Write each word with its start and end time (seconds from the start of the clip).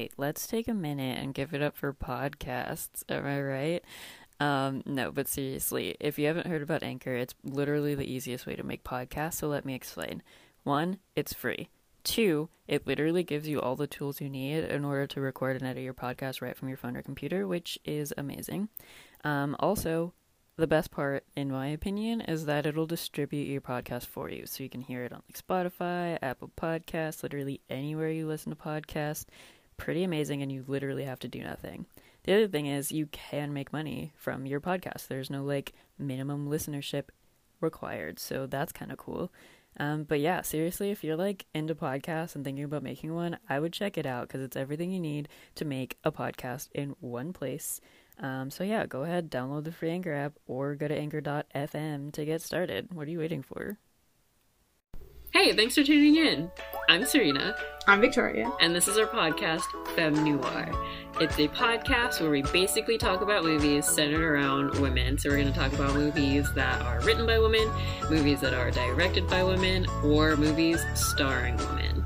right. 0.00 0.12
Let's 0.16 0.46
take 0.46 0.68
a 0.68 0.74
minute 0.74 1.18
and 1.18 1.34
give 1.34 1.52
it 1.54 1.62
up 1.62 1.76
for 1.76 1.92
podcasts. 1.92 3.02
Am 3.08 3.26
I 3.26 3.40
right? 3.40 3.84
Um, 4.38 4.82
no, 4.86 5.12
but 5.12 5.28
seriously, 5.28 5.96
if 6.00 6.18
you 6.18 6.26
haven't 6.26 6.46
heard 6.46 6.62
about 6.62 6.82
Anchor, 6.82 7.14
it's 7.14 7.34
literally 7.44 7.94
the 7.94 8.10
easiest 8.10 8.46
way 8.46 8.56
to 8.56 8.62
make 8.62 8.84
podcasts. 8.84 9.34
So 9.34 9.48
let 9.48 9.64
me 9.64 9.74
explain. 9.74 10.22
One, 10.64 10.98
it's 11.14 11.34
free. 11.34 11.68
Two, 12.02 12.48
it 12.66 12.86
literally 12.86 13.22
gives 13.22 13.46
you 13.46 13.60
all 13.60 13.76
the 13.76 13.86
tools 13.86 14.22
you 14.22 14.30
need 14.30 14.64
in 14.64 14.84
order 14.86 15.06
to 15.06 15.20
record 15.20 15.56
and 15.56 15.66
edit 15.66 15.82
your 15.82 15.92
podcast 15.92 16.40
right 16.40 16.56
from 16.56 16.68
your 16.68 16.78
phone 16.78 16.96
or 16.96 17.02
computer, 17.02 17.46
which 17.46 17.78
is 17.84 18.14
amazing. 18.16 18.70
Um, 19.22 19.54
also, 19.60 20.14
the 20.56 20.66
best 20.66 20.90
part, 20.90 21.24
in 21.36 21.50
my 21.50 21.66
opinion, 21.68 22.22
is 22.22 22.46
that 22.46 22.64
it'll 22.64 22.86
distribute 22.86 23.48
your 23.48 23.60
podcast 23.60 24.06
for 24.06 24.30
you. 24.30 24.46
So 24.46 24.62
you 24.62 24.70
can 24.70 24.80
hear 24.80 25.04
it 25.04 25.12
on 25.12 25.22
like 25.28 25.46
Spotify, 25.46 26.18
Apple 26.22 26.50
Podcasts, 26.56 27.22
literally 27.22 27.60
anywhere 27.68 28.10
you 28.10 28.26
listen 28.26 28.50
to 28.50 28.56
podcasts. 28.56 29.26
Pretty 29.80 30.04
amazing, 30.04 30.42
and 30.42 30.52
you 30.52 30.62
literally 30.68 31.04
have 31.04 31.20
to 31.20 31.28
do 31.28 31.42
nothing. 31.42 31.86
The 32.24 32.34
other 32.34 32.48
thing 32.48 32.66
is 32.66 32.92
you 32.92 33.06
can 33.06 33.54
make 33.54 33.72
money 33.72 34.12
from 34.14 34.44
your 34.44 34.60
podcast. 34.60 35.08
There's 35.08 35.30
no 35.30 35.42
like 35.42 35.72
minimum 35.98 36.50
listenership 36.50 37.04
required, 37.62 38.18
so 38.18 38.46
that's 38.46 38.72
kind 38.72 38.92
of 38.92 38.98
cool. 38.98 39.32
Um, 39.78 40.04
but 40.04 40.20
yeah, 40.20 40.42
seriously, 40.42 40.90
if 40.90 41.02
you're 41.02 41.16
like 41.16 41.46
into 41.54 41.74
podcasts 41.74 42.34
and 42.34 42.44
thinking 42.44 42.64
about 42.64 42.82
making 42.82 43.14
one, 43.14 43.38
I 43.48 43.58
would 43.58 43.72
check 43.72 43.96
it 43.96 44.04
out 44.04 44.28
because 44.28 44.42
it's 44.42 44.54
everything 44.54 44.92
you 44.92 45.00
need 45.00 45.30
to 45.54 45.64
make 45.64 45.96
a 46.04 46.12
podcast 46.12 46.68
in 46.74 46.94
one 47.00 47.32
place. 47.32 47.80
Um, 48.18 48.50
so 48.50 48.64
yeah, 48.64 48.84
go 48.84 49.04
ahead, 49.04 49.30
download 49.30 49.64
the 49.64 49.72
free 49.72 49.88
Anchor 49.88 50.12
app 50.12 50.34
or 50.46 50.74
go 50.74 50.88
to 50.88 50.94
anchor.fm 50.94 52.12
to 52.12 52.24
get 52.26 52.42
started. 52.42 52.92
What 52.92 53.08
are 53.08 53.10
you 53.10 53.20
waiting 53.20 53.42
for? 53.42 53.78
Hey, 55.32 55.52
thanks 55.52 55.76
for 55.76 55.84
tuning 55.84 56.16
in. 56.16 56.50
I'm 56.88 57.06
Serena. 57.06 57.54
I'm 57.86 58.00
Victoria. 58.00 58.50
And 58.60 58.74
this 58.74 58.88
is 58.88 58.98
our 58.98 59.06
podcast, 59.06 59.62
Femme 59.94 60.24
Noir. 60.24 60.68
It's 61.20 61.38
a 61.38 61.46
podcast 61.46 62.20
where 62.20 62.32
we 62.32 62.42
basically 62.42 62.98
talk 62.98 63.20
about 63.20 63.44
movies 63.44 63.86
centered 63.86 64.24
around 64.24 64.76
women. 64.80 65.18
So 65.18 65.28
we're 65.28 65.36
going 65.36 65.52
to 65.52 65.56
talk 65.56 65.72
about 65.72 65.94
movies 65.94 66.52
that 66.54 66.82
are 66.82 67.00
written 67.02 67.26
by 67.26 67.38
women, 67.38 67.70
movies 68.10 68.40
that 68.40 68.54
are 68.54 68.72
directed 68.72 69.28
by 69.28 69.44
women, 69.44 69.86
or 70.02 70.36
movies 70.36 70.84
starring 70.96 71.56
women. 71.58 72.04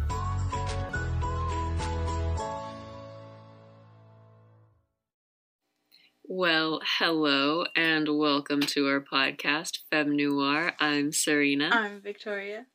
Well, 6.25 6.83
hello 6.98 7.64
and 7.75 8.19
welcome 8.19 8.61
to 8.61 8.86
our 8.86 9.00
podcast, 9.00 9.78
Femme 9.91 10.14
Noir. 10.14 10.75
I'm 10.78 11.11
Serena. 11.11 11.70
I'm 11.72 12.02
Victoria. 12.02 12.67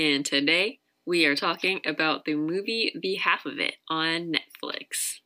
And 0.00 0.24
today 0.24 0.78
we 1.04 1.26
are 1.26 1.36
talking 1.36 1.82
about 1.84 2.24
the 2.24 2.34
movie 2.34 2.90
The 2.98 3.16
Half 3.16 3.44
of 3.44 3.58
It 3.58 3.74
on 3.86 4.32
Netflix. 4.32 5.20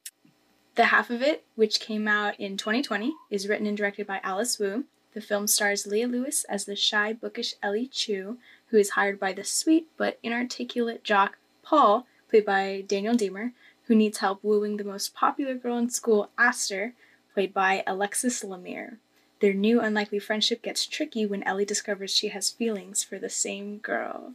The 0.75 0.86
Half 0.86 1.11
of 1.11 1.22
It, 1.22 1.44
which 1.55 1.78
came 1.78 2.08
out 2.08 2.41
in 2.41 2.56
2020, 2.56 3.14
is 3.30 3.47
written 3.47 3.69
and 3.69 3.77
directed 3.77 4.08
by 4.08 4.19
Alice 4.25 4.58
Wu. 4.58 4.83
The 5.12 5.20
film 5.20 5.47
stars 5.47 5.86
Leah 5.86 6.08
Lewis 6.08 6.42
as 6.48 6.64
the 6.64 6.75
shy, 6.75 7.12
bookish 7.12 7.55
Ellie 7.62 7.86
Chu, 7.86 8.39
who 8.70 8.77
is 8.77 8.91
hired 8.91 9.20
by 9.20 9.33
the 9.33 9.45
sweet 9.45 9.86
but 9.97 10.19
inarticulate 10.25 11.05
jock 11.05 11.39
Paul, 11.62 12.08
played 12.28 12.45
by 12.45 12.83
Daniel 12.84 13.14
Diemer, 13.14 13.52
who 13.84 13.95
needs 13.95 14.19
help 14.19 14.42
wooing 14.42 14.77
the 14.77 14.83
most 14.83 15.14
popular 15.14 15.55
girl 15.55 15.78
in 15.78 15.89
school, 15.89 16.30
Aster, 16.36 16.95
played 17.33 17.55
by 17.55 17.84
Alexxis 17.86 18.45
Lemire. 18.45 18.97
Their 19.41 19.55
new 19.55 19.80
unlikely 19.80 20.19
friendship 20.19 20.62
gets 20.62 20.84
tricky 20.84 21.27
when 21.27 21.45
Ellie 21.45 21.64
discovers 21.64 22.12
she 22.12 22.30
has 22.30 22.50
feelings 22.50 23.05
for 23.05 23.20
the 23.20 23.30
same 23.30 23.78
girl. 23.78 24.34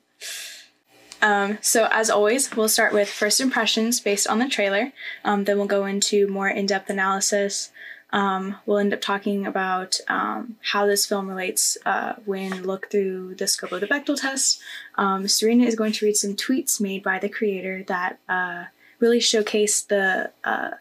Um, 1.21 1.57
so, 1.61 1.87
as 1.91 2.09
always, 2.09 2.55
we'll 2.55 2.69
start 2.69 2.93
with 2.93 3.09
first 3.09 3.41
impressions 3.41 3.99
based 3.99 4.27
on 4.27 4.39
the 4.39 4.47
trailer. 4.47 4.93
Um, 5.25 5.43
then 5.43 5.57
we'll 5.57 5.67
go 5.67 5.85
into 5.85 6.27
more 6.27 6.47
in 6.47 6.65
depth 6.65 6.89
analysis. 6.89 7.71
Um, 8.11 8.55
we'll 8.65 8.79
end 8.79 8.93
up 8.93 9.01
talking 9.01 9.45
about 9.45 9.99
um, 10.07 10.55
how 10.61 10.85
this 10.85 11.05
film 11.05 11.27
relates 11.27 11.77
uh, 11.85 12.13
when 12.25 12.63
look 12.63 12.89
through 12.89 13.35
the 13.35 13.47
scope 13.47 13.71
of 13.71 13.81
the 13.81 13.87
Bechdel 13.87 14.19
test. 14.19 14.59
Um, 14.95 15.27
Serena 15.27 15.65
is 15.65 15.75
going 15.75 15.91
to 15.93 16.05
read 16.05 16.17
some 16.17 16.35
tweets 16.35 16.81
made 16.81 17.03
by 17.03 17.19
the 17.19 17.29
creator 17.29 17.83
that 17.83 18.19
uh, 18.27 18.65
really 18.99 19.19
showcase 19.19 19.81
the 19.81 20.31
uh, 20.43 20.71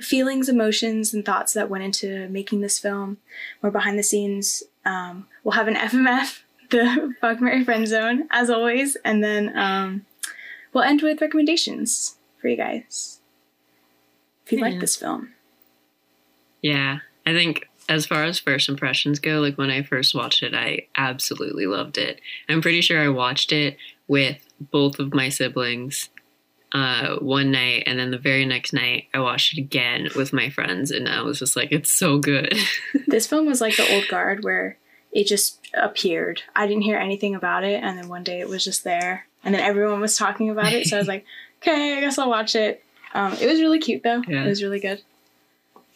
feelings, 0.00 0.48
emotions, 0.48 1.14
and 1.14 1.24
thoughts 1.24 1.52
that 1.52 1.70
went 1.70 1.84
into 1.84 2.28
making 2.30 2.62
this 2.62 2.78
film. 2.78 3.18
More 3.62 3.70
behind 3.70 3.98
the 3.98 4.02
scenes. 4.02 4.64
Um, 4.84 5.26
we'll 5.44 5.52
have 5.52 5.68
an 5.68 5.74
FMF 5.76 6.40
the 6.70 7.14
fuck 7.20 7.40
Mary 7.40 7.64
friend 7.64 7.86
zone 7.86 8.28
as 8.30 8.50
always, 8.50 8.96
and 9.04 9.22
then 9.22 9.56
um, 9.56 10.06
we'll 10.72 10.84
end 10.84 11.02
with 11.02 11.20
recommendations 11.20 12.16
for 12.40 12.48
you 12.48 12.56
guys 12.56 13.20
if 14.44 14.52
you 14.52 14.58
yeah. 14.58 14.64
like 14.64 14.80
this 14.80 14.96
film. 14.96 15.32
Yeah, 16.62 16.98
I 17.26 17.32
think 17.32 17.68
as 17.88 18.06
far 18.06 18.24
as 18.24 18.38
first 18.38 18.68
impressions 18.68 19.18
go, 19.18 19.40
like 19.40 19.58
when 19.58 19.70
I 19.70 19.82
first 19.82 20.14
watched 20.14 20.42
it, 20.42 20.54
I 20.54 20.86
absolutely 20.96 21.66
loved 21.66 21.98
it. 21.98 22.20
I'm 22.48 22.62
pretty 22.62 22.80
sure 22.80 23.00
I 23.00 23.08
watched 23.08 23.52
it 23.52 23.76
with 24.08 24.38
both 24.60 24.98
of 24.98 25.14
my 25.14 25.28
siblings 25.28 26.08
uh, 26.72 27.16
one 27.16 27.50
night, 27.52 27.84
and 27.86 27.98
then 27.98 28.10
the 28.10 28.18
very 28.18 28.44
next 28.44 28.72
night, 28.72 29.04
I 29.14 29.20
watched 29.20 29.56
it 29.56 29.60
again 29.60 30.08
with 30.16 30.32
my 30.32 30.50
friends, 30.50 30.90
and 30.90 31.08
I 31.08 31.22
was 31.22 31.38
just 31.38 31.56
like, 31.56 31.72
it's 31.72 31.90
so 31.90 32.18
good. 32.18 32.54
this 33.06 33.26
film 33.26 33.46
was 33.46 33.60
like 33.60 33.76
the 33.76 33.94
old 33.94 34.08
guard 34.08 34.44
where 34.44 34.78
it 35.16 35.26
just 35.26 35.66
appeared. 35.72 36.42
I 36.54 36.66
didn't 36.66 36.82
hear 36.82 36.98
anything 36.98 37.34
about 37.34 37.64
it, 37.64 37.82
and 37.82 37.96
then 37.96 38.06
one 38.08 38.22
day 38.22 38.38
it 38.38 38.50
was 38.50 38.62
just 38.62 38.84
there, 38.84 39.26
and 39.42 39.54
then 39.54 39.62
everyone 39.62 39.98
was 39.98 40.14
talking 40.14 40.50
about 40.50 40.74
it. 40.74 40.86
So 40.86 40.96
I 40.96 40.98
was 40.98 41.08
like, 41.08 41.24
okay, 41.62 41.96
I 41.96 42.00
guess 42.00 42.18
I'll 42.18 42.28
watch 42.28 42.54
it. 42.54 42.84
Um, 43.14 43.32
it 43.32 43.46
was 43.46 43.58
really 43.60 43.78
cute 43.78 44.02
though. 44.02 44.22
Yeah. 44.28 44.44
It 44.44 44.48
was 44.48 44.62
really 44.62 44.78
good. 44.78 45.00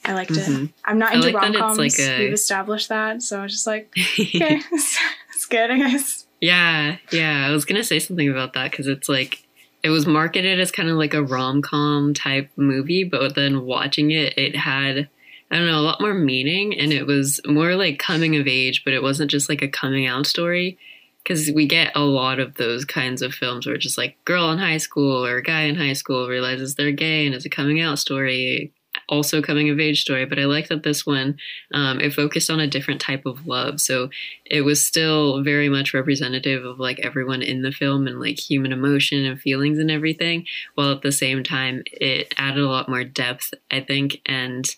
I 0.07 0.15
liked 0.15 0.31
mm-hmm. 0.31 0.65
it. 0.65 0.71
I'm 0.87 0.99
not 0.99 1.13
into 1.13 1.27
like 1.27 1.35
rom 1.37 1.53
coms. 1.53 1.77
Like 1.77 1.99
a... 1.99 2.19
We've 2.19 2.33
established 2.33 2.89
that, 2.89 3.23
so 3.23 3.41
I 3.41 3.43
was 3.43 3.53
just 3.53 3.67
like, 3.67 3.93
okay, 4.19 4.63
it's 4.73 5.47
good, 5.51 5.71
I 5.71 5.77
guess. 5.77 6.27
Yeah, 6.41 6.97
yeah. 7.13 7.47
I 7.47 7.51
was 7.51 7.67
gonna 7.67 7.85
say 7.85 7.99
something 7.99 8.31
about 8.31 8.55
that 8.55 8.71
because 8.71 8.87
it's 8.87 9.11
like 9.11 9.45
it 9.83 9.91
was 9.91 10.07
marketed 10.07 10.59
as 10.59 10.71
kind 10.71 10.89
of 10.89 10.97
like 10.97 11.13
a 11.13 11.23
rom 11.23 11.61
com 11.61 12.15
type 12.15 12.49
movie, 12.57 13.05
but 13.05 13.35
then 13.35 13.67
watching 13.67 14.13
it, 14.13 14.39
it 14.39 14.57
had 14.57 15.11
I 15.51 15.57
don't 15.57 15.67
know, 15.67 15.81
a 15.81 15.83
lot 15.83 16.01
more 16.01 16.15
meaning 16.15 16.79
and 16.79 16.93
it 16.93 17.07
was 17.07 17.41
more 17.47 17.75
like 17.75 17.99
coming 17.99 18.37
of 18.37 18.47
age, 18.47 18.83
but 18.85 18.95
it 18.95 19.03
wasn't 19.03 19.31
just 19.31 19.49
like 19.49 19.63
a 19.63 19.69
coming 19.69 20.07
out 20.07 20.27
story. 20.27 20.79
Because 21.23 21.51
we 21.55 21.67
get 21.67 21.93
a 21.95 22.01
lot 22.01 22.41
of 22.41 22.55
those 22.55 22.87
kinds 22.87 23.21
of 23.21 23.35
films 23.35 23.67
where 23.67 23.75
it's 23.75 23.85
just 23.85 23.99
like 23.99 24.17
girl 24.25 24.51
in 24.51 24.59
high 24.59 24.79
school 24.79 25.25
or 25.25 25.37
a 25.37 25.43
guy 25.43 25.63
in 25.63 25.77
high 25.77 25.93
school 25.93 26.27
realizes 26.27 26.75
they're 26.75 26.93
gay 26.93 27.27
and 27.27 27.35
it's 27.35 27.45
a 27.45 27.51
coming 27.51 27.79
out 27.79 27.99
story, 27.99 28.73
also 29.07 29.43
coming 29.43 29.69
of 29.69 29.79
age 29.79 30.01
story. 30.01 30.25
But 30.25 30.39
I 30.39 30.47
like 30.47 30.69
that 30.69 30.83
this 30.83 31.05
one 31.05 31.37
um, 31.75 32.01
it 32.01 32.15
focused 32.15 32.49
on 32.49 32.59
a 32.59 32.67
different 32.67 33.03
type 33.03 33.27
of 33.27 33.47
love, 33.47 33.83
so 33.83 34.09
it 34.47 34.63
was 34.63 34.85
still 34.85 35.43
very 35.43 35.69
much 35.69 35.93
representative 35.93 36.65
of 36.65 36.81
like 36.81 37.01
everyone 37.01 37.43
in 37.43 37.61
the 37.61 37.71
film 37.71 38.07
and 38.07 38.19
like 38.19 38.39
human 38.39 38.73
emotion 38.73 39.27
and 39.27 39.39
feelings 39.39 39.79
and 39.79 39.91
everything, 39.91 40.47
while 40.75 40.91
at 40.91 41.03
the 41.03 41.13
same 41.13 41.45
time 41.45 41.83
it 41.87 42.33
added 42.39 42.63
a 42.63 42.69
lot 42.69 42.89
more 42.89 43.05
depth, 43.05 43.53
I 43.71 43.81
think, 43.81 44.23
and 44.25 44.75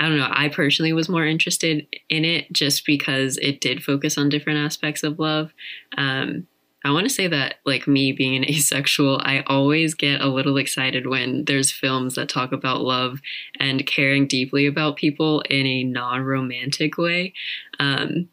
I 0.00 0.08
don't 0.08 0.18
know, 0.18 0.30
I 0.30 0.48
personally 0.48 0.92
was 0.92 1.08
more 1.08 1.26
interested 1.26 1.86
in 2.08 2.24
it 2.24 2.52
just 2.52 2.84
because 2.84 3.38
it 3.38 3.60
did 3.60 3.84
focus 3.84 4.18
on 4.18 4.28
different 4.28 4.58
aspects 4.58 5.02
of 5.02 5.18
love. 5.18 5.52
Um, 5.96 6.46
I 6.84 6.90
want 6.90 7.04
to 7.04 7.14
say 7.14 7.28
that, 7.28 7.56
like 7.64 7.86
me 7.86 8.12
being 8.12 8.36
an 8.36 8.44
asexual, 8.50 9.20
I 9.22 9.44
always 9.46 9.94
get 9.94 10.20
a 10.20 10.28
little 10.28 10.56
excited 10.56 11.06
when 11.06 11.44
there's 11.44 11.70
films 11.70 12.14
that 12.16 12.28
talk 12.28 12.52
about 12.52 12.82
love 12.82 13.20
and 13.60 13.86
caring 13.86 14.26
deeply 14.26 14.66
about 14.66 14.96
people 14.96 15.40
in 15.42 15.66
a 15.66 15.84
non 15.84 16.22
romantic 16.22 16.98
way. 16.98 17.34
Um, 17.78 18.28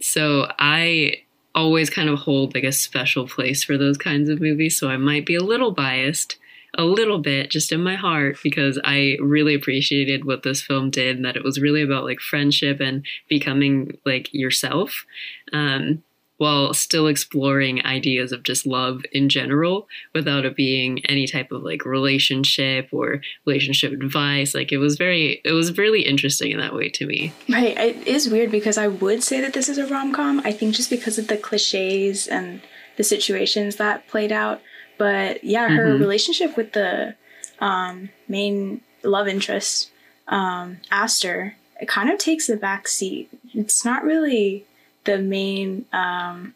so 0.00 0.48
I 0.58 1.22
always 1.54 1.88
kind 1.88 2.08
of 2.08 2.18
hold 2.18 2.54
like 2.54 2.64
a 2.64 2.72
special 2.72 3.28
place 3.28 3.62
for 3.62 3.78
those 3.78 3.96
kinds 3.96 4.28
of 4.28 4.40
movies. 4.40 4.76
So 4.76 4.88
I 4.88 4.96
might 4.96 5.24
be 5.24 5.36
a 5.36 5.42
little 5.42 5.70
biased 5.70 6.36
a 6.76 6.84
little 6.84 7.18
bit 7.18 7.50
just 7.50 7.72
in 7.72 7.82
my 7.82 7.94
heart 7.96 8.38
because 8.42 8.78
I 8.84 9.16
really 9.20 9.54
appreciated 9.54 10.24
what 10.24 10.42
this 10.42 10.62
film 10.62 10.90
did 10.90 11.16
and 11.16 11.24
that 11.24 11.36
it 11.36 11.44
was 11.44 11.60
really 11.60 11.82
about 11.82 12.04
like 12.04 12.20
friendship 12.20 12.80
and 12.80 13.04
becoming 13.28 13.98
like 14.04 14.32
yourself. 14.32 15.04
Um, 15.52 16.02
while 16.36 16.74
still 16.74 17.06
exploring 17.06 17.84
ideas 17.86 18.32
of 18.32 18.42
just 18.42 18.66
love 18.66 19.02
in 19.12 19.28
general 19.28 19.86
without 20.14 20.44
it 20.44 20.56
being 20.56 21.04
any 21.06 21.26
type 21.26 21.52
of 21.52 21.62
like 21.62 21.84
relationship 21.84 22.88
or 22.92 23.20
relationship 23.46 23.92
advice. 23.92 24.54
Like 24.54 24.72
it 24.72 24.78
was 24.78 24.96
very 24.96 25.40
it 25.44 25.52
was 25.52 25.78
really 25.78 26.02
interesting 26.02 26.50
in 26.50 26.58
that 26.58 26.74
way 26.74 26.88
to 26.90 27.06
me. 27.06 27.32
Right. 27.48 27.76
It 27.78 28.06
is 28.06 28.28
weird 28.28 28.50
because 28.50 28.78
i 28.78 28.88
would 28.88 29.22
say 29.22 29.40
that 29.40 29.52
this 29.52 29.68
is 29.68 29.78
a 29.78 29.86
rom-com. 29.86 30.40
I 30.40 30.52
think 30.52 30.74
just 30.74 30.90
because 30.90 31.18
of 31.18 31.28
the 31.28 31.36
cliches 31.36 32.26
and 32.26 32.60
the 32.96 33.04
situations 33.04 33.76
that 33.76 34.06
played 34.08 34.32
out 34.32 34.60
but 34.98 35.44
yeah, 35.44 35.68
her 35.68 35.88
mm-hmm. 35.88 36.00
relationship 36.00 36.56
with 36.56 36.72
the 36.72 37.14
um, 37.60 38.10
main 38.28 38.80
love 39.02 39.28
interest, 39.28 39.90
um, 40.28 40.78
Aster, 40.90 41.56
it 41.80 41.88
kind 41.88 42.10
of 42.10 42.18
takes 42.18 42.46
the 42.46 42.56
back 42.56 42.88
seat. 42.88 43.28
It's 43.52 43.84
not 43.84 44.04
really 44.04 44.64
the 45.04 45.18
main. 45.18 45.84
Um, 45.92 46.54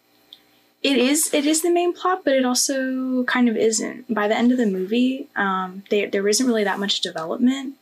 it 0.83 0.97
is 0.97 1.33
it 1.35 1.45
is 1.45 1.63
the 1.63 1.73
main 1.73 1.93
plot, 1.93 2.23
but 2.25 2.35
it 2.35 2.45
also 2.45 3.25
kind 3.25 3.49
of 3.49 3.57
isn't. 3.57 4.13
By 4.13 4.29
the 4.29 4.37
end 4.37 4.53
of 4.53 4.59
the 4.59 4.67
movie, 4.67 5.29
um, 5.35 5.83
they, 5.91 6.07
there 6.07 6.27
isn't 6.29 6.47
really 6.47 6.65
that 6.65 6.79
much 6.79 7.01
development. 7.01 7.75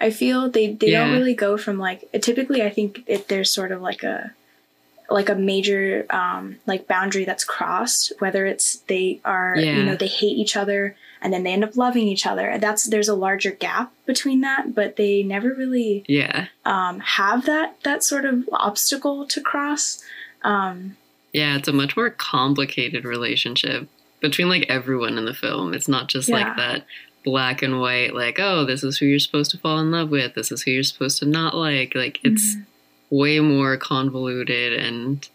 I 0.00 0.10
feel 0.10 0.48
they 0.48 0.72
they 0.72 0.90
don't 0.90 1.12
really 1.12 1.34
go 1.34 1.58
from 1.58 1.78
like 1.78 2.08
typically. 2.22 2.62
I 2.62 2.70
think 2.70 3.04
if 3.06 3.28
there's 3.28 3.52
sort 3.52 3.72
of 3.72 3.82
like 3.82 4.02
a 4.02 4.32
like 5.10 5.28
a 5.28 5.34
major 5.34 6.04
um, 6.10 6.56
like 6.66 6.86
boundary 6.86 7.24
that's 7.24 7.44
crossed, 7.44 8.12
whether 8.18 8.44
it's 8.46 8.76
they 8.88 9.20
are 9.24 9.56
you 9.56 9.82
know 9.84 9.96
they 9.96 10.06
hate 10.06 10.36
each 10.36 10.56
other 10.56 10.96
and 11.20 11.32
then 11.32 11.42
they 11.42 11.52
end 11.52 11.64
up 11.64 11.76
loving 11.76 12.06
each 12.06 12.26
other. 12.26 12.58
That's 12.58 12.84
there's 12.84 13.08
a 13.08 13.14
larger 13.14 13.50
gap 13.50 13.92
between 14.06 14.40
that, 14.42 14.74
but 14.74 14.96
they 14.96 15.22
never 15.22 15.48
really 15.54 16.04
Yeah. 16.06 16.46
um, 16.64 17.00
have 17.00 17.46
that 17.46 17.80
that 17.82 18.04
sort 18.04 18.24
of 18.24 18.48
obstacle 18.52 19.26
to 19.26 19.40
cross. 19.40 20.02
Um, 20.42 20.96
Yeah, 21.32 21.56
it's 21.56 21.68
a 21.68 21.72
much 21.72 21.96
more 21.96 22.10
complicated 22.10 23.04
relationship 23.04 23.88
between 24.20 24.48
like 24.48 24.66
everyone 24.68 25.18
in 25.18 25.24
the 25.24 25.34
film. 25.34 25.74
It's 25.74 25.88
not 25.88 26.08
just 26.08 26.28
Yeah. 26.28 26.36
like 26.36 26.56
that 26.56 26.84
black 27.24 27.62
and 27.62 27.80
white, 27.80 28.14
like, 28.14 28.38
oh, 28.38 28.64
this 28.64 28.82
is 28.84 28.98
who 28.98 29.06
you're 29.06 29.18
supposed 29.18 29.50
to 29.50 29.58
fall 29.58 29.78
in 29.80 29.90
love 29.90 30.08
with, 30.10 30.34
this 30.34 30.50
is 30.52 30.62
who 30.62 30.70
you're 30.70 30.82
supposed 30.84 31.18
to 31.18 31.26
not 31.26 31.54
like. 31.54 31.94
Like, 31.94 32.20
it's 32.22 32.54
Mm-hmm. 32.54 32.62
Way 33.10 33.40
more 33.40 33.76
convoluted 33.76 34.72
and 34.74 35.28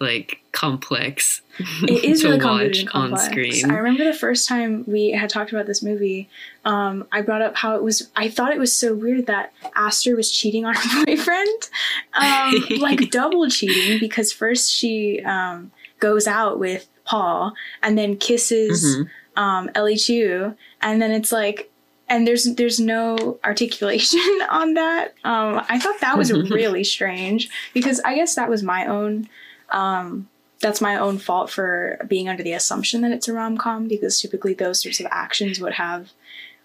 like 0.00 0.40
complex 0.52 1.40
it 1.84 2.04
is 2.04 2.20
to 2.22 2.30
really 2.30 2.44
watch 2.44 2.84
on 2.92 3.16
screen. 3.16 3.70
I 3.70 3.76
remember 3.76 4.04
the 4.04 4.12
first 4.12 4.48
time 4.48 4.84
we 4.86 5.10
had 5.12 5.30
talked 5.30 5.52
about 5.52 5.66
this 5.66 5.82
movie. 5.82 6.28
Um, 6.64 7.06
I 7.12 7.22
brought 7.22 7.42
up 7.42 7.54
how 7.56 7.76
it 7.76 7.82
was. 7.82 8.10
I 8.16 8.28
thought 8.28 8.52
it 8.52 8.58
was 8.58 8.74
so 8.76 8.92
weird 8.94 9.26
that 9.26 9.52
Aster 9.76 10.16
was 10.16 10.30
cheating 10.32 10.64
on 10.66 10.74
her 10.74 11.04
boyfriend, 11.06 11.70
um, 12.14 12.54
like 12.80 13.08
double 13.12 13.48
cheating 13.48 14.00
because 14.00 14.32
first 14.32 14.72
she 14.72 15.20
um, 15.24 15.70
goes 16.00 16.26
out 16.26 16.58
with 16.58 16.88
Paul 17.04 17.54
and 17.82 17.96
then 17.96 18.16
kisses 18.16 18.96
Mhm. 18.98 19.08
um, 19.40 19.70
Ellie 19.76 19.96
Chu, 19.96 20.54
and 20.82 21.00
then 21.00 21.12
it's 21.12 21.30
like, 21.32 21.70
and 22.08 22.26
there's 22.26 22.44
there's 22.56 22.78
no 22.80 23.38
articulation 23.44 24.20
on 24.50 24.74
that. 24.74 25.14
Um, 25.24 25.62
I 25.68 25.78
thought 25.78 26.00
that 26.00 26.18
was 26.18 26.32
really 26.50 26.84
strange 26.84 27.48
because 27.72 28.00
I 28.04 28.14
guess 28.14 28.34
that 28.34 28.48
was 28.50 28.62
my 28.62 28.86
own. 28.86 29.28
Um, 29.70 30.28
that's 30.60 30.80
my 30.80 30.96
own 30.96 31.18
fault 31.18 31.50
for 31.50 31.98
being 32.08 32.28
under 32.28 32.42
the 32.42 32.52
assumption 32.52 33.02
that 33.02 33.10
it's 33.12 33.28
a 33.28 33.32
rom 33.34 33.58
com 33.58 33.86
because 33.88 34.18
typically 34.20 34.54
those 34.54 34.82
sorts 34.82 34.98
of 35.00 35.06
actions 35.10 35.60
would 35.60 35.74
have 35.74 36.12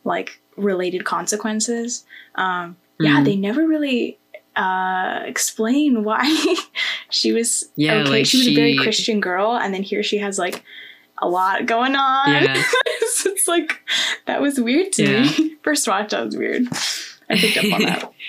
like 0.05 0.39
related 0.55 1.03
consequences. 1.05 2.05
Um, 2.35 2.77
yeah, 2.99 3.19
Mhm. 3.21 3.25
they 3.25 3.35
never 3.35 3.67
really 3.67 4.17
uh 4.55 5.21
explain 5.25 6.03
why 6.03 6.23
she 7.09 7.31
was 7.31 7.69
Yeah, 7.75 7.95
okay 8.01 8.09
like 8.09 8.25
she 8.25 8.39
was 8.39 8.47
a 8.47 8.55
very 8.55 8.75
christian 8.77 9.19
girl 9.21 9.55
and 9.55 9.73
then 9.73 9.83
here 9.83 10.01
she 10.01 10.17
has 10.17 10.39
like 10.39 10.63
a 11.19 11.29
lot 11.29 11.65
going 11.67 11.95
on 11.95 12.27
Yeah. 12.43 12.63
it's 13.25 13.47
like 13.47 13.79
that 14.27 14.41
was 14.41 14.59
weird 14.59 14.91
to 14.93 15.03
Yeah. 15.03 15.23
me 15.23 15.55
first 15.63 15.87
watch 15.87 16.11
that 16.11 16.25
was 16.25 16.35
weird 16.37 16.63
i 17.29 17.35
picked 17.35 17.57
up 17.57 17.73
on 17.73 17.81
that 17.83 18.11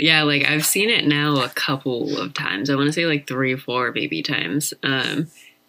Yeah, 0.00 0.22
like 0.22 0.44
I've 0.44 0.64
seen 0.64 0.90
it 0.90 1.08
now 1.08 1.40
a 1.42 1.48
couple 1.48 2.18
of 2.18 2.32
times. 2.32 2.70
I 2.70 2.76
want 2.76 2.86
to 2.86 2.92
say 2.92 3.04
like 3.06 3.26
three, 3.26 3.56
four 3.56 3.90
maybe 3.90 4.22
times. 4.22 4.72
Um, 4.84 5.26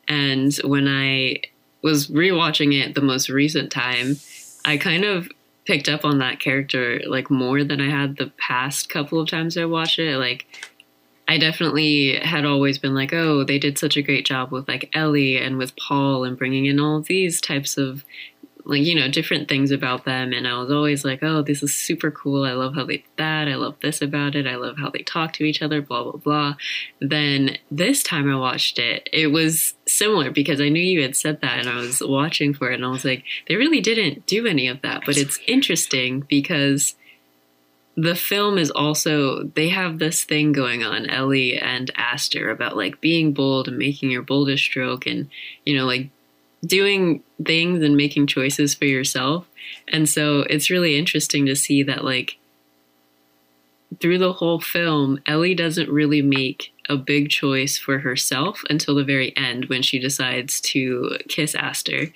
and 0.07 0.53
when 0.63 0.87
I 0.87 1.37
was 1.81 2.09
rewatching 2.09 2.79
it 2.79 2.93
the 2.93 3.01
most 3.01 3.29
recent 3.29 3.71
time, 3.71 4.17
I 4.63 4.77
kind 4.77 5.03
of 5.03 5.29
picked 5.65 5.89
up 5.89 6.05
on 6.05 6.19
that 6.19 6.39
character 6.39 7.01
like 7.07 7.31
more 7.31 7.63
than 7.63 7.81
I 7.81 7.89
had 7.89 8.17
the 8.17 8.31
past 8.37 8.87
couple 8.87 9.19
of 9.19 9.27
times 9.27 9.57
I 9.57 9.65
watched 9.65 9.97
it. 9.97 10.17
Like 10.19 10.45
I 11.27 11.39
definitely 11.39 12.19
had 12.19 12.45
always 12.45 12.77
been 12.77 12.93
like, 12.93 13.11
oh, 13.11 13.43
they 13.43 13.57
did 13.57 13.79
such 13.79 13.97
a 13.97 14.03
great 14.03 14.27
job 14.27 14.51
with 14.51 14.67
like 14.67 14.91
Ellie 14.93 15.37
and 15.37 15.57
with 15.57 15.75
Paul 15.75 16.23
and 16.23 16.37
bringing 16.37 16.67
in 16.67 16.79
all 16.79 17.01
these 17.01 17.41
types 17.41 17.77
of 17.77 18.05
like 18.69 18.83
you 18.83 18.95
know 18.95 19.09
different 19.09 19.49
things 19.49 19.71
about 19.71 20.05
them. 20.05 20.31
And 20.31 20.47
i 20.47 20.57
was 20.57 20.71
always 20.71 21.03
like 21.03 21.23
oh 21.23 21.41
this 21.41 21.63
is 21.63 21.73
super 21.73 22.11
cool. 22.11 22.45
I 22.45 22.53
love 22.53 22.75
how 22.75 22.85
they 22.85 23.03
that 23.17 23.47
i 23.47 23.55
love 23.55 23.75
this 23.81 24.01
about 24.01 24.35
it. 24.35 24.47
I 24.47 24.55
love 24.55 24.77
how 24.77 24.89
they 24.89 25.03
talk 25.03 25.33
to 25.33 25.43
each 25.43 25.61
other 25.61 25.81
blah 25.81 26.03
blah 26.03 26.17
blah. 26.17 26.55
Then 27.01 27.57
this 27.71 28.03
time 28.03 28.29
i 28.31 28.35
watched 28.35 28.79
it 28.79 29.09
it 29.11 29.27
was 29.27 29.73
similar 29.87 30.31
because 30.31 30.61
i 30.61 30.69
knew 30.69 30.81
you 30.81 31.01
had 31.01 31.15
said 31.15 31.41
that 31.41 31.59
and 31.59 31.69
i 31.69 31.75
was 31.75 32.01
watching 32.01 32.53
for 32.53 32.71
it 32.71 32.75
and 32.75 32.85
i 32.85 32.89
was 32.89 33.05
like 33.05 33.23
they 33.47 33.55
really 33.55 33.81
didn't 33.81 34.25
do 34.25 34.45
any 34.45 34.67
of 34.67 34.81
that. 34.81 35.03
But 35.05 35.17
it's 35.17 35.39
interesting 35.47 36.21
because 36.21 36.95
the 37.97 38.15
film 38.15 38.57
is 38.57 38.71
also 38.71 39.43
they 39.43 39.69
have 39.69 39.99
this 39.99 40.23
thing 40.23 40.53
going 40.53 40.83
on 40.83 41.09
ellie 41.09 41.57
and 41.57 41.91
aster 41.95 42.49
about 42.49 42.77
like 42.77 43.01
being 43.01 43.33
bold 43.33 43.67
and 43.67 43.77
making 43.77 44.09
your 44.09 44.21
boldest 44.21 44.63
stroke 44.63 45.05
and 45.05 45.29
you 45.65 45.75
know 45.75 45.85
like 45.85 46.09
doing 46.65 47.23
things 47.45 47.83
and 47.83 47.95
making 47.95 48.27
choices 48.27 48.73
for 48.73 48.85
yourself. 48.85 49.47
And 49.87 50.07
so 50.07 50.41
it's 50.41 50.69
really 50.69 50.97
interesting 50.97 51.45
to 51.45 51.55
see 51.55 51.83
that, 51.83 52.03
like, 52.03 52.37
through 53.99 54.19
the 54.19 54.33
whole 54.33 54.59
film, 54.59 55.19
Ellie 55.25 55.55
doesn't 55.55 55.89
really 55.89 56.21
make 56.21 56.73
a 56.87 56.97
big 56.97 57.29
choice 57.29 57.77
for 57.77 57.99
herself 57.99 58.63
until 58.69 58.95
the 58.95 59.03
very 59.03 59.35
end 59.37 59.65
when 59.65 59.81
she 59.81 59.99
decides 59.99 60.59
to 60.61 61.17
kiss 61.27 61.55
Aster. 61.55 62.07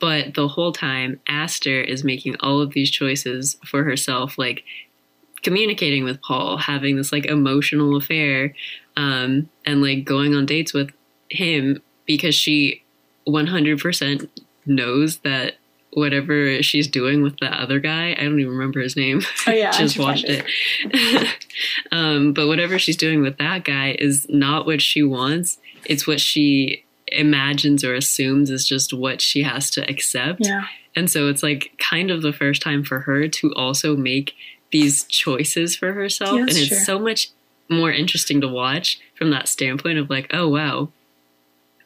But 0.00 0.34
the 0.34 0.48
whole 0.48 0.72
time, 0.72 1.20
Aster 1.28 1.80
is 1.80 2.04
making 2.04 2.36
all 2.40 2.60
of 2.60 2.72
these 2.72 2.90
choices 2.90 3.56
for 3.64 3.84
herself, 3.84 4.38
like 4.38 4.64
communicating 5.42 6.04
with 6.04 6.22
Paul, 6.22 6.56
having 6.56 6.96
this 6.96 7.12
like 7.12 7.26
emotional 7.26 7.96
affair, 7.96 8.54
um, 8.96 9.48
and 9.64 9.82
like 9.82 10.04
going 10.04 10.34
on 10.34 10.46
dates 10.46 10.72
with 10.72 10.90
him 11.30 11.82
because 12.06 12.34
she 12.34 12.82
100% 13.28 14.28
knows 14.66 15.18
that 15.18 15.54
whatever 15.92 16.62
she's 16.62 16.86
doing 16.86 17.22
with 17.22 17.38
the 17.38 17.46
other 17.46 17.80
guy, 17.80 18.12
I 18.12 18.22
don't 18.22 18.38
even 18.38 18.52
remember 18.52 18.80
his 18.80 18.96
name. 18.96 19.22
Oh 19.46 19.52
yeah, 19.52 19.70
just 19.78 19.98
watched 19.98 20.26
it. 20.28 20.44
um, 21.92 22.32
but 22.32 22.46
whatever 22.46 22.78
she's 22.78 22.96
doing 22.96 23.22
with 23.22 23.38
that 23.38 23.64
guy 23.64 23.96
is 23.98 24.26
not 24.28 24.66
what 24.66 24.80
she 24.82 25.02
wants. 25.02 25.58
It's 25.86 26.06
what 26.06 26.20
she 26.20 26.84
imagines 27.10 27.84
or 27.84 27.94
assumes 27.94 28.50
is 28.50 28.68
just 28.68 28.92
what 28.92 29.20
she 29.20 29.42
has 29.42 29.70
to 29.70 29.88
accept. 29.88 30.44
yeah 30.44 30.66
And 30.94 31.10
so 31.10 31.28
it's 31.28 31.42
like 31.42 31.72
kind 31.78 32.10
of 32.10 32.20
the 32.20 32.34
first 32.34 32.60
time 32.60 32.84
for 32.84 33.00
her 33.00 33.28
to 33.28 33.54
also 33.54 33.96
make 33.96 34.34
these 34.70 35.04
choices 35.04 35.74
for 35.74 35.92
herself. 35.94 36.34
Yeah, 36.34 36.40
and 36.40 36.50
it's 36.50 36.68
true. 36.68 36.78
so 36.78 36.98
much 36.98 37.30
more 37.70 37.90
interesting 37.90 38.40
to 38.40 38.48
watch 38.48 39.00
from 39.16 39.30
that 39.30 39.48
standpoint 39.48 39.98
of 39.98 40.10
like, 40.10 40.28
oh, 40.32 40.48
wow. 40.48 40.90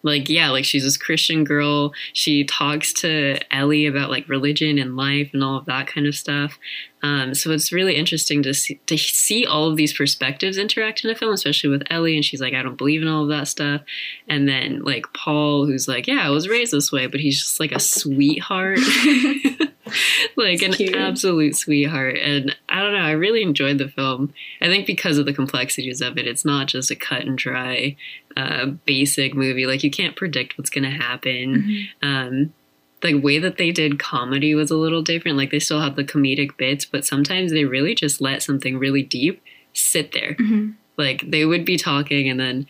Like, 0.02 0.28
yeah, 0.28 0.50
like 0.50 0.64
she's 0.64 0.82
this 0.84 0.96
Christian 0.96 1.44
girl. 1.44 1.92
She 2.12 2.44
talks 2.44 2.92
to 2.94 3.38
Ellie 3.54 3.86
about 3.86 4.10
like 4.10 4.28
religion 4.28 4.78
and 4.78 4.96
life 4.96 5.30
and 5.32 5.44
all 5.44 5.58
of 5.58 5.66
that 5.66 5.86
kind 5.86 6.06
of 6.06 6.14
stuff. 6.14 6.58
Um, 7.04 7.34
so 7.34 7.50
it's 7.50 7.72
really 7.72 7.96
interesting 7.96 8.42
to 8.44 8.54
see, 8.54 8.80
to 8.86 8.96
see 8.96 9.44
all 9.44 9.68
of 9.68 9.76
these 9.76 9.92
perspectives 9.92 10.56
interact 10.56 11.04
in 11.04 11.10
a 11.10 11.14
film, 11.14 11.32
especially 11.32 11.70
with 11.70 11.82
Ellie. 11.90 12.14
And 12.14 12.24
she's 12.24 12.40
like, 12.40 12.54
I 12.54 12.62
don't 12.62 12.78
believe 12.78 13.02
in 13.02 13.08
all 13.08 13.24
of 13.24 13.28
that 13.30 13.48
stuff. 13.48 13.82
And 14.28 14.48
then 14.48 14.82
like 14.82 15.06
Paul, 15.12 15.66
who's 15.66 15.88
like, 15.88 16.06
yeah, 16.06 16.26
I 16.26 16.30
was 16.30 16.48
raised 16.48 16.72
this 16.72 16.92
way, 16.92 17.06
but 17.06 17.20
he's 17.20 17.42
just 17.42 17.58
like 17.60 17.72
a 17.72 17.80
sweetheart. 17.80 18.78
like 20.36 20.62
an 20.62 20.72
Cute. 20.72 20.94
absolute 20.96 21.56
sweetheart. 21.56 22.18
And 22.18 22.54
I 22.68 22.80
don't 22.80 22.92
know, 22.92 23.00
I 23.00 23.12
really 23.12 23.42
enjoyed 23.42 23.78
the 23.78 23.88
film. 23.88 24.32
I 24.60 24.66
think 24.66 24.86
because 24.86 25.18
of 25.18 25.26
the 25.26 25.32
complexities 25.32 26.00
of 26.00 26.18
it, 26.18 26.26
it's 26.26 26.44
not 26.44 26.66
just 26.68 26.90
a 26.90 26.96
cut 26.96 27.22
and 27.22 27.36
dry, 27.38 27.96
uh, 28.36 28.66
basic 28.86 29.34
movie. 29.34 29.66
Like 29.66 29.82
you 29.84 29.90
can't 29.90 30.16
predict 30.16 30.56
what's 30.58 30.70
going 30.70 30.84
to 30.84 30.90
happen. 30.90 31.88
Mhm. 32.02 32.06
Um, 32.06 32.54
the 33.00 33.14
way 33.14 33.38
that 33.40 33.56
they 33.58 33.72
did 33.72 33.98
comedy 33.98 34.54
was 34.54 34.70
a 34.70 34.76
little 34.76 35.02
different. 35.02 35.36
Like 35.36 35.50
they 35.50 35.58
still 35.58 35.80
have 35.80 35.96
the 35.96 36.04
comedic 36.04 36.56
bits, 36.56 36.84
but 36.84 37.04
sometimes 37.04 37.50
they 37.52 37.64
really 37.64 37.94
just 37.94 38.20
let 38.20 38.42
something 38.42 38.78
really 38.78 39.02
deep 39.02 39.42
sit 39.72 40.12
there. 40.12 40.34
Mhm. 40.38 40.74
Like 40.96 41.28
they 41.28 41.44
would 41.44 41.64
be 41.64 41.76
talking 41.76 42.28
and 42.28 42.38
then 42.38 42.66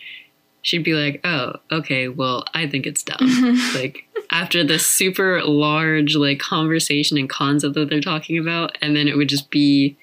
she'd 0.63 0.85
be 0.85 0.95
like, 0.95 1.21
"Oh, 1.25 1.57
okay, 1.71 2.09
well, 2.09 2.45
I 2.55 2.67
think 2.67 2.87
it's 2.87 3.03
dumb." 3.03 3.19
Mhm. 3.21 3.75
like 3.75 4.07
after 4.33 4.65
this 4.65 4.87
super 4.87 5.43
large 5.45 6.17
like 6.17 6.39
conversation 6.39 7.19
and 7.19 7.29
concept 7.29 7.75
that 7.75 7.89
they're 7.91 8.01
talking 8.01 8.39
about, 8.39 8.77
and 8.81 8.97
then 8.97 9.07
it 9.07 9.17
would 9.17 9.29
just 9.29 9.51
be 9.51 9.97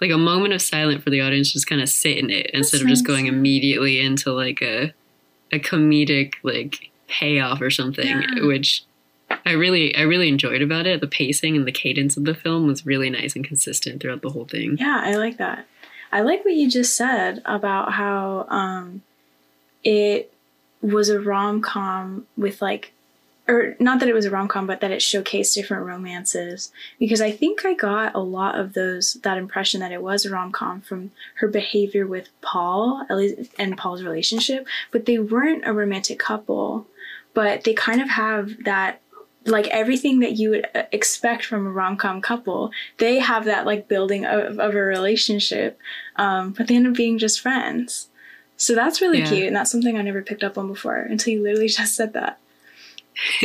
like 0.00 0.10
a 0.10 0.18
moment 0.18 0.52
of 0.52 0.60
silence 0.60 1.02
for 1.02 1.10
the 1.10 1.20
audience, 1.22 1.52
just 1.52 1.66
kind 1.66 1.80
of 1.80 1.88
sit 1.88 2.18
in 2.18 2.28
it 2.28 2.50
instead 2.52 2.82
of 2.82 2.88
just 2.88 3.04
nice. 3.04 3.06
going 3.06 3.26
immediately 3.26 4.00
into 4.00 4.32
like 4.32 4.60
a 4.60 4.92
a 5.52 5.58
comedic 5.58 6.34
like 6.42 6.90
payoff 7.08 7.60
or 7.60 7.70
something, 7.70 8.06
Yeah. 8.06 8.44
which 8.44 8.82
I 9.46 9.52
really 9.52 9.94
I 9.96 10.02
really 10.02 10.28
enjoyed 10.28 10.60
about 10.60 10.86
it. 10.86 11.00
The 11.00 11.06
pacing 11.06 11.56
and 11.56 11.66
the 11.66 11.72
cadence 11.72 12.16
of 12.16 12.24
the 12.24 12.34
film 12.34 12.66
was 12.66 12.84
really 12.84 13.08
nice 13.10 13.36
and 13.36 13.44
consistent 13.44 14.02
throughout 14.02 14.22
the 14.22 14.30
whole 14.30 14.44
thing. 14.44 14.76
Yeah, 14.78 15.00
I 15.02 15.14
like 15.14 15.36
that. 15.38 15.66
I 16.12 16.20
like 16.20 16.44
what 16.44 16.54
you 16.54 16.68
just 16.70 16.96
said 16.96 17.42
about 17.44 17.92
how 17.92 18.46
um, 18.48 19.02
it 19.84 20.32
was 20.80 21.08
a 21.08 21.20
rom 21.20 21.60
com 21.60 22.26
with 22.36 22.60
like, 22.62 22.92
or 23.48 23.76
not 23.78 24.00
that 24.00 24.08
it 24.08 24.14
was 24.14 24.24
a 24.24 24.30
rom 24.30 24.48
com, 24.48 24.66
but 24.66 24.80
that 24.80 24.90
it 24.90 24.98
showcased 25.00 25.54
different 25.54 25.86
romances. 25.86 26.72
Because 26.98 27.20
I 27.20 27.30
think 27.30 27.64
I 27.64 27.74
got 27.74 28.14
a 28.14 28.20
lot 28.20 28.58
of 28.58 28.72
those 28.72 29.14
that 29.22 29.38
impression 29.38 29.80
that 29.80 29.92
it 29.92 30.02
was 30.02 30.24
a 30.24 30.30
rom 30.30 30.52
com 30.52 30.80
from 30.80 31.12
her 31.36 31.48
behavior 31.48 32.06
with 32.06 32.28
Paul, 32.40 33.04
Ellie 33.08 33.48
and 33.58 33.76
Paul's 33.78 34.02
relationship, 34.02 34.66
but 34.90 35.06
they 35.06 35.18
weren't 35.18 35.66
a 35.66 35.72
romantic 35.72 36.18
couple. 36.18 36.86
but 37.34 37.64
they 37.64 37.74
kind 37.74 38.00
of 38.00 38.08
have 38.08 38.64
that 38.64 39.00
like 39.44 39.68
everything 39.68 40.18
that 40.20 40.32
you 40.32 40.50
would 40.50 40.66
uh, 40.74 40.82
expect 40.90 41.44
from 41.44 41.66
a 41.66 41.70
rom-com 41.70 42.20
couple 42.20 42.70
they 42.98 43.20
have 43.20 43.44
that 43.44 43.64
like 43.64 43.86
building 43.86 44.24
of, 44.24 44.58
of 44.58 44.74
a 44.74 44.80
relationship 44.80 45.78
um, 46.16 46.52
but 46.52 46.66
they 46.66 46.74
end 46.74 46.86
up 46.86 46.94
being 46.94 47.16
just 47.18 47.40
friends 47.40 48.08
so 48.56 48.74
that's 48.74 49.00
really 49.00 49.18
Yeah. 49.20 49.28
cute 49.28 49.46
and 49.46 49.54
that's 49.54 49.70
something 49.70 49.96
i 49.96 50.02
never 50.02 50.20
picked 50.22 50.42
up 50.42 50.58
on 50.58 50.66
before 50.66 50.96
until 50.96 51.32
you 51.34 51.42
literally 51.42 51.68
just 51.80 51.94
said 51.94 52.12
that 52.14 52.38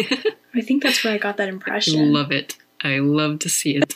i 0.56 0.62
think 0.62 0.84
that's 0.84 1.04
where 1.04 1.14
i 1.14 1.18
got 1.18 1.38
that 1.38 1.50
impression 1.50 2.14
Love 2.14 2.32
it. 2.32 2.58
I 2.84 2.98
love 2.98 3.40
to 3.40 3.50
see 3.50 3.76
it. 3.78 3.94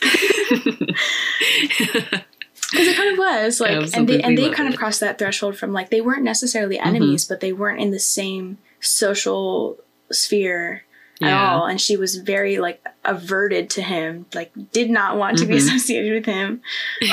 because 2.70 2.88
it 2.88 2.96
kind 2.96 3.12
of 3.12 3.18
was 3.18 3.60
like 3.60 3.94
and 3.94 4.08
they 4.08 4.22
and 4.22 4.38
they 4.38 4.50
kind 4.50 4.68
it. 4.68 4.74
of 4.74 4.78
crossed 4.78 5.00
that 5.00 5.18
threshold 5.18 5.56
from 5.56 5.72
like 5.72 5.90
they 5.90 6.00
weren't 6.00 6.22
necessarily 6.22 6.78
enemies 6.78 7.24
mm-hmm. 7.24 7.34
but 7.34 7.40
they 7.40 7.52
weren't 7.52 7.80
in 7.80 7.90
the 7.90 7.98
same 7.98 8.58
social 8.80 9.78
sphere 10.12 10.84
at 11.22 11.32
all 11.32 11.64
and 11.66 11.80
she 11.80 11.96
was 11.96 12.16
very 12.16 12.58
like 12.58 12.84
averted 13.04 13.70
to 13.70 13.80
him 13.82 14.26
like 14.34 14.52
did 14.72 14.90
not 14.90 15.16
want 15.16 15.38
to 15.38 15.46
be 15.46 15.54
Mhm. 15.54 15.56
associated 15.58 16.12
with 16.12 16.26
him 16.26 16.60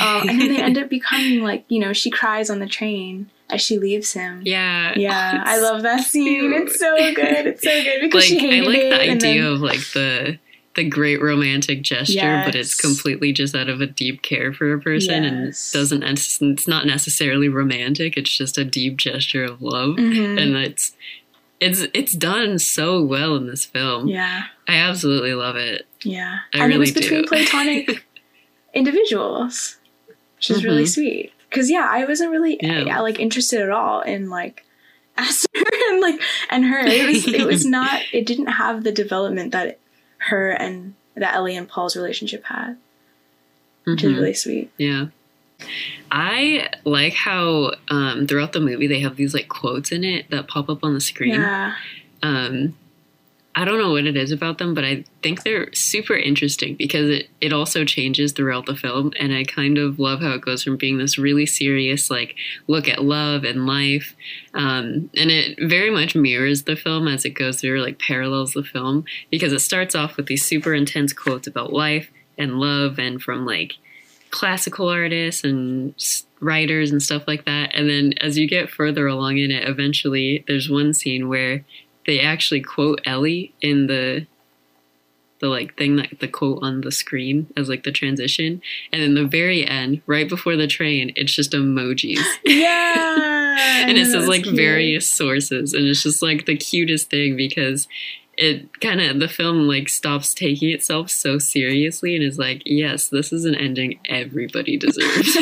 um, 0.00 0.28
and 0.28 0.40
then 0.40 0.48
they 0.52 0.60
end 0.62 0.76
up 0.76 0.88
becoming 0.98 1.42
like 1.42 1.64
you 1.68 1.78
know 1.80 1.92
she 1.94 2.10
cries 2.10 2.50
on 2.50 2.58
the 2.58 2.66
train 2.66 3.30
as 3.48 3.62
she 3.62 3.78
leaves 3.78 4.12
him 4.12 4.42
yeah. 4.44 4.92
yeah 4.96 5.42
Oh, 5.46 5.50
i 5.50 5.58
love 5.58 5.82
that 5.82 6.04
scene 6.04 6.40
cute. 6.40 6.62
it's 6.68 6.78
so 6.78 6.94
good 7.14 7.46
it's 7.46 7.62
so 7.62 7.82
good 7.82 8.00
because 8.02 8.30
like 8.30 8.40
she 8.40 8.58
I 8.60 8.60
like 8.66 8.76
the 8.90 9.00
idea 9.10 9.42
then- 9.44 9.52
of 9.52 9.60
like 9.60 9.80
the 9.94 10.38
the 10.76 10.82
great 10.82 11.22
romantic 11.22 11.82
gesture, 11.82 12.42
but 12.44 12.56
it's 12.56 12.74
completely 12.74 13.32
just 13.32 13.54
out 13.54 13.68
of 13.68 13.80
a 13.80 13.86
deep 13.86 14.22
care 14.22 14.52
for 14.52 14.72
a 14.74 14.80
person 14.80 15.22
and 15.24 15.54
doesn't 15.72 16.02
it's 16.02 16.66
not 16.66 16.84
necessarily 16.84 17.48
romantic. 17.48 18.16
It's 18.16 18.36
just 18.36 18.58
a 18.58 18.64
deep 18.64 18.96
gesture 18.96 19.44
of 19.44 19.62
love, 19.62 19.94
Mhm. 19.98 20.36
and 20.42 20.56
it's 20.56 20.96
it's 21.60 21.82
it's 21.94 22.12
done 22.12 22.58
so 22.58 23.02
well 23.02 23.36
in 23.36 23.46
this 23.46 23.64
film. 23.64 24.08
yeah 24.08 24.44
I 24.68 24.76
absolutely 24.76 25.34
love 25.34 25.56
it. 25.56 25.86
Yeah. 26.02 26.38
I 26.54 26.64
and 26.64 26.72
it 26.72 26.78
was 26.78 26.92
between 26.92 27.22
do. 27.22 27.28
platonic 27.28 28.04
individuals, 28.74 29.76
which 30.36 30.50
is 30.50 30.64
really 30.64 30.84
Mhm. 30.84 30.88
sweet. 30.94 31.32
Cause 31.50 31.70
yeah, 31.70 31.86
I 31.90 32.04
wasn't 32.04 32.30
really 32.32 32.58
Yeah. 32.60 33.00
like 33.00 33.20
interested 33.20 33.60
at 33.60 33.70
all 33.70 34.00
in 34.00 34.28
like 34.30 34.64
Esther 35.18 35.48
and 35.90 36.00
like 36.00 36.20
and 36.50 36.64
her. 36.64 36.80
It 36.80 37.06
was 37.06 37.28
it 37.28 37.46
was 37.46 37.64
not 37.78 38.00
it 38.12 38.26
didn't 38.26 38.46
have 38.46 38.82
the 38.84 38.90
development 38.92 39.52
that 39.52 39.78
her 40.18 40.50
and 40.50 40.94
that 41.14 41.34
Ellie 41.34 41.56
and 41.56 41.68
Paul's 41.68 41.94
relationship 41.94 42.44
had, 42.44 42.76
which 43.84 44.02
is 44.02 44.12
Mhm. 44.12 44.16
really 44.16 44.34
sweet. 44.34 44.70
Yeah. 44.76 45.06
I 46.10 46.68
like 46.84 47.14
how 47.14 47.72
um, 47.88 48.26
throughout 48.26 48.52
the 48.52 48.60
movie 48.60 48.86
they 48.86 49.00
have 49.00 49.16
these 49.16 49.34
like 49.34 49.48
quotes 49.48 49.92
in 49.92 50.04
it 50.04 50.30
that 50.30 50.48
pop 50.48 50.68
up 50.68 50.84
on 50.84 50.94
the 50.94 51.00
screen. 51.00 51.34
Yeah. 51.34 51.74
um 52.22 52.74
I 53.56 53.64
don't 53.64 53.78
know 53.78 53.92
what 53.92 54.04
it 54.04 54.16
is 54.16 54.32
about 54.32 54.58
them, 54.58 54.74
but 54.74 54.84
I 54.84 55.04
think 55.22 55.44
they're 55.44 55.72
super 55.72 56.16
interesting 56.16 56.74
because 56.74 57.08
it, 57.08 57.28
it 57.40 57.52
also 57.52 57.84
changes 57.84 58.32
throughout 58.32 58.66
the 58.66 58.74
film. 58.74 59.12
And 59.18 59.32
I 59.32 59.44
kind 59.44 59.78
of 59.78 60.00
love 60.00 60.20
how 60.20 60.32
it 60.32 60.40
goes 60.40 60.64
from 60.64 60.76
being 60.76 60.98
this 60.98 61.18
really 61.18 61.46
serious, 61.46 62.10
like, 62.10 62.34
look 62.66 62.88
at 62.88 63.04
love 63.04 63.44
and 63.44 63.64
life. 63.64 64.16
Um, 64.54 65.08
and 65.16 65.30
it 65.30 65.56
very 65.62 65.90
much 65.90 66.16
mirrors 66.16 66.64
the 66.64 66.74
film 66.74 67.06
as 67.06 67.24
it 67.24 67.30
goes 67.30 67.60
through, 67.60 67.80
like, 67.80 68.00
parallels 68.00 68.54
the 68.54 68.64
film 68.64 69.04
because 69.30 69.52
it 69.52 69.60
starts 69.60 69.94
off 69.94 70.16
with 70.16 70.26
these 70.26 70.44
super 70.44 70.74
intense 70.74 71.12
quotes 71.12 71.46
about 71.46 71.72
life 71.72 72.10
and 72.36 72.58
love 72.58 72.98
and 72.98 73.22
from, 73.22 73.46
like, 73.46 73.74
classical 74.34 74.88
artists 74.88 75.44
and 75.44 75.94
writers 76.40 76.90
and 76.90 77.00
stuff 77.00 77.22
like 77.28 77.44
that. 77.44 77.70
And 77.72 77.88
then 77.88 78.14
as 78.20 78.36
you 78.36 78.48
get 78.48 78.68
further 78.68 79.06
along 79.06 79.38
in 79.38 79.52
it, 79.52 79.66
eventually 79.68 80.44
there's 80.48 80.68
one 80.68 80.92
scene 80.92 81.28
where 81.28 81.64
they 82.04 82.18
actually 82.18 82.60
quote 82.60 83.00
Ellie 83.06 83.54
in 83.62 83.86
the 83.86 84.26
the 85.40 85.48
like 85.48 85.76
thing 85.76 85.96
that 85.96 86.20
the 86.20 86.28
quote 86.28 86.58
on 86.62 86.80
the 86.80 86.90
screen 86.90 87.46
as 87.56 87.68
like 87.68 87.82
the 87.82 87.92
transition 87.92 88.62
and 88.92 89.02
in 89.02 89.14
the 89.14 89.26
very 89.26 89.66
end 89.66 90.00
right 90.06 90.28
before 90.28 90.56
the 90.56 90.66
train 90.66 91.12
it's 91.16 91.34
just 91.34 91.52
emojis 91.52 92.22
Yeah. 92.44 93.56
and 93.88 93.98
it 93.98 94.06
says 94.06 94.28
like 94.28 94.44
cute. 94.44 94.56
various 94.56 95.06
sources 95.06 95.74
and 95.74 95.86
it's 95.86 96.02
just 96.02 96.22
like 96.22 96.46
the 96.46 96.56
cutest 96.56 97.10
thing 97.10 97.36
because 97.36 97.88
it 98.36 98.80
kind 98.80 99.00
of 99.00 99.20
the 99.20 99.28
film 99.28 99.66
like 99.68 99.88
stops 99.88 100.34
taking 100.34 100.70
itself 100.70 101.10
so 101.10 101.38
seriously 101.38 102.14
and 102.14 102.24
is 102.24 102.38
like 102.38 102.62
yes 102.66 103.08
this 103.08 103.32
is 103.32 103.44
an 103.44 103.54
ending 103.54 103.98
everybody 104.06 104.76
deserves 104.84 105.36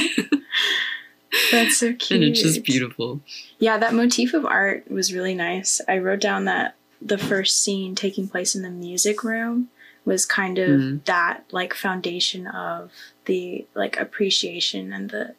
That's 1.51 1.79
so 1.79 1.95
cute. 1.95 2.11
and 2.11 2.25
it's 2.25 2.43
just 2.43 2.65
beautiful 2.65 3.21
Yeah, 3.59 3.79
that 3.79 3.95
motif 3.95 4.35
of 4.35 4.45
art 4.45 4.91
was 4.91 5.13
really 5.15 5.35
nice. 5.35 5.81
I 5.89 5.99
wrote 5.99 6.21
down 6.21 6.45
that 6.45 6.75
the 7.01 7.19
first 7.19 7.63
scene 7.63 7.95
taking 7.95 8.29
place 8.29 8.55
in 8.55 8.63
the 8.63 8.71
music 8.71 9.25
room 9.25 9.69
was 10.05 10.27
kind 10.27 10.59
of 10.59 10.69
Mhm. 10.81 11.05
that 11.05 11.45
like 11.51 11.73
foundation 11.75 12.47
of 12.47 12.91
the 13.25 13.67
like 13.75 13.99
appreciation 13.99 14.93
and 14.93 15.11
the 15.11 15.35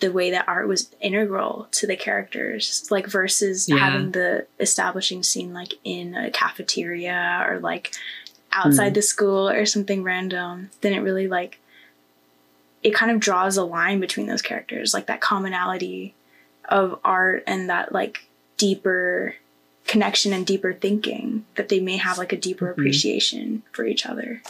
the 0.00 0.12
way 0.12 0.30
that 0.30 0.46
art 0.48 0.68
was 0.68 0.90
integral 1.00 1.66
to 1.72 1.86
the 1.86 1.96
characters 1.96 2.86
like 2.90 3.06
versus 3.06 3.68
Yeah. 3.68 3.78
having 3.78 4.12
the 4.12 4.46
establishing 4.60 5.22
scene 5.22 5.52
like 5.52 5.74
in 5.84 6.14
a 6.14 6.30
cafeteria 6.30 7.44
or 7.48 7.58
like 7.58 7.92
outside 8.52 8.92
Mhm. 8.92 8.94
the 8.94 9.02
school 9.02 9.48
or 9.48 9.66
something 9.66 10.02
random 10.02 10.70
then 10.80 10.92
it 10.92 11.00
really 11.00 11.26
like 11.28 11.58
it 12.82 12.94
kind 12.94 13.10
of 13.10 13.18
draws 13.20 13.56
a 13.56 13.64
line 13.64 13.98
between 14.00 14.26
those 14.26 14.40
characters 14.42 14.94
like 14.94 15.06
that 15.06 15.20
commonality 15.20 16.14
of 16.68 16.98
art 17.04 17.42
and 17.46 17.68
that 17.68 17.92
like 17.92 18.24
deeper 18.56 19.34
connection 19.86 20.32
and 20.32 20.46
deeper 20.46 20.72
thinking 20.72 21.44
that 21.56 21.68
they 21.70 21.80
may 21.80 21.96
have 21.96 22.18
like 22.18 22.32
a 22.32 22.36
deeper 22.36 22.66
Mhm. 22.66 22.72
appreciation 22.72 23.62
for 23.72 23.84
each 23.84 24.06
other 24.06 24.42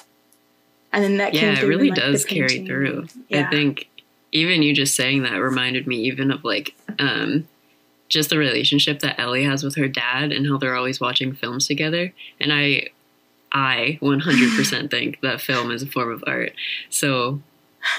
and 0.92 1.02
then 1.04 1.16
that 1.18 1.32
yeah 1.32 1.40
came 1.40 1.50
it 1.52 1.58
through 1.58 1.64
in, 1.70 1.76
really 1.78 1.90
like, 1.90 1.98
does 2.00 2.24
carry 2.24 2.66
through 2.66 3.06
yeah 3.28 3.46
I 3.46 3.50
think 3.50 3.88
even 4.32 4.62
you 4.62 4.74
just 4.74 4.94
saying 4.94 5.22
that 5.22 5.36
reminded 5.36 5.86
me 5.86 5.96
even 6.02 6.30
of 6.30 6.44
like 6.44 6.74
um 6.98 7.48
just 8.08 8.30
the 8.30 8.38
relationship 8.38 9.00
that 9.00 9.20
Ellie 9.20 9.44
has 9.44 9.62
with 9.62 9.76
her 9.76 9.86
dad 9.88 10.32
and 10.32 10.46
how 10.46 10.56
they're 10.58 10.76
always 10.76 10.98
watching 11.00 11.34
films 11.34 11.66
together. 11.66 12.12
And 12.40 12.52
I 12.52 12.88
I 13.52 13.98
100% 14.02 14.90
think 14.90 15.20
that 15.22 15.40
film 15.40 15.70
is 15.70 15.82
a 15.82 15.86
form 15.86 16.10
of 16.12 16.24
art. 16.26 16.52
So 16.90 17.40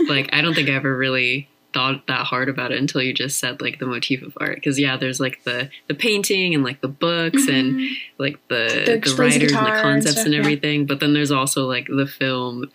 like 0.07 0.29
I 0.33 0.41
don't 0.41 0.53
think 0.53 0.69
I 0.69 0.73
ever 0.73 0.95
really 0.95 1.47
thought 1.73 2.07
that 2.07 2.25
hard 2.25 2.49
about 2.49 2.71
it 2.71 2.79
until 2.79 3.01
you 3.01 3.13
just 3.13 3.39
said 3.39 3.61
like 3.61 3.77
the 3.77 3.85
motif 3.85 4.23
of 4.23 4.35
art 4.41 4.55
because 4.55 4.79
yeah 4.79 4.97
there's 4.97 5.19
like 5.19 5.43
the 5.43 5.69
the 5.87 5.93
painting 5.93 6.55
and 6.55 6.63
like 6.63 6.81
the 6.81 6.87
books 6.87 7.47
and 7.47 7.75
Mhm. 7.75 7.93
like 8.17 8.39
the 8.47 8.83
The- 8.85 8.99
the, 9.03 9.09
she 9.09 9.15
plays 9.15 9.15
the 9.15 9.21
writers 9.21 9.33
and 9.33 9.41
the 9.41 9.47
guitar 9.47 9.75
and 9.75 9.81
concepts 9.83 10.13
stuff, 10.13 10.25
and 10.25 10.33
yeah. 10.33 10.39
everything 10.39 10.85
but 10.87 10.99
then 10.99 11.13
there's 11.13 11.29
also 11.31 11.67
like 11.67 11.85
the 11.87 12.07
film 12.07 12.71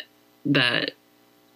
that 0.46 0.92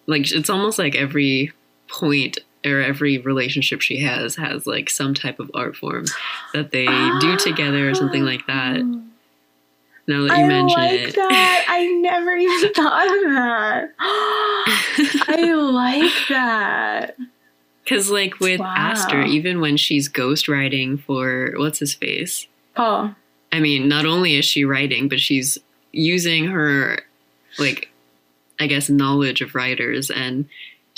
like 0.06 0.30
it's 0.32 0.50
almost 0.50 0.80
like 0.80 0.96
every 0.96 1.52
point 1.88 2.38
or 2.64 2.80
every 2.80 3.18
relationship 3.18 3.80
she 3.80 3.98
has 4.00 4.36
has 4.36 4.66
like 4.66 4.90
some 4.90 5.14
type 5.14 5.38
of 5.40 5.50
art 5.54 5.76
form 5.76 6.04
that 6.54 6.70
they 6.72 6.86
do 7.20 7.36
together 7.36 7.88
or 7.88 7.94
something 7.94 8.24
like 8.24 8.46
that 8.46 8.76
Oh. 8.78 9.02
now 10.08 10.22
that 10.26 10.36
you 10.38 10.44
I 10.44 10.48
mention 10.48 10.78
like 10.80 11.00
it 11.00 11.14
that. 11.14 11.64
I 11.68 11.86
never 11.86 12.36
even 12.36 12.72
thought 12.74 13.06
of 13.06 13.22
that. 13.32 13.90
I 15.28 15.52
like 15.54 16.12
that. 16.30 17.16
because 17.84 18.10
like 18.10 18.40
with 18.40 18.60
Wow. 18.60 18.74
Aster 18.76 19.22
even 19.22 19.60
when 19.60 19.76
she's 19.76 20.08
ghostwriting 20.08 21.00
for 21.00 21.52
what's 21.56 21.78
his 21.78 21.94
face 21.94 22.46
Paul. 22.74 23.14
I 23.52 23.60
mean, 23.60 23.88
not 23.88 24.04
only 24.04 24.34
is 24.36 24.44
she 24.44 24.64
writing, 24.64 25.08
but 25.08 25.20
she's 25.20 25.56
using 25.90 26.46
her, 26.48 27.00
like, 27.58 27.88
I 28.60 28.66
guess, 28.66 28.90
knowledge 28.90 29.40
of 29.40 29.54
writers 29.54 30.10
and 30.10 30.44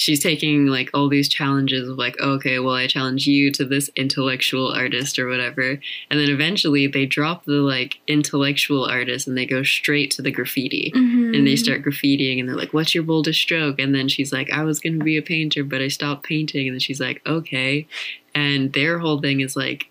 she's 0.00 0.23
taking, 0.23 0.64
like, 0.64 0.88
all 0.95 1.11
these 1.11 1.28
challenges 1.28 1.87
of, 1.87 1.99
like, 1.99 2.19
okay, 2.21 2.59
well, 2.59 2.75
I 2.75 2.87
challenge 2.87 3.26
you 3.26 3.52
to 3.52 3.66
this 3.66 3.90
intellectual 3.95 4.73
artist 4.73 5.19
or 5.19 5.28
whatever. 5.28 5.78
And 6.11 6.19
then 6.19 6.30
eventually 6.30 6.87
they 6.87 7.04
drop 7.04 7.45
the, 7.45 7.61
like, 7.61 7.99
intellectual 8.07 8.87
artist 8.87 9.28
and 9.28 9.37
they 9.37 9.45
go 9.45 9.62
straight 9.62 10.11
to 10.12 10.23
the 10.23 10.30
graffiti. 10.30 10.90
Mm-hmm. 10.97 11.35
And 11.35 11.47
they 11.47 11.54
start 11.54 11.85
graffitiing 11.85 12.40
and 12.40 12.49
they're 12.49 12.57
like, 12.57 12.73
what's 12.73 12.95
your 12.95 13.04
boldest 13.04 13.42
stroke? 13.42 13.78
And 13.78 13.95
then 13.95 14.09
she's 14.09 14.33
like, 14.33 14.50
I 14.50 14.62
was 14.62 14.80
going 14.80 14.99
to 14.99 15.04
be 15.04 15.19
a 15.19 15.23
painter, 15.23 15.64
but 15.64 15.83
I 15.83 15.88
stopped 15.88 16.23
painting. 16.23 16.66
And 16.66 16.76
then 16.76 16.80
she's 16.80 17.00
like, 17.00 17.21
okay. 17.26 17.87
And 18.35 18.73
their 18.73 19.00
whole 19.00 19.21
thing 19.21 19.40
is 19.40 19.54
like, 19.54 19.90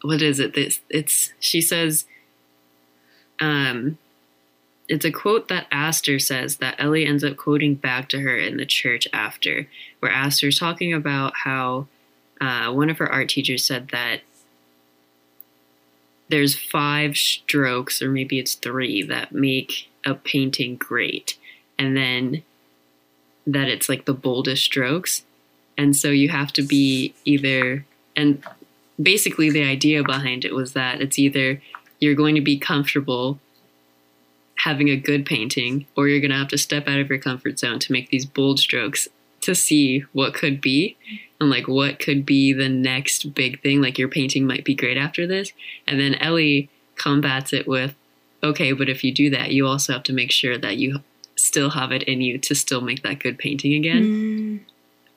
what 0.00 0.20
is 0.20 0.40
it? 0.40 0.54
This 0.54 0.80
it's 0.90 1.32
she 1.38 1.60
says, 1.60 2.06
um, 3.38 3.98
it's 4.92 5.06
a 5.06 5.10
quote 5.10 5.48
that 5.48 5.66
Aster 5.72 6.18
says 6.18 6.58
that 6.58 6.74
Ellie 6.78 7.06
ends 7.06 7.24
up 7.24 7.38
quoting 7.38 7.76
back 7.76 8.10
to 8.10 8.20
her 8.20 8.36
in 8.36 8.58
the 8.58 8.66
church 8.66 9.08
after, 9.10 9.66
where 10.00 10.12
Aster's 10.12 10.58
talking 10.58 10.92
about 10.92 11.32
how 11.44 11.86
uh, 12.42 12.70
one 12.70 12.90
of 12.90 12.98
her 12.98 13.10
art 13.10 13.30
teachers 13.30 13.64
said 13.64 13.88
that 13.88 14.20
there's 16.28 16.58
five 16.58 17.16
strokes, 17.16 18.02
or 18.02 18.10
maybe 18.10 18.38
it's 18.38 18.54
three, 18.54 19.02
that 19.02 19.32
make 19.32 19.88
a 20.04 20.14
painting 20.14 20.76
great, 20.76 21.38
and 21.78 21.96
then 21.96 22.42
that 23.46 23.68
it's 23.68 23.88
like 23.88 24.04
the 24.04 24.12
boldest 24.12 24.62
strokes, 24.62 25.24
and 25.78 25.96
so 25.96 26.10
you 26.10 26.28
have 26.28 26.52
to 26.52 26.62
be 26.62 27.14
either 27.24 27.86
and 28.14 28.44
basically 29.00 29.48
the 29.48 29.64
idea 29.64 30.04
behind 30.04 30.44
it 30.44 30.54
was 30.54 30.74
that 30.74 31.00
it's 31.00 31.18
either 31.18 31.62
you're 31.98 32.14
going 32.14 32.34
to 32.34 32.42
be 32.42 32.58
comfortable 32.58 33.38
having 34.64 34.88
a 34.88 34.96
good 34.96 35.26
painting, 35.26 35.86
or 35.96 36.06
you're 36.06 36.20
going 36.20 36.30
to 36.30 36.36
have 36.36 36.48
to 36.48 36.58
step 36.58 36.86
out 36.86 37.00
of 37.00 37.08
your 37.08 37.18
comfort 37.18 37.58
zone 37.58 37.80
to 37.80 37.92
make 37.92 38.10
these 38.10 38.24
bold 38.24 38.60
strokes 38.60 39.08
to 39.40 39.56
see 39.56 40.04
what 40.12 40.34
could 40.34 40.60
be 40.60 40.96
and 41.40 41.50
like 41.50 41.66
what 41.66 41.98
could 41.98 42.24
be 42.24 42.52
the 42.52 42.68
next 42.68 43.34
big 43.34 43.60
thing. 43.60 43.82
Like 43.82 43.98
your 43.98 44.08
painting 44.08 44.46
might 44.46 44.64
be 44.64 44.74
great 44.74 44.96
after 44.96 45.26
this. 45.26 45.52
And 45.86 45.98
then 45.98 46.14
Ellie 46.14 46.70
combats 46.94 47.52
it 47.52 47.66
with, 47.66 47.96
okay, 48.44 48.72
but 48.72 48.88
if 48.88 49.02
you 49.02 49.12
do 49.12 49.30
that, 49.30 49.50
you 49.50 49.66
also 49.66 49.94
have 49.94 50.04
to 50.04 50.12
make 50.12 50.30
sure 50.30 50.56
that 50.56 50.76
you 50.76 51.00
still 51.34 51.70
have 51.70 51.90
it 51.90 52.04
in 52.04 52.20
you 52.20 52.38
to 52.38 52.54
still 52.54 52.80
make 52.80 53.02
that 53.02 53.18
good 53.18 53.38
painting 53.38 53.74
again, 53.74 54.02
Mm, 54.04 54.60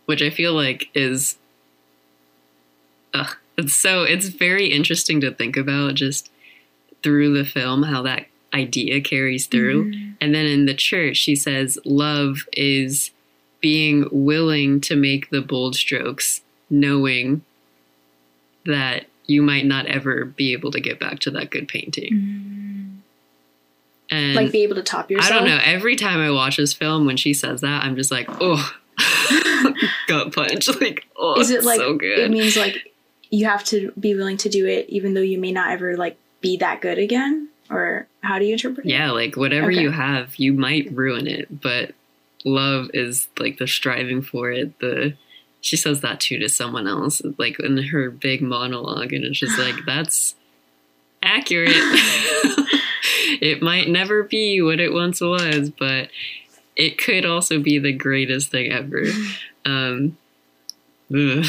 which 0.05 0.23
I 0.23 0.31
feel 0.31 0.53
like 0.53 0.89
is, 0.95 1.37
ugh, 3.13 3.35
it's 3.59 3.75
so, 3.75 4.01
it's 4.01 4.29
very 4.29 4.67
interesting 4.71 5.21
to 5.21 5.31
think 5.31 5.55
about 5.55 5.93
just 5.93 6.31
through 7.03 7.37
the 7.37 7.45
film 7.45 7.83
how 7.83 8.01
that 8.01 8.25
idea 8.55 9.01
carries 9.01 9.47
through. 9.47 9.91
mm, 9.91 10.15
And 10.21 10.33
then 10.33 10.45
in 10.45 10.65
the 10.65 10.73
church, 10.73 11.17
she 11.17 11.35
says, 11.35 11.77
love 11.85 12.45
is 12.53 13.11
being 13.61 14.07
willing 14.11 14.79
to 14.81 14.95
make 14.95 15.29
the 15.29 15.41
bold 15.41 15.75
strokes, 15.75 16.41
knowing 16.69 17.43
that 18.65 19.05
you 19.27 19.41
might 19.41 19.65
not 19.65 19.85
ever 19.87 20.25
be 20.25 20.53
able 20.53 20.71
to 20.71 20.79
get 20.79 20.99
back 20.99 21.19
to 21.19 21.31
that 21.31 21.49
good 21.49 21.67
painting. 21.67 22.13
mm. 22.13 23.01
And 24.11 24.35
like 24.35 24.51
be 24.51 24.61
able 24.61 24.75
to 24.75 24.83
top 24.83 25.09
yourself. 25.09 25.31
I 25.31 25.35
don't 25.35 25.47
know. 25.47 25.59
Every 25.63 25.95
time 25.95 26.19
I 26.19 26.29
watch 26.29 26.57
this 26.57 26.73
film, 26.73 27.07
when 27.07 27.17
she 27.17 27.33
says 27.33 27.61
that, 27.61 27.83
I'm 27.83 27.95
just 27.95 28.11
like, 28.11 28.27
oh, 28.39 28.71
gut 30.07 30.31
punch. 30.33 30.69
Like, 30.79 31.07
oh, 31.17 31.39
Is 31.39 31.49
it 31.49 31.63
like 31.63 31.79
so 31.79 31.97
it 31.99 32.29
means 32.29 32.55
like 32.55 32.93
you 33.31 33.45
have 33.45 33.63
to 33.65 33.91
be 33.99 34.13
willing 34.13 34.37
to 34.37 34.49
do 34.49 34.67
it 34.67 34.87
even 34.89 35.15
though 35.15 35.21
you 35.21 35.39
may 35.39 35.51
not 35.51 35.71
ever 35.71 35.97
like 35.97 36.17
be 36.39 36.57
that 36.57 36.81
good 36.81 36.99
again? 36.99 37.49
Or 37.69 38.07
how 38.21 38.37
do 38.39 38.45
you 38.45 38.53
interpret 38.53 38.85
it? 38.85 38.89
yeah, 38.89 39.11
like 39.11 39.35
whatever 39.35 39.71
Okay. 39.71 39.81
you 39.81 39.91
have, 39.91 40.35
you 40.37 40.53
might 40.53 40.91
ruin 40.91 41.27
it, 41.27 41.61
but 41.61 41.93
love 42.43 42.89
is 42.93 43.27
like 43.39 43.57
the 43.57 43.67
striving 43.67 44.21
for 44.21 44.51
it. 44.51 44.77
The 44.79 45.15
she 45.61 45.77
says 45.77 46.01
that 46.01 46.19
too 46.19 46.37
to 46.39 46.47
someone 46.49 46.87
else, 46.87 47.21
like 47.39 47.59
in 47.59 47.77
her 47.77 48.11
big 48.11 48.41
monologue, 48.41 49.13
and 49.13 49.23
it's 49.25 49.39
just 49.39 49.57
like 49.57 49.75
that's 49.85 50.35
accurate. 51.23 51.71
it 53.41 53.61
might 53.61 53.89
never 53.89 54.23
be 54.23 54.61
what 54.61 54.79
it 54.79 54.93
once 54.93 55.21
was, 55.21 55.69
but 55.71 56.09
it 56.75 56.97
could 56.97 57.25
also 57.25 57.59
be 57.59 57.79
the 57.79 57.93
greatest 57.93 58.51
thing 58.51 58.71
ever. 58.71 59.03
Um, 59.67 60.15
ugh, 61.13 61.45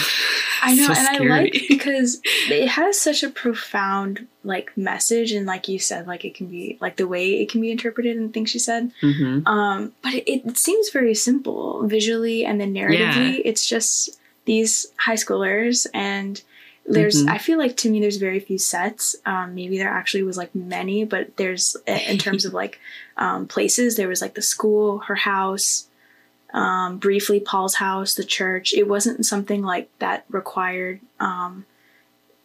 I 0.62 0.74
know, 0.74 0.86
so 0.86 0.92
and 0.92 1.08
I 1.08 1.14
scary. 1.16 1.28
like 1.28 1.64
because 1.68 2.20
it 2.24 2.68
has 2.68 3.00
such 3.00 3.22
a 3.22 3.30
profound 3.30 4.26
like 4.44 4.76
message, 4.76 5.32
and 5.32 5.46
like 5.46 5.68
you 5.68 5.78
said, 5.78 6.06
like 6.06 6.24
it 6.24 6.34
can 6.34 6.46
be 6.46 6.76
like 6.80 6.96
the 6.96 7.06
way 7.08 7.40
it 7.40 7.50
can 7.50 7.60
be 7.60 7.70
interpreted 7.70 8.16
and 8.16 8.32
things 8.32 8.50
she 8.50 8.58
said. 8.58 8.92
Mhm. 9.02 9.46
Um, 9.46 9.92
but 10.02 10.14
it, 10.14 10.28
it 10.46 10.58
seems 10.58 10.90
very 10.90 11.14
simple 11.14 11.86
visually 11.86 12.44
and 12.44 12.60
then 12.60 12.74
narratively. 12.74 13.40
It's 13.44 13.66
just 13.66 14.18
these 14.44 14.86
high 14.96 15.14
schoolers 15.16 15.86
and 15.92 16.40
there's 16.88 17.24
Mhm. 17.24 17.30
I 17.30 17.38
feel 17.38 17.58
like 17.58 17.76
to 17.78 17.90
me 17.90 18.00
there's 18.00 18.16
very 18.18 18.38
few 18.38 18.58
sets. 18.58 19.16
Um, 19.26 19.56
maybe 19.56 19.76
there 19.76 19.88
actually 19.88 20.22
was 20.22 20.36
like 20.36 20.54
many, 20.54 21.04
but 21.04 21.36
there's 21.36 21.76
in 21.86 22.18
terms 22.18 22.44
of 22.44 22.52
like 22.54 22.78
um, 23.16 23.48
places 23.48 23.96
there 23.96 24.06
was 24.06 24.20
like 24.22 24.34
the 24.34 24.42
school, 24.42 24.98
her 25.08 25.16
house, 25.16 25.85
um, 26.56 26.98
briefly 26.98 27.38
Paul's 27.38 27.74
house, 27.76 28.14
the 28.14 28.24
church. 28.24 28.72
It 28.74 28.88
wasn't 28.88 29.24
something 29.26 29.62
like 29.62 29.88
that 30.00 30.24
required. 30.30 31.00
Um, 31.20 31.66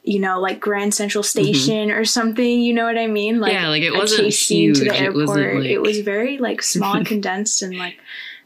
you 0.03 0.19
know, 0.19 0.39
like 0.39 0.59
Grand 0.59 0.93
Central 0.93 1.23
Station 1.23 1.91
or 1.91 2.05
something. 2.05 2.61
You 2.61 2.73
know 2.73 2.85
what 2.85 2.97
I 2.97 3.07
mean? 3.07 3.39
Like 3.39 3.53
Mm-hmm. 3.53 3.63
yeah, 3.63 3.69
like 3.69 3.83
it 3.83 3.93
wasn't 3.93 4.33
huge. 4.33 4.79
to 4.79 4.85
the 4.85 4.93
it 4.95 5.01
airport. 5.01 5.27
wasn't 5.27 5.55
like 5.61 5.65
It 5.69 5.81
was 5.81 5.99
very 5.99 6.37
like 6.37 6.61
small 6.61 6.95
and 6.95 7.05
condensed, 7.13 7.61
and 7.61 7.77
like 7.77 7.97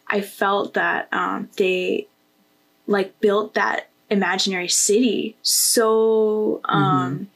I 0.07 0.21
felt 0.21 0.73
that 0.75 1.07
um, 1.11 1.49
they 1.57 2.07
like 2.87 3.19
built 3.19 3.53
that 3.55 3.89
imaginary 4.09 4.67
city 4.69 5.35
so. 5.41 6.61
Um, 6.65 7.29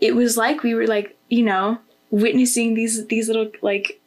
It 0.00 0.14
was 0.16 0.36
like 0.36 0.62
we 0.62 0.74
were 0.74 0.86
like 0.86 1.16
you 1.28 1.42
know 1.44 1.78
witnessing 2.10 2.74
these 2.74 3.06
these 3.06 3.26
little 3.28 3.50
like 3.62 4.00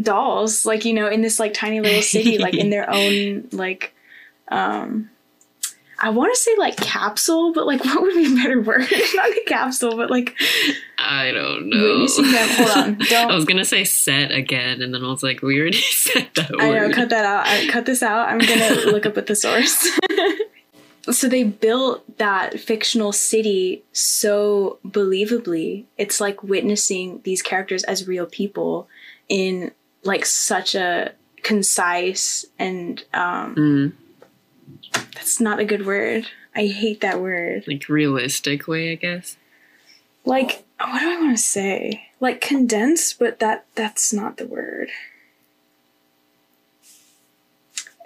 dolls 0.00 0.66
like 0.66 0.84
you 0.84 0.92
know 0.92 1.08
in 1.08 1.22
this 1.22 1.40
like 1.40 1.54
tiny 1.54 1.80
little 1.80 2.02
city 2.02 2.38
like 2.38 2.54
in 2.54 2.70
their 2.70 2.88
own 2.92 3.48
like 3.52 3.94
um 4.48 5.08
I 5.98 6.10
want 6.10 6.34
to 6.34 6.38
say 6.38 6.54
like 6.58 6.76
capsule, 6.76 7.52
but 7.52 7.66
like 7.66 7.84
what 7.84 8.02
would 8.02 8.14
be 8.14 8.26
a 8.26 8.36
better 8.36 8.60
word? 8.60 8.80
Not 9.14 9.28
a 9.28 9.42
capsule, 9.46 9.96
but 9.96 10.10
like 10.10 10.34
I 10.98 11.30
don't 11.32 11.70
know. 11.70 12.06
them. 12.06 12.48
Hold 12.50 12.70
on, 12.70 12.98
don't. 12.98 13.30
I 13.30 13.34
was 13.34 13.44
gonna 13.44 13.64
say 13.64 13.84
set 13.84 14.30
again, 14.30 14.82
and 14.82 14.92
then 14.92 15.04
I 15.04 15.08
was 15.08 15.22
like, 15.22 15.42
we 15.42 15.58
already 15.60 15.78
said 15.78 16.28
that 16.34 16.50
I 16.58 16.70
know, 16.70 16.92
cut 16.92 17.08
that 17.10 17.24
out. 17.24 17.46
I, 17.46 17.66
cut 17.68 17.86
this 17.86 18.02
out. 18.02 18.28
I'm 18.28 18.38
gonna 18.38 18.92
look 18.92 19.06
up 19.06 19.16
at 19.16 19.26
the 19.26 19.34
source. 19.34 19.88
so 21.10 21.28
they 21.28 21.44
built 21.44 22.18
that 22.18 22.60
fictional 22.60 23.12
city 23.12 23.82
so 23.92 24.78
believably. 24.84 25.84
It's 25.96 26.20
like 26.20 26.42
witnessing 26.42 27.20
these 27.24 27.40
characters 27.40 27.84
as 27.84 28.06
real 28.06 28.26
people 28.26 28.88
in 29.28 29.72
like 30.06 30.24
such 30.24 30.74
a 30.74 31.12
concise 31.42 32.44
and 32.58 33.04
um 33.14 33.54
Mm, 33.54 33.92
that's 35.14 35.40
not 35.40 35.60
a 35.60 35.64
good 35.64 35.86
word. 35.86 36.26
I 36.54 36.66
hate 36.66 37.00
that 37.02 37.20
word. 37.20 37.64
like 37.66 37.88
realistic 37.88 38.66
way, 38.66 38.92
I 38.92 38.94
guess. 38.94 39.36
Like 40.24 40.64
what 40.80 41.00
do 41.00 41.10
I 41.10 41.20
want 41.20 41.36
to 41.36 41.42
say? 41.42 42.08
Like 42.20 42.40
condensed, 42.40 43.18
but 43.18 43.38
that 43.40 43.66
that's 43.74 44.12
not 44.12 44.36
the 44.36 44.46
word. 44.46 44.90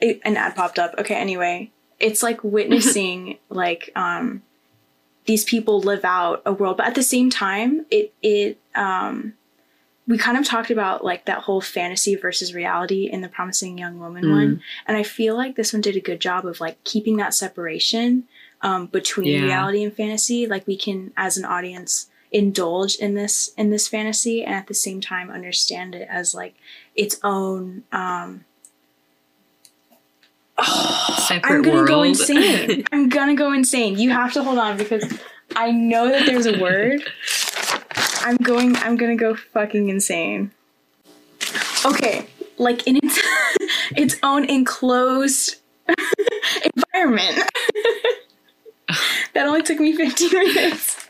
It, 0.01 0.21
an 0.25 0.37
ad 0.37 0.57
popped 0.57 0.79
up. 0.79 0.95
Okay, 0.99 1.15
anyway, 1.15 1.71
it's 1.99 2.23
like 2.23 2.43
witnessing 2.43 3.39
like 3.49 3.91
um 3.95 4.43
these 5.27 5.45
people 5.45 5.81
live 5.81 6.05
out 6.05 6.43
a 6.47 6.53
world, 6.53 6.77
but 6.79 6.87
at 6.87 6.95
the 6.95 7.03
same 7.03 7.31
time, 7.31 7.87
it 7.91 8.13
it 8.23 8.59
um 8.75 9.35
we 10.11 10.19
kind 10.19 10.37
of 10.37 10.45
talked 10.45 10.71
about 10.71 11.05
like 11.05 11.25
that 11.27 11.39
whole 11.39 11.61
fantasy 11.61 12.17
versus 12.17 12.53
reality 12.53 13.09
in 13.11 13.21
the 13.21 13.29
promising 13.29 13.79
young 13.79 13.99
woman 14.01 14.25
Mm. 14.25 14.31
one 14.31 14.63
and 14.87 14.97
i 14.97 15.03
feel 15.03 15.37
like 15.37 15.55
this 15.57 15.73
one 15.73 15.81
did 15.81 15.97
a 15.97 16.01
good 16.01 16.21
job 16.21 16.45
of 16.45 16.61
like 16.61 16.83
keeping 16.85 17.17
that 17.19 17.33
separation 17.33 18.25
um, 18.61 18.87
between 18.87 19.29
Yeah. 19.29 19.45
reality 19.45 19.85
and 19.85 19.95
fantasy 19.95 20.47
like 20.47 20.67
we 20.67 20.77
can 20.77 21.13
as 21.17 21.39
an 21.39 21.45
audience 21.45 22.09
indulge 22.33 22.97
in 22.97 23.15
this 23.15 23.51
in 23.57 23.71
this 23.71 23.89
fantasy 23.89 24.45
and 24.45 24.55
at 24.55 24.67
the 24.67 24.75
same 24.75 25.01
time 25.01 25.31
understand 25.31 25.95
it 25.95 26.07
as 26.11 26.35
like 26.35 26.55
its 26.95 27.19
own 27.25 27.85
um 27.93 28.45
Separate 31.19 31.51
i'm 31.51 31.63
gonna 31.63 31.77
world. 31.77 31.89
go 31.89 32.03
insane 32.03 32.85
i'm 32.93 33.09
gonna 33.09 33.35
go 33.35 33.53
insane 33.53 33.97
you 33.99 34.11
have 34.11 34.33
to 34.33 34.43
hold 34.43 34.59
on 34.59 34.77
because 34.77 35.05
i 35.57 35.71
know 35.71 36.09
that 36.09 36.27
there's 36.27 36.47
a 36.47 36.59
word 36.61 37.01
i'm 38.21 38.37
going 38.37 38.77
i'm 38.77 38.97
gonna 38.97 39.17
go 39.17 39.35
fucking 39.35 39.89
insane. 39.89 40.51
Okay 41.85 42.27
like 42.61 42.87
in 42.87 42.97
its 43.03 43.19
its 43.97 44.17
own 44.23 44.45
enclosed 44.45 45.57
environment. 46.77 47.43
That 49.35 49.47
only 49.47 49.63
took 49.63 49.79
me 49.79 49.95
15 49.95 50.33
minutes. 50.33 51.07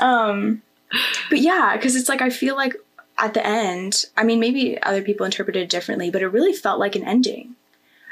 Um 0.00 0.62
but 1.30 1.38
yeah 1.38 1.76
because 1.76 1.94
it's 1.94 2.08
like 2.08 2.20
i 2.20 2.30
feel 2.30 2.56
like 2.56 2.74
at 3.18 3.34
the 3.34 3.46
end 3.46 4.06
i 4.16 4.24
mean 4.24 4.40
maybe 4.40 4.82
other 4.82 5.00
people 5.02 5.24
interpreted 5.24 5.62
it 5.62 5.70
differently 5.70 6.10
but 6.10 6.22
it 6.22 6.26
really 6.26 6.52
felt 6.52 6.80
like 6.80 6.96
an 6.96 7.04
ending. 7.04 7.54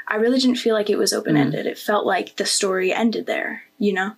I 0.07 0.15
really 0.15 0.39
didn't 0.39 0.55
feel 0.59 0.73
like 0.73 0.89
it 0.89 0.97
was 0.97 1.11
open-ended. 1.11 1.65
It 1.65 1.77
felt 1.77 2.05
like 2.05 2.37
the 2.37 2.45
story 2.45 2.93
ended 2.93 3.25
there 3.25 3.63
you 3.77 3.91
know 3.91 4.13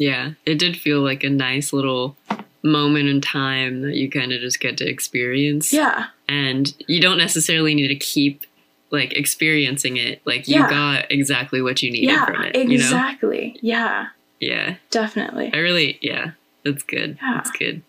yeah, 0.00 0.32
it 0.46 0.58
did 0.58 0.76
feel 0.76 1.00
like 1.02 1.22
a 1.24 1.28
nice 1.30 1.72
little 1.72 2.16
moment 2.62 3.08
in 3.08 3.20
time 3.20 3.82
that 3.82 3.94
you 3.96 4.10
kind 4.10 4.32
of 4.32 4.40
just 4.40 4.58
get 4.60 4.76
to 4.78 4.88
experience. 4.88 5.72
yeah 5.72 6.06
and 6.28 6.74
you 6.86 7.00
don't 7.00 7.18
necessarily 7.18 7.74
need 7.74 7.88
to 7.88 7.96
keep 7.96 8.44
like 8.92 9.12
experiencing 9.14 9.96
it. 9.96 10.20
Like 10.24 10.48
you 10.48 10.56
Yeah. 10.60 10.68
got 10.70 11.10
exactly 11.12 11.60
what 11.62 11.82
you 11.82 11.90
needed 11.92 12.10
yeah 12.12 12.24
from 12.26 12.42
it. 12.44 12.56
You 12.56 12.64
know? 12.66 12.74
exactly 12.74 13.56
yeah 13.62 14.08
Yeah. 14.40 14.76
definitely 14.90 15.50
I 15.52 15.58
really, 15.58 15.98
yeah, 16.02 16.32
that's 16.64 16.82
good. 16.82 17.18
Yeah. 17.22 17.32
That's 17.34 17.50
good. 17.52 17.82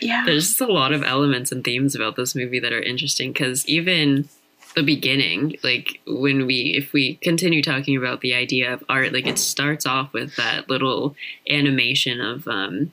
yeah 0.00 0.22
There's 0.26 0.48
just 0.48 0.60
a 0.60 0.66
lot 0.66 0.92
of 0.92 1.02
elements 1.02 1.50
and 1.52 1.64
themes 1.64 1.94
about 1.94 2.16
this 2.16 2.34
movie 2.34 2.60
that 2.60 2.72
are 2.72 2.82
interesting 2.82 3.32
because 3.32 3.66
even 3.66 4.28
the 4.76 4.82
beginning, 4.82 5.56
like 5.64 6.00
when 6.06 6.46
we, 6.46 6.74
if 6.76 6.92
we 6.92 7.14
continue 7.16 7.62
talking 7.62 7.96
about 7.96 8.20
the 8.20 8.34
idea 8.34 8.72
of 8.72 8.84
art, 8.90 9.12
like 9.12 9.26
it 9.26 9.38
starts 9.38 9.86
off 9.86 10.12
with 10.12 10.36
that 10.36 10.68
little 10.68 11.16
animation 11.48 12.20
of 12.20 12.46
um, 12.46 12.92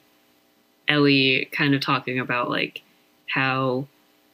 Ellie 0.88 1.50
kind 1.52 1.76
of 1.76 1.82
talking 1.82 2.19
about 2.19 2.50
like 2.50 2.82
how 3.28 3.86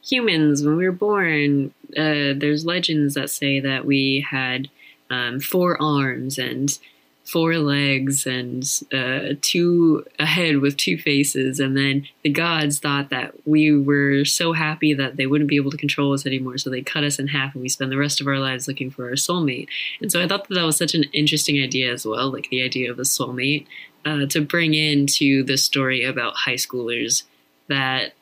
humans, 0.02 0.64
when 0.64 0.76
we 0.76 0.84
were 0.84 0.92
born, 0.92 1.74
uh, 1.96 2.32
there's 2.36 2.64
legends 2.64 3.14
that 3.14 3.30
say 3.30 3.58
that 3.58 3.84
we 3.84 4.24
had 4.30 4.68
um, 5.10 5.40
four 5.40 5.80
arms 5.82 6.38
and 6.38 6.78
four 7.30 7.58
legs 7.58 8.26
and 8.26 8.64
uh, 8.92 9.34
two 9.40 10.04
a 10.18 10.26
head 10.26 10.58
with 10.58 10.76
two 10.76 10.98
faces. 10.98 11.60
And 11.60 11.76
then 11.76 12.08
the 12.22 12.30
gods 12.30 12.80
thought 12.80 13.10
that 13.10 13.34
we 13.46 13.76
were 13.76 14.24
so 14.24 14.52
happy 14.52 14.94
that 14.94 15.16
they 15.16 15.26
wouldn't 15.26 15.48
be 15.48 15.56
able 15.56 15.70
to 15.70 15.76
control 15.76 16.12
us 16.12 16.26
anymore. 16.26 16.58
So 16.58 16.70
they 16.70 16.82
cut 16.82 17.04
us 17.04 17.18
in 17.18 17.28
half 17.28 17.54
and 17.54 17.62
we 17.62 17.68
spend 17.68 17.92
the 17.92 17.96
rest 17.96 18.20
of 18.20 18.26
our 18.26 18.38
lives 18.38 18.66
looking 18.66 18.90
for 18.90 19.06
our 19.06 19.12
soulmate. 19.12 19.68
And 20.00 20.10
so 20.10 20.20
i 20.20 20.26
thought 20.26 20.48
that 20.48 20.54
that 20.54 20.64
was 20.64 20.76
such 20.76 20.94
an 20.94 21.04
interesting 21.12 21.62
idea 21.62 21.92
as 21.92 22.04
well 22.04 22.30
like 22.30 22.48
the 22.50 22.62
idea 22.62 22.90
of 22.90 22.98
a 22.98 23.02
soulmate 23.02 23.66
uh, 24.04 24.26
to 24.26 24.40
bring 24.40 24.74
into 24.74 25.42
the 25.44 25.56
story 25.56 26.04
about 26.04 26.34
high 26.36 26.54
schoolers 26.54 27.24
that 27.68 28.12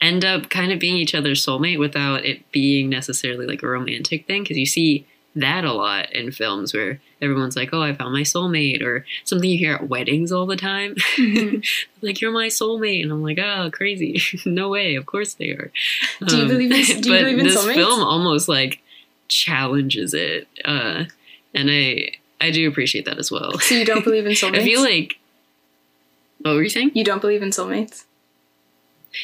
end 0.00 0.24
up 0.24 0.48
kind 0.48 0.72
of 0.72 0.78
being 0.78 0.96
each 0.96 1.14
other's 1.14 1.44
soulmate 1.44 1.78
without 1.78 2.24
it 2.24 2.50
being 2.52 2.88
necessarily 2.88 3.46
like 3.46 3.62
a 3.62 3.68
romantic 3.68 4.26
thing. 4.26 4.42
Because 4.42 4.56
you 4.56 4.66
see 4.66 5.06
that 5.36 5.64
a 5.64 5.72
lot 5.72 6.12
in 6.12 6.32
films 6.32 6.74
where 6.74 7.00
everyone's 7.22 7.54
like, 7.56 7.70
"Oh, 7.72 7.82
I 7.82 7.92
found 7.94 8.12
my 8.12 8.22
soulmate," 8.22 8.82
or 8.82 9.04
something 9.24 9.48
you 9.48 9.58
hear 9.58 9.74
at 9.74 9.88
weddings 9.88 10.32
all 10.32 10.46
the 10.46 10.56
time, 10.56 10.94
Mm-hmm. 11.16 11.60
like 12.06 12.20
"You're 12.20 12.32
my 12.32 12.48
soulmate," 12.48 13.02
and 13.02 13.12
I'm 13.12 13.22
like, 13.22 13.38
"Oh, 13.38 13.70
crazy! 13.72 14.20
no 14.44 14.68
way! 14.68 14.96
Of 14.96 15.06
course 15.06 15.34
they 15.34 15.50
are." 15.50 15.70
Do 16.26 16.36
you 16.38 16.46
believe 16.48 16.72
in- 16.72 17.00
do 17.00 17.10
you 17.10 17.14
but 17.16 17.22
believe 17.24 17.38
in 17.38 17.44
this 17.46 17.56
soulmates? 17.56 17.74
film 17.74 18.00
almost 18.02 18.48
like 18.48 18.80
challenges 19.28 20.12
it, 20.14 20.48
uh, 20.64 21.04
and 21.54 21.70
I 21.70 22.10
I 22.40 22.50
do 22.50 22.66
appreciate 22.68 23.04
that 23.04 23.18
as 23.18 23.30
well. 23.30 23.58
So 23.60 23.74
you 23.76 23.84
don't 23.84 24.02
believe 24.04 24.26
in 24.26 24.32
soulmates? 24.40 24.60
I 24.60 24.64
feel 24.64 24.80
like. 24.82 25.14
What 26.42 26.54
were 26.54 26.62
you 26.62 26.70
saying? 26.70 26.92
you 26.94 27.04
don't 27.04 27.20
believe 27.20 27.42
in 27.42 27.50
soulmates. 27.50 28.04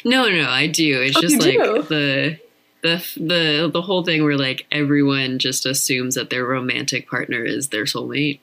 No, 0.04 0.28
no, 0.28 0.48
I 0.50 0.66
do. 0.66 1.00
It's 1.00 1.16
Oh, 1.16 1.20
just 1.22 1.40
like 1.40 1.54
do? 1.54 1.82
the 1.82 2.38
the 2.82 3.04
the 3.16 3.70
the 3.72 3.82
whole 3.82 4.04
thing 4.04 4.22
where 4.24 4.36
like 4.36 4.66
everyone 4.70 5.38
just 5.38 5.66
assumes 5.66 6.14
that 6.14 6.30
their 6.30 6.44
romantic 6.44 7.08
partner 7.08 7.44
is 7.44 7.68
their 7.68 7.84
soulmate. 7.84 8.40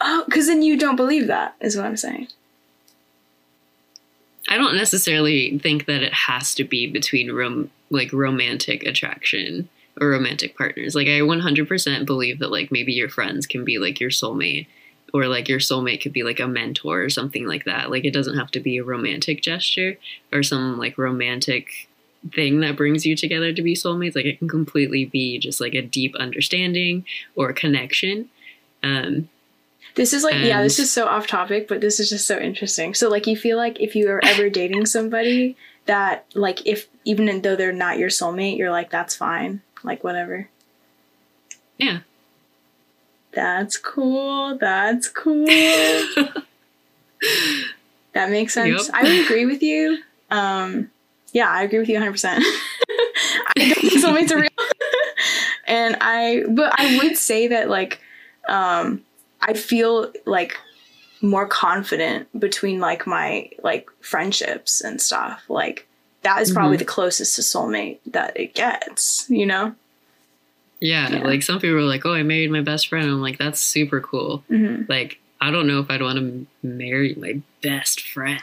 Oh, 0.00 0.24
because 0.26 0.46
then 0.46 0.62
you 0.62 0.78
don't 0.78 0.96
believe 0.96 1.28
that, 1.28 1.54
is 1.60 1.76
what 1.76 1.86
I'm 1.86 1.96
saying. 1.96 2.28
I 4.48 4.58
don't 4.58 4.76
necessarily 4.76 5.58
think 5.58 5.86
that 5.86 6.02
it 6.02 6.12
has 6.12 6.54
to 6.56 6.64
be 6.64 6.86
between 6.86 7.32
rom- 7.32 7.70
like 7.90 8.12
romantic 8.12 8.84
attraction 8.84 9.68
or 10.00 10.10
romantic 10.10 10.56
partners. 10.58 10.94
Like 10.94 11.06
I 11.06 11.20
100% 11.20 12.06
believe 12.06 12.38
that 12.40 12.50
like 12.50 12.70
maybe 12.70 12.92
your 12.92 13.08
friends 13.08 13.46
can 13.46 13.64
be 13.64 13.78
like 13.78 14.00
your 14.00 14.10
soulmate 14.10 14.66
or 15.14 15.28
like 15.28 15.48
your 15.48 15.60
soulmate 15.60 16.02
could 16.02 16.12
be 16.12 16.24
like 16.24 16.40
a 16.40 16.48
mentor 16.48 17.02
or 17.02 17.08
something 17.08 17.46
like 17.46 17.64
that. 17.64 17.90
Like 17.90 18.04
it 18.04 18.12
doesn't 18.12 18.36
have 18.36 18.50
to 18.50 18.60
be 18.60 18.76
a 18.76 18.84
romantic 18.84 19.40
gesture 19.40 19.96
or 20.32 20.42
some 20.42 20.76
like 20.76 20.98
romantic 20.98 21.88
thing 22.32 22.60
that 22.60 22.76
brings 22.76 23.04
you 23.04 23.16
together 23.16 23.52
to 23.52 23.62
be 23.62 23.74
soulmates. 23.74 24.16
Like 24.16 24.26
it 24.26 24.38
can 24.38 24.48
completely 24.48 25.04
be 25.04 25.38
just 25.38 25.60
like 25.60 25.74
a 25.74 25.82
deep 25.82 26.14
understanding 26.16 27.04
or 27.34 27.52
connection. 27.52 28.30
Um 28.82 29.28
This 29.94 30.12
is 30.12 30.24
like, 30.24 30.34
yeah, 30.34 30.62
this 30.62 30.78
is 30.78 30.90
so 30.90 31.06
off 31.06 31.26
topic, 31.26 31.68
but 31.68 31.80
this 31.80 32.00
is 32.00 32.08
just 32.08 32.26
so 32.26 32.38
interesting. 32.38 32.94
So, 32.94 33.08
like, 33.08 33.28
you 33.28 33.36
feel 33.36 33.56
like 33.56 33.80
if 33.80 33.94
you 33.94 34.08
are 34.10 34.20
ever 34.24 34.50
dating 34.50 34.86
somebody 34.86 35.56
that, 35.86 36.26
like, 36.34 36.66
if 36.66 36.88
even 37.04 37.42
though 37.42 37.54
they're 37.54 37.72
not 37.72 37.98
your 37.98 38.08
soulmate, 38.08 38.58
you're 38.58 38.72
like, 38.72 38.90
that's 38.90 39.14
fine, 39.14 39.60
like, 39.84 40.02
whatever. 40.02 40.48
yeah. 41.78 42.00
That's 43.32 43.76
cool. 43.76 44.58
That's 44.58 45.08
cool. 45.08 45.46
that 48.12 48.30
makes 48.30 48.54
sense. 48.54 48.86
Yep. 48.86 48.96
I 48.96 49.02
would 49.02 49.24
agree 49.24 49.46
with 49.46 49.62
you. 49.62 49.98
Um, 50.30 50.90
yeah, 51.34 51.50
I 51.50 51.62
agree 51.64 51.80
with 51.80 51.88
you 51.90 51.98
100%. 52.00 52.38
I 52.38 53.52
don't 53.58 53.74
think 53.82 54.02
soulmates 54.02 54.30
are 54.30 54.40
real. 54.40 54.48
and 55.66 55.96
I, 56.00 56.44
but 56.48 56.72
I 56.78 56.86
would 56.96 57.16
say 57.18 57.48
that, 57.48 57.68
like, 57.68 58.00
um, 58.48 59.02
I 59.42 59.52
feel 59.52 60.10
like 60.24 60.56
more 61.20 61.46
confident 61.46 62.28
between 62.38 62.80
like 62.80 63.06
my 63.06 63.50
like 63.62 63.88
friendships 64.00 64.80
and 64.80 65.00
stuff. 65.00 65.42
Like 65.48 65.86
that 66.22 66.40
is 66.42 66.50
probably 66.52 66.76
Mhm. 66.76 66.80
the 66.80 66.84
closest 66.86 67.36
to 67.36 67.42
soulmate 67.42 67.98
that 68.06 68.38
it 68.38 68.54
gets, 68.54 69.26
you 69.30 69.46
know? 69.46 69.74
Yeah, 70.80 71.08
Yeah. 71.10 71.24
like 71.24 71.42
some 71.42 71.60
people 71.60 71.76
are 71.76 71.82
like, 71.82 72.04
"Oh, 72.04 72.12
I 72.12 72.22
married 72.22 72.50
my 72.50 72.60
best 72.60 72.88
friend." 72.88 73.06
I'm 73.08 73.22
like, 73.22 73.38
"That's 73.38 73.60
super 73.60 74.00
cool." 74.00 74.44
hmm 74.48 74.82
Like, 74.88 75.18
I 75.44 75.50
don't 75.50 75.66
know 75.66 75.78
if 75.80 75.90
I'd 75.90 76.00
want 76.00 76.16
to 76.18 76.46
marry 76.66 77.14
my 77.16 77.38
best 77.62 78.00
friend. 78.08 78.40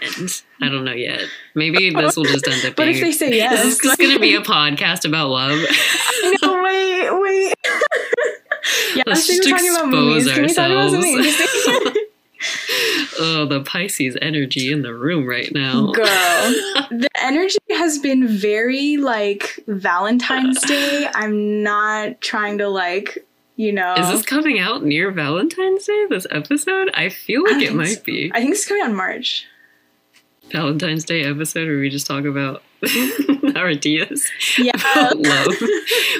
I 0.61 0.69
don't 0.69 0.85
know 0.85 0.93
yet. 0.93 1.23
Maybe 1.55 1.89
this 1.93 2.15
will 2.15 2.25
just 2.25 2.47
end 2.47 2.63
up 2.63 2.75
But 2.75 2.83
being. 2.85 2.97
if 2.97 3.01
they 3.01 3.11
say 3.11 3.35
yes, 3.35 3.63
this 3.63 3.83
is 3.83 3.95
going 3.95 4.11
to 4.11 4.19
be 4.19 4.35
a 4.35 4.41
podcast 4.41 5.03
about 5.07 5.29
love. 5.29 5.59
no, 6.43 6.61
wait, 6.61 7.09
wait. 7.19 7.55
yeah, 8.95 9.03
Let's 9.07 9.25
just 9.25 9.43
we're 9.49 9.57
talking 9.57 9.71
about 9.71 10.15
expose 10.17 10.25
movies. 10.27 10.55
Talk 10.55 10.65
about 10.67 10.93
ourselves. 10.93 11.97
oh, 13.19 13.45
the 13.49 13.61
Pisces 13.65 14.15
energy 14.21 14.71
in 14.71 14.83
the 14.83 14.93
room 14.93 15.27
right 15.27 15.51
now. 15.51 15.91
Girl, 15.93 16.05
the 16.05 17.09
energy 17.19 17.57
has 17.71 17.97
been 17.97 18.27
very 18.27 18.97
like 18.97 19.59
Valentine's 19.67 20.61
Day. 20.61 21.07
I'm 21.15 21.63
not 21.63 22.21
trying 22.21 22.59
to 22.59 22.67
like, 22.69 23.25
you 23.61 23.71
know. 23.71 23.93
Is 23.93 24.07
this 24.09 24.25
coming 24.25 24.59
out 24.59 24.83
near 24.83 25.11
Valentine's 25.11 25.85
Day? 25.85 26.05
This 26.09 26.25
episode? 26.31 26.89
I 26.95 27.09
feel 27.09 27.43
like 27.43 27.53
don't 27.53 27.63
it 27.63 27.73
might 27.75 27.97
so. 27.97 28.03
be 28.03 28.31
I 28.33 28.39
think 28.39 28.53
it's 28.53 28.67
coming 28.67 28.83
out 28.83 28.89
in 28.89 28.95
March. 28.95 29.45
Valentine's 30.51 31.05
Day 31.05 31.23
episode 31.23 31.67
where 31.67 31.77
we 31.77 31.89
just 31.89 32.07
talk 32.07 32.25
about 32.25 32.63
our 33.55 33.67
ideas. 33.67 34.27
Yeah. 34.57 34.71
about 34.91 35.17
love. 35.17 35.55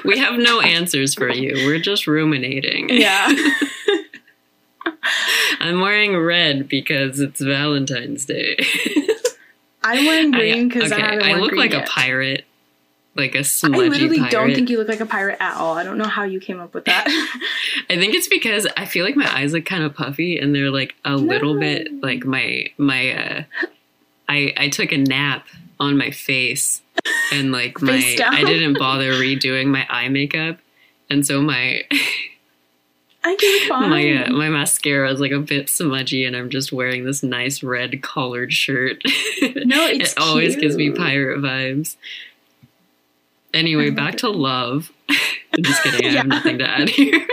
We 0.06 0.20
have 0.20 0.40
no 0.40 0.62
answers 0.62 1.16
for 1.16 1.30
you. 1.30 1.66
We're 1.66 1.80
just 1.80 2.06
ruminating. 2.08 2.90
yeah. 2.90 3.34
I'm 5.60 5.82
wearing 5.82 6.16
red 6.16 6.68
because 6.68 7.20
it's 7.20 7.42
Valentine's 7.42 8.26
Day. 8.26 8.58
I'm 9.84 10.06
wearing 10.06 10.32
green 10.32 10.68
because 10.68 10.92
I, 10.92 10.96
okay, 10.96 11.06
haven't 11.06 11.24
I 11.24 11.34
look 11.36 11.54
like 11.54 11.72
yet. 11.72 11.88
a 11.88 11.92
pirate, 11.92 12.46
like 13.15 13.36
a 13.36 13.43
smudgy 13.43 13.86
I 13.86 13.88
literally 13.88 14.17
pirate. 14.19 14.32
don't 14.32 14.56
think 14.56 14.69
you 14.69 14.78
look 14.78 14.88
like 14.88 15.02
a 15.02 15.06
pirate 15.06 15.38
at 15.39 15.58
all. 15.58 15.78
I 15.78 15.84
don't 15.84 15.97
know 15.97 16.08
how 16.08 16.24
you 16.24 16.39
came 16.39 16.60
up 16.60 16.74
with 16.74 16.86
that. 16.86 17.06
I 17.89 17.97
think 17.97 18.13
it's 18.13 18.28
because 18.28 18.67
I 18.78 18.86
feel 18.86 19.06
like 19.06 19.15
my 19.15 19.34
eyes 19.34 19.54
look 19.54 19.65
kind 19.65 19.84
of 19.84 19.93
puffy 19.93 20.38
and 20.39 20.56
they're 20.56 20.71
like 20.71 20.95
a 21.04 21.15
little 21.15 21.60
bit 21.60 22.02
like 22.02 22.26
my 22.26 22.67
my. 22.78 23.12
uh 23.13 23.43
I 24.30 24.54
I 24.56 24.69
took 24.69 24.93
a 24.93 24.97
nap 24.97 25.45
on 25.80 25.97
my 25.97 26.12
face 26.12 26.82
and 27.34 27.52
like 27.52 27.82
my. 27.82 28.02
I 28.30 28.43
didn't 28.43 28.80
bother 28.80 29.12
redoing 29.13 29.67
my 29.67 29.86
eye 29.89 30.08
makeup, 30.08 30.58
and 31.10 31.26
so 31.26 31.41
my 31.41 31.84
I 33.24 33.36
get 33.36 33.67
fine. 33.69 33.89
my 33.89 34.24
uh, 34.24 34.32
my 34.32 34.50
mascara 34.50 35.12
is 35.12 35.19
like 35.19 35.32
a 35.32 35.39
bit 35.39 35.69
smudgy, 35.69 36.26
and 36.26 36.36
I'm 36.36 36.50
just 36.50 36.71
wearing 36.71 37.06
this 37.06 37.24
nice 37.24 37.62
red 37.62 38.02
collared 38.02 38.54
shirt. 38.54 39.02
No, 39.41 39.86
it's 39.88 40.13
it 40.13 40.17
always 40.19 40.56
gives 40.56 40.76
me 40.76 40.91
pirate 40.91 41.39
vibes. 41.39 41.97
Anyway, 43.54 43.90
back 43.92 44.18
to 44.18 44.30
love. 44.30 44.92
I'm 45.10 45.16
just 45.64 45.84
kidding. 45.84 46.08
I 46.08 46.10
Yeah. 46.10 46.18
have 46.20 46.28
nothing 46.28 46.58
to 46.60 46.70
add 46.70 46.90
here. 46.90 47.28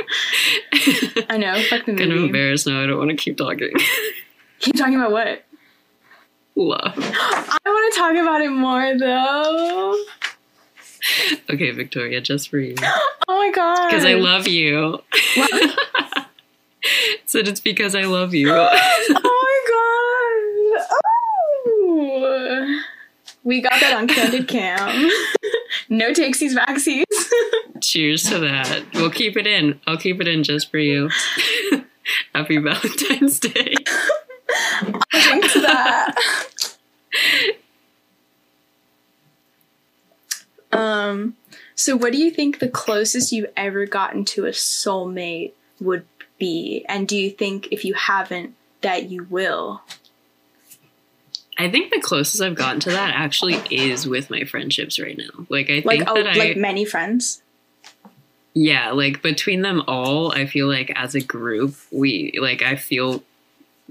I 1.31 1.37
know. 1.39 1.61
Fuck 1.71 1.87
the 1.87 1.95
kind 1.97 2.13
of 2.13 2.19
embarrassed 2.19 2.67
now. 2.67 2.83
I 2.83 2.87
don't 2.87 2.99
want 2.99 3.11
to 3.11 3.17
keep 3.17 3.37
talking. 3.37 3.71
Keep 4.61 4.77
talking 4.77 4.97
about 4.97 5.13
what? 5.13 5.45
love. 6.57 6.93
I 6.97 7.59
want 7.67 7.95
to 7.95 8.01
talk 8.01 8.17
about 8.17 8.41
it 8.41 8.51
more 8.51 8.99
though. 8.99 9.97
Okay, 11.49 11.71
Victoria, 11.71 12.21
just 12.21 12.49
for 12.49 12.59
you. 12.59 12.75
Oh 13.31 13.37
my 13.39 13.51
god. 13.55 13.89
Because 13.91 14.07
I 14.07 14.15
love 14.15 14.49
you. 14.49 15.01
What? 15.37 15.77
Said 17.27 17.47
it's 17.47 17.61
because 17.61 17.95
I 17.95 18.05
love 18.05 18.33
you. 18.33 18.51
oh 18.51 18.71
my 19.15 20.79
god. 20.81 20.87
Oh. 21.71 22.81
We 23.49 23.63
got 23.63 23.81
that 23.81 23.97
on 23.97 24.07
candid 24.09 24.47
cam. 24.47 25.11
no 25.89 26.13
takesies 26.13 26.55
backsies. 26.55 27.05
Cheers 27.81 28.25
to 28.25 28.41
that. 28.41 28.85
We'll 28.93 29.09
keep 29.09 29.39
it 29.39 29.47
in. 29.47 29.81
I'll 29.87 29.97
keep 29.97 30.21
it 30.21 30.29
in 30.29 30.45
just 30.45 30.71
for 30.71 30.77
you. 30.77 31.09
Happy 32.35 32.59
Valentine's 32.59 33.41
Day. 33.41 33.73
Thanks 35.15 35.55
to 35.55 35.61
that. 35.63 36.15
Um. 40.71 41.35
So, 41.75 41.97
what 41.97 42.13
do 42.13 42.19
you 42.19 42.31
think 42.31 42.59
the 42.59 42.69
closest 42.69 43.33
you've 43.33 43.51
ever 43.57 43.87
gotten 43.87 44.27
to 44.27 44.45
a 44.45 44.51
soulmate 44.51 45.53
would 45.81 46.05
be? 46.39 46.85
And 46.87 47.09
do 47.09 47.17
you 47.17 47.31
think 47.31 47.69
if 47.71 47.83
you 47.83 47.95
haven't, 47.95 48.55
that 48.83 49.09
you 49.09 49.25
will? 49.25 49.81
I 51.59 51.69
think 51.69 51.93
the 51.93 52.01
closest 52.01 52.41
I've 52.41 52.55
gotten 52.55 52.81
to 52.81 52.91
that 52.91 53.15
actually 53.15 53.57
is 53.71 54.07
with 54.07 54.31
my 54.31 54.45
friendships 54.45 54.99
right 55.01 55.19
now. 55.19 55.47
Like 55.49 55.69
I 55.71 55.83
Like, 55.85 55.99
think 55.99 56.11
oh, 56.11 56.15
that 56.15 56.29
I 56.29 56.39
like 56.39 56.57
many 56.57 56.85
friends? 56.85 57.43
yeah, 58.55 58.91
like 58.91 59.23
between 59.23 59.63
them 59.63 59.83
all, 59.87 60.33
I 60.33 60.47
feel 60.47 60.67
like 60.69 60.93
as 60.97 61.15
a 61.15 61.21
group, 61.21 61.75
we 61.93 62.33
like 62.41 62.63
I 62.63 62.77
feel 62.77 63.23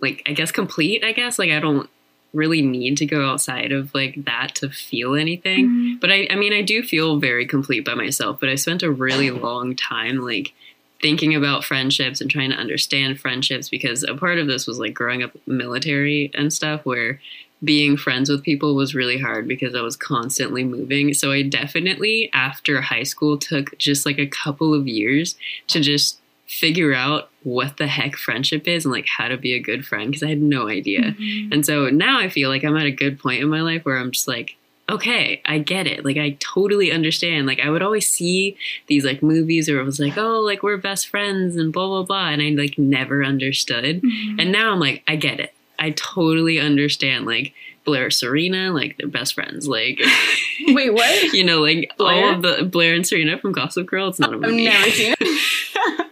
like 0.01 0.23
I 0.25 0.31
guess 0.33 0.51
complete, 0.51 1.03
I 1.03 1.11
guess. 1.11 1.39
Like 1.39 1.51
I 1.51 1.59
don't 1.59 1.89
really 2.33 2.61
need 2.61 2.97
to 2.97 3.05
go 3.05 3.25
outside 3.27 3.71
of 3.71 3.93
like 3.95 4.25
that 4.25 4.53
to 4.55 4.69
feel 4.69 5.15
anything. 5.15 5.67
Mm-hmm. 5.67 5.95
But 5.99 6.11
I 6.11 6.27
I 6.29 6.35
mean 6.35 6.53
I 6.53 6.61
do 6.61 6.83
feel 6.83 7.17
very 7.17 7.45
complete 7.45 7.85
by 7.85 7.93
myself, 7.93 8.39
but 8.39 8.49
I 8.49 8.55
spent 8.55 8.83
a 8.83 8.91
really 8.91 9.31
long 9.31 9.75
time 9.75 10.17
like 10.19 10.53
thinking 11.01 11.35
about 11.35 11.63
friendships 11.63 12.21
and 12.21 12.29
trying 12.29 12.49
to 12.49 12.55
understand 12.57 13.19
friendships 13.19 13.69
because 13.69 14.03
a 14.03 14.15
part 14.15 14.39
of 14.39 14.47
this 14.47 14.65
was 14.65 14.79
like 14.79 14.93
growing 14.95 15.21
up 15.21 15.31
military 15.45 16.31
and 16.33 16.51
stuff 16.51 16.81
where 16.85 17.21
being 17.63 17.97
friends 17.97 18.29
with 18.29 18.43
people 18.43 18.75
was 18.75 18.93
really 18.93 19.17
hard 19.17 19.47
because 19.47 19.73
I 19.73 19.81
was 19.81 19.95
constantly 19.95 20.63
moving. 20.63 21.13
So 21.13 21.31
I 21.31 21.41
definitely 21.41 22.29
after 22.33 22.81
high 22.81 23.03
school 23.03 23.37
took 23.37 23.77
just 23.77 24.05
like 24.05 24.19
a 24.19 24.27
couple 24.27 24.73
of 24.73 24.87
years 24.87 25.35
to 25.67 25.79
just 25.79 26.19
figure 26.45 26.93
out 26.93 27.29
what 27.43 27.77
the 27.77 27.87
heck 27.87 28.15
friendship 28.15 28.67
is 28.67 28.85
and 28.85 28.91
like 28.93 29.07
how 29.17 29.27
to 29.27 29.37
be 29.37 29.53
a 29.53 29.59
good 29.59 29.85
friend 29.85 30.09
because 30.09 30.23
I 30.23 30.29
had 30.29 30.41
no 30.41 30.69
idea. 30.69 31.15
Mhm. 31.19 31.51
And 31.51 31.65
so 31.65 31.89
now 31.89 32.19
I 32.19 32.29
feel 32.29 32.49
like 32.49 32.63
I'm 32.63 32.77
at 32.77 32.85
a 32.85 32.91
good 32.91 33.19
point 33.19 33.41
in 33.41 33.49
my 33.49 33.61
life 33.61 33.83
where 33.83 33.97
I'm 33.97 34.11
just 34.11 34.27
like, 34.27 34.55
okay, 34.89 35.41
I 35.45 35.57
get 35.57 35.87
it. 35.87 36.05
Like 36.05 36.15
I 36.17 36.37
totally 36.39 36.91
understand. 36.91 37.47
Like 37.47 37.59
I 37.59 37.69
would 37.69 37.81
always 37.81 38.07
see 38.07 38.55
these 38.87 39.03
like 39.03 39.21
movies 39.21 39.67
where 39.67 39.79
it 39.79 39.83
was 39.83 39.99
like, 39.99 40.17
oh, 40.17 40.39
like 40.39 40.63
we're 40.63 40.77
best 40.77 41.09
friends 41.09 41.57
and 41.57 41.73
blah 41.73 41.87
blah 41.87 42.03
blah, 42.03 42.29
and 42.29 42.41
I 42.41 42.49
like 42.51 42.77
never 42.77 43.23
understood. 43.25 44.01
Mhm. 44.01 44.39
And 44.39 44.51
now 44.51 44.71
I'm 44.71 44.79
like, 44.79 45.03
I 45.07 45.15
get 45.17 45.39
it. 45.41 45.53
I 45.79 45.91
totally 45.91 46.59
understand. 46.59 47.25
Like 47.25 47.53
Blair, 47.85 48.09
Serena, 48.09 48.71
like 48.71 48.97
they're 48.97 49.07
best 49.07 49.33
friends. 49.33 49.67
Like 49.67 49.99
Wait, 50.67 50.93
what? 50.93 51.23
you 51.33 51.43
know, 51.43 51.61
like 51.61 51.91
Blair? 51.97 52.25
all 52.27 52.33
of 52.35 52.41
the 52.41 52.63
Blair 52.65 52.93
and 52.95 53.05
Serena 53.07 53.37
from 53.37 53.51
Gossip 53.53 53.87
Girl. 53.87 54.07
It's 54.09 54.19
not 54.19 54.31
a 54.31 54.35
I've 54.35 54.41
movie. 54.41 54.65
never 54.65 54.89
seen 54.91 55.15
it. 55.19 56.07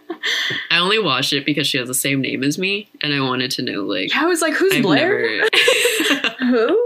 I 0.70 0.78
only 0.78 0.98
watched 0.98 1.32
it 1.32 1.46
because 1.46 1.66
she 1.66 1.78
has 1.78 1.88
the 1.88 1.94
same 1.94 2.20
name 2.20 2.42
as 2.42 2.58
me, 2.58 2.88
and 3.02 3.14
I 3.14 3.20
wanted 3.20 3.50
to 3.52 3.62
know 3.62 3.82
like. 3.84 4.10
I 4.14 4.26
was 4.26 4.42
like, 4.42 4.54
who's 4.54 4.72
I've 4.74 4.82
Blair? 4.82 5.20
never- 5.38 5.48
Who? 6.40 6.82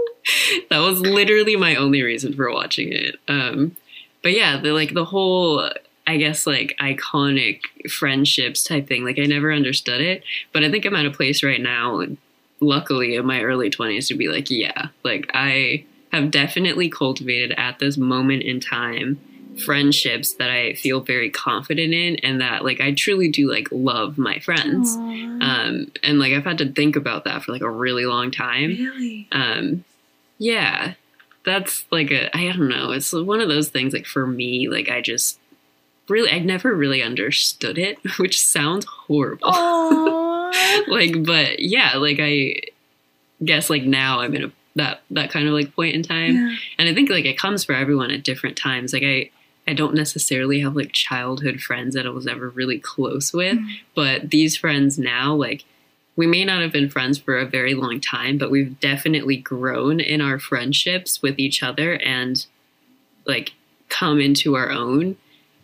that 0.69 0.79
was 0.79 0.99
literally 0.99 1.55
my 1.55 1.75
only 1.75 2.01
reason 2.03 2.33
for 2.33 2.51
watching 2.51 2.91
it. 2.93 3.15
Um, 3.27 3.75
but 4.21 4.33
yeah, 4.33 4.59
the 4.61 4.71
like 4.73 4.93
the 4.93 5.05
whole 5.05 5.67
I 6.05 6.17
guess 6.17 6.45
like 6.45 6.75
iconic 6.79 7.61
friendships 7.89 8.63
type 8.63 8.87
thing. 8.87 9.03
Like 9.03 9.17
I 9.19 9.23
never 9.25 9.51
understood 9.51 10.01
it, 10.01 10.23
but 10.53 10.63
I 10.63 10.69
think 10.69 10.85
I'm 10.85 10.95
at 10.95 11.05
a 11.05 11.11
place 11.11 11.43
right 11.43 11.61
now. 11.61 12.05
Luckily, 12.61 13.15
in 13.15 13.25
my 13.25 13.41
early 13.41 13.69
20s, 13.69 14.07
to 14.07 14.15
be 14.15 14.27
like, 14.27 14.49
yeah, 14.49 14.87
like 15.03 15.29
I 15.33 15.85
have 16.11 16.31
definitely 16.31 16.89
cultivated 16.89 17.53
at 17.57 17.79
this 17.79 17.97
moment 17.97 18.43
in 18.43 18.59
time 18.59 19.19
friendships 19.65 20.33
that 20.33 20.49
I 20.49 20.73
feel 20.75 21.01
very 21.01 21.29
confident 21.29 21.93
in, 21.93 22.15
and 22.17 22.39
that 22.39 22.63
like 22.63 22.79
I 22.79 22.93
truly 22.93 23.29
do 23.29 23.51
like 23.51 23.67
love 23.71 24.17
my 24.17 24.39
friends. 24.39 24.95
Um, 24.95 25.91
and 26.03 26.19
like 26.19 26.33
I've 26.33 26.45
had 26.45 26.59
to 26.59 26.71
think 26.71 26.95
about 26.95 27.25
that 27.25 27.43
for 27.43 27.51
like 27.51 27.61
a 27.61 27.69
really 27.69 28.05
long 28.05 28.31
time 28.31 28.69
really? 28.69 29.27
um 29.31 29.83
yeah 30.37 30.93
that's 31.45 31.85
like 31.91 32.11
a 32.11 32.35
i 32.35 32.45
don't 32.45 32.67
know 32.69 32.91
it's 32.91 33.11
one 33.13 33.41
of 33.41 33.49
those 33.49 33.69
things 33.69 33.93
like 33.93 34.05
for 34.05 34.25
me 34.27 34.67
like 34.67 34.89
i 34.89 35.01
just 35.01 35.39
really 36.09 36.31
i 36.31 36.39
never 36.39 36.75
really 36.75 37.01
understood 37.01 37.77
it 37.77 37.97
which 38.19 38.43
sounds 38.43 38.85
horrible. 38.85 39.49
like 40.87 41.23
but 41.23 41.59
yeah 41.59 41.97
like 41.97 42.17
i 42.19 42.53
guess 43.43 43.69
like 43.69 43.83
now 43.83 44.19
i'm 44.19 44.35
in 44.35 44.43
a 44.45 44.51
that 44.75 45.01
that 45.11 45.29
kind 45.31 45.47
of 45.47 45.53
like 45.53 45.75
point 45.75 45.95
in 45.95 46.03
time 46.03 46.33
Yeah. 46.35 46.55
and 46.79 46.89
i 46.89 46.93
think 46.93 47.09
like 47.09 47.25
it 47.25 47.37
comes 47.37 47.63
for 47.63 47.73
everyone 47.73 48.11
at 48.11 48.23
different 48.23 48.55
times 48.57 48.93
like 48.93 49.03
i 49.03 49.29
i 49.67 49.73
don't 49.73 49.93
necessarily 49.95 50.61
have 50.61 50.75
like 50.75 50.91
childhood 50.93 51.59
friends 51.61 51.95
that 51.95 52.05
i 52.05 52.09
was 52.09 52.27
ever 52.27 52.49
really 52.49 52.79
close 52.79 53.33
with 53.33 53.57
Mm. 53.57 53.67
but 53.95 54.29
these 54.29 54.55
friends 54.55 54.97
now 54.97 55.33
like 55.35 55.65
we 56.15 56.27
may 56.27 56.43
not 56.45 56.61
have 56.61 56.71
been 56.71 56.89
friends 56.89 57.17
for 57.17 57.37
a 57.37 57.45
very 57.45 57.73
long 57.73 57.99
time 57.99 58.37
but 58.37 58.51
we've 58.51 58.79
definitely 58.79 59.37
grown 59.37 59.99
in 59.99 60.21
our 60.21 60.39
friendships 60.39 61.21
with 61.21 61.37
each 61.39 61.61
other 61.63 61.95
and 61.95 62.45
like 63.25 63.53
come 63.89 64.19
into 64.21 64.55
our 64.55 64.69
own 64.71 65.17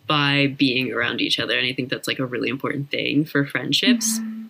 by 0.06 0.46
being 0.58 0.92
around 0.92 1.20
each 1.20 1.38
other 1.38 1.56
and 1.56 1.66
i 1.66 1.72
think 1.72 1.88
that's 1.88 2.08
like 2.08 2.18
a 2.18 2.26
really 2.26 2.48
important 2.50 2.90
thing 2.90 3.24
for 3.24 3.46
friendships 3.46 4.18
Mhm. 4.18 4.47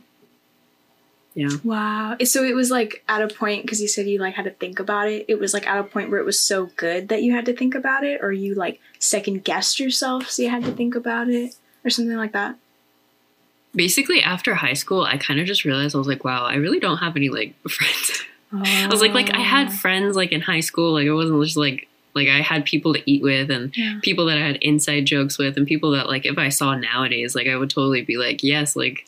Yeah 1.39 1.57
Wow. 1.63 2.17
So 2.25 2.43
it 2.51 2.55
was 2.61 2.69
like 2.79 2.93
at 3.09 3.23
a 3.23 3.29
point 3.43 3.63
because 3.63 3.81
you 3.81 3.89
said 3.89 4.07
you 4.07 4.19
like 4.19 4.35
had 4.35 4.45
to 4.51 4.51
think 4.63 4.79
about 4.81 5.07
it. 5.15 5.25
It 5.29 5.39
was 5.39 5.55
like 5.55 5.67
at 5.73 5.79
a 5.79 5.85
point 5.85 6.11
where 6.11 6.19
it 6.21 6.27
was 6.27 6.41
so 6.41 6.67
good 6.77 7.09
that 7.11 7.23
you 7.23 7.31
had 7.33 7.47
to 7.47 7.55
think 7.61 7.75
about 7.75 8.03
it, 8.11 8.17
or 8.25 8.31
you 8.33 8.55
like 8.55 8.81
second 8.99 9.45
guessed 9.45 9.79
yourself, 9.79 10.29
so 10.31 10.43
you 10.43 10.51
had 10.51 10.65
to 10.65 10.73
think 10.73 10.95
about 10.97 11.29
it, 11.29 11.55
or 11.85 11.91
something 11.91 12.17
like 12.25 12.33
that. 12.33 12.57
basically 13.75 14.21
after 14.23 14.55
high 14.55 14.73
school 14.83 15.03
i 15.03 15.17
kind 15.17 15.39
of 15.41 15.47
just 15.47 15.65
realized 15.65 15.95
i 15.95 15.99
was 15.99 16.09
like 16.09 16.25
wow 16.25 16.45
i 16.45 16.55
really 16.55 16.81
don't 16.81 16.99
have 16.99 17.17
any 17.17 17.29
like 17.29 17.55
friends 17.69 18.25
I 18.51 18.89
was 18.91 19.03
like, 19.03 19.13
like 19.13 19.35
I 19.35 19.41
had 19.41 19.71
friends 19.71 20.17
like 20.17 20.33
in 20.33 20.41
high 20.41 20.61
school. 20.61 20.95
Like 20.95 21.05
it 21.05 21.13
wasn't 21.13 21.45
just 21.45 21.59
like 21.59 21.87
like 22.15 22.29
I 22.29 22.41
had 22.41 22.65
people 22.65 22.95
to 22.95 23.03
eat 23.05 23.23
with 23.23 23.51
and 23.51 23.77
Yeah. 23.77 24.01
people 24.03 24.25
that 24.25 24.39
I 24.39 24.41
had 24.41 24.57
inside 24.63 25.05
jokes 25.05 25.37
with 25.37 25.59
and 25.59 25.67
people 25.67 25.91
that 25.91 26.07
like 26.09 26.25
if 26.25 26.39
I 26.39 26.49
saw 26.49 26.75
nowadays, 26.75 27.35
like 27.35 27.47
I 27.47 27.57
would 27.57 27.69
totally 27.69 28.01
be 28.01 28.17
like, 28.17 28.43
yes, 28.43 28.75
like 28.75 29.05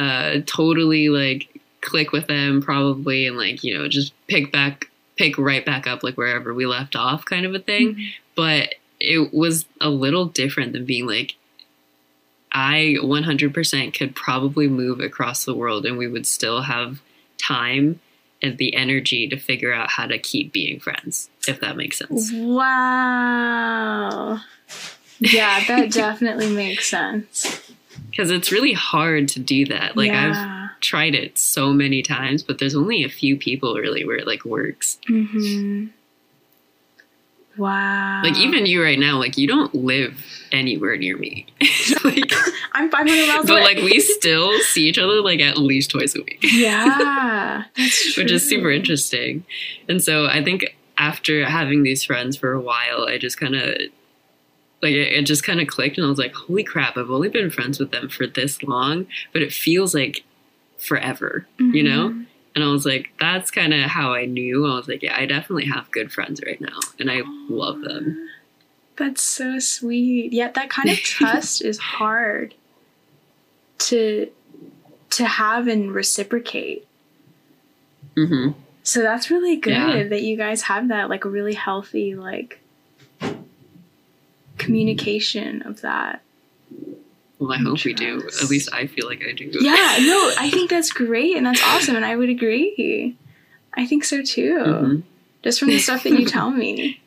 uh 0.00 0.40
totally 0.44 1.08
like 1.08 1.46
click 1.80 2.12
with 2.12 2.26
them 2.26 2.60
probably 2.60 3.26
and 3.26 3.36
like, 3.36 3.64
you 3.64 3.76
know, 3.76 3.88
just 3.88 4.12
pick 4.26 4.52
back 4.52 4.86
pick 5.16 5.36
right 5.36 5.66
back 5.66 5.86
up 5.86 6.02
like 6.02 6.16
wherever 6.16 6.54
we 6.54 6.64
left 6.66 6.96
off 6.96 7.24
kind 7.24 7.44
of 7.44 7.54
a 7.54 7.58
thing. 7.58 7.94
Mhm. 7.94 8.08
But 8.34 8.74
it 8.98 9.32
was 9.34 9.66
a 9.80 9.90
little 9.90 10.26
different 10.26 10.72
than 10.72 10.84
being 10.86 11.06
like 11.06 11.36
I 12.52 12.96
100% 13.00 13.94
could 13.94 14.16
probably 14.16 14.66
move 14.66 14.98
across 15.00 15.44
the 15.44 15.54
world 15.54 15.86
and 15.86 15.96
we 15.96 16.08
would 16.08 16.26
still 16.26 16.62
have 16.62 17.00
time 17.38 18.00
and 18.42 18.58
the 18.58 18.74
energy 18.74 19.28
to 19.28 19.36
figure 19.36 19.72
out 19.72 19.90
how 19.90 20.06
to 20.06 20.18
keep 20.18 20.52
being 20.52 20.80
friends, 20.80 21.30
if 21.46 21.60
that 21.60 21.76
makes 21.76 21.98
sense. 21.98 22.32
Wow. 22.32 22.80
Yeah, 25.20 25.64
that 25.68 25.92
definitely 25.92 26.50
makes 26.50 26.88
sense. 26.88 27.70
Because 28.10 28.30
it's 28.30 28.50
really 28.50 28.72
hard 28.72 29.28
to 29.28 29.38
do 29.40 29.66
that. 29.66 29.96
Like, 29.96 30.10
I've 30.10 30.34
yeah. 30.34 30.59
Tried 30.80 31.14
it 31.14 31.38
so 31.38 31.72
many 31.72 32.02
times, 32.02 32.42
but 32.42 32.58
there's 32.58 32.74
only 32.74 33.04
a 33.04 33.08
few 33.08 33.36
people 33.36 33.74
really 33.74 34.04
where 34.04 34.16
it 34.16 34.26
like 34.26 34.44
works. 34.44 34.98
hmm 35.06 35.86
Wow. 37.56 38.22
Like, 38.22 38.38
even 38.38 38.64
you 38.64 38.82
right 38.82 38.98
now, 38.98 39.18
like, 39.18 39.36
you 39.36 39.46
don't 39.46 39.74
live 39.74 40.24
anywhere 40.52 40.96
near 40.96 41.16
me. 41.18 41.46
like, 42.04 42.32
I'm 42.72 42.90
500 42.90 43.26
miles 43.28 43.46
but 43.46 43.52
away. 43.58 43.62
like, 43.62 43.76
we 43.78 44.00
still 44.00 44.58
see 44.60 44.88
each 44.88 44.98
other 44.98 45.20
like 45.20 45.40
at 45.40 45.58
least 45.58 45.90
twice 45.90 46.14
a 46.16 46.20
week. 46.22 46.38
yeah, 46.42 47.64
that's 47.76 48.14
true. 48.14 48.22
which 48.22 48.32
is 48.32 48.48
super 48.48 48.70
interesting. 48.70 49.44
And 49.88 50.02
so 50.02 50.26
I 50.26 50.42
think 50.42 50.76
after 50.96 51.44
having 51.44 51.82
these 51.82 52.04
friends 52.04 52.36
for 52.36 52.52
a 52.52 52.60
while, 52.60 53.04
I 53.06 53.18
just 53.18 53.38
kind 53.38 53.56
of 53.56 53.64
like 54.82 54.92
it, 54.94 55.12
it 55.12 55.22
just 55.26 55.44
kind 55.44 55.60
of 55.60 55.66
clicked, 55.66 55.98
and 55.98 56.06
I 56.06 56.08
was 56.08 56.18
like, 56.18 56.34
"Holy 56.34 56.64
crap! 56.64 56.96
I've 56.96 57.10
only 57.10 57.28
been 57.28 57.50
friends 57.50 57.78
with 57.78 57.90
them 57.90 58.08
for 58.08 58.26
this 58.26 58.62
long, 58.62 59.06
but 59.32 59.42
it 59.42 59.52
feels 59.52 59.94
like 59.94 60.24
forever." 60.80 61.46
you 61.58 61.82
know? 61.82 62.10
Mhm. 62.10 62.26
And 62.54 62.64
I 62.64 62.68
was 62.68 62.84
like, 62.84 63.10
"That's 63.20 63.50
kind 63.50 63.72
of 63.72 63.80
how 63.82 64.12
I 64.12 64.24
knew." 64.24 64.66
I 64.66 64.74
was 64.74 64.88
like, 64.88 65.02
"Yeah, 65.02 65.16
I 65.16 65.24
definitely 65.26 65.66
have 65.66 65.90
good 65.92 66.10
friends 66.12 66.40
right 66.44 66.60
now, 66.60 66.80
and 66.98 67.10
I 67.10 67.22
love 67.48 67.80
them." 67.82 68.28
That's 68.96 69.22
so 69.22 69.58
sweet. 69.60 70.32
Yet 70.32 70.54
that 70.54 70.68
kind 70.68 70.90
of 70.90 70.96
trust 71.02 71.62
is 71.64 71.78
hard 71.78 72.54
to 73.78 74.30
to 75.10 75.24
have 75.24 75.68
and 75.68 75.92
reciprocate. 75.94 76.86
hmm 78.16 78.50
So 78.82 79.02
that's 79.02 79.30
really 79.30 79.56
good 79.56 79.72
Yeah. 79.72 80.02
that 80.08 80.22
you 80.22 80.36
guys 80.36 80.62
have 80.62 80.88
that 80.88 81.08
like 81.08 81.24
really 81.24 81.54
healthy 81.54 82.14
like 82.16 82.60
communication 84.58 85.62
of 85.62 85.80
that. 85.82 86.22
Well, 87.40 87.52
I 87.52 87.56
hope 87.56 87.84
we 87.84 87.94
do. 87.94 88.18
At 88.42 88.50
least 88.50 88.68
I 88.72 88.86
feel 88.86 89.08
like 89.08 89.22
I 89.26 89.32
do. 89.32 89.50
Yeah, 89.50 89.96
no, 90.00 90.32
I 90.38 90.50
think 90.54 90.70
that's 90.70 90.92
great 90.92 91.36
and 91.36 91.46
that's 91.46 91.62
awesome 91.64 91.96
and 91.96 92.04
I 92.04 92.14
would 92.14 92.28
agree. 92.28 93.16
I 93.74 93.86
think 93.86 94.04
so 94.04 94.22
too. 94.22 94.58
Mhm. 94.58 95.02
Just 95.42 95.58
from 95.58 95.68
the 95.68 95.78
stuff 95.86 96.02
that 96.04 96.12
you 96.12 96.26
tell 96.26 96.50
me. 96.50 97.00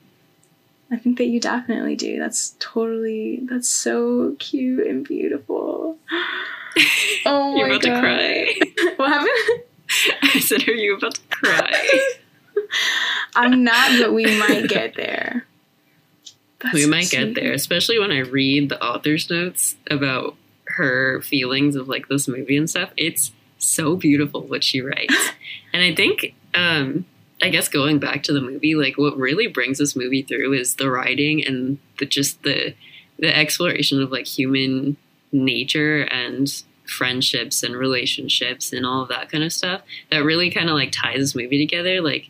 I 0.92 0.98
think 0.98 1.18
that 1.20 1.26
you 1.28 1.40
definitely 1.40 1.96
do. 1.96 2.18
That's 2.20 2.56
totally 2.60 3.42
that's 3.50 3.70
so 3.70 4.36
cute 4.40 4.86
and 4.88 5.08
beautiful. 5.08 5.98
Oh 7.28 7.56
You're 7.56 7.68
my 7.70 7.76
about 7.76 7.84
to 7.84 8.00
cry. 8.00 8.94
What 8.96 9.10
happened? 9.10 9.64
I 10.24 10.40
said, 10.40 10.68
"Are 10.68 10.72
you 10.74 10.98
about 10.98 11.14
to 11.14 11.22
cry?" 11.30 12.12
I'm 13.36 13.64
not, 13.64 13.92
but 14.02 14.12
we 14.12 14.26
might 14.40 14.68
get 14.68 14.96
there. 14.96 15.46
That's 16.64 16.76
we 16.76 16.86
might 16.86 17.10
get 17.10 17.36
there, 17.36 17.52
especially 17.54 18.00
when 18.00 18.12
I 18.12 18.20
read 18.20 18.70
the 18.70 18.82
author's 18.82 19.30
notes 19.30 19.76
about 19.92 20.36
her 20.68 21.22
feelings 21.22 21.76
of 21.76 21.88
like 21.88 22.08
this 22.08 22.28
movie 22.28 22.58
and 22.58 22.70
stuff. 22.70 22.92
It's 22.98 23.32
so 23.58 23.96
beautiful 23.96 24.42
what 24.42 24.64
she 24.64 24.82
writes. 24.82 25.16
and 25.74 25.84
I 25.84 25.94
think 25.94 26.34
um 26.54 27.06
I 27.42 27.50
guess 27.50 27.68
going 27.68 28.00
back 28.00 28.24
to 28.24 28.34
the 28.34 28.40
movie, 28.40 28.76
like 28.76 28.98
what 28.98 29.18
really 29.18 29.48
brings 29.48 29.78
this 29.78 29.96
movie 29.96 30.22
through 30.22 30.54
is 30.54 30.76
the 30.76 30.90
writing 30.90 31.46
and 31.46 31.78
the 32.00 32.06
just 32.06 32.42
the 32.44 32.74
the 33.20 33.36
exploration 33.36 34.02
of 34.02 34.12
like 34.12 34.26
human 34.26 34.98
nature 35.32 36.04
and 36.04 36.64
friendships 36.86 37.64
and 37.64 37.76
relationships 37.76 38.72
and 38.72 38.86
all 38.86 39.02
of 39.02 39.10
that 39.10 39.30
kind 39.30 39.44
of 39.44 39.54
stuff 39.54 39.82
that 40.12 40.24
really 40.24 40.52
kind 40.52 40.70
of 40.70 40.76
like 40.76 40.92
ties 40.92 41.18
this 41.18 41.36
movie 41.36 41.58
together 41.66 42.02
like 42.02 42.30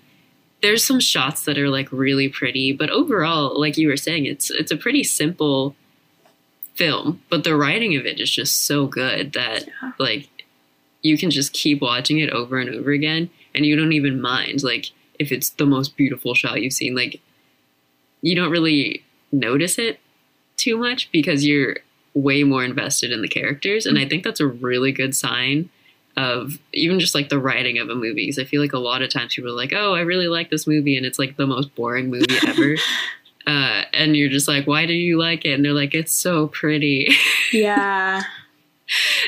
there's 0.63 0.84
some 0.84 0.99
shots 0.99 1.45
that 1.45 1.60
are 1.60 1.69
like 1.69 1.91
really 1.91 2.28
pretty 2.28 2.71
but 2.73 2.89
overall 2.89 3.60
like 3.60 3.78
you 3.78 3.88
were 3.88 3.97
saying 3.97 4.26
it's 4.26 4.49
it's 4.49 4.71
a 4.71 4.78
pretty 4.78 5.04
simple 5.04 5.76
film, 6.76 7.21
but 7.30 7.43
the 7.43 7.56
writing 7.56 7.95
of 7.95 8.06
it 8.06 8.19
is 8.19 8.30
just 8.30 8.65
so 8.65 8.88
good 8.88 9.34
that 9.34 9.67
Yeah. 9.67 9.91
like 9.99 10.30
you 11.02 11.17
can 11.17 11.30
just 11.30 11.54
keep 11.54 11.82
watching 11.82 12.19
it 12.19 12.30
over 12.30 12.58
and 12.60 12.69
over 12.69 12.91
again 12.91 13.30
and 13.54 13.65
you 13.65 13.76
don't 13.76 13.93
even 13.93 14.21
mind 14.21 14.63
like 14.63 14.91
if 15.19 15.32
it's 15.32 15.52
the 15.52 15.65
most 15.65 15.95
beautiful 15.95 16.34
shot 16.34 16.62
you've 16.62 16.73
seen 16.73 16.95
like 16.95 17.21
you 18.21 18.36
don't 18.36 18.52
really 18.52 19.04
notice 19.32 19.78
it 19.78 19.99
too 20.58 20.78
much 20.78 21.12
because 21.12 21.45
you're 21.45 21.78
way 22.13 22.43
more 22.43 22.63
invested 22.63 23.12
in 23.12 23.21
the 23.21 23.28
characters 23.28 23.86
and 23.86 23.97
I 23.97 24.06
mm. 24.06 24.10
think 24.10 24.23
that's 24.23 24.39
a 24.39 24.47
really 24.47 24.91
good 24.91 25.15
sign 25.15 25.69
of 26.15 26.60
even 26.73 26.99
just 26.99 27.15
like 27.15 27.30
the 27.30 27.39
writing 27.39 27.80
of 27.80 27.89
a 27.89 27.95
movie 27.95 28.28
'Cause 28.28 28.38
I 28.39 28.43
feel 28.43 28.62
like 28.62 28.73
a 28.73 28.80
lot 28.80 29.02
of 29.02 29.10
times 29.10 29.34
people 29.36 29.49
are 29.52 29.56
like 29.56 29.73
oh 29.73 29.93
I 29.95 30.02
really 30.02 30.28
like 30.28 30.49
this 30.52 30.67
movie 30.67 30.95
and 30.95 31.06
it's 31.06 31.17
like 31.19 31.38
the 31.38 31.47
most 31.47 31.73
boring 31.76 32.10
movie 32.12 32.36
ever 32.47 32.76
uh, 33.47 33.84
and 33.93 34.15
you're 34.15 34.30
just 34.30 34.47
like 34.47 34.67
why 34.67 34.86
do 34.86 34.93
you 34.93 35.17
like 35.17 35.43
it 35.45 35.54
and 35.54 35.65
they're 35.65 35.73
like 35.73 35.93
it's 35.95 36.13
so 36.13 36.47
pretty 36.47 37.10
Yeah. 37.52 38.21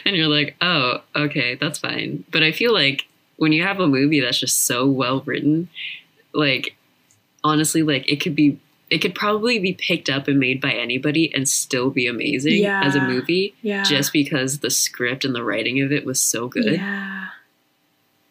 and 0.06 0.16
you're 0.16 0.28
like, 0.28 0.56
oh, 0.62 1.02
okay, 1.16 1.56
that's 1.56 1.80
fine. 1.80 2.24
But 2.32 2.44
I 2.44 2.52
feel 2.52 2.74
like 2.74 3.08
when 3.38 3.52
you 3.52 3.64
have 3.64 3.80
a 3.80 3.88
movie 3.88 4.20
that's 4.20 4.40
just 4.40 4.66
so 4.66 4.86
well 4.88 5.22
written, 5.26 5.70
like 6.34 6.76
honestly, 7.44 7.82
like 7.84 8.08
it 8.12 8.18
could 8.22 8.36
be, 8.36 8.60
it 8.90 9.00
could 9.00 9.16
probably 9.16 9.58
be 9.60 9.74
picked 9.74 10.10
up 10.10 10.28
and 10.28 10.40
made 10.40 10.62
by 10.62 10.72
anybody 10.72 11.34
and 11.34 11.50
still 11.50 11.90
be 11.90 12.06
amazing 12.08 12.66
as 12.66 12.96
a 12.96 13.02
movie, 13.02 13.56
Yeah. 13.62 13.84
just 13.84 14.14
because 14.14 14.60
the 14.60 14.70
script 14.70 15.26
and 15.26 15.34
the 15.34 15.44
writing 15.44 15.82
of 15.82 15.92
it 15.92 16.06
was 16.06 16.20
so 16.20 16.48
good. 16.48 16.66
Yeah. 16.76 17.28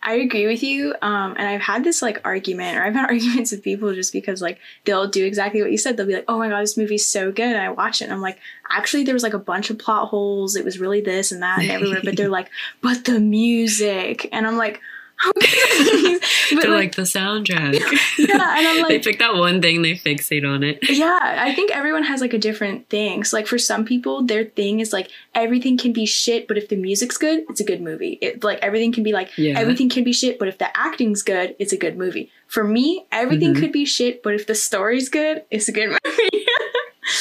I 0.07 0.17
agree 0.17 0.47
with 0.47 0.63
you. 0.63 0.95
Um, 1.01 1.35
and 1.39 1.49
I've 1.49 1.63
had 1.63 1.83
this 1.83 2.03
like 2.03 2.21
argument, 2.27 2.77
or 2.77 2.85
I've 2.85 2.93
had 2.95 3.07
arguments 3.11 3.53
with 3.53 3.63
people 3.63 3.95
just 3.95 4.13
because 4.13 4.43
like 4.43 4.59
they'll 4.85 5.09
do 5.09 5.25
exactly 5.25 5.63
what 5.63 5.71
you 5.73 5.79
said. 5.79 5.97
They'll 5.97 6.07
be 6.07 6.13
like, 6.15 6.27
"Oh 6.29 6.37
my 6.39 6.51
god, 6.51 6.61
this 6.61 6.77
movie's 6.77 7.07
so 7.07 7.33
good," 7.33 7.47
and 7.47 7.57
I 7.57 7.71
watch 7.71 8.03
it, 8.03 8.05
and 8.05 8.13
I'm 8.13 8.21
like, 8.21 8.39
actually, 8.71 9.05
there 9.05 9.15
was 9.15 9.23
like 9.23 9.33
a 9.33 9.39
bunch 9.39 9.71
of 9.71 9.79
plot 9.79 10.09
holes. 10.09 10.57
It 10.57 10.65
was 10.65 10.79
really 10.79 11.01
this 11.01 11.33
and 11.33 11.43
that 11.43 11.61
and 11.61 11.71
everywhere. 11.71 12.01
but 12.05 12.17
they're 12.19 12.29
like, 12.29 12.51
"But 12.83 13.07
the 13.07 13.19
music," 13.19 14.29
and 14.31 14.47
I'm 14.47 14.59
like, 14.59 14.83
"How 15.25 15.33
good 15.33 15.45
is 15.45 15.87
the 15.87 16.09
music?" 16.09 16.29
But 16.53 16.61
They're 16.63 16.71
like, 16.71 16.79
like 16.85 16.95
the 16.97 17.03
soundtrack. 17.03 17.73
yeah, 18.19 18.59
and 18.59 18.69
I'm 18.69 18.79
like, 18.83 18.89
they 18.89 18.99
pick 18.99 19.19
that 19.19 19.35
one 19.35 19.61
thing, 19.63 19.83
they 19.83 19.95
fixate 19.95 20.47
on 20.49 20.63
it. 20.63 20.79
yeah, 20.89 21.19
I 21.41 21.55
think 21.55 21.71
everyone 21.71 22.03
has 22.05 22.21
like 22.21 22.35
a 22.35 22.39
different 22.39 22.89
thing. 22.91 23.25
So 23.25 23.37
like 23.37 23.47
for 23.47 23.59
some 23.59 23.85
people, 23.85 24.23
their 24.23 24.45
thing 24.45 24.81
is 24.81 24.93
like 24.93 25.09
everything 25.35 25.79
can 25.79 25.93
be 25.93 26.05
shit, 26.07 26.47
but 26.47 26.59
if 26.59 26.69
the 26.69 26.77
music's 26.77 27.17
good, 27.17 27.45
it's 27.49 27.61
a 27.61 27.65
good 27.65 27.81
movie. 27.81 28.19
It 28.21 28.45
like 28.45 28.59
everything 28.61 28.93
can 28.93 29.03
be 29.03 29.13
like 29.13 29.31
Yeah. 29.39 29.59
everything 29.59 29.89
can 29.89 30.05
be 30.05 30.13
shit, 30.13 30.39
but 30.39 30.49
if 30.49 30.59
the 30.59 30.77
acting's 30.77 31.23
good, 31.23 31.57
it's 31.59 31.73
a 31.73 31.77
good 31.79 31.97
movie. 31.97 32.31
For 32.49 32.63
me, 32.65 33.07
everything 33.11 33.55
Mhm. 33.55 33.61
could 33.61 33.73
be 33.73 33.85
shit, 33.85 34.23
but 34.23 34.35
if 34.35 34.47
the 34.47 34.55
story's 34.55 35.09
good, 35.09 35.43
it's 35.51 35.69
a 35.69 35.73
good 35.73 35.89
movie. 35.89 36.47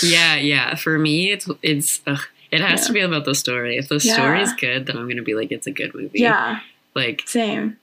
Yeah, 0.03 0.35
yeah. 0.35 0.75
For 0.75 0.97
me, 0.99 1.31
it's 1.31 1.47
it's 1.61 2.01
ugh, 2.07 2.19
it 2.51 2.61
has 2.61 2.81
Yeah. 2.81 2.87
to 2.87 2.93
be 2.93 2.99
about 2.99 3.25
the 3.25 3.35
story. 3.35 3.77
If 3.77 3.87
the 3.89 3.99
Yeah. 4.03 4.13
story 4.13 4.41
is 4.41 4.53
good, 4.53 4.85
then 4.85 4.97
I'm 4.97 5.07
gonna 5.07 5.21
be 5.23 5.33
like, 5.35 5.51
it's 5.51 5.67
a 5.67 5.71
good 5.71 5.93
movie. 5.95 6.19
yeah, 6.19 6.59
Like, 6.95 7.23
same. 7.25 7.77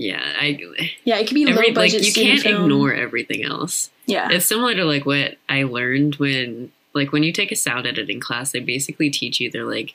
Yeah, 0.00 0.22
I 0.40 0.56
Yeah, 1.04 1.18
it 1.18 1.26
could 1.26 1.34
be 1.34 1.44
low 1.44 1.52
every, 1.52 1.72
like 1.72 1.92
you 1.92 2.12
can't 2.12 2.40
film. 2.40 2.62
ignore 2.64 2.94
everything 2.94 3.42
else. 3.44 3.90
Yeah, 4.06 4.30
It's 4.30 4.46
similar 4.46 4.74
to 4.76 4.84
like 4.84 5.04
what 5.04 5.36
I 5.48 5.64
learned 5.64 6.14
when 6.16 6.70
like 6.94 7.10
when 7.12 7.24
you 7.24 7.32
take 7.32 7.50
a 7.52 7.56
sound 7.56 7.84
editing 7.86 8.20
class, 8.20 8.52
they 8.52 8.60
basically 8.60 9.10
teach 9.10 9.40
you 9.40 9.50
they're 9.50 9.64
like 9.64 9.94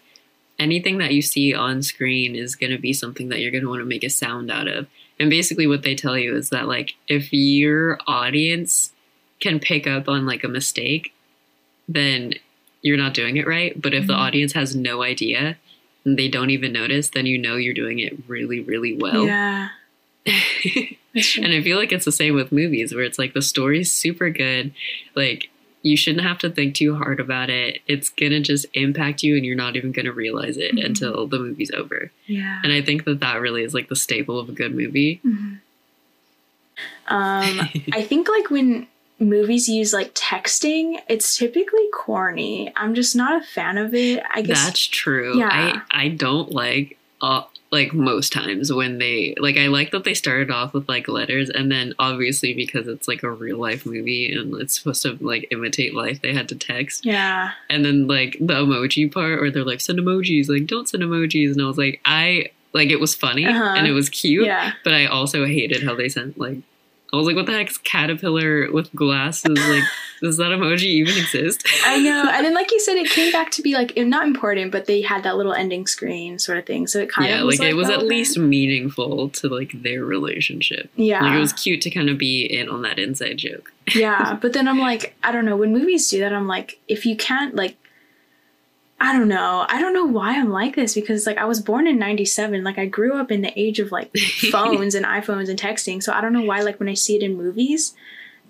anything 0.59 0.97
that 0.99 1.13
you 1.13 1.21
see 1.21 1.53
on 1.53 1.81
screen 1.81 2.35
is 2.35 2.55
going 2.55 2.71
to 2.71 2.77
be 2.77 2.93
something 2.93 3.29
that 3.29 3.39
you're 3.39 3.49
going 3.51 3.63
to 3.63 3.69
want 3.69 3.81
to 3.81 3.85
make 3.85 4.03
a 4.03 4.09
sound 4.09 4.51
out 4.51 4.67
of. 4.67 4.87
And 5.19 5.29
basically 5.29 5.67
what 5.67 5.83
they 5.83 5.95
tell 5.95 6.17
you 6.17 6.35
is 6.35 6.49
that 6.49 6.67
like 6.67 6.95
if 7.07 7.31
your 7.33 7.97
audience 8.05 8.91
can 9.39 9.59
pick 9.59 9.87
up 9.87 10.07
on 10.09 10.25
like 10.25 10.43
a 10.43 10.47
mistake, 10.47 11.13
then 11.87 12.33
you're 12.81 12.97
not 12.97 13.13
doing 13.13 13.37
it 13.37 13.47
right, 13.47 13.79
but 13.81 13.93
if 13.93 14.05
the 14.07 14.13
Mhm. 14.13 14.17
audience 14.19 14.53
has 14.53 14.75
no 14.75 15.01
idea 15.01 15.57
and 16.05 16.19
they 16.19 16.27
don't 16.27 16.49
even 16.49 16.71
notice, 16.73 17.09
then 17.09 17.25
you 17.25 17.37
know 17.37 17.55
you're 17.55 17.73
doing 17.73 17.99
it 17.99 18.13
really 18.27 18.59
really 18.59 18.93
well. 18.93 19.25
yeah. 19.25 19.69
And 21.37 21.53
I 21.53 21.61
feel 21.61 21.77
like 21.77 21.91
it's 21.91 22.05
the 22.05 22.11
same 22.11 22.33
with 22.33 22.51
movies 22.51 22.91
where 22.91 23.03
it's 23.03 23.19
like 23.19 23.35
the 23.35 23.41
story's 23.43 23.93
super 23.93 24.31
good. 24.31 24.73
Like 25.15 25.49
you 25.83 25.95
shouldn't 25.95 26.25
have 26.25 26.39
to 26.39 26.49
think 26.49 26.73
too 26.73 26.95
hard 26.95 27.19
about 27.19 27.51
it. 27.51 27.81
It's 27.87 28.09
gonna 28.09 28.39
just 28.39 28.65
impact 28.73 29.21
you 29.21 29.35
and 29.35 29.45
you're 29.45 29.55
not 29.55 29.75
even 29.75 29.91
gonna 29.91 30.11
realize 30.11 30.57
it 30.57 30.73
Mhm. 30.75 30.83
until 30.85 31.27
the 31.27 31.37
movie's 31.37 31.69
over. 31.69 32.09
yeah. 32.25 32.61
And 32.63 32.73
I 32.73 32.81
think 32.81 33.03
that 33.05 33.19
that 33.19 33.39
really 33.41 33.61
is 33.61 33.75
like 33.75 33.89
the 33.89 33.95
staple 33.95 34.39
of 34.39 34.49
a 34.49 34.53
good 34.53 34.73
movie. 34.73 35.21
Mhm. 35.23 35.59
Um, 37.07 37.69
I 37.93 38.01
think 38.01 38.27
like 38.27 38.49
when 38.49 38.87
movies 39.19 39.69
use 39.69 39.93
like 39.93 40.15
texting, 40.15 40.99
it's 41.07 41.37
typically 41.37 41.87
corny. 41.93 42.71
I'm 42.75 42.95
just 42.95 43.15
not 43.15 43.39
a 43.41 43.45
fan 43.45 43.77
of 43.77 43.93
it. 43.93 44.23
I 44.33 44.41
guess 44.41 44.65
That's 44.65 44.87
true. 44.87 45.37
Yeah. 45.37 45.49
I 45.91 46.05
I 46.05 46.07
don't 46.09 46.51
like 46.51 46.97
uh, 47.21 47.43
like 47.73 47.91
most 47.93 48.31
times 48.31 48.71
when 48.71 48.99
they 48.99 49.33
like 49.39 49.57
I 49.57 49.67
like 49.67 49.89
that 49.91 50.03
they 50.03 50.13
started 50.13 50.51
off 50.51 50.73
with 50.73 50.87
like 50.87 51.07
letters 51.07 51.49
and 51.49 51.71
then 51.71 51.93
obviously 51.97 52.53
because 52.53 52.87
it's 52.87 53.07
like 53.07 53.23
a 53.23 53.31
real 53.31 53.57
life 53.57 53.85
movie 53.85 54.31
and 54.31 54.53
it's 54.61 54.77
supposed 54.77 55.01
to 55.03 55.17
like 55.19 55.47
imitate 55.51 55.93
life 55.93 56.21
they 56.21 56.33
had 56.33 56.47
to 56.49 56.55
text 56.55 57.03
yeah, 57.05 57.51
and 57.69 57.83
then 57.83 58.07
like 58.07 58.37
the 58.39 58.53
emoji 58.53 59.11
part 59.11 59.41
where 59.41 59.49
they're 59.51 59.65
like 59.65 59.81
send 59.81 59.99
emojis 59.99 60.47
like 60.49 60.67
don't 60.67 60.87
send 60.87 61.03
emojis 61.03 61.51
and 61.51 61.61
i 61.61 61.65
was 61.65 61.77
like 61.77 61.99
i 62.05 62.45
like 62.73 62.89
it 62.89 62.99
was 62.99 63.13
funny 63.15 63.45
Uh-huh. 63.45 63.73
and 63.77 63.87
it 63.87 63.91
was 63.91 64.07
cute 64.09 64.45
yeah. 64.45 64.73
but 64.83 64.93
i 64.93 65.05
also 65.07 65.45
hated 65.45 65.83
how 65.83 65.95
they 65.95 66.09
sent 66.09 66.37
like 66.37 66.57
i 67.13 67.15
was 67.15 67.25
like 67.25 67.35
what 67.35 67.45
the 67.45 67.53
heck's 67.53 67.77
caterpillar 67.77 68.71
with 68.71 68.93
glasses 68.93 69.57
like 69.69 69.83
does 70.21 70.37
that 70.37 70.51
emoji 70.51 70.83
even 70.83 71.17
exist 71.17 71.63
I 71.85 71.99
know. 71.99 72.29
And 72.31 72.45
then, 72.45 72.53
like 72.53 72.71
you 72.71 72.79
said, 72.79 72.95
it 72.95 73.09
came 73.09 73.31
back 73.31 73.51
to 73.51 73.61
be 73.61 73.73
like 73.73 73.95
not 73.97 74.25
important, 74.25 74.71
but 74.71 74.85
they 74.85 75.01
had 75.01 75.23
that 75.23 75.35
little 75.35 75.53
ending 75.53 75.85
screen 75.85 76.39
sort 76.39 76.57
of 76.57 76.65
thing. 76.65 76.87
So 76.87 76.99
it 76.99 77.09
kind 77.09 77.29
yeah 77.29 77.41
of 77.41 77.45
was 77.45 77.59
Yeah 77.59 77.65
like, 77.65 77.71
it 77.71 77.75
was 77.75 77.89
at 77.89 77.99
oh, 77.99 78.05
least 78.05 78.37
meaningful 78.37 79.29
to 79.29 79.49
like 79.49 79.71
their 79.83 80.05
relationship 80.05 80.89
yeah, 80.95 81.21
like 81.21 81.33
it 81.33 81.39
was 81.39 81.53
cute 81.53 81.81
to 81.81 81.89
kind 81.89 82.09
of 82.09 82.17
be 82.17 82.45
in 82.45 82.69
on 82.69 82.83
that 82.83 82.99
inside 82.99 83.37
joke 83.37 83.73
yeah. 83.95 84.37
But 84.41 84.53
then 84.53 84.67
I'm 84.67 84.79
like, 84.79 85.15
I 85.23 85.31
don't 85.31 85.45
know. 85.45 85.55
When 85.55 85.71
movies 85.71 86.09
do 86.09 86.19
that, 86.19 86.33
I'm 86.33 86.47
like, 86.47 86.79
if 86.87 87.05
you 87.05 87.15
can't 87.15 87.55
like. 87.55 87.77
I 88.99 89.11
don't 89.11 89.27
know. 89.27 89.65
I 89.67 89.81
don't 89.81 89.93
know 89.93 90.05
why 90.05 90.37
I'm 90.39 90.49
like 90.49 90.75
this 90.75 90.93
because 90.93 91.25
like 91.25 91.37
I 91.37 91.45
was 91.45 91.59
born 91.61 91.87
in 91.87 91.99
97. 91.99 92.63
Like 92.63 92.77
I 92.77 92.85
grew 92.85 93.15
up 93.17 93.31
in 93.31 93.41
the 93.41 93.51
age 93.59 93.79
of 93.79 93.91
like 93.91 94.15
phones 94.51 94.95
and 94.95 95.05
iPhones 95.05 95.49
and 95.49 95.59
texting. 95.59 96.01
So 96.01 96.13
I 96.13 96.21
don't 96.21 96.31
know 96.33 96.43
why 96.43 96.61
like 96.61 96.79
when 96.79 96.87
I 96.89 96.93
see 96.93 97.15
it 97.17 97.23
in 97.23 97.35
movies, 97.35 97.95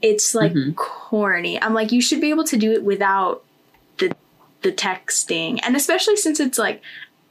it's 0.02 0.36
like 0.36 0.54
Mhm. 0.54 0.76
corny. 0.76 1.60
I'm 1.62 1.74
like 1.74 1.92
you 1.92 2.02
should 2.02 2.22
be 2.22 2.30
able 2.30 2.44
to 2.46 2.58
do 2.58 2.72
it 2.72 2.84
without 2.84 3.44
the 3.98 4.16
the 4.62 4.72
texting. 4.72 5.60
And 5.64 5.76
especially 5.76 6.18
since 6.18 6.40
it's 6.40 6.60
like 6.60 6.82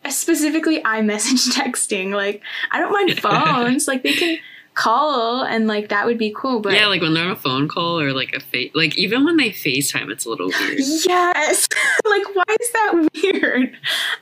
specifically 0.09 0.83
iMessage 0.83 1.53
texting. 1.57 2.13
Like 2.15 2.43
I 2.73 2.81
don't 2.81 2.93
mind 2.93 3.19
phones. 3.21 3.87
like 3.87 4.03
they 4.03 4.15
can 4.15 4.39
call 4.75 5.43
and 5.43 5.67
like 5.67 5.89
that 5.91 6.07
would 6.07 6.19
be 6.19 6.33
cool, 6.37 6.61
but 6.61 6.73
yeah 6.73 6.87
like 6.87 7.03
when 7.03 7.15
they're 7.15 7.25
on 7.25 7.31
a 7.31 7.37
phone 7.37 7.69
call 7.69 8.01
or 8.01 8.13
like 8.13 8.33
a 8.33 8.41
face 8.41 8.71
like 8.75 8.97
even 8.99 9.25
when 9.25 9.37
they 9.37 9.51
facetime 9.51 10.11
it's 10.11 10.25
a 10.25 10.31
little 10.31 10.49
weird 10.49 10.79
Yes. 10.79 11.69
like 12.05 12.25
why 12.35 12.45
is 12.61 12.73
that 12.73 13.09
weird? 13.23 13.77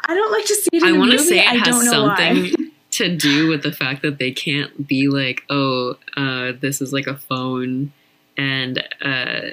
I 0.06 0.14
don't 0.14 0.32
like 0.32 0.44
to 0.46 0.54
see 0.54 0.70
it 0.72 0.82
I 0.82 0.92
want 0.92 1.12
to 1.12 1.18
say 1.18 1.38
it 1.38 1.46
I 1.46 1.54
has 1.54 1.88
something 1.88 2.70
to 2.92 3.16
do 3.16 3.48
with 3.48 3.62
the 3.62 3.72
fact 3.72 4.02
that 4.02 4.18
they 4.18 4.32
can't 4.32 4.86
be 4.86 5.08
like, 5.08 5.42
oh, 5.48 5.96
uh, 6.16 6.52
this 6.60 6.80
is 6.80 6.92
like 6.92 7.06
a 7.06 7.16
phone, 7.16 7.92
and 8.36 8.82
uh, 9.00 9.50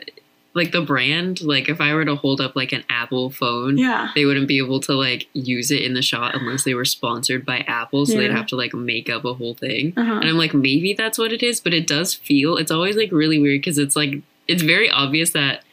like 0.58 0.74
the 0.74 0.82
brand. 0.82 1.42
Like 1.42 1.70
if 1.70 1.80
I 1.80 1.94
were 1.94 2.04
to 2.04 2.16
hold 2.16 2.42
up 2.42 2.56
like 2.56 2.74
an 2.74 2.84
Apple 2.90 3.30
phone, 3.30 3.78
Yeah. 3.78 4.10
they 4.16 4.26
wouldn't 4.26 4.48
be 4.50 4.58
able 4.58 4.82
to 4.82 4.94
like 4.94 5.30
use 5.34 5.72
it 5.72 5.82
in 5.84 5.94
the 5.94 6.02
shot 6.02 6.36
unless 6.36 6.66
they 6.66 6.74
were 6.74 6.84
sponsored 6.84 7.46
by 7.46 7.60
Apple. 7.60 8.06
So 8.06 8.18
they'd 8.18 8.32
have 8.32 8.48
to 8.48 8.56
like 8.58 8.74
make 8.74 9.10
up 9.10 9.24
a 9.24 9.34
whole 9.34 9.54
thing. 9.54 9.94
Uh-huh. 9.96 10.12
And 10.16 10.26
I'm 10.26 10.38
like, 10.38 10.54
maybe 10.54 10.94
that's 10.94 11.18
what 11.18 11.32
it 11.32 11.42
is, 11.42 11.62
but 11.62 11.74
it 11.74 11.88
does 11.88 12.14
feel. 12.14 12.58
It's 12.58 12.72
always 12.72 12.98
like 12.98 13.12
really 13.14 13.40
weird 13.40 13.62
because 13.62 13.78
it's 13.78 13.96
like 13.96 14.16
it's 14.48 14.64
very 14.64 14.90
obvious 14.90 15.30
that 15.32 15.64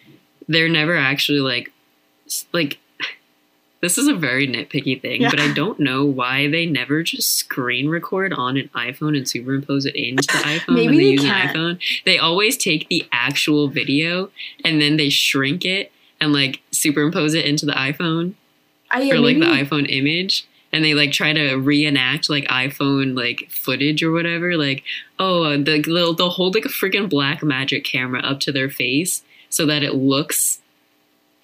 they're 0.46 0.68
never 0.68 0.96
actually 0.96 1.40
like 1.40 1.72
like. 2.52 2.78
This 3.84 3.98
is 3.98 4.08
a 4.08 4.14
very 4.14 4.48
nitpicky 4.48 4.98
thing, 5.00 5.20
Yeah. 5.20 5.28
but 5.30 5.40
I 5.40 5.52
don't 5.52 5.78
know 5.78 6.06
why 6.06 6.48
they 6.48 6.64
never 6.64 7.02
just 7.02 7.36
screen 7.36 7.90
record 7.90 8.32
on 8.32 8.56
an 8.56 8.70
iPhone 8.74 9.14
and 9.14 9.28
superimpose 9.28 9.84
it 9.84 9.94
into 9.94 10.26
the 10.26 10.32
iPhone 10.56 10.74
Maybe 10.74 10.86
when 10.86 10.96
they 10.96 11.04
they 11.04 11.10
use 11.10 11.20
can't. 11.22 11.54
an 11.54 11.54
iPhone. 11.76 12.02
They 12.06 12.16
always 12.18 12.56
take 12.56 12.88
the 12.88 13.06
actual 13.12 13.68
video 13.68 14.30
and 14.64 14.80
then 14.80 14.96
they 14.96 15.10
shrink 15.10 15.66
it 15.66 15.92
and 16.18 16.32
like 16.32 16.62
superimpose 16.70 17.34
it 17.34 17.44
into 17.44 17.66
the 17.66 17.72
iPhone 17.74 18.32
I, 18.90 19.02
yeah, 19.02 19.14
or 19.14 19.18
like 19.18 19.36
maybe, 19.36 19.40
the 19.40 19.64
iPhone 19.64 19.86
image 19.90 20.46
and 20.72 20.82
they 20.84 20.94
like 20.94 21.12
try 21.12 21.34
to 21.34 21.56
reenact 21.56 22.30
like 22.30 22.44
iPhone 22.46 23.14
like 23.16 23.48
footage 23.50 24.02
or 24.02 24.12
whatever 24.12 24.56
like 24.56 24.82
oh 25.18 25.42
uh, 25.44 25.56
the 25.58 25.82
they'll, 25.84 26.14
they'll 26.14 26.30
hold 26.30 26.54
like 26.54 26.64
a 26.64 26.68
freaking 26.68 27.10
Blackmagic 27.10 27.84
camera 27.84 28.20
up 28.22 28.40
to 28.40 28.52
their 28.52 28.70
face 28.70 29.22
so 29.50 29.66
that 29.66 29.82
it 29.82 29.94
looks 29.94 30.60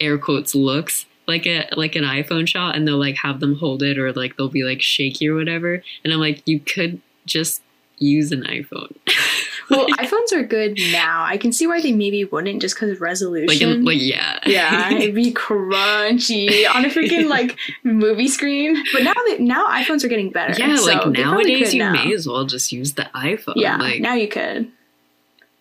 air 0.00 0.16
quotes 0.16 0.54
looks 0.54 1.04
like 1.30 1.46
a 1.46 1.68
like 1.76 1.96
an 1.96 2.04
iPhone 2.04 2.46
shot 2.46 2.76
and 2.76 2.86
they'll 2.86 2.98
like 2.98 3.16
have 3.16 3.40
them 3.40 3.56
hold 3.56 3.82
it 3.82 3.98
or 3.98 4.12
like 4.12 4.36
they'll 4.36 4.48
be 4.48 4.64
like 4.64 4.82
shaky 4.82 5.28
or 5.28 5.34
whatever 5.34 5.82
and 6.04 6.12
I'm 6.12 6.20
like 6.20 6.42
you 6.46 6.60
could 6.60 7.00
just 7.26 7.62
use 7.98 8.32
an 8.32 8.42
iPhone 8.44 8.94
Well, 9.70 9.86
iPhones 9.86 10.32
are 10.32 10.42
good 10.42 10.78
now. 10.90 11.22
I 11.22 11.36
can 11.36 11.52
see 11.52 11.66
why 11.66 11.80
they 11.80 11.92
maybe 11.92 12.24
wouldn't 12.24 12.60
just 12.60 12.74
because 12.74 12.90
of 12.90 13.00
resolution. 13.00 13.46
like, 13.46 13.60
in, 13.60 13.84
like 13.84 13.98
yeah, 14.00 14.40
yeah, 14.46 14.92
it'd 14.92 15.14
be 15.14 15.32
crunchy 15.32 16.68
on 16.68 16.84
a 16.84 16.88
freaking 16.88 17.28
like 17.28 17.56
movie 17.84 18.26
screen. 18.26 18.82
But 18.92 19.04
now 19.04 19.14
that 19.14 19.36
now 19.38 19.66
iPhones 19.68 20.04
are 20.04 20.08
getting 20.08 20.30
better. 20.30 20.54
yeah. 20.58 20.74
so 20.74 20.86
like 20.86 21.06
nowadays, 21.06 21.72
you 21.72 21.80
now. 21.80 21.92
may 21.92 22.12
as 22.12 22.26
well 22.26 22.44
just 22.44 22.72
use 22.72 22.94
the 22.94 23.08
iPhone. 23.14 23.54
Yeah, 23.56 23.76
like, 23.76 24.00
now 24.00 24.14
you 24.14 24.26
could. 24.26 24.70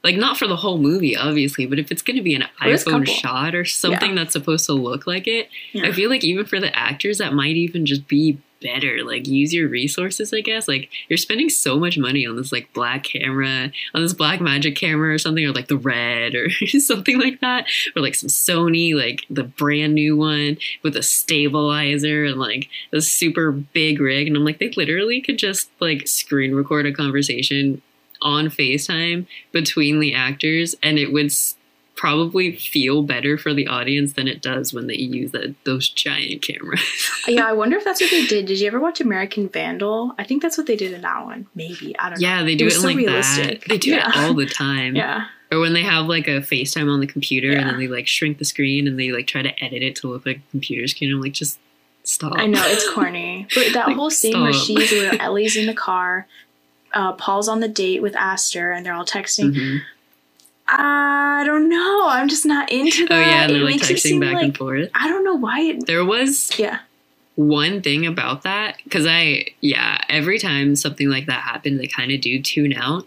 Like 0.03 0.15
not 0.15 0.37
for 0.37 0.47
the 0.47 0.55
whole 0.55 0.77
movie, 0.77 1.15
obviously, 1.17 1.65
but 1.65 1.77
if 1.79 1.91
it's 1.91 2.01
going 2.01 2.17
to 2.17 2.23
be 2.23 2.35
an 2.35 2.45
There's 2.61 2.85
iPhone 2.85 3.05
shot 3.05 3.53
or 3.53 3.65
something 3.65 4.15
that's 4.15 4.33
supposed 4.33 4.65
to 4.67 4.73
look 4.73 5.05
like 5.05 5.27
it, 5.27 5.49
Yeah. 5.73 5.87
I 5.87 5.91
feel 5.91 6.09
like 6.09 6.23
even 6.23 6.45
for 6.45 6.59
the 6.59 6.73
actors, 6.77 7.17
that 7.17 7.33
might 7.33 7.55
even 7.57 7.85
just 7.85 8.07
be 8.07 8.39
better. 8.61 9.03
Like, 9.03 9.27
use 9.27 9.53
your 9.53 9.69
resources, 9.69 10.33
I 10.33 10.41
guess. 10.41 10.67
Like, 10.67 10.89
you're 11.07 11.17
spending 11.17 11.49
so 11.49 11.79
much 11.79 11.97
money 11.97 12.25
on 12.25 12.35
this, 12.35 12.51
like, 12.51 12.71
black 12.73 13.03
camera, 13.03 13.71
on 13.93 14.01
this 14.01 14.13
Blackmagic 14.13 14.75
camera 14.75 15.13
or 15.13 15.17
something, 15.17 15.45
or 15.45 15.51
like 15.51 15.67
the 15.67 15.77
red 15.77 16.35
or 16.35 16.49
something 16.79 17.19
like 17.19 17.39
that, 17.41 17.67
or 17.95 18.01
like 18.01 18.15
some 18.15 18.29
Sony, 18.29 18.93
like 18.95 19.25
the 19.29 19.43
brand 19.43 19.93
new 19.93 20.17
one 20.17 20.57
with 20.83 20.95
a 20.95 21.03
stabilizer 21.03 22.25
and 22.25 22.37
like 22.39 22.69
a 22.93 23.01
super 23.01 23.51
big 23.51 23.99
rig. 23.99 24.27
And 24.27 24.35
I'm 24.35 24.45
like, 24.45 24.59
they 24.59 24.69
literally 24.71 25.21
could 25.21 25.37
just 25.37 25.69
like 25.79 26.07
screen 26.07 26.53
record 26.53 26.85
a 26.85 26.93
conversation 26.93 27.81
on 28.21 28.47
FaceTime 28.47 29.25
between 29.51 29.99
the 29.99 30.13
actors, 30.13 30.75
and 30.83 30.97
it 30.99 31.11
would 31.13 31.27
s- 31.27 31.55
probably 31.95 32.55
feel 32.55 33.03
better 33.03 33.37
for 33.37 33.53
the 33.53 33.67
audience 33.67 34.13
than 34.13 34.27
it 34.27 34.41
does 34.41 34.73
when 34.73 34.87
they 34.87 34.95
use 34.95 35.31
that 35.31 35.53
those 35.65 35.89
giant 35.89 36.41
cameras. 36.41 36.81
Yeah, 37.27 37.45
I 37.47 37.53
wonder 37.53 37.77
if 37.77 37.83
that's 37.83 38.01
what 38.01 38.09
they 38.09 38.25
did. 38.25 38.45
Did 38.47 38.59
you 38.59 38.65
ever 38.67 38.79
watch 38.79 39.01
American 39.01 39.49
Vandal? 39.49 40.15
I 40.17 40.23
think 40.23 40.41
that's 40.41 40.57
what 40.57 40.65
they 40.65 40.75
did 40.77 40.93
in 40.93 41.01
that 41.01 41.25
one. 41.25 41.45
Maybe 41.53 41.95
I 41.99 42.09
don't 42.09 42.19
know. 42.19 42.27
yeah, 42.27 42.43
they 42.43 42.55
do 42.55 42.65
was 42.65 42.75
it, 42.77 42.79
so 42.81 42.87
like 42.87 42.97
realistic. 42.97 43.59
that. 43.61 43.69
They 43.69 43.77
do 43.77 43.91
Yeah. 43.91 44.09
it 44.09 44.17
all 44.17 44.33
the 44.33 44.47
time. 44.47 44.95
Yeah, 44.95 45.25
Or 45.51 45.59
when 45.59 45.73
they 45.73 45.83
have 45.83 46.05
like 46.07 46.27
a 46.27 46.39
FaceTime 46.41 46.91
on 46.91 47.01
the 47.01 47.05
computer 47.07 47.51
and 47.51 47.69
then 47.69 47.77
they 47.77 47.87
like 47.87 48.07
shrink 48.07 48.37
the 48.39 48.45
screen 48.45 48.87
and 48.87 48.97
they 48.99 49.11
like 49.11 49.27
try 49.27 49.41
to 49.43 49.63
edit 49.63 49.83
it 49.83 49.95
to 49.97 50.07
look 50.07 50.25
like 50.25 50.37
a 50.37 50.51
computer 50.51 50.87
screen. 50.87 51.13
I'm 51.13 51.21
like, 51.21 51.33
just 51.33 51.59
stop. 52.03 52.33
I 52.35 52.47
know 52.47 52.63
it's 52.65 52.89
corny, 52.93 53.45
but 53.53 53.73
that 53.73 53.87
Like, 53.87 53.95
whole 53.97 54.09
scene 54.09 54.41
where 54.41 54.53
she's 54.53 54.91
where 54.91 55.21
Ellie's 55.21 55.55
in 55.57 55.67
the 55.67 55.73
car, 55.75 56.25
uh, 56.93 57.13
Paul's 57.13 57.47
on 57.47 57.59
the 57.59 57.67
date 57.67 58.01
with 58.01 58.15
Aster, 58.15 58.71
and 58.71 58.85
they're 58.85 58.93
all 58.93 59.05
texting. 59.05 59.53
Mhm. 59.55 59.81
I 60.67 61.43
don't 61.45 61.67
know. 61.67 62.07
I'm 62.07 62.29
just 62.29 62.45
not 62.45 62.71
into 62.71 63.07
that. 63.07 63.15
Oh 63.15 63.19
yeah, 63.19 63.47
they're 63.47 63.57
like 63.63 63.81
texting 63.81 64.19
back 64.19 64.35
like 64.35 64.43
and 64.43 64.57
forth. 64.57 64.89
I 64.93 65.07
don't 65.07 65.23
know 65.23 65.35
why 65.35 65.61
it. 65.61 65.87
There 65.87 66.05
was 66.05 66.51
Yeah, 66.59 66.79
one 67.35 67.81
thing 67.81 68.05
about 68.05 68.43
that 68.43 68.77
because 68.83 69.07
I 69.07 69.45
yeah 69.61 69.99
every 70.09 70.37
time 70.37 70.75
something 70.75 71.09
like 71.09 71.25
that 71.25 71.41
happens, 71.41 71.81
I 71.81 71.87
kind 71.87 72.11
of 72.11 72.21
do 72.21 72.39
tune 72.41 72.73
out. 72.73 73.05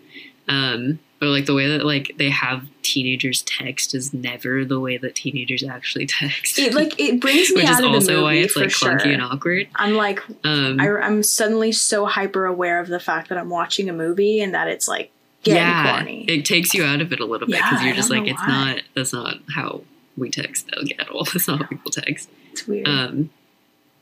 Um, 0.49 0.99
but 1.23 1.29
like 1.29 1.47
the 1.47 1.55
way 1.55 1.68
that 1.68 1.87
like 1.87 2.11
they 2.16 2.31
have 2.31 2.66
teenagers 2.83 3.43
text 3.43 3.95
is 3.95 4.12
never 4.12 4.64
the 4.64 4.81
way 4.81 4.97
that 4.97 5.14
teenagers 5.14 5.62
actually 5.62 6.05
text. 6.20 6.59
it 6.59 6.75
like 6.75 6.99
it 6.99 7.20
brings 7.20 7.49
me 7.51 7.61
which 7.61 7.64
is 7.70 7.70
out 7.70 7.85
of 7.85 7.91
the 7.93 7.95
also 7.95 8.23
why 8.25 8.35
it's 8.35 8.57
like 8.57 8.70
clunky 8.70 9.03
sure. 9.03 9.12
and 9.12 9.23
awkward. 9.23 9.68
I'm 9.77 9.95
like, 9.95 10.20
Um, 10.43 10.81
I, 10.81 10.89
I'm 10.89 11.23
suddenly 11.23 11.70
so 11.70 12.07
hyper 12.07 12.45
aware 12.45 12.81
of 12.81 12.89
the 12.89 12.99
fact 12.99 13.29
that 13.29 13.39
I'm 13.39 13.51
watching 13.51 13.89
a 13.89 13.93
movie 13.93 14.41
and 14.41 14.53
that 14.55 14.66
it's 14.66 14.89
like 14.89 15.12
getting 15.45 15.62
yeah, 15.62 15.97
corny. 16.01 16.25
it 16.25 16.45
takes 16.45 16.75
you 16.75 16.83
out 16.83 17.01
of 17.01 17.12
it 17.12 17.20
a 17.20 17.25
little 17.25 17.47
bit 17.47 17.55
Yeah, 17.57 17.70
because 17.70 17.85
you're 17.85 17.95
just 17.95 18.11
like 18.11 18.27
it's 18.27 18.41
why. 18.41 18.49
not 18.75 18.83
that's 18.97 19.12
not 19.12 19.37
how 19.55 19.83
we 20.16 20.29
text 20.29 20.68
at 20.99 21.09
all. 21.09 21.23
That's 21.23 21.47
not 21.47 21.62
how 21.62 21.68
people 21.68 21.93
text. 21.93 22.29
it's 22.51 22.66
weird. 22.66 22.89
Um, 22.89 23.31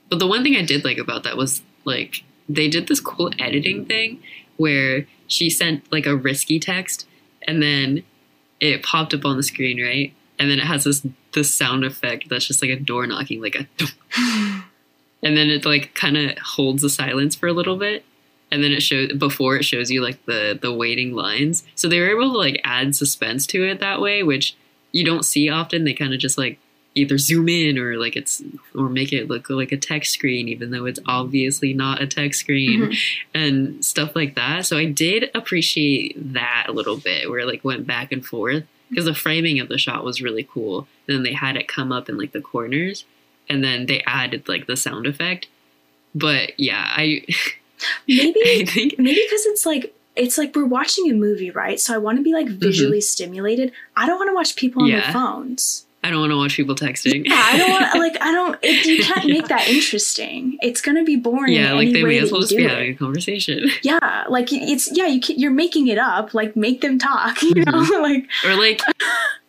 but 0.08 0.20
the 0.20 0.26
one 0.26 0.42
thing 0.42 0.56
I 0.56 0.62
did 0.64 0.86
like 0.86 0.96
about 0.96 1.24
that 1.24 1.36
was 1.36 1.60
like 1.84 2.24
they 2.48 2.68
did 2.68 2.88
this 2.88 2.98
cool 2.98 3.30
editing 3.38 3.84
thing 3.84 4.22
where 4.56 5.04
she 5.26 5.50
sent 5.50 5.92
like 5.92 6.06
a 6.06 6.16
risky 6.16 6.58
text 6.58 7.06
and 7.46 7.62
then 7.62 8.02
it 8.60 8.82
popped 8.82 9.14
up 9.14 9.24
on 9.24 9.36
the 9.36 9.42
screen, 9.42 9.82
right? 9.82 10.12
And 10.38 10.50
then 10.50 10.58
it 10.58 10.66
has 10.66 10.84
this 10.84 11.06
this 11.32 11.52
sound 11.52 11.84
effect 11.84 12.28
that's 12.28 12.46
just 12.46 12.62
like 12.62 12.70
a 12.70 12.76
door 12.76 13.06
knocking, 13.06 13.40
like 13.40 13.54
a 13.54 13.66
and 15.22 15.36
then 15.36 15.50
it 15.50 15.64
like 15.64 15.94
kind 15.94 16.16
of 16.16 16.38
holds 16.38 16.82
the 16.82 16.90
silence 16.90 17.34
for 17.34 17.46
a 17.46 17.52
little 17.52 17.76
bit. 17.76 18.04
And 18.52 18.64
then 18.64 18.72
it 18.72 18.82
shows 18.82 19.12
before 19.12 19.56
it 19.56 19.64
shows 19.64 19.90
you 19.90 20.02
like 20.02 20.24
the 20.26 20.58
the 20.60 20.72
waiting 20.72 21.14
lines. 21.14 21.64
So 21.74 21.88
they 21.88 22.00
were 22.00 22.10
able 22.10 22.32
to 22.32 22.38
like 22.38 22.60
add 22.64 22.96
suspense 22.96 23.46
to 23.48 23.64
it 23.64 23.80
that 23.80 24.00
way 24.00 24.22
which 24.22 24.56
you 24.92 25.04
don't 25.04 25.24
see 25.24 25.48
often. 25.48 25.84
They 25.84 25.94
kind 25.94 26.12
of 26.12 26.20
just 26.20 26.36
like 26.36 26.58
either 26.94 27.18
zoom 27.18 27.48
in 27.48 27.78
or 27.78 27.96
like 27.96 28.16
it's 28.16 28.42
or 28.74 28.88
make 28.88 29.12
it 29.12 29.28
look 29.28 29.48
like 29.48 29.70
a 29.72 29.76
text 29.76 30.12
screen 30.12 30.48
even 30.48 30.70
though 30.72 30.84
it's 30.86 30.98
obviously 31.06 31.72
not 31.72 32.02
a 32.02 32.06
text 32.06 32.40
screen 32.40 32.80
Mhm. 32.82 32.96
and 33.34 33.84
stuff 33.84 34.16
like 34.16 34.34
that 34.34 34.66
so 34.66 34.76
i 34.76 34.84
did 34.86 35.30
appreciate 35.34 36.14
that 36.34 36.66
a 36.68 36.72
little 36.72 36.96
bit 36.96 37.30
where 37.30 37.38
it 37.40 37.46
like 37.46 37.62
went 37.64 37.86
back 37.86 38.10
and 38.10 38.26
forth 38.26 38.64
because 38.88 39.04
the 39.04 39.14
framing 39.14 39.60
of 39.60 39.68
the 39.68 39.78
shot 39.78 40.04
was 40.04 40.20
really 40.20 40.42
cool 40.52 40.88
and 41.06 41.16
then 41.18 41.22
they 41.22 41.32
had 41.32 41.56
it 41.56 41.68
come 41.68 41.92
up 41.92 42.08
in 42.08 42.18
like 42.18 42.32
the 42.32 42.40
corners 42.40 43.04
and 43.48 43.62
then 43.62 43.86
they 43.86 44.02
added 44.06 44.48
like 44.48 44.66
the 44.66 44.76
sound 44.76 45.06
effect 45.06 45.46
but 46.14 46.58
yeah 46.58 46.84
i 46.96 47.24
maybe 48.08 48.40
i 48.46 48.64
think 48.66 48.98
maybe 48.98 49.20
because 49.28 49.46
it's 49.46 49.64
like 49.64 49.94
it's 50.16 50.36
like 50.36 50.54
we're 50.56 50.66
watching 50.66 51.08
a 51.08 51.14
movie, 51.14 51.52
right? 51.52 51.78
So 51.78 51.94
I 51.94 51.98
want 51.98 52.18
to 52.18 52.22
be 52.22 52.32
like 52.34 52.48
visually 52.48 53.00
stimulated. 53.00 53.70
I 53.96 54.06
don't 54.08 54.18
want 54.18 54.28
to 54.28 54.34
watch 54.34 54.56
people 54.56 54.82
on 54.82 54.88
Mm-hmm. 54.88 54.96
Yeah. 54.98 55.04
their 55.04 55.12
phones. 55.12 55.86
I 56.02 56.10
don't 56.10 56.20
want 56.20 56.30
to 56.32 56.36
watch 56.36 56.56
people 56.56 56.74
texting 56.74 57.22
Yeah, 57.26 57.34
I 57.52 57.58
don't 57.58 57.70
want 57.70 57.94
like 57.98 58.16
I 58.22 58.32
don't. 58.32 58.58
It, 58.62 58.86
you 58.86 59.02
can't 59.04 59.26
make 59.26 59.48
that 59.48 59.68
interesting. 59.68 60.56
It's 60.62 60.80
gonna 60.80 61.04
be 61.04 61.16
boring. 61.16 61.52
yeah 61.54 61.72
like 61.74 61.92
they 61.92 62.02
may 62.02 62.18
as 62.18 62.32
well 62.32 62.40
just 62.40 62.56
be 62.56 62.62
do 62.62 62.68
having 62.68 62.92
a 62.92 62.94
conversation 62.94 63.68
Yeah, 63.82 64.24
like 64.28 64.48
it's 64.52 64.90
yeah. 64.96 65.06
You 65.06 65.20
can, 65.20 65.38
you're 65.38 65.50
making 65.50 65.88
it 65.88 65.98
up. 65.98 66.32
Like 66.34 66.56
make 66.56 66.80
them 66.80 66.98
talk. 66.98 67.42
You 67.42 67.54
know, 67.64 67.72
Mm-hmm. 67.82 68.02
like 68.02 68.28
or 68.44 68.56
like 68.56 68.80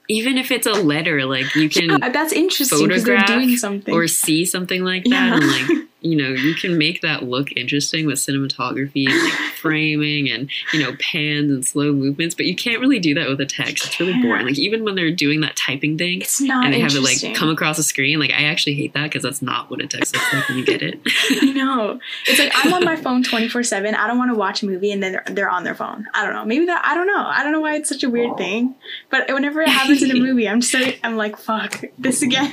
even 0.09 0.37
if 0.37 0.51
it's 0.51 0.67
a 0.67 0.73
letter 0.73 1.25
like 1.25 1.55
you 1.55 1.69
can 1.69 1.89
yeah, 1.89 2.09
that's 2.09 2.33
interesting 2.33 2.87
because 2.87 3.03
they're 3.05 3.21
doing 3.21 3.55
something. 3.55 3.93
or 3.93 4.07
see 4.07 4.43
something 4.45 4.83
like 4.83 5.03
that 5.05 5.09
Yeah. 5.09 5.35
and 5.35 5.45
like 5.79 5.87
you 6.01 6.15
know 6.15 6.29
you 6.29 6.53
can 6.55 6.77
make 6.77 7.01
that 7.01 7.23
look 7.23 7.51
interesting 7.53 8.05
with 8.05 8.17
cinematography 8.17 9.07
and 9.07 9.23
like 9.23 9.33
framing 9.55 10.29
and 10.29 10.49
you 10.73 10.81
know 10.81 10.95
pans 10.99 11.51
and 11.51 11.65
slow 11.65 11.91
movements 11.93 12.35
but 12.35 12.45
you 12.45 12.55
can't 12.55 12.79
really 12.79 12.99
do 12.99 13.13
that 13.13 13.29
with 13.29 13.39
a 13.39 13.45
text 13.45 13.85
it's 13.85 13.99
really 13.99 14.19
boring 14.21 14.45
like 14.45 14.59
even 14.59 14.83
when 14.83 14.95
they're 14.95 15.11
doing 15.11 15.41
that 15.41 15.55
typing 15.55 15.97
thing 15.97 16.21
it's 16.21 16.41
not 16.41 16.65
and 16.65 16.73
they 16.73 16.79
have 16.79 16.93
it 16.95 17.01
like 17.01 17.35
come 17.35 17.49
across 17.49 17.77
the 17.77 17.83
screen 17.83 18.19
like 18.19 18.31
i 18.31 18.43
actually 18.43 18.73
hate 18.73 18.93
that 18.93 19.03
because 19.03 19.23
that's 19.23 19.41
not 19.41 19.69
what 19.69 19.81
a 19.81 19.87
text 19.87 20.13
looks 20.13 20.33
like 20.33 20.49
when 20.49 20.57
you 20.57 20.65
get 20.65 20.81
it 20.81 20.99
I 21.41 21.45
know. 21.51 21.99
It's 22.27 22.39
like 22.39 22.51
I'm 22.53 22.73
on 22.73 22.83
my 22.85 22.95
phone 22.95 23.23
24 23.23 23.63
seven. 23.63 23.95
I 23.95 24.07
don't 24.07 24.17
want 24.17 24.31
to 24.31 24.35
watch 24.35 24.63
a 24.63 24.65
movie 24.65 24.91
and 24.91 25.01
then 25.01 25.13
they're, 25.13 25.23
they're 25.27 25.49
on 25.49 25.63
their 25.63 25.75
phone. 25.75 26.07
I 26.13 26.23
don't 26.23 26.33
know. 26.33 26.45
Maybe 26.45 26.65
that 26.65 26.83
I 26.85 26.95
don't 26.95 27.07
know. 27.07 27.25
I 27.25 27.43
don't 27.43 27.51
know 27.51 27.61
why 27.61 27.75
it's 27.75 27.89
such 27.89 28.03
a 28.03 28.09
weird 28.09 28.37
thing. 28.37 28.75
But 29.09 29.31
whenever 29.31 29.61
it 29.61 29.69
happens 29.69 30.03
in 30.03 30.11
a 30.11 30.15
movie, 30.19 30.47
I'm 30.47 30.61
just 30.61 30.73
like 30.73 30.99
I'm 31.03 31.17
like 31.17 31.37
fuck 31.37 31.83
this 31.97 32.21
again. 32.21 32.51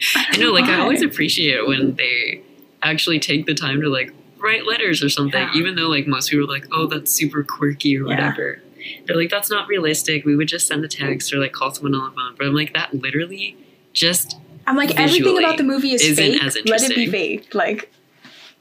I 0.14 0.36
know, 0.38 0.52
like 0.52 0.64
I 0.64 0.80
always 0.80 1.02
appreciate 1.02 1.54
it 1.56 1.66
when 1.66 1.94
they 1.96 2.42
actually 2.82 3.18
take 3.18 3.46
the 3.46 3.54
time 3.54 3.80
to 3.80 3.88
like 3.88 4.12
write 4.38 4.66
letters 4.66 5.02
or 5.02 5.08
something, 5.08 5.40
Yeah. 5.40 5.54
even 5.54 5.74
though 5.76 5.88
like 5.88 6.06
most 6.06 6.30
people 6.30 6.44
are 6.44 6.52
like, 6.52 6.66
oh, 6.72 6.86
that's 6.86 7.10
super 7.12 7.42
quirky 7.42 7.96
or 7.96 8.00
Yeah. 8.02 8.06
whatever. 8.06 8.60
They're 9.06 9.16
like, 9.16 9.30
that's 9.30 9.50
not 9.50 9.66
realistic. 9.68 10.24
We 10.24 10.36
would 10.36 10.46
just 10.48 10.66
send 10.68 10.84
a 10.84 10.88
text 10.88 11.32
or 11.32 11.38
like 11.38 11.52
call 11.52 11.72
someone 11.74 11.94
on 11.94 12.10
the 12.10 12.16
phone. 12.16 12.34
But 12.38 12.46
I'm 12.46 12.54
like, 12.54 12.72
that 12.74 12.94
literally 12.94 13.56
just 13.92 14.36
I'm 14.66 14.76
like 14.76 14.98
everything 14.98 15.38
about 15.38 15.56
the 15.56 15.64
movie 15.64 15.92
is 15.92 16.02
fake. 16.16 16.40
Let 16.66 16.82
it 16.82 16.94
be 16.94 17.06
fake. 17.10 17.54
Like 17.54 17.90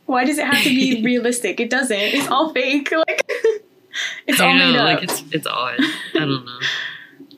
why 0.05 0.23
does 0.23 0.37
it 0.37 0.45
have 0.45 0.63
to 0.63 0.69
be 0.69 1.01
realistic? 1.03 1.59
It 1.59 1.69
doesn't. 1.69 1.97
It's 1.99 2.27
all 2.27 2.53
fake. 2.53 2.91
Like 3.07 3.21
it's 4.27 4.41
I 4.41 4.47
all 4.47 4.53
know, 4.55 4.71
made 4.71 4.77
up. 4.77 4.85
like 4.85 5.03
it's 5.03 5.23
it's 5.31 5.47
odd. 5.47 5.75
I 5.79 6.19
don't 6.19 6.45
know. 6.45 6.59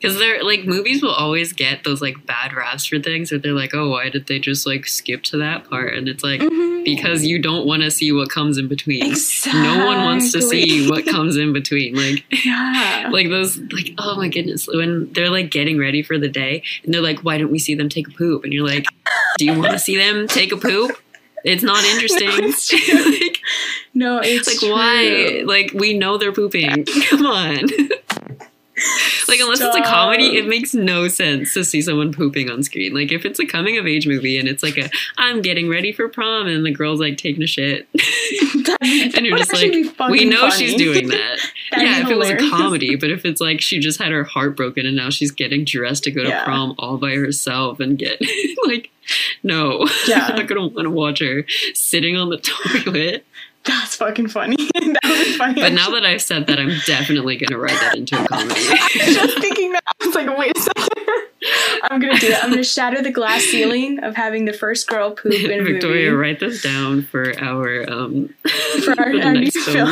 Because 0.00 0.18
they're 0.18 0.42
like 0.44 0.64
movies 0.64 1.02
will 1.02 1.10
always 1.12 1.52
get 1.52 1.82
those 1.84 2.00
like 2.00 2.24
bad 2.26 2.52
raps 2.52 2.86
for 2.86 2.98
things 3.00 3.30
that 3.30 3.42
they're 3.42 3.52
like, 3.52 3.74
oh, 3.74 3.90
why 3.90 4.08
did 4.10 4.26
they 4.26 4.38
just 4.38 4.66
like 4.66 4.86
skip 4.86 5.22
to 5.24 5.38
that 5.38 5.68
part? 5.68 5.94
And 5.94 6.08
it's 6.08 6.22
like 6.22 6.40
Mhm. 6.40 6.84
because 6.84 7.24
you 7.26 7.40
don't 7.40 7.66
want 7.66 7.82
to 7.82 7.90
see 7.90 8.12
what 8.12 8.30
comes 8.30 8.58
in 8.58 8.68
between. 8.68 9.04
Exactly. 9.04 9.60
No 9.60 9.86
one 9.86 10.04
wants 10.04 10.30
to 10.32 10.42
see 10.42 10.88
what 10.88 11.04
comes 11.06 11.36
in 11.36 11.52
between. 11.52 11.94
Like 11.96 12.24
Yeah. 12.44 13.08
like 13.12 13.28
those 13.28 13.58
like 13.72 13.92
oh 13.98 14.16
my 14.16 14.28
goodness 14.28 14.66
when 14.68 15.12
they're 15.12 15.30
like 15.30 15.50
getting 15.50 15.78
ready 15.78 16.02
for 16.02 16.18
the 16.18 16.28
day 16.28 16.62
and 16.84 16.94
they're 16.94 17.00
like 17.02 17.20
why 17.24 17.36
don't 17.38 17.50
we 17.50 17.58
see 17.58 17.74
them 17.74 17.88
take 17.88 18.06
a 18.08 18.12
poop 18.12 18.44
and 18.44 18.52
you're 18.52 18.66
like 18.66 18.86
do 19.38 19.44
you 19.46 19.58
want 19.58 19.72
to 19.72 19.78
see 19.78 19.96
them 19.96 20.26
take 20.28 20.52
a 20.52 20.56
poop 20.56 20.92
it's 21.44 21.62
not 21.62 21.82
interesting 21.92 22.28
it's 22.32 22.68
true. 22.68 23.10
like, 23.20 23.38
no, 23.94 24.20
it's 24.22 24.46
like 24.46 24.58
true. 24.58 24.70
why 24.72 25.42
like 25.46 25.72
we 25.74 25.94
know 25.98 26.18
they're 26.18 26.32
pooping 26.32 26.84
come 27.08 27.26
on 27.26 27.66
like 29.28 29.40
unless 29.40 29.60
it's 29.60 29.76
a 29.76 29.82
comedy 29.82 30.36
it 30.36 30.46
makes 30.46 30.74
no 30.74 31.08
sense 31.08 31.54
to 31.54 31.64
see 31.64 31.80
someone 31.82 32.12
pooping 32.12 32.50
on 32.50 32.62
screen 32.62 32.94
like 32.94 33.12
if 33.12 33.24
it's 33.24 33.38
a 33.38 33.46
coming 33.46 33.76
of 33.78 33.86
age 33.86 34.06
movie 34.06 34.38
and 34.38 34.48
it's 34.48 34.62
like 34.62 34.76
a 34.76 34.88
i'm 35.16 35.42
getting 35.42 35.68
ready 35.68 35.92
for 35.92 36.08
prom 36.08 36.46
and 36.46 36.64
the 36.64 36.70
girl's 36.70 37.00
like 37.00 37.16
taking 37.16 37.42
a 37.42 37.46
shit 37.46 37.88
That 38.68 38.78
and 39.16 39.24
you're 39.26 39.38
just 39.38 39.52
like 39.52 40.10
we 40.10 40.24
know 40.24 40.40
funny. 40.50 40.52
she's 40.66 40.74
doing 40.74 41.08
that 41.08 41.38
yeah, 41.76 42.02
if 42.02 42.08
it 42.08 42.16
was 42.16 42.30
a 42.30 42.36
comedy, 42.50 42.96
but 42.96 43.10
if 43.10 43.24
it's 43.24 43.40
like 43.40 43.60
she 43.60 43.78
just 43.78 43.98
had 44.00 44.10
her 44.10 44.24
heart 44.24 44.56
broken 44.56 44.86
and 44.86 44.96
now 44.96 45.10
she's 45.10 45.30
getting 45.30 45.64
dressed 45.64 46.04
to 46.04 46.10
go 46.10 46.22
to 46.22 46.28
Yeah. 46.30 46.44
prom 46.44 46.74
all 46.78 46.96
by 46.98 47.14
herself 47.14 47.78
and 47.80 47.98
get 47.98 48.20
like, 48.66 48.90
no, 49.42 49.86
Yeah. 50.06 50.26
I'm 50.28 50.36
not 50.36 50.46
gonna 50.48 50.66
want 50.66 50.84
to 50.84 50.90
watch 50.90 51.20
her 51.20 51.44
sitting 51.74 52.16
on 52.16 52.30
the 52.30 52.38
toilet. 52.38 53.24
That's 53.68 53.96
fucking 53.96 54.28
funny. 54.28 54.56
that 54.74 54.98
would 55.04 55.24
be 55.24 55.32
funny. 55.36 55.60
But 55.60 55.72
now 55.72 55.90
that 55.90 56.04
I've 56.04 56.22
said 56.22 56.46
that, 56.46 56.58
I'm 56.58 56.72
definitely 56.86 57.36
gonna 57.36 57.58
write 57.60 57.78
that 57.80 57.96
into 57.96 58.20
a 58.20 58.26
comedy. 58.28 58.54
I 58.58 59.02
was 59.06 59.14
just 59.14 59.38
thinking 59.40 59.72
that. 59.72 59.82
I 60.00 60.06
was 60.06 60.14
like, 60.14 60.36
wait 60.38 60.56
a 60.56 60.60
second. 60.60 60.88
I'm 61.90 62.00
gonna 62.00 62.18
do 62.18 62.26
it. 62.28 62.42
I'm 62.44 62.50
gonna 62.50 62.64
shatter 62.64 63.00
the 63.02 63.10
glass 63.12 63.42
ceiling 63.42 63.98
of 64.02 64.16
having 64.16 64.44
the 64.46 64.52
first 64.52 64.88
girl 64.88 65.12
poop 65.12 65.32
in 65.32 65.64
Victoria, 65.64 66.10
movie. 66.10 66.16
write 66.16 66.40
this 66.40 66.62
down 66.62 67.02
for 67.02 67.32
our 67.38 67.88
um 67.90 68.34
For 68.84 68.98
our- 68.98 69.06
our 69.06 69.12
new 69.12 69.40
next 69.42 69.58
film. 69.58 69.88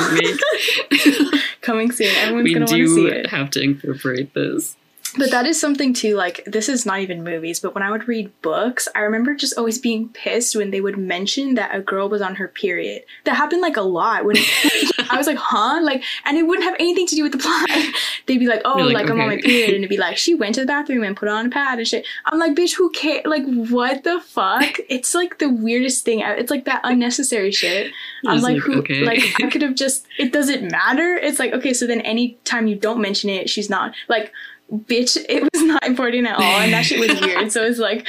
Coming 1.61 1.93
soon. 1.93 2.14
Everyone's 2.16 2.45
we 2.45 2.55
gonna 2.55 2.66
want 2.66 2.77
to 2.77 2.89
see 2.89 3.07
it. 3.07 3.14
We 3.16 3.22
do 3.22 3.29
have 3.29 3.51
to 3.51 3.61
incorporate 3.62 4.35
this. 4.35 4.77
But 5.18 5.30
that 5.30 5.46
is 5.46 5.60
something 5.60 5.92
too, 5.92 6.14
like, 6.14 6.44
this 6.46 6.68
is 6.68 6.84
not 6.84 7.00
even 7.00 7.24
movies, 7.24 7.60
but 7.60 7.74
when 7.74 7.82
I 7.82 7.90
would 7.90 8.08
read 8.08 8.30
books, 8.42 8.88
I 8.94 9.00
remember 9.00 9.34
just 9.34 9.56
always 9.56 9.78
being 9.78 10.08
pissed 10.10 10.56
when 10.56 10.70
they 10.70 10.80
would 10.80 10.98
mention 10.98 11.54
that 11.54 11.74
a 11.74 11.80
girl 11.80 12.08
was 12.08 12.22
on 12.22 12.34
her 12.36 12.48
period. 12.48 13.02
That 13.24 13.36
happened 13.36 13.62
like 13.62 13.76
a 13.76 13.82
lot 13.82 14.24
when 14.24 14.36
I 15.10 15.16
was 15.16 15.26
like, 15.26 15.38
huh? 15.38 15.80
Like, 15.82 16.02
and 16.24 16.36
it 16.36 16.46
wouldn't 16.46 16.64
have 16.64 16.76
anything 16.78 17.06
to 17.06 17.14
do 17.14 17.22
with 17.22 17.32
the 17.32 17.38
plot. 17.38 17.68
They'd 18.26 18.38
be 18.38 18.46
like, 18.46 18.62
oh, 18.64 18.78
like, 18.78 18.94
like, 18.94 19.10
I'm 19.10 19.20
on 19.20 19.28
my 19.28 19.40
period. 19.40 19.70
And 19.70 19.78
it'd 19.84 19.90
be 19.90 19.96
like, 19.96 20.16
she 20.16 20.34
went 20.34 20.54
to 20.56 20.60
the 20.60 20.66
bathroom 20.66 21.04
and 21.04 21.16
put 21.16 21.28
on 21.28 21.46
a 21.46 21.50
pad 21.50 21.78
and 21.78 21.86
shit. 21.86 22.06
I'm 22.26 22.38
like, 22.38 22.54
bitch, 22.54 22.74
who 22.74 22.90
cares? 22.90 23.26
Like, 23.26 23.44
what 23.46 24.04
the 24.04 24.20
fuck? 24.20 24.78
It's 24.88 25.14
like 25.14 25.38
the 25.38 25.48
weirdest 25.48 26.04
thing. 26.04 26.20
It's 26.20 26.50
like 26.50 26.64
that 26.64 26.80
unnecessary 26.84 27.52
shit. 27.52 27.92
I'm 28.26 28.40
like, 28.40 28.54
like, 28.54 28.62
who? 28.62 28.78
okay. 28.80 29.04
Like, 29.04 29.22
I 29.42 29.48
could 29.48 29.62
have 29.62 29.74
just. 29.74 30.06
It 30.18 30.32
doesn't 30.32 30.70
matter. 30.70 31.14
It's 31.14 31.38
like, 31.38 31.52
okay, 31.52 31.72
so 31.72 31.86
then 31.86 32.00
anytime 32.02 32.66
you 32.66 32.76
don't 32.76 33.00
mention 33.00 33.30
it, 33.30 33.48
she's 33.48 33.70
not 33.70 33.94
like, 34.08 34.32
bitch. 34.72 35.16
It 35.28 35.42
was 35.42 35.62
not 35.62 35.84
important 35.86 36.26
at 36.26 36.36
all, 36.36 36.42
and 36.42 36.72
that 36.72 36.84
shit 36.84 36.98
was 36.98 37.20
weird. 37.20 37.52
So 37.52 37.64
it's 37.64 37.78
like, 37.78 38.08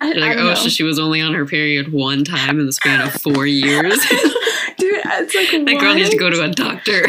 that. 0.00 0.16
Like, 0.16 0.36
oh, 0.36 0.44
know. 0.44 0.54
so 0.54 0.68
she 0.68 0.82
was 0.82 0.98
only 0.98 1.20
on 1.20 1.34
her 1.34 1.46
period 1.46 1.92
one 1.92 2.24
time 2.24 2.60
in 2.60 2.66
the 2.66 2.72
span 2.72 3.00
of 3.00 3.12
four 3.14 3.46
years. 3.46 3.94
dude, 4.78 5.00
it's 5.04 5.34
like 5.34 5.64
that 5.64 5.76
girl 5.80 5.94
needs 5.94 6.10
to 6.10 6.16
go 6.16 6.30
to 6.30 6.42
a 6.42 6.50
doctor. 6.50 7.06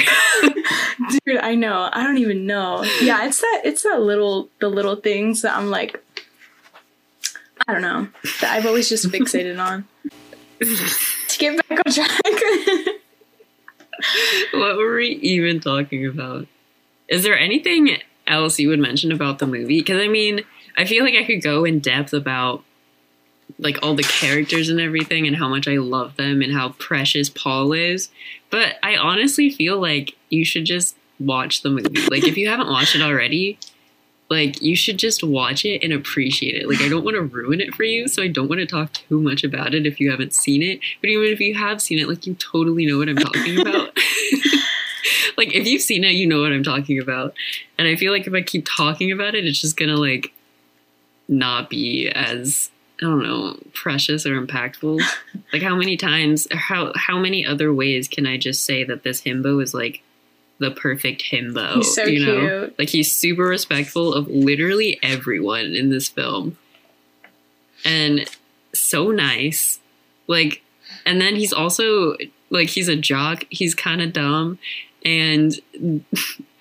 Dude, 1.26 1.38
I 1.38 1.56
know. 1.56 1.90
I 1.92 2.04
don't 2.04 2.18
even 2.18 2.46
know. 2.46 2.84
Yeah, 3.02 3.26
it's 3.26 3.42
that. 3.42 3.62
It's 3.64 3.84
that 3.84 4.02
little. 4.02 4.50
The 4.60 4.70
little 4.70 4.96
things 4.96 5.42
that 5.42 5.56
I'm 5.56 5.70
like. 5.70 6.02
I 7.68 7.74
don't 7.74 7.82
know. 7.82 8.08
That 8.42 8.54
I've 8.54 8.66
always 8.66 8.90
just 8.90 9.08
fixated 9.08 9.60
on. 9.60 9.88
To 10.60 11.38
get 11.40 11.68
back 11.68 11.82
on 11.86 11.92
track. 11.92 12.10
what 14.54 14.78
were 14.78 14.96
we 14.98 15.08
even 15.22 15.60
talking 15.60 16.06
about? 16.06 16.48
Is 17.08 17.24
there 17.24 17.38
anything 17.38 17.98
else 18.28 18.60
you 18.60 18.70
would 18.70 18.80
mention 18.80 19.12
about 19.12 19.40
the 19.40 19.48
movie? 19.48 19.80
Because 19.80 20.02
I 20.02 20.08
mean, 20.08 20.42
I 20.78 20.86
feel 20.86 21.04
like 21.04 21.16
I 21.16 21.24
could 21.24 21.42
go 21.42 21.64
in 21.66 21.80
depth 21.80 22.14
about 22.14 22.64
like 23.60 23.78
all 23.84 23.96
the 23.96 24.04
characters 24.04 24.70
and 24.70 24.80
everything 24.80 25.28
and 25.28 25.36
how 25.36 25.48
much 25.48 25.68
I 25.68 25.78
love 25.78 26.16
them 26.18 26.42
and 26.42 26.54
how 26.54 26.70
precious 26.70 27.30
Paul 27.30 27.74
is. 27.74 28.10
But 28.50 28.78
I 28.84 28.98
honestly 28.98 29.50
feel 29.50 29.80
like 29.80 30.16
you 30.30 30.44
should 30.44 30.66
just 30.66 30.98
watch 31.20 31.62
the 31.62 31.70
movie. 31.70 32.08
Like 32.10 32.24
if 32.24 32.38
you 32.38 32.50
haven't 32.50 32.68
watched 32.68 32.96
it 32.96 33.02
already, 33.02 33.58
like 34.30 34.62
you 34.62 34.76
should 34.76 34.98
just 34.98 35.24
watch 35.24 35.66
it 35.66 35.84
and 35.84 35.94
appreciate 35.94 36.62
it. 36.62 36.68
Like 36.68 36.82
I 36.82 36.90
don't 36.90 37.04
want 37.04 37.16
to 37.16 37.22
ruin 37.22 37.62
it 37.62 37.76
for 37.76 37.84
you, 37.84 38.08
so 38.08 38.24
I 38.24 38.28
don't 38.28 38.50
want 38.50 38.60
to 38.60 38.66
talk 38.66 38.94
too 38.94 39.22
much 39.22 39.44
about 39.44 39.76
it 39.76 39.86
if 39.86 40.00
you 40.00 40.10
haven't 40.12 40.34
seen 40.34 40.64
it. 40.64 40.80
But 41.00 41.10
even 41.10 41.28
if 41.28 41.40
you 41.40 41.54
have 41.56 41.82
seen 41.82 42.00
it, 42.00 42.10
like 42.10 42.26
you 42.26 42.34
totally 42.36 42.86
know 42.86 42.98
what 42.98 43.10
I'm 43.10 43.16
talking 43.18 43.60
about. 43.60 43.96
like 45.38 45.54
if 45.54 45.68
you've 45.68 45.82
seen 45.82 46.04
it, 46.04 46.12
you 46.12 46.28
know 46.28 46.42
what 46.42 46.52
I'm 46.52 46.64
talking 46.64 47.00
about. 47.00 47.34
And 47.78 47.88
I 47.88 47.96
feel 47.96 48.12
like 48.12 48.28
if 48.28 48.34
I 48.34 48.42
keep 48.42 48.66
talking 48.66 49.12
about 49.12 49.36
it, 49.36 49.46
it's 49.46 49.60
just 49.60 49.78
gonna 49.78 49.98
like 49.98 50.34
not 51.28 51.70
be 51.70 52.10
as 52.10 52.70
I 53.02 53.06
don't 53.06 53.24
know 53.24 53.58
precious 53.74 54.26
or 54.26 54.42
impactful. 54.42 55.02
like 55.54 55.62
how 55.62 55.76
many 55.76 55.98
times, 55.98 56.48
how 56.52 56.94
how 56.96 57.20
many 57.20 57.46
other 57.46 57.74
ways 57.74 58.08
can 58.08 58.26
I 58.26 58.38
just 58.38 58.64
say 58.64 58.84
that 58.84 59.04
this 59.04 59.22
himbo 59.22 59.62
is 59.62 59.74
like 59.74 60.02
the 60.60 60.72
perfect 60.72 61.24
himbo? 61.24 61.74
He's 61.76 61.94
so 61.94 62.04
you 62.04 62.26
know, 62.26 62.40
cute. 62.40 62.80
like 62.80 62.90
he's 62.90 63.12
super 63.12 63.44
respectful 63.44 64.14
of 64.14 64.28
literally 64.28 65.00
everyone 65.04 65.76
in 65.76 65.90
this 65.90 66.08
film, 66.08 66.58
and 67.84 68.30
so 68.74 69.12
nice. 69.12 69.80
Like, 70.28 70.64
and 71.06 71.20
then 71.20 71.36
he's 71.36 71.54
also 71.54 72.16
like 72.50 72.70
he's 72.70 72.88
a 72.88 72.96
jock. 72.96 73.44
He's 73.50 73.76
kind 73.76 74.02
of 74.02 74.14
dumb, 74.14 74.58
and 75.06 75.54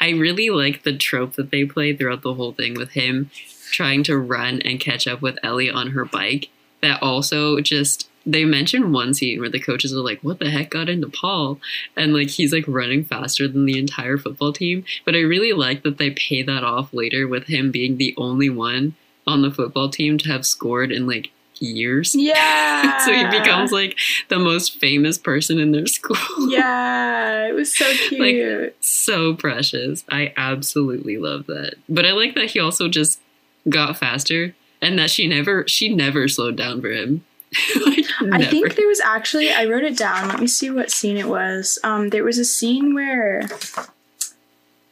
I 0.00 0.10
really 0.10 0.50
like 0.50 0.82
the 0.82 0.96
trope 0.96 1.34
that 1.34 1.50
they 1.50 1.64
play 1.64 1.96
throughout 1.96 2.22
the 2.22 2.34
whole 2.34 2.52
thing 2.52 2.74
with 2.74 2.90
him 2.90 3.30
trying 3.70 4.04
to 4.04 4.16
run 4.16 4.60
and 4.62 4.78
catch 4.78 5.08
up 5.08 5.20
with 5.20 5.38
Ellie 5.42 5.70
on 5.70 5.90
her 5.90 6.04
bike. 6.04 6.50
That 6.82 7.02
also 7.02 7.58
just 7.60 8.08
they 8.26 8.44
mentioned 8.44 8.92
one 8.92 9.12
scene 9.12 9.40
where 9.40 9.50
the 9.50 9.58
coaches 9.58 9.92
are 9.92 10.00
like, 10.00 10.20
"What 10.20 10.38
the 10.38 10.50
heck 10.50 10.70
got 10.70 10.88
into 10.88 11.08
Paul?" 11.08 11.58
and 11.96 12.14
like 12.14 12.30
he's 12.30 12.52
like 12.52 12.64
running 12.68 13.04
faster 13.04 13.48
than 13.48 13.64
the 13.64 13.78
entire 13.78 14.18
football 14.18 14.52
team. 14.52 14.84
But 15.04 15.14
I 15.14 15.20
really 15.20 15.52
like 15.52 15.82
that 15.82 15.98
they 15.98 16.10
pay 16.10 16.42
that 16.42 16.62
off 16.62 16.92
later 16.92 17.26
with 17.26 17.46
him 17.46 17.70
being 17.70 17.96
the 17.96 18.14
only 18.16 18.50
one 18.50 18.94
on 19.26 19.42
the 19.42 19.50
football 19.50 19.88
team 19.88 20.18
to 20.18 20.28
have 20.28 20.46
scored 20.46 20.92
in 20.92 21.06
like 21.06 21.30
years. 21.60 22.14
Yeah. 22.14 22.98
so 23.04 23.12
he 23.12 23.24
becomes 23.26 23.72
like 23.72 23.98
the 24.28 24.38
most 24.38 24.78
famous 24.78 25.18
person 25.18 25.58
in 25.58 25.72
their 25.72 25.86
school. 25.88 26.16
Yeah, 26.50 27.46
it 27.46 27.54
was 27.54 27.76
so 27.76 27.90
cute. 28.08 28.76
so 28.84 29.34
precious. 29.34 30.04
I 30.10 30.32
absolutely 30.36 31.18
love 31.18 31.46
that. 31.46 31.74
But 31.88 32.06
I 32.06 32.12
like 32.12 32.34
that 32.34 32.50
he 32.50 32.60
also 32.60 32.88
just 32.88 33.20
got 33.68 33.96
faster 33.96 34.54
and 34.82 34.98
that 34.98 35.10
she 35.10 35.26
never 35.26 35.66
she 35.66 35.94
never 35.94 36.28
slowed 36.28 36.56
down 36.56 36.80
for 36.80 36.90
him. 36.90 37.24
like, 37.86 38.04
I 38.32 38.44
think 38.44 38.74
there 38.74 38.88
was 38.88 39.00
actually 39.00 39.52
I 39.52 39.64
wrote 39.66 39.84
it 39.84 39.96
down. 39.96 40.28
Let 40.28 40.40
me 40.40 40.46
see 40.46 40.70
what 40.70 40.90
scene 40.90 41.16
it 41.16 41.28
was. 41.28 41.78
Um, 41.84 42.10
there 42.10 42.24
was 42.24 42.38
a 42.38 42.44
scene 42.44 42.94
where, 42.94 43.48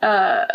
uh, 0.01 0.47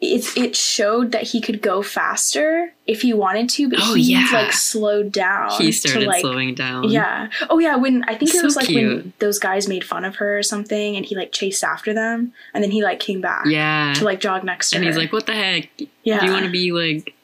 it 0.00 0.36
it 0.36 0.54
showed 0.54 1.10
that 1.10 1.24
he 1.24 1.40
could 1.40 1.60
go 1.60 1.82
faster 1.82 2.72
if 2.86 3.02
he 3.02 3.12
wanted 3.12 3.48
to, 3.50 3.68
but 3.68 3.80
Oh, 3.82 3.94
he 3.94 4.12
yeah. 4.12 4.28
like 4.32 4.52
slowed 4.52 5.10
down. 5.10 5.50
he 5.52 5.66
to, 5.66 5.72
started 5.72 6.06
like, 6.06 6.20
slowing 6.20 6.54
down. 6.54 6.88
Yeah. 6.88 7.28
Oh 7.50 7.58
yeah. 7.58 7.74
When 7.74 8.04
I 8.04 8.14
think 8.14 8.32
it 8.32 8.44
was 8.44 8.54
like 8.54 8.68
when 8.68 9.12
those 9.18 9.40
guys 9.40 9.66
made 9.66 9.82
fun 9.84 10.04
of 10.04 10.16
her 10.16 10.38
or 10.38 10.42
something, 10.44 10.96
and 10.96 11.04
he 11.04 11.16
like 11.16 11.32
chased 11.32 11.64
after 11.64 11.92
them, 11.92 12.32
and 12.54 12.62
then 12.62 12.70
he 12.70 12.82
like 12.84 13.00
came 13.00 13.20
back. 13.20 13.46
Yeah. 13.46 13.92
To 13.96 14.04
like 14.04 14.20
jog 14.20 14.44
next 14.44 14.70
to 14.70 14.76
and 14.76 14.84
her. 14.84 14.90
And 14.90 14.96
he's 14.96 15.02
like, 15.04 15.12
"What 15.12 15.26
the 15.26 15.34
heck? 15.34 15.68
yeah. 16.04 16.20
Do 16.20 16.26
you 16.26 16.32
want 16.32 16.44
to 16.44 16.50
be 16.50 16.70
like 16.70 17.14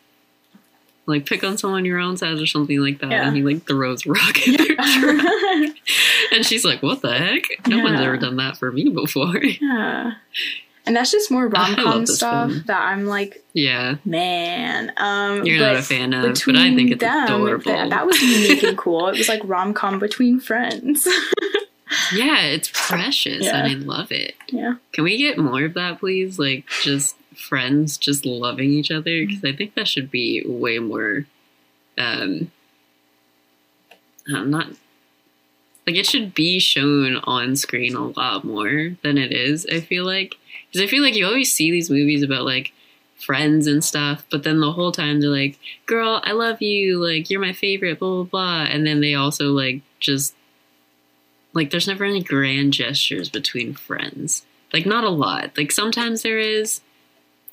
like 1.07 1.27
pick 1.27 1.45
on 1.45 1.59
someone 1.59 1.85
your 1.85 1.99
own 2.01 2.17
size 2.17 2.41
or 2.41 2.47
something 2.47 2.81
like 2.81 2.99
that?" 2.99 3.11
Yeah. 3.13 3.29
And 3.29 3.37
he 3.37 3.43
like 3.45 3.65
throws 3.69 4.05
rock 4.05 4.37
at 4.49 4.59
her. 4.61 5.65
and 6.33 6.45
she's 6.45 6.65
like, 6.65 6.83
"What 6.83 7.03
the 7.03 7.13
heck? 7.17 7.45
No 7.69 7.79
one's 7.85 8.01
ever 8.01 8.17
done 8.17 8.37
that 8.39 8.57
for 8.57 8.73
me 8.73 8.89
before." 8.89 9.37
yeah. 9.45 10.15
And 10.87 10.95
that's 10.95 11.11
just 11.11 11.31
more 11.31 11.49
rom 11.49 11.77
com 11.77 12.05
stuff 12.07 12.53
that 12.67 12.81
I'm 12.89 13.07
like, 13.07 13.43
yeah. 13.55 13.97
man. 14.05 14.93
Um, 14.99 15.45
You're 15.47 15.59
not 15.59 15.77
a 15.77 15.83
fan 15.83 16.13
of, 16.13 16.39
but 16.45 16.57
I 16.57 16.75
think 16.75 16.91
it's 16.91 17.01
them, 17.01 17.25
adorable. 17.25 17.73
That, 17.73 17.89
that 17.91 18.07
was 18.07 18.21
unique 18.21 18.63
and 18.63 18.77
cool. 18.77 19.09
It 19.09 19.17
was 19.17 19.29
like 19.29 19.41
rom 19.45 19.73
com 19.73 19.99
between 19.99 20.41
friends. 20.41 21.09
Yeah, 22.13 22.41
it's 22.41 22.71
precious 22.73 23.45
Yeah. 23.45 23.65
and 23.65 23.69
I 23.71 23.75
love 23.75 24.11
it. 24.11 24.35
yeah. 24.49 24.75
Can 24.93 25.05
we 25.05 25.17
get 25.17 25.39
more 25.39 25.63
of 25.65 25.75
that, 25.75 26.01
please? 26.01 26.39
Like 26.41 26.65
just 26.83 27.15
friends 27.37 27.97
just 27.99 28.27
loving 28.27 28.71
each 28.71 28.91
other 28.91 29.25
because 29.25 29.45
I 29.45 29.53
think 29.53 29.75
that 29.75 29.87
should 29.87 30.11
be 30.11 30.43
way 30.45 30.81
more. 30.81 31.27
Um, 31.97 32.51
I'm 34.35 34.51
not 34.51 34.69
like 35.87 35.97
it 35.97 36.07
should 36.07 36.35
be 36.35 36.59
shown 36.59 37.17
on 37.25 37.55
screen 37.55 37.95
a 37.95 38.09
lot 38.09 38.45
more 38.45 38.97
than 39.03 39.17
it 39.19 39.31
is. 39.31 39.65
I 39.71 39.81
feel 39.81 40.05
like 40.05 40.35
because 40.75 40.85
I 40.85 40.91
feel 40.91 41.05
like 41.05 41.15
you 41.15 41.25
always 41.25 41.55
see 41.55 41.71
these 41.71 41.89
movies 41.89 42.25
about 42.25 42.45
like 42.45 42.73
friends 43.17 43.69
and 43.69 43.85
stuff, 43.85 44.25
but 44.29 44.43
then 44.43 44.59
the 44.59 44.73
whole 44.73 44.91
time 44.91 45.21
they're 45.21 45.31
like, 45.31 45.57
"Girl, 45.87 46.21
I 46.25 46.33
love 46.33 46.61
you," 46.61 46.99
like 46.99 47.31
you're 47.31 47.41
my 47.41 47.53
favorite, 47.53 48.01
blah 48.01 48.11
blah 48.11 48.25
blah, 48.25 48.63
and 48.65 48.85
then 48.85 49.01
they 49.01 49.15
also 49.15 49.53
like 49.53 49.83
just 50.01 50.35
like 51.53 51.71
there's 51.71 51.87
never 51.87 52.05
any 52.05 52.23
grand 52.23 52.73
gestures 52.73 53.29
between 53.31 53.75
friends. 53.75 54.45
Like 54.73 54.85
not 54.85 55.05
a 55.05 55.11
lot. 55.11 55.57
Like 55.57 55.71
sometimes 55.71 56.23
there 56.23 56.41
is 56.41 56.81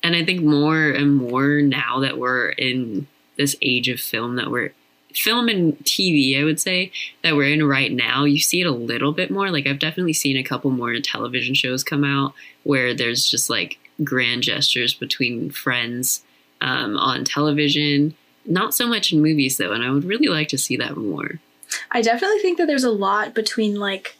and 0.02 0.16
i 0.16 0.24
think 0.24 0.42
more 0.42 0.90
and 0.90 1.14
more 1.14 1.60
now 1.60 2.00
that 2.00 2.18
we're 2.18 2.48
in 2.50 3.06
this 3.36 3.56
age 3.62 3.88
of 3.88 4.00
film 4.00 4.36
that 4.36 4.50
we're 4.50 4.72
film 5.14 5.48
and 5.48 5.76
tv 5.78 6.40
i 6.40 6.44
would 6.44 6.60
say 6.60 6.90
that 7.22 7.34
we're 7.36 7.52
in 7.52 7.66
right 7.66 7.92
now 7.92 8.24
you 8.24 8.38
see 8.38 8.60
it 8.60 8.66
a 8.66 8.72
little 8.72 9.12
bit 9.12 9.30
more 9.30 9.50
like 9.50 9.66
i've 9.66 9.78
definitely 9.78 10.12
seen 10.12 10.36
a 10.36 10.42
couple 10.42 10.70
more 10.70 10.98
television 11.00 11.54
shows 11.54 11.84
come 11.84 12.04
out 12.04 12.34
where 12.64 12.94
there's 12.94 13.28
just 13.28 13.50
like 13.50 13.78
grand 14.02 14.42
gestures 14.42 14.94
between 14.94 15.50
friends 15.50 16.22
um, 16.60 16.96
on 16.96 17.24
television 17.24 18.14
not 18.44 18.74
so 18.74 18.86
much 18.86 19.12
in 19.12 19.22
movies 19.22 19.56
though 19.56 19.72
and 19.72 19.84
i 19.84 19.90
would 19.90 20.04
really 20.04 20.28
like 20.28 20.48
to 20.48 20.58
see 20.58 20.76
that 20.76 20.96
more 20.96 21.40
I 21.90 22.02
definitely 22.02 22.40
think 22.40 22.58
that 22.58 22.66
there's 22.66 22.84
a 22.84 22.90
lot 22.90 23.34
between 23.34 23.76
like 23.76 24.16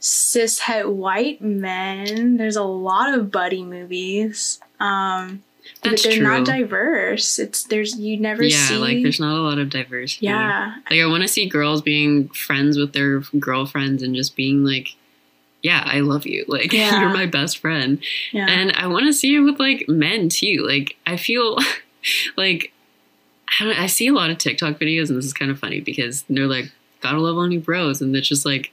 cishet 0.00 0.92
white 0.92 1.40
men. 1.40 2.36
There's 2.36 2.56
a 2.56 2.62
lot 2.62 3.14
of 3.14 3.30
buddy 3.30 3.64
movies. 3.64 4.60
Um, 4.80 5.42
That's 5.82 6.02
but 6.02 6.08
they're 6.10 6.18
true. 6.18 6.26
not 6.26 6.44
diverse. 6.46 7.38
It's 7.38 7.64
there's 7.64 7.98
you 7.98 8.18
never 8.18 8.42
see 8.44 8.50
yeah, 8.56 8.68
see. 8.68 8.76
like 8.76 9.02
there's 9.02 9.20
not 9.20 9.36
a 9.38 9.42
lot 9.42 9.58
of 9.58 9.70
diversity. 9.70 10.26
yeah, 10.26 10.74
Like 10.90 11.00
I 11.00 11.06
want 11.06 11.22
to 11.22 11.28
see 11.28 11.48
girls 11.48 11.82
being 11.82 12.28
friends 12.30 12.76
with 12.78 12.92
their 12.92 13.20
girlfriends 13.38 14.02
and 14.02 14.14
just 14.14 14.36
being 14.36 14.64
like, 14.64 14.88
"Yeah, 15.62 15.82
I 15.86 16.00
love 16.00 16.26
you. 16.26 16.44
Like 16.48 16.72
Yeah. 16.72 17.00
you're 17.00 17.10
my 17.10 17.26
best 17.26 17.58
friend." 17.58 17.98
yeah, 18.32 18.46
And 18.48 18.72
I 18.72 18.86
want 18.86 19.06
to 19.06 19.12
see 19.12 19.34
it 19.34 19.40
with 19.40 19.58
like 19.60 19.88
men 19.88 20.28
too. 20.28 20.64
Like 20.68 20.96
I 21.06 21.16
feel 21.16 21.58
like 22.36 22.72
I, 23.60 23.64
don't, 23.64 23.78
I 23.78 23.86
see 23.86 24.08
a 24.08 24.12
lot 24.12 24.30
of 24.30 24.38
TikTok 24.38 24.78
videos, 24.78 25.08
and 25.08 25.16
this 25.18 25.24
is 25.24 25.32
kind 25.32 25.50
of 25.50 25.58
funny 25.58 25.80
because 25.80 26.24
they're 26.28 26.46
like, 26.48 26.70
"Gotta 27.00 27.18
love 27.20 27.38
on 27.38 27.52
you, 27.52 27.60
bros," 27.60 28.00
and 28.02 28.14
it's 28.16 28.28
just 28.28 28.44
like 28.44 28.72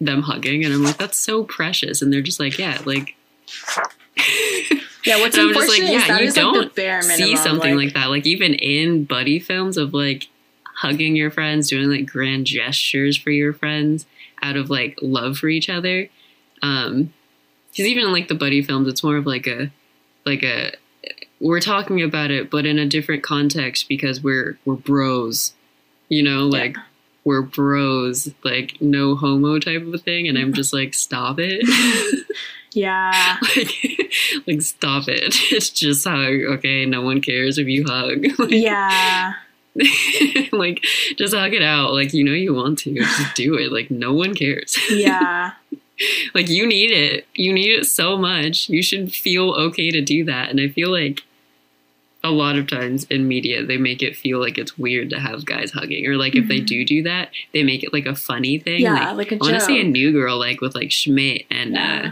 them 0.00 0.22
hugging, 0.22 0.64
and 0.64 0.72
I'm 0.74 0.82
like, 0.82 0.96
"That's 0.98 1.18
so 1.18 1.44
precious," 1.44 2.00
and 2.02 2.12
they're 2.12 2.22
just 2.22 2.40
like, 2.40 2.58
"Yeah, 2.58 2.80
like." 2.86 3.14
Yeah. 5.04 5.20
What's 5.20 5.36
and 5.36 5.48
just 5.48 5.60
unfortunate 5.60 5.88
like, 5.88 5.96
is 5.96 6.02
yeah, 6.02 6.08
that 6.08 6.20
you 6.20 6.28
is, 6.28 6.34
don't 6.34 6.74
the 6.74 6.74
bare 6.74 7.02
minimum. 7.02 7.16
see 7.16 7.36
something 7.36 7.76
like, 7.76 7.94
that. 7.94 8.06
Like 8.10 8.26
even 8.26 8.54
in 8.54 9.04
buddy 9.04 9.38
films 9.38 9.76
of 9.76 9.94
like 9.94 10.28
hugging 10.76 11.16
your 11.16 11.30
friends, 11.30 11.68
doing 11.68 11.88
like 11.88 12.06
grand 12.06 12.46
gestures 12.46 13.16
for 13.16 13.30
your 13.30 13.52
friends 13.52 14.06
out 14.42 14.56
of 14.56 14.70
like 14.70 14.98
love 15.00 15.38
for 15.38 15.48
each 15.48 15.68
other. 15.68 16.08
Um, 16.62 17.12
because 17.70 17.86
even 17.86 18.04
in 18.04 18.12
like 18.12 18.28
the 18.28 18.34
buddy 18.34 18.62
films, 18.62 18.86
it's 18.88 19.02
more 19.02 19.16
of 19.16 19.26
like 19.26 19.46
a 19.46 19.70
like 20.24 20.42
a 20.42 20.72
we're 21.40 21.60
talking 21.60 22.00
about 22.02 22.30
it, 22.30 22.50
but 22.50 22.64
in 22.64 22.78
a 22.78 22.86
different 22.86 23.22
context 23.22 23.88
because 23.88 24.22
we're 24.22 24.58
we're 24.64 24.76
bros, 24.76 25.54
you 26.08 26.22
know, 26.22 26.46
Yeah. 26.76 26.82
We're 27.24 27.42
bros, 27.42 28.30
like 28.44 28.80
no 28.80 29.16
homo 29.16 29.58
type 29.58 29.82
of 29.82 29.94
a 29.94 29.98
thing, 29.98 30.28
and 30.28 30.36
I'm 30.36 30.52
just 30.52 30.72
like, 30.72 30.92
stop 30.92 31.36
it. 31.38 31.64
yeah, 32.74 33.38
like 33.56 34.12
like 34.46 34.62
stop 34.62 35.08
it. 35.08 35.32
Just 35.32 35.76
just 35.76 36.06
hug 36.06 36.32
okay 36.56 36.84
no 36.86 37.02
one 37.02 37.20
cares 37.20 37.58
if 37.58 37.66
you 37.66 37.84
hug. 37.86 38.26
Like, 38.38 38.50
yeah, 38.50 39.34
like 40.52 40.84
just 41.16 41.34
hug 41.34 41.54
it 41.54 41.62
out. 41.62 41.92
Like 41.92 42.12
you 42.12 42.24
know 42.24 42.32
you 42.32 42.54
want 42.54 42.78
to. 42.80 42.94
Just 42.94 43.34
do 43.34 43.54
it. 43.56 43.72
Like 43.72 43.90
no 43.90 44.12
one 44.12 44.34
cares. 44.34 44.76
Yeah, 44.90 45.52
like 46.34 46.48
you 46.48 46.66
need 46.66 46.90
it. 46.90 47.26
You 47.34 47.52
need 47.52 47.70
it 47.70 47.86
so 47.86 48.18
much. 48.18 48.68
You 48.68 48.82
should 48.82 49.14
feel 49.14 49.50
okay 49.52 49.90
to 49.90 50.00
do 50.00 50.24
that. 50.24 50.50
And 50.50 50.60
i 50.60 50.68
feel 50.68 50.90
like 50.90 51.22
a 52.24 52.30
lot 52.30 52.56
of 52.56 52.66
times 52.66 53.04
in 53.04 53.28
media 53.28 53.64
they 53.64 53.76
make 53.76 54.02
it 54.02 54.16
feel 54.16 54.40
like 54.40 54.58
it's 54.58 54.76
weird 54.76 55.10
to 55.10 55.20
have 55.20 55.44
guys 55.44 55.70
hugging 55.72 56.06
or 56.06 56.16
like 56.16 56.34
if 56.34 56.48
they 56.48 56.58
Mhm. 56.60 56.66
do 56.66 56.84
do 56.84 57.02
that 57.04 57.30
they 57.52 57.62
make 57.62 57.84
it 57.84 57.92
like 57.92 58.06
a 58.06 58.14
funny 58.16 58.58
thing 58.58 58.80
yeah. 58.80 59.12
like 59.12 59.30
Like 59.30 59.32
a 59.32 59.34
i 59.36 59.38
want 59.46 59.54
to 59.54 59.60
see 59.60 59.80
a 59.80 59.84
new 59.84 60.10
girl 60.10 60.38
like 60.38 60.60
with 60.60 60.74
like 60.74 60.90
schmidt 60.90 61.44
and 61.50 61.76
uh 61.76 62.10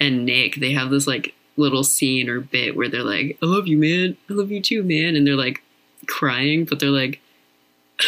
and 0.00 0.24
Nick, 0.24 0.56
they 0.56 0.72
have 0.72 0.90
this 0.90 1.06
like 1.06 1.34
little 1.56 1.84
scene 1.84 2.28
or 2.28 2.40
bit 2.40 2.74
where 2.74 2.88
they're 2.88 3.04
like, 3.04 3.38
"I 3.40 3.46
love 3.46 3.68
you, 3.68 3.78
man. 3.78 4.16
I 4.28 4.32
love 4.32 4.50
you 4.50 4.60
too, 4.60 4.82
man," 4.82 5.14
and 5.14 5.24
they're 5.24 5.36
like 5.36 5.62
crying, 6.08 6.64
but 6.64 6.80
they're 6.80 6.88
like, 6.90 7.20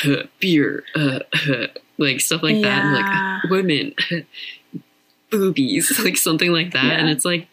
uh, 0.05 0.25
"Beer, 0.41 0.83
uh, 0.97 1.21
uh," 1.49 1.67
like 1.99 2.21
stuff 2.21 2.43
like 2.43 2.61
that, 2.63 2.85
and 2.85 2.95
like 2.95 3.51
women, 3.51 3.95
boobies, 5.31 5.99
like 6.05 6.17
something 6.17 6.51
like 6.53 6.73
that, 6.73 6.99
and 6.99 7.09
it's 7.09 7.25
like, 7.25 7.47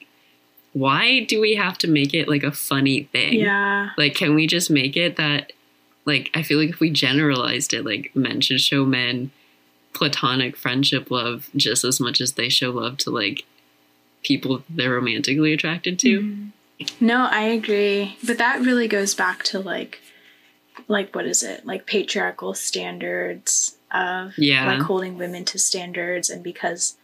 why 0.73 1.25
do 1.25 1.41
we 1.41 1.55
have 1.55 1.77
to 1.79 1.87
make 1.87 2.13
it 2.13 2.27
like 2.27 2.43
a 2.43 2.51
funny 2.51 3.03
thing? 3.11 3.33
yeah, 3.39 3.89
Like, 3.97 4.15
can 4.15 4.35
we 4.35 4.47
just 4.47 4.69
make 4.69 4.95
it 4.95 5.17
that, 5.17 5.51
like, 6.05 6.29
I 6.33 6.43
feel 6.43 6.57
like 6.59 6.69
if 6.69 6.79
we 6.79 6.89
generalized 6.89 7.73
it, 7.73 7.83
like, 7.85 8.11
men 8.15 8.41
should 8.41 8.61
show 8.61 8.85
men 8.85 9.31
platonic 9.93 10.55
friendship 10.55 11.11
love 11.11 11.49
just 11.55 11.83
as 11.83 11.99
much 11.99 12.21
as 12.21 12.33
they 12.33 12.47
show 12.49 12.71
love 12.71 12.97
to, 12.99 13.09
like, 13.09 13.43
people 14.23 14.63
they're 14.69 14.93
romantically 14.93 15.51
attracted 15.51 15.97
to. 15.99 16.21
Mhm. 16.21 16.51
No, 16.99 17.25
I 17.29 17.41
agree. 17.43 18.17
But 18.25 18.37
that 18.37 18.61
really 18.61 18.87
goes 18.87 19.13
back 19.13 19.43
to 19.45 19.59
like 19.59 19.99
like 20.87 21.13
what 21.15 21.25
is 21.25 21.43
it? 21.43 21.65
Like 21.65 21.85
patriarchal 21.85 22.53
standards 22.53 23.75
of 23.91 24.33
Yeah. 24.37 24.65
like 24.65 24.81
holding 24.81 25.17
women 25.17 25.43
to 25.45 25.59
standards 25.59 26.29
and 26.29 26.43
because 26.43 26.95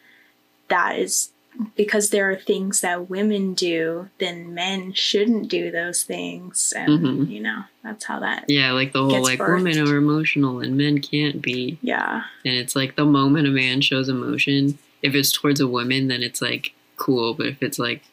that 0.70 0.98
is 0.98 1.30
because 1.76 2.10
there 2.10 2.30
are 2.30 2.36
things 2.36 2.82
that 2.82 3.10
women 3.10 3.54
do, 3.54 4.10
then 4.20 4.54
men 4.54 4.94
shouldn't 4.94 5.48
do 5.50 5.72
those 5.72 6.04
things 6.04 6.74
and 6.76 7.00
Mhm. 7.00 7.30
you 7.30 7.40
know, 7.40 7.64
that's 7.84 8.06
how 8.06 8.20
that 8.20 8.46
Yeah, 8.48 8.72
like 8.74 8.92
the 8.94 9.04
whole, 9.04 9.22
like, 9.24 9.40
birthed. 9.40 9.56
women 9.64 9.80
are 9.80 9.96
emotional 9.98 10.60
and 10.60 10.78
men 10.78 11.00
can't 11.00 11.42
be. 11.42 11.78
yeah. 11.82 12.24
And 12.46 12.56
it's 12.56 12.76
like 12.76 12.96
the 12.96 13.06
moment 13.06 13.48
a 13.48 13.52
man 13.52 13.82
shows 13.82 14.10
emotion, 14.10 14.78
if 15.02 15.16
it's 15.16 15.32
towards 15.32 15.60
a 15.60 15.68
woman, 15.68 16.08
then 16.08 16.22
it's 16.24 16.42
like 16.42 16.74
cool. 16.96 17.34
But 17.34 17.48
if 17.48 17.62
it's 17.64 17.80
like 17.80 18.04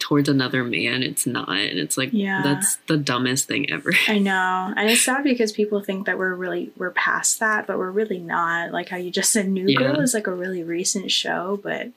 towards 0.00 0.28
another 0.28 0.64
man, 0.64 1.02
it's 1.04 1.26
not. 1.26 1.48
And 1.50 1.78
it's 1.78 1.96
like, 1.96 2.10
Yeah. 2.12 2.40
that's 2.42 2.76
the 2.88 2.96
dumbest 2.96 3.46
thing 3.46 3.70
ever. 3.70 3.92
I 4.08 4.18
know. 4.30 4.72
And 4.76 4.90
it's 4.90 5.02
sad 5.02 5.22
because 5.22 5.52
people 5.52 5.80
think 5.82 6.06
that 6.06 6.18
we're 6.18 6.34
really 6.34 6.72
we're 6.76 6.90
past 6.90 7.38
that, 7.40 7.66
but 7.68 7.78
we're 7.78 7.90
really 7.92 8.18
not. 8.18 8.72
Like 8.72 8.88
how 8.88 8.96
you 8.96 9.10
just 9.10 9.32
said 9.32 9.48
New 9.48 9.76
Girl 9.76 10.00
is 10.00 10.14
like 10.14 10.26
a 10.26 10.34
really 10.34 10.64
recent 10.64 11.10
show, 11.12 11.60
but 11.62 11.90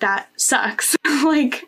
that 0.00 0.28
sucks. 0.36 0.96
like 1.24 1.64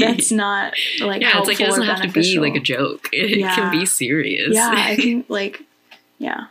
that's 0.00 0.30
not 0.32 0.74
like 1.00 1.22
yeah, 1.22 1.38
it's 1.38 1.48
like 1.48 1.60
it 1.60 1.66
doesn't 1.66 1.84
have 1.84 2.02
to 2.02 2.08
be 2.08 2.38
like 2.38 2.54
a 2.56 2.60
joke. 2.60 3.08
It 3.12 3.38
Yeah. 3.38 3.54
can 3.54 3.70
be 3.70 3.86
serious. 3.86 4.54
Yeah, 4.54 4.72
I 4.74 4.96
think 4.96 5.26
like 5.28 5.62
yeah. 6.18 6.46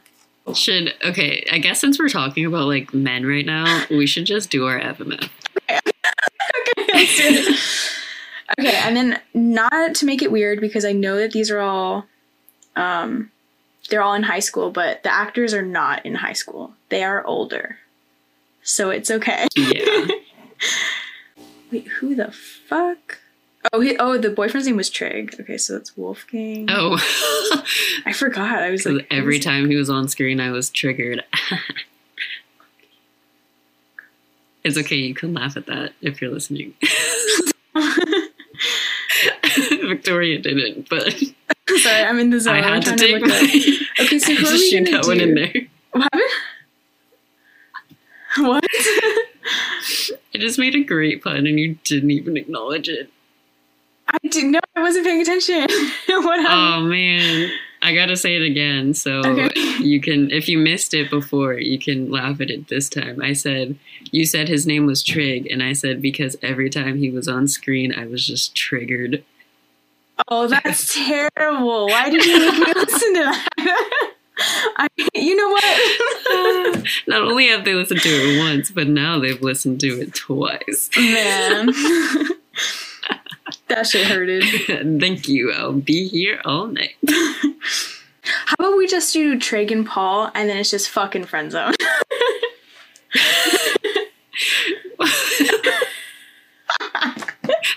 should 0.55 0.93
okay, 1.03 1.45
I 1.51 1.59
guess 1.59 1.79
since 1.81 1.99
we're 1.99 2.09
talking 2.09 2.45
about 2.45 2.67
like 2.67 2.93
men 2.93 3.25
right 3.25 3.45
now, 3.45 3.85
we 3.89 4.05
should 4.07 4.25
just 4.25 4.49
do 4.49 4.65
our 4.65 4.79
FMF. 4.79 5.29
Do 5.69 5.75
it. 6.87 7.49
Okay, 8.59 8.75
and 8.77 8.95
then 8.95 9.19
not 9.33 9.95
to 9.95 10.05
make 10.05 10.21
it 10.21 10.31
weird 10.31 10.61
because 10.61 10.85
I 10.85 10.91
know 10.93 11.17
that 11.17 11.31
these 11.31 11.51
are 11.51 11.59
all 11.59 12.05
um 12.75 13.31
they're 13.89 14.01
all 14.01 14.13
in 14.13 14.23
high 14.23 14.39
school, 14.39 14.69
but 14.71 15.03
the 15.03 15.11
actors 15.13 15.53
are 15.53 15.61
not 15.63 16.05
in 16.05 16.15
high 16.15 16.33
school. 16.33 16.73
They 16.89 17.03
are 17.03 17.25
older. 17.25 17.77
So 18.63 18.89
it's 18.91 19.09
okay. 19.09 19.47
Yeah. 19.55 20.07
Wait, 21.71 21.87
who 21.87 22.13
the 22.15 22.31
fuck? 22.31 23.19
Oh, 23.73 23.79
he, 23.81 23.97
oh, 23.97 24.17
the 24.17 24.29
boyfriend's 24.29 24.67
name 24.67 24.77
was 24.77 24.89
Trig. 24.89 25.35
Okay, 25.39 25.57
so 25.57 25.75
it's 25.75 25.95
Wolfgang. 25.97 26.67
oh. 26.69 26.97
I 28.05 28.13
forgot. 28.13 28.63
I 28.63 28.69
was 28.69 28.85
like, 28.85 29.05
every 29.11 29.35
who's- 29.35 29.45
time 29.45 29.69
he 29.69 29.75
was 29.75 29.89
on 29.89 30.07
screen 30.07 30.39
I 30.39 30.51
was 30.51 30.69
triggered. 30.69 31.23
it's 34.63 34.77
okay, 34.77 34.95
you 34.95 35.13
can 35.13 35.33
laugh 35.33 35.57
at 35.57 35.65
that 35.67 35.93
if 36.01 36.21
you're 36.21 36.31
listening. 36.31 36.73
Victoria 39.89 40.39
didn't, 40.39 40.87
but 40.89 41.13
Sorry, 41.81 42.03
I'm 42.03 42.19
in 42.19 42.29
the 42.29 42.39
zone. 42.45 42.55
I 42.55 42.61
had 42.61 42.83
to 42.85 42.95
take 42.95 43.21
my. 43.21 43.27
Okay, 44.05 44.17
so 44.19 44.31
I 44.31 44.35
who 44.35 44.47
are 44.47 44.51
we 44.53 44.69
shoot 44.69 44.89
that 44.91 45.05
one 45.05 45.19
in 45.19 45.35
do? 45.35 45.41
there. 45.53 45.61
What? 45.91 46.13
What? 48.37 48.63
I 50.33 50.37
just 50.37 50.59
made 50.59 50.75
a 50.75 50.83
great 50.83 51.23
pun 51.23 51.47
and 51.47 51.59
you 51.59 51.77
didn't 51.83 52.11
even 52.11 52.37
acknowledge 52.37 52.87
it. 52.87 53.09
I 54.07 54.17
didn't 54.29 54.51
know. 54.51 54.59
I 54.75 54.81
wasn't 54.81 55.05
paying 55.05 55.21
attention. 55.21 55.61
what 56.07 56.39
happened? 56.39 56.47
Oh 56.47 56.81
man, 56.81 57.51
I 57.81 57.93
gotta 57.93 58.15
say 58.15 58.35
it 58.35 58.41
again 58.43 58.93
so 58.93 59.19
Okay. 59.25 59.49
you 59.79 59.99
can. 60.01 60.31
If 60.31 60.47
you 60.47 60.57
missed 60.57 60.93
it 60.93 61.09
before, 61.09 61.53
you 61.55 61.77
can 61.77 62.09
laugh 62.09 62.39
at 62.41 62.49
it 62.49 62.67
this 62.69 62.89
time. 62.89 63.21
I 63.21 63.33
said 63.33 63.77
you 64.11 64.25
said 64.25 64.47
his 64.47 64.65
name 64.65 64.85
was 64.85 65.03
Trig, 65.03 65.45
and 65.51 65.61
I 65.61 65.73
said 65.73 66.01
because 66.01 66.35
every 66.41 66.69
time 66.69 66.97
he 66.97 67.09
was 67.11 67.27
on 67.27 67.47
screen, 67.47 67.93
I 67.93 68.05
was 68.07 68.25
just 68.25 68.55
triggered. 68.55 69.23
Oh, 70.27 70.47
that's 70.47 70.93
terrible. 70.93 71.87
Why 71.87 72.09
did 72.09 72.25
you 72.25 72.39
make 72.39 72.53
me 72.67 72.73
listen 72.73 73.13
to 73.15 73.19
that? 73.21 73.47
I, 74.77 74.87
you 75.13 75.35
know 75.35 75.49
what? 75.49 76.87
Not 77.07 77.21
only 77.23 77.47
have 77.49 77.65
they 77.65 77.73
listened 77.73 78.01
to 78.01 78.09
it 78.09 78.39
once, 78.39 78.71
but 78.71 78.87
now 78.87 79.19
they've 79.19 79.41
listened 79.41 79.81
to 79.81 80.01
it 80.01 80.13
twice. 80.13 80.89
Man. 80.97 81.67
that 83.67 83.85
shit 83.85 84.07
hurted. 84.07 84.43
Thank 85.01 85.27
you. 85.27 85.51
I'll 85.51 85.73
be 85.73 86.07
here 86.07 86.41
all 86.45 86.67
night. 86.67 86.95
How 87.09 88.55
about 88.59 88.77
we 88.77 88.87
just 88.87 89.11
do 89.11 89.37
Trig 89.37 89.71
and 89.71 89.85
Paul 89.85 90.31
and 90.33 90.49
then 90.49 90.57
it's 90.57 90.71
just 90.71 90.89
fucking 90.89 91.25
friend 91.25 91.51
zone? 91.51 91.73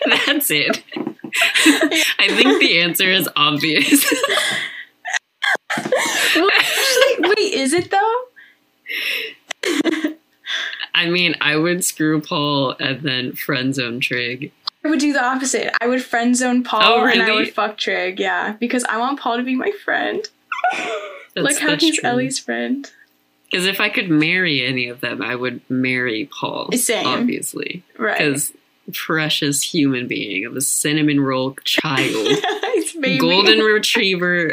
That's 0.07 0.51
it. 0.51 0.83
I 2.19 2.29
think 2.29 2.61
the 2.61 2.81
answer 2.81 3.11
is 3.11 3.29
obvious. 3.37 4.05
well, 6.37 6.51
actually, 6.55 7.29
wait, 7.29 7.55
is 7.55 7.73
it 7.73 7.91
though? 7.91 8.19
I 10.95 11.09
mean, 11.09 11.35
I 11.41 11.57
would 11.57 11.85
screw 11.85 12.21
Paul 12.21 12.77
and 12.79 13.01
then 13.03 13.33
friend 13.35 13.75
zone 13.75 14.01
Trig. 14.01 14.53
I 14.85 14.89
would 14.89 14.99
do 14.99 15.13
the 15.13 15.25
opposite. 15.25 15.73
I 15.81 15.87
would 15.87 16.03
friend 16.03 16.37
zone 16.37 16.65
Paul 16.65 16.83
Oh, 16.83 17.05
and 17.05 17.23
I 17.23 17.27
really? 17.27 17.45
would 17.45 17.55
fuck 17.55 17.79
Trig, 17.79 18.19
yeah. 18.19 18.57
Because 18.59 18.85
I 18.85 18.99
want 18.99 19.21
Paul 19.21 19.37
to 19.37 19.43
be 19.43 19.55
my 19.55 19.71
friend. 19.85 20.27
That's, 21.35 21.45
like 21.45 21.59
how 21.59 21.77
he's 21.77 21.99
true. 22.01 22.09
Ellie's 22.11 22.39
friend. 22.39 22.91
Because 23.51 23.67
if 23.67 23.81
I 23.81 23.89
could 23.89 24.11
marry 24.11 24.65
any 24.65 24.89
of 24.89 25.01
them, 25.01 25.23
I 25.23 25.35
would 25.37 25.61
marry 25.71 26.29
Paul. 26.39 26.73
Same. 26.73 27.07
Obviously. 27.07 27.83
Right. 27.97 28.19
Because 28.19 28.53
precious 28.93 29.63
human 29.63 30.07
being 30.07 30.45
of 30.45 30.57
a 30.57 30.61
cinnamon 30.61 31.21
roll 31.21 31.55
child. 31.65 32.39
Golden 33.19 33.59
retriever 33.61 34.53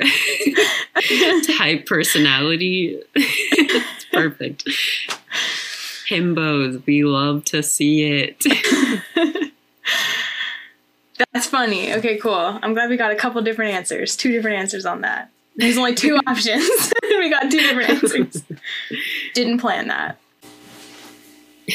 type 1.58 1.86
personality. 1.86 3.00
it's 3.16 4.06
perfect. 4.06 4.68
Himbos, 6.10 6.86
we 6.86 7.04
love 7.04 7.46
to 7.46 7.62
see 7.62 8.04
it. 8.04 8.44
That's 11.34 11.48
funny. 11.48 11.94
Okay, 11.94 12.18
cool. 12.18 12.60
I'm 12.62 12.74
glad 12.74 12.90
we 12.90 12.98
got 12.98 13.12
a 13.12 13.16
couple 13.16 13.42
different 13.42 13.74
answers. 13.74 14.16
Two 14.16 14.32
different 14.32 14.58
answers 14.58 14.86
on 14.86 15.02
that. 15.02 15.30
There's 15.56 15.78
only 15.78 15.94
two 15.94 16.18
options. 16.28 16.68
we 17.04 17.30
got 17.30 17.52
two 17.52 17.60
different 17.60 17.90
answers. 17.90 18.44
Didn't 19.34 19.60
plan 19.60 19.88
that. 19.90 20.18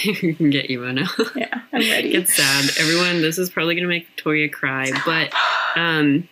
You 0.02 0.34
can 0.36 0.50
get 0.50 0.70
you 0.70 0.92
now. 0.92 1.06
Yeah, 1.36 1.60
I'm 1.72 1.80
ready. 1.80 2.14
It's 2.14 2.36
sad. 2.36 2.64
Everyone, 2.78 3.22
this 3.22 3.38
is 3.38 3.50
probably 3.50 3.74
gonna 3.74 3.88
make 3.88 4.06
Victoria 4.06 4.48
cry, 4.48 4.90
but 5.04 5.32
um 5.76 6.28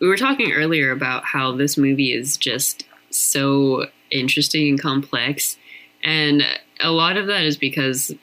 we 0.00 0.08
were 0.08 0.16
talking 0.16 0.52
earlier 0.52 0.90
about 0.90 1.24
how 1.24 1.52
this 1.52 1.78
movie 1.78 2.12
is 2.12 2.36
just 2.36 2.84
so 3.10 3.86
interesting 4.10 4.68
and 4.68 4.80
complex. 4.80 5.56
And 6.04 6.42
a 6.80 6.90
lot 6.90 7.16
of 7.16 7.28
that 7.28 7.44
is 7.44 7.56
because 7.56 8.14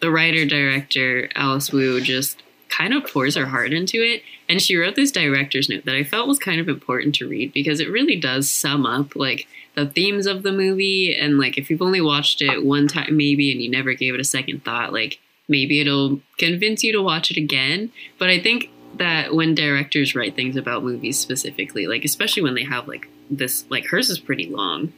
the 0.00 0.10
writer 0.10 0.46
director, 0.46 1.28
Alice 1.34 1.70
Wu, 1.70 2.00
just 2.00 2.42
kind 2.70 2.94
of 2.94 3.06
pours 3.06 3.36
her 3.36 3.46
heart 3.46 3.74
into 3.74 4.02
it. 4.02 4.22
And 4.48 4.62
she 4.62 4.76
wrote 4.76 4.96
this 4.96 5.12
director's 5.12 5.68
note 5.68 5.84
that 5.84 5.94
I 5.94 6.02
felt 6.02 6.28
was 6.28 6.38
kind 6.38 6.60
of 6.60 6.68
important 6.68 7.14
to 7.16 7.28
read 7.28 7.52
because 7.52 7.80
it 7.80 7.90
really 7.90 8.16
does 8.16 8.48
sum 8.48 8.86
up 8.86 9.14
like 9.14 9.46
the 9.76 9.86
themes 9.86 10.26
of 10.26 10.42
the 10.42 10.52
movie. 10.52 11.14
And 11.14 11.38
like 11.38 11.56
if 11.56 11.70
you've 11.70 11.82
only 11.82 12.00
watched 12.00 12.42
it 12.42 12.64
one 12.64 12.88
time, 12.88 13.16
maybe, 13.16 13.52
and 13.52 13.62
you 13.62 13.70
never 13.70 13.92
gave 13.94 14.14
it 14.14 14.20
a 14.20 14.24
second 14.24 14.64
thought, 14.64 14.92
like 14.92 15.20
maybe 15.48 15.80
it'll 15.80 16.20
convince 16.38 16.82
you 16.82 16.92
to 16.92 17.02
watch 17.02 17.30
it 17.30 17.36
again. 17.36 17.92
But 18.18 18.30
I 18.30 18.40
think 18.40 18.70
that 18.94 19.34
when 19.34 19.54
directors 19.54 20.14
write 20.14 20.34
things 20.34 20.56
about 20.56 20.82
movies 20.82 21.18
specifically, 21.18 21.86
like 21.86 22.04
especially 22.04 22.42
when 22.42 22.54
they 22.54 22.64
have 22.64 22.88
like 22.88 23.08
this, 23.30 23.64
like 23.70 23.86
hers 23.86 24.10
is 24.10 24.18
pretty 24.18 24.46
long, 24.46 24.92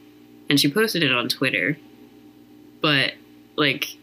and 0.49 0.59
she 0.59 0.71
posted 0.71 1.03
it 1.03 1.11
on 1.11 1.27
Twitter. 1.27 1.77
But 2.81 3.13
like 3.57 3.97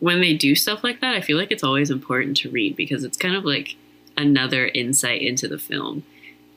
when 0.00 0.20
they 0.20 0.34
do 0.34 0.54
stuff 0.54 0.84
like 0.84 1.00
that, 1.00 1.16
I 1.16 1.22
feel 1.22 1.38
like 1.38 1.50
it's 1.50 1.64
always 1.64 1.90
important 1.90 2.36
to 2.38 2.50
read 2.50 2.76
because 2.76 3.02
it's 3.02 3.16
kind 3.16 3.34
of 3.34 3.44
like 3.44 3.76
another 4.16 4.66
insight 4.66 5.22
into 5.22 5.48
the 5.48 5.58
film. 5.58 6.04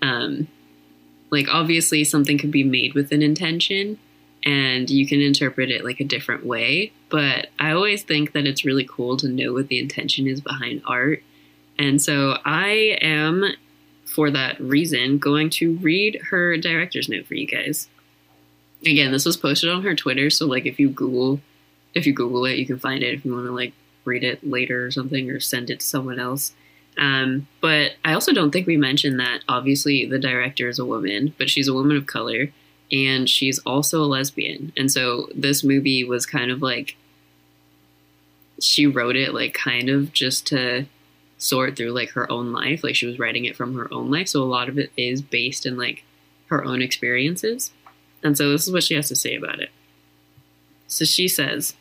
Um, 0.01 0.49
like 1.32 1.47
obviously 1.49 2.03
something 2.03 2.38
could 2.38 2.51
be 2.51 2.63
made 2.63 2.93
with 2.93 3.11
an 3.11 3.21
intention 3.21 3.97
and 4.43 4.89
you 4.89 5.07
can 5.07 5.21
interpret 5.21 5.69
it 5.71 5.84
like 5.84 5.99
a 5.99 6.05
different 6.05 6.45
way, 6.45 6.91
but 7.09 7.47
I 7.59 7.71
always 7.71 8.03
think 8.03 8.34
that 8.34 8.47
it's 8.47 8.65
really 8.65 8.88
cool 8.89 9.17
to 9.17 9.27
know 9.27 9.53
what 9.53 9.67
the 9.67 9.79
intention 9.79 10.27
is 10.27 10.41
behind 10.41 10.82
art. 10.86 11.23
And 11.77 12.01
so 12.01 12.38
I 12.43 12.97
am 13.01 13.45
for 14.05 14.29
that 14.32 14.59
reason 14.59 15.19
going 15.19 15.49
to 15.51 15.77
read 15.77 16.19
her 16.29 16.57
director's 16.57 17.07
note 17.07 17.27
for 17.27 17.36
you 17.36 17.47
guys. 17.47 17.88
Again, 18.86 19.11
this 19.11 19.25
was 19.25 19.38
posted 19.38 19.69
on 19.69 19.84
her 19.84 19.95
Twitter, 19.95 20.29
so 20.29 20.47
like 20.47 20.65
if 20.65 20.79
you 20.79 20.89
Google 20.89 21.39
if 21.93 22.07
you 22.07 22.13
Google 22.13 22.45
it, 22.45 22.57
you 22.57 22.65
can 22.65 22.79
find 22.79 23.03
it 23.03 23.13
if 23.13 23.25
you 23.25 23.34
want 23.34 23.45
to 23.45 23.51
like 23.51 23.73
read 24.05 24.23
it 24.23 24.47
later 24.47 24.86
or 24.86 24.91
something 24.91 25.29
or 25.29 25.39
send 25.39 25.69
it 25.69 25.82
to 25.82 25.86
someone 25.86 26.19
else. 26.19 26.53
Um, 26.98 27.48
but 27.62 27.94
I 28.04 28.14
also 28.14 28.34
don't 28.34 28.52
think 28.52 28.68
we 28.68 28.78
mentioned 28.78 29.20
that 29.20 29.44
obviously 29.48 30.06
the 30.06 30.20
director 30.20 30.68
is 30.68 30.80
a 30.80 30.86
woman, 30.86 31.34
but 31.38 31.50
she's 31.50 31.68
a 31.68 31.74
woman 31.74 31.98
of 31.98 32.06
color 32.06 32.52
and 32.92 33.30
she's 33.30 33.60
also 33.60 34.04
a 34.04 34.06
lesbian. 34.06 34.74
And 34.76 34.92
so 34.92 35.30
this 35.34 35.64
movie 35.64 36.04
was 36.04 36.26
kind 36.26 36.52
of 36.52 36.62
like 36.62 36.98
she 38.60 38.86
wrote 38.86 39.16
it 39.16 39.34
like 39.34 39.54
kind 39.54 39.89
of 39.89 40.14
just 40.14 40.46
to 40.48 40.86
sort 41.38 41.76
through 41.76 41.92
like 41.92 42.12
her 42.12 42.32
own 42.32 42.52
life. 42.52 42.84
Like 42.84 42.96
she 42.96 43.08
was 43.08 43.18
writing 43.20 43.46
it 43.46 43.56
from 43.56 43.76
her 43.76 43.92
own 43.94 44.12
life. 44.12 44.28
So 44.28 44.44
a 44.44 44.46
lot 44.46 44.70
of 44.70 44.78
it 44.78 44.92
is 44.98 45.22
based 45.22 45.66
in 45.66 45.78
like 45.78 46.04
her 46.48 46.64
own 46.64 46.82
experiences. 46.82 47.72
And 48.24 48.38
so 48.38 48.52
this 48.52 48.68
is 48.68 48.74
what 48.74 48.84
she 48.84 48.94
has 48.94 49.08
to 49.08 49.16
say 49.16 49.36
about 49.36 49.60
it. 49.60 49.72
So 50.88 51.06
she 51.06 51.28
says, 51.28 51.74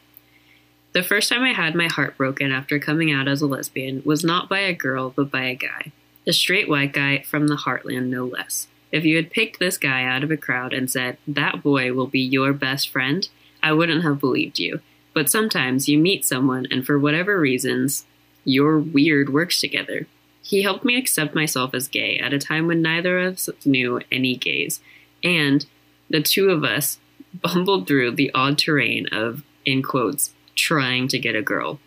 the 0.93 1.03
first 1.03 1.29
time 1.29 1.43
I 1.43 1.53
had 1.53 1.75
my 1.75 1.87
heart 1.87 2.17
broken 2.17 2.51
after 2.51 2.79
coming 2.79 3.13
out 3.13 3.29
as 3.29 3.41
a 3.41 3.47
lesbian 3.47 4.03
was 4.05 4.25
not 4.25 4.49
by 4.49 4.61
a 4.61 4.75
girl, 4.75 5.11
but 5.11 5.31
by 5.31 5.45
a 5.45 5.55
guy. 5.55 5.93
A 6.27 6.33
straight 6.33 6.69
white 6.69 6.93
guy 6.93 7.23
from 7.23 7.47
the 7.47 7.57
heartland, 7.57 8.09
no 8.09 8.25
less. 8.25 8.67
If 8.91 9.05
you 9.05 9.17
had 9.17 9.31
picked 9.31 9.61
this 9.61 9.79
guy 9.79 10.05
out 10.05 10.25
of 10.25 10.31
a 10.31 10.37
crowd 10.37 10.73
and 10.73 10.91
said, 10.91 11.17
that 11.29 11.63
boy 11.63 11.93
will 11.93 12.09
be 12.09 12.21
your 12.21 12.53
best 12.53 12.89
friend, 12.89 13.29
I 13.63 13.73
wouldn't 13.73 14.03
have 14.03 14.19
believed 14.19 14.59
you. 14.59 14.81
But 15.15 15.31
sometimes 15.31 15.89
you 15.89 15.99
meet 15.99 16.25
someone, 16.25 16.67
and 16.71 16.85
for 16.85 16.99
whatever 16.99 17.39
reasons, 17.39 18.05
your 18.45 18.79
weird 18.79 19.33
works 19.33 19.61
together. 19.61 20.07
He 20.43 20.63
helped 20.63 20.85
me 20.85 20.97
accept 20.97 21.35
myself 21.35 21.75
as 21.75 21.89
gay 21.89 22.19
at 22.19 22.33
a 22.33 22.39
time 22.39 22.67
when 22.67 22.83
neither 22.83 23.19
of 23.21 23.35
us 23.35 23.49
knew 23.65 24.01
any 24.11 24.37
gays, 24.37 24.81
and 25.23 25.67
the 26.09 26.23
two 26.23 26.51
of 26.51 26.65
us 26.65 26.99
bumbled 27.35 27.87
through 27.87 28.13
the 28.13 28.33
odd 28.35 28.59
terrain 28.59 29.07
of, 29.13 29.45
in 29.65 29.83
quotes, 29.83 30.35
trying 30.55 31.09
to 31.09 31.19
get 31.19 31.37
a 31.37 31.43
girl. 31.43 31.81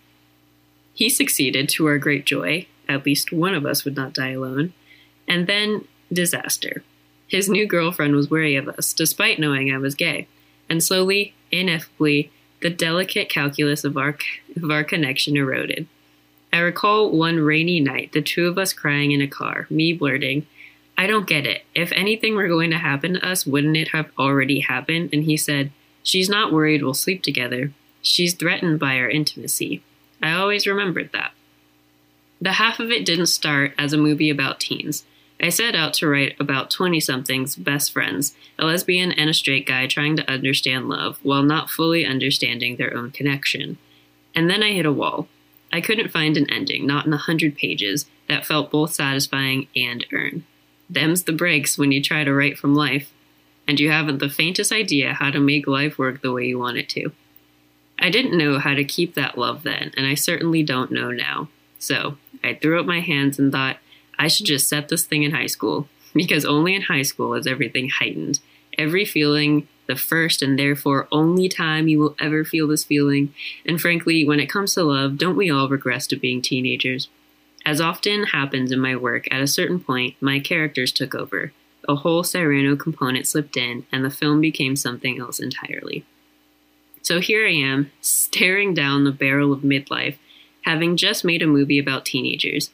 He 0.93 1.09
succeeded 1.09 1.70
to 1.70 1.88
our 1.88 1.97
great 1.97 2.26
joy, 2.26 2.68
at 2.88 3.05
least 3.05 3.32
one 3.32 3.55
of 3.55 3.66
us 3.66 3.84
would 3.86 3.95
not 3.95 4.14
die 4.14 4.32
alone, 4.32 4.74
and 5.28 5.47
then 5.47 5.88
disaster. 6.11 6.84
His 7.28 7.49
new 7.49 7.66
girlfriend 7.66 8.16
was 8.16 8.30
wary 8.30 8.55
of 8.55 8.68
us, 8.68 8.93
despite 8.93 9.39
knowing 9.39 9.74
I 9.74 9.78
was 9.78 9.95
gay, 9.95 10.28
and 10.70 10.84
slowly, 10.84 11.34
ineffably, 11.51 12.32
the 12.61 12.70
delicate 12.70 13.30
calculus 13.30 13.84
of 13.84 13.97
our, 13.97 14.18
of 14.55 14.70
our 14.70 14.84
connection 14.84 15.36
eroded. 15.36 15.88
I 16.51 16.59
recall 16.59 17.11
one 17.11 17.39
rainy 17.39 17.80
night, 17.80 18.11
the 18.11 18.22
two 18.22 18.47
of 18.47 18.57
us 18.57 18.74
crying 18.74 19.11
in 19.11 19.22
a 19.22 19.28
car, 19.28 19.66
me 19.70 19.93
blurting, 19.93 20.45
I 20.97 21.07
don't 21.07 21.28
get 21.28 21.47
it. 21.47 21.64
If 21.74 21.91
anything 21.91 22.36
were 22.36 22.47
going 22.47 22.70
to 22.72 22.78
happen 22.78 23.16
to 23.16 23.28
us, 23.28 23.45
wouldn't 23.45 23.78
it 23.78 23.89
have 23.89 24.11
already 24.18 24.59
happened? 24.59 25.09
And 25.11 25.24
he 25.24 25.38
said, 25.38 25.72
She's 26.03 26.30
not 26.30 26.51
worried 26.51 26.84
we'll 26.84 26.93
sleep 26.93 27.24
together. 27.24 27.72
She's 28.04 28.34
threatened 28.34 28.80
by 28.80 28.97
our 28.97 29.10
intimacy. 29.10 29.82
I 30.22 30.34
always 30.34 30.68
remembered 30.68 31.10
that. 31.14 31.32
The 32.39 32.54
half 32.54 32.80
of 32.80 32.91
it 32.91 33.06
didn't 33.06 33.28
start 33.28 33.74
as 33.78 33.93
a 33.93 33.97
movie 33.97 34.30
about 34.30 34.60
teens. 34.60 35.06
I 35.41 35.47
set 35.49 35.76
out 35.76 35.93
to 35.95 36.08
write 36.08 36.36
about 36.39 36.70
20 36.70 36.99
somethings 36.99 37.56
best 37.56 37.93
friends, 37.93 38.36
a 38.60 38.66
lesbian 38.66 39.14
and 39.14 39.30
a 39.30 39.34
straight 39.34 39.66
guy 39.66 39.88
trying 39.88 40.18
to 40.18 40.30
understand 40.30 40.89
love 40.89 41.18
while 41.24 41.43
not 41.43 41.70
fully 41.70 42.06
understanding 42.06 42.76
their 42.76 42.95
own 42.95 43.12
connection. 43.12 43.78
And 44.36 44.49
then 44.49 44.62
I 44.62 44.74
hit 44.74 44.86
a 44.86 44.91
wall. 44.91 45.30
I 45.72 45.80
couldn't 45.80 46.12
find 46.12 46.36
an 46.36 46.49
ending, 46.51 46.86
not 46.86 47.06
in 47.06 47.14
a 47.14 47.18
hundred 47.18 47.56
pages, 47.56 48.06
that 48.28 48.45
felt 48.45 48.72
both 48.72 48.93
satisfying 48.93 49.68
and 49.76 50.06
earned. 50.12 50.43
Them's 50.89 51.24
the 51.24 51.32
breaks 51.32 51.78
when 51.78 51.93
you 51.93 52.01
try 52.01 52.26
to 52.26 52.34
write 52.34 52.58
from 52.58 52.76
life, 52.76 53.12
and 53.66 53.80
you 53.80 53.89
haven't 53.89 54.20
the 54.20 54.30
faintest 54.30 54.72
idea 54.72 55.14
how 55.14 55.32
to 55.32 55.39
make 55.39 55.68
life 55.68 55.97
work 55.97 56.22
the 56.22 56.34
way 56.34 56.45
you 56.45 56.60
want 56.60 56.78
it 56.78 56.89
to. 56.89 57.12
I 58.00 58.10
didn't 58.10 58.38
know 58.38 58.60
how 58.60 58.74
to 58.74 58.84
keep 58.84 59.16
that 59.16 59.38
love 59.38 59.64
then, 59.64 59.91
and 59.96 60.06
I 60.06 60.16
certainly 60.16 60.64
don't 60.64 60.91
know 60.91 61.12
now. 61.12 61.50
So 61.80 62.18
I 62.44 62.56
threw 62.56 62.80
up 62.80 62.86
my 62.86 63.02
hands 63.02 63.39
and 63.39 63.52
thought 63.52 63.78
I 64.18 64.28
should 64.28 64.46
just 64.46 64.68
set 64.68 64.89
this 64.89 65.06
thing 65.06 65.24
in 65.24 65.32
high 65.32 65.48
school, 65.48 65.88
because 66.14 66.46
only 66.46 66.76
in 66.76 66.84
high 66.84 67.02
school 67.02 67.34
is 67.34 67.48
everything 67.48 67.89
heightened. 67.89 68.39
Every 68.78 69.06
feeling, 69.06 69.68
the 69.88 69.96
first 69.96 70.41
and 70.41 70.58
therefore 70.58 71.08
only 71.12 71.50
time 71.50 71.88
you 71.88 72.00
will 72.00 72.16
ever 72.20 72.44
feel 72.44 72.68
this 72.68 72.84
feeling. 72.84 73.34
And 73.66 73.80
frankly, 73.80 74.26
when 74.26 74.39
it 74.39 74.50
comes 74.50 74.74
to 74.74 74.84
love, 74.84 75.18
don't 75.18 75.36
we 75.36 75.50
all 75.50 75.70
regress 75.70 76.08
to 76.08 76.16
being 76.16 76.41
teenagers? 76.41 77.10
As 77.66 77.80
often 77.80 78.26
happens 78.26 78.72
in 78.72 78.80
my 78.80 78.96
work, 78.96 79.28
at 79.32 79.41
a 79.41 79.48
certain 79.48 79.80
point, 79.80 80.16
my 80.20 80.39
characters 80.39 80.91
took 80.91 81.16
over. 81.16 81.54
A 81.88 81.96
whole 81.96 82.24
Cyrano 82.24 82.76
component 82.76 83.28
slipped 83.28 83.58
in, 83.58 83.86
and 83.91 84.04
the 84.04 84.10
film 84.10 84.41
became 84.41 84.76
something 84.76 85.20
else 85.20 85.39
entirely. 85.39 86.06
So 87.04 87.20
here 87.20 87.45
I 87.45 87.51
am, 87.51 87.91
staring 87.99 88.74
down 88.74 89.04
the 89.04 89.12
barrel 89.12 89.51
of 89.51 89.60
midlife, 89.60 90.16
having 90.62 90.95
just 90.95 91.26
made 91.26 91.41
a 91.41 91.47
movie 91.47 91.78
about 91.78 92.06
teenagers. 92.06 92.72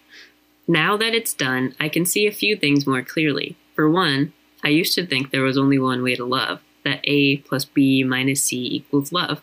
Now 0.67 0.95
that 0.97 1.15
it's 1.15 1.33
done, 1.33 1.75
I 1.79 1.89
can 1.89 2.05
see 2.05 2.27
a 2.27 2.31
few 2.31 2.55
things 2.55 2.85
more 2.85 3.01
clearly. 3.01 3.57
For 3.73 3.89
one, 3.89 4.33
I 4.63 4.69
used 4.69 4.93
to 4.95 5.05
think 5.05 5.31
there 5.31 5.41
was 5.41 5.57
only 5.57 5.79
one 5.79 6.03
way 6.03 6.15
to 6.15 6.25
love, 6.25 6.61
that 6.85 6.99
A 7.05 7.37
plus 7.37 7.65
B 7.65 8.03
minus 8.03 8.43
C 8.43 8.57
equals 8.71 9.11
love. 9.11 9.41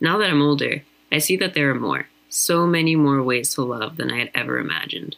Now 0.00 0.16
that 0.16 0.30
I'm 0.30 0.40
older, 0.40 0.82
I 1.12 1.18
see 1.18 1.36
that 1.36 1.52
there 1.52 1.68
are 1.70 1.78
more, 1.78 2.08
so 2.30 2.66
many 2.66 2.96
more 2.96 3.22
ways 3.22 3.52
to 3.54 3.62
love 3.62 3.98
than 3.98 4.10
I 4.10 4.18
had 4.18 4.30
ever 4.34 4.58
imagined. 4.58 5.16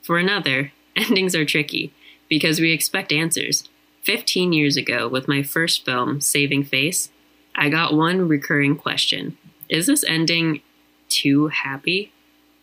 For 0.00 0.16
another, 0.16 0.72
endings 0.96 1.34
are 1.34 1.44
tricky 1.44 1.92
because 2.30 2.60
we 2.60 2.72
expect 2.72 3.12
answers. 3.12 3.68
15 4.04 4.54
years 4.54 4.78
ago, 4.78 5.06
with 5.06 5.28
my 5.28 5.42
first 5.42 5.84
film, 5.84 6.22
Saving 6.22 6.64
Face, 6.64 7.10
I 7.58 7.68
got 7.68 7.92
one 7.92 8.28
recurring 8.28 8.76
question 8.76 9.36
Is 9.68 9.86
this 9.86 10.04
ending 10.04 10.62
too 11.08 11.48
happy? 11.48 12.12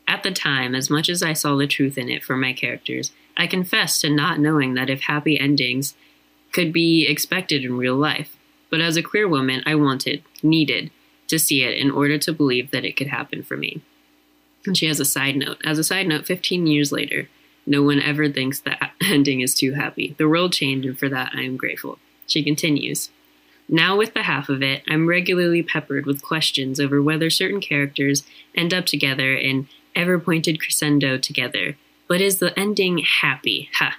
At 0.07 0.23
the 0.23 0.31
time, 0.31 0.73
as 0.73 0.89
much 0.89 1.09
as 1.09 1.21
I 1.21 1.33
saw 1.33 1.55
the 1.55 1.67
truth 1.67 1.97
in 1.97 2.09
it 2.09 2.23
for 2.23 2.37
my 2.37 2.53
characters, 2.53 3.11
I 3.35 3.47
confessed 3.47 4.01
to 4.01 4.09
not 4.09 4.39
knowing 4.39 4.75
that 4.75 4.89
if 4.89 5.01
happy 5.01 5.37
endings 5.37 5.95
could 6.53 6.71
be 6.71 7.05
expected 7.07 7.65
in 7.65 7.77
real 7.77 7.95
life. 7.95 8.37
But 8.69 8.81
as 8.81 8.95
a 8.95 9.03
queer 9.03 9.27
woman, 9.27 9.63
I 9.65 9.75
wanted, 9.75 10.23
needed, 10.41 10.91
to 11.27 11.39
see 11.39 11.63
it 11.63 11.77
in 11.77 11.91
order 11.91 12.17
to 12.19 12.31
believe 12.31 12.71
that 12.71 12.85
it 12.85 12.95
could 12.95 13.07
happen 13.07 13.43
for 13.43 13.57
me. 13.57 13.81
And 14.65 14.77
she 14.77 14.85
has 14.85 14.99
a 14.99 15.05
side 15.05 15.35
note. 15.35 15.57
As 15.65 15.79
a 15.79 15.83
side 15.83 16.07
note, 16.07 16.25
15 16.25 16.67
years 16.67 16.91
later, 16.91 17.27
no 17.65 17.83
one 17.83 17.99
ever 17.99 18.29
thinks 18.29 18.59
that 18.61 18.91
ending 19.01 19.41
is 19.41 19.55
too 19.55 19.73
happy. 19.73 20.15
The 20.17 20.29
world 20.29 20.53
changed, 20.53 20.87
and 20.87 20.97
for 20.97 21.09
that 21.09 21.31
I 21.33 21.41
am 21.41 21.57
grateful. 21.57 21.99
She 22.27 22.43
continues. 22.43 23.09
Now, 23.67 23.97
with 23.97 24.13
the 24.13 24.23
half 24.23 24.49
of 24.49 24.61
it, 24.61 24.83
I'm 24.87 25.07
regularly 25.07 25.63
peppered 25.63 26.05
with 26.05 26.23
questions 26.23 26.79
over 26.79 27.01
whether 27.01 27.29
certain 27.29 27.61
characters 27.61 28.23
end 28.53 28.73
up 28.73 28.85
together 28.85 29.35
in 29.35 29.67
ever 29.95 30.19
pointed 30.19 30.61
crescendo 30.61 31.17
together. 31.17 31.75
But 32.07 32.21
is 32.21 32.37
the 32.37 32.57
ending 32.59 32.99
happy? 32.99 33.69
Ha! 33.75 33.97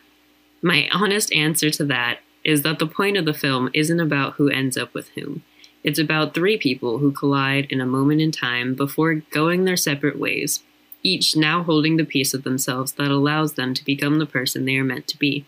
My 0.62 0.88
honest 0.92 1.32
answer 1.32 1.70
to 1.70 1.84
that 1.86 2.20
is 2.44 2.62
that 2.62 2.78
the 2.78 2.86
point 2.86 3.16
of 3.16 3.24
the 3.24 3.34
film 3.34 3.68
isn't 3.74 3.98
about 3.98 4.34
who 4.34 4.48
ends 4.48 4.76
up 4.76 4.94
with 4.94 5.08
whom. 5.10 5.42
It's 5.82 5.98
about 5.98 6.34
three 6.34 6.56
people 6.56 6.98
who 6.98 7.10
collide 7.10 7.66
in 7.70 7.80
a 7.80 7.86
moment 7.86 8.20
in 8.20 8.30
time 8.30 8.74
before 8.74 9.14
going 9.14 9.64
their 9.64 9.76
separate 9.76 10.18
ways, 10.18 10.62
each 11.02 11.36
now 11.36 11.62
holding 11.62 11.96
the 11.96 12.04
piece 12.04 12.34
of 12.34 12.44
themselves 12.44 12.92
that 12.92 13.10
allows 13.10 13.54
them 13.54 13.74
to 13.74 13.84
become 13.84 14.18
the 14.18 14.26
person 14.26 14.64
they 14.64 14.76
are 14.76 14.84
meant 14.84 15.08
to 15.08 15.18
be. 15.18 15.44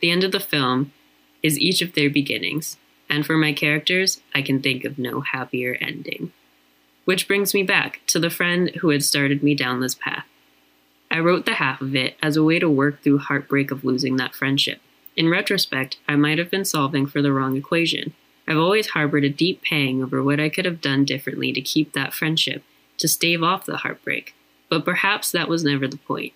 The 0.00 0.10
end 0.10 0.22
of 0.22 0.32
the 0.32 0.40
film 0.40 0.92
is 1.42 1.58
each 1.58 1.82
of 1.82 1.94
their 1.94 2.10
beginnings, 2.10 2.76
and 3.08 3.24
for 3.24 3.36
my 3.36 3.52
characters, 3.52 4.20
I 4.34 4.42
can 4.42 4.60
think 4.60 4.84
of 4.84 4.98
no 4.98 5.20
happier 5.20 5.76
ending. 5.80 6.32
Which 7.04 7.26
brings 7.26 7.54
me 7.54 7.62
back 7.62 8.00
to 8.08 8.18
the 8.18 8.30
friend 8.30 8.70
who 8.76 8.90
had 8.90 9.02
started 9.02 9.42
me 9.42 9.54
down 9.54 9.80
this 9.80 9.94
path. 9.94 10.26
I 11.10 11.20
wrote 11.20 11.46
the 11.46 11.54
half 11.54 11.80
of 11.80 11.96
it 11.96 12.16
as 12.22 12.36
a 12.36 12.44
way 12.44 12.58
to 12.58 12.68
work 12.68 13.02
through 13.02 13.18
heartbreak 13.18 13.70
of 13.70 13.84
losing 13.84 14.16
that 14.16 14.34
friendship. 14.34 14.80
In 15.16 15.28
retrospect, 15.28 15.98
I 16.06 16.16
might 16.16 16.38
have 16.38 16.50
been 16.50 16.64
solving 16.64 17.06
for 17.06 17.22
the 17.22 17.32
wrong 17.32 17.56
equation. 17.56 18.14
I've 18.46 18.58
always 18.58 18.88
harbored 18.88 19.24
a 19.24 19.30
deep 19.30 19.62
pang 19.62 20.02
over 20.02 20.22
what 20.22 20.38
I 20.38 20.48
could 20.48 20.64
have 20.64 20.80
done 20.80 21.04
differently 21.04 21.52
to 21.52 21.60
keep 21.60 21.92
that 21.92 22.14
friendship, 22.14 22.62
to 22.98 23.08
stave 23.08 23.42
off 23.42 23.66
the 23.66 23.78
heartbreak. 23.78 24.34
But 24.68 24.84
perhaps 24.84 25.32
that 25.32 25.48
was 25.48 25.64
never 25.64 25.88
the 25.88 25.96
point. 25.96 26.34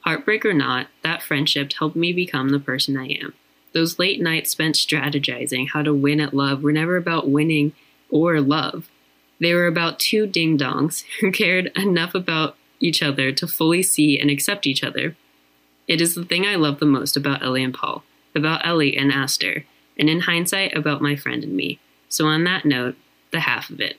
Heartbreak 0.00 0.44
or 0.44 0.54
not, 0.54 0.88
that 1.02 1.22
friendship 1.22 1.72
helped 1.74 1.96
me 1.96 2.12
become 2.12 2.48
the 2.48 2.58
person 2.58 2.96
I 2.96 3.08
am. 3.08 3.34
Those 3.74 3.98
late 3.98 4.20
nights 4.20 4.50
spent 4.50 4.74
strategizing 4.74 5.68
how 5.72 5.82
to 5.82 5.94
win 5.94 6.20
at 6.20 6.34
love 6.34 6.62
were 6.62 6.72
never 6.72 6.96
about 6.96 7.28
winning 7.28 7.72
or 8.10 8.40
love. 8.40 8.88
They 9.40 9.54
were 9.54 9.66
about 9.66 9.98
two 9.98 10.26
ding 10.26 10.58
dongs 10.58 11.04
who 11.20 11.30
cared 11.30 11.72
enough 11.76 12.14
about 12.14 12.56
each 12.80 13.02
other 13.02 13.32
to 13.32 13.46
fully 13.46 13.82
see 13.82 14.18
and 14.18 14.30
accept 14.30 14.66
each 14.66 14.84
other. 14.84 15.16
It 15.86 16.00
is 16.00 16.14
the 16.14 16.24
thing 16.24 16.44
I 16.44 16.56
love 16.56 16.80
the 16.80 16.86
most 16.86 17.16
about 17.16 17.42
Ellie 17.42 17.64
and 17.64 17.74
Paul, 17.74 18.04
about 18.34 18.66
Ellie 18.66 18.96
and 18.96 19.10
Aster, 19.10 19.64
and 19.98 20.08
in 20.08 20.20
hindsight, 20.20 20.76
about 20.76 21.02
my 21.02 21.16
friend 21.16 21.42
and 21.42 21.56
me. 21.56 21.80
So, 22.08 22.26
on 22.26 22.44
that 22.44 22.64
note, 22.64 22.96
the 23.32 23.40
half 23.40 23.70
of 23.70 23.80
it. 23.80 23.98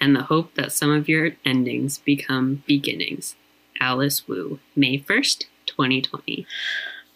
And 0.00 0.14
the 0.14 0.24
hope 0.24 0.54
that 0.54 0.72
some 0.72 0.90
of 0.90 1.08
your 1.08 1.32
endings 1.44 1.98
become 1.98 2.62
beginnings. 2.66 3.34
Alice 3.80 4.28
Wu, 4.28 4.60
May 4.76 4.98
1st, 4.98 5.46
2020. 5.66 6.46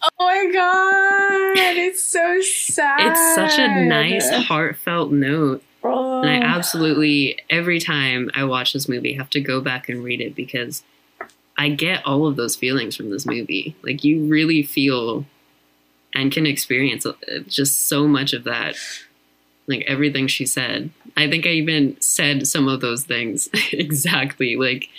Oh 0.03 0.09
my 0.19 0.51
god, 0.51 1.77
it's 1.77 2.03
so 2.03 2.41
sad. 2.41 2.99
It's 3.11 3.35
such 3.35 3.57
a 3.57 3.85
nice, 3.85 4.29
heartfelt 4.29 5.11
note. 5.13 5.63
Oh. 5.81 6.21
And 6.21 6.29
I 6.29 6.45
absolutely, 6.45 7.39
every 7.49 7.79
time 7.79 8.29
I 8.33 8.43
watch 8.43 8.73
this 8.73 8.89
movie, 8.89 9.13
have 9.13 9.29
to 9.31 9.41
go 9.41 9.61
back 9.61 9.87
and 9.87 10.03
read 10.03 10.19
it 10.19 10.35
because 10.35 10.83
I 11.57 11.69
get 11.69 12.05
all 12.05 12.27
of 12.27 12.35
those 12.35 12.55
feelings 12.55 12.95
from 12.95 13.11
this 13.11 13.25
movie. 13.25 13.75
Like, 13.81 14.03
you 14.03 14.25
really 14.25 14.63
feel 14.63 15.25
and 16.13 16.31
can 16.31 16.45
experience 16.45 17.05
uh, 17.05 17.13
just 17.47 17.87
so 17.87 18.07
much 18.07 18.33
of 18.33 18.43
that. 18.43 18.75
Like, 19.67 19.85
everything 19.87 20.27
she 20.27 20.45
said. 20.45 20.89
I 21.15 21.29
think 21.29 21.45
I 21.45 21.51
even 21.51 21.95
said 22.01 22.47
some 22.47 22.67
of 22.67 22.81
those 22.81 23.05
things 23.05 23.47
exactly, 23.71 24.55
like, 24.57 24.89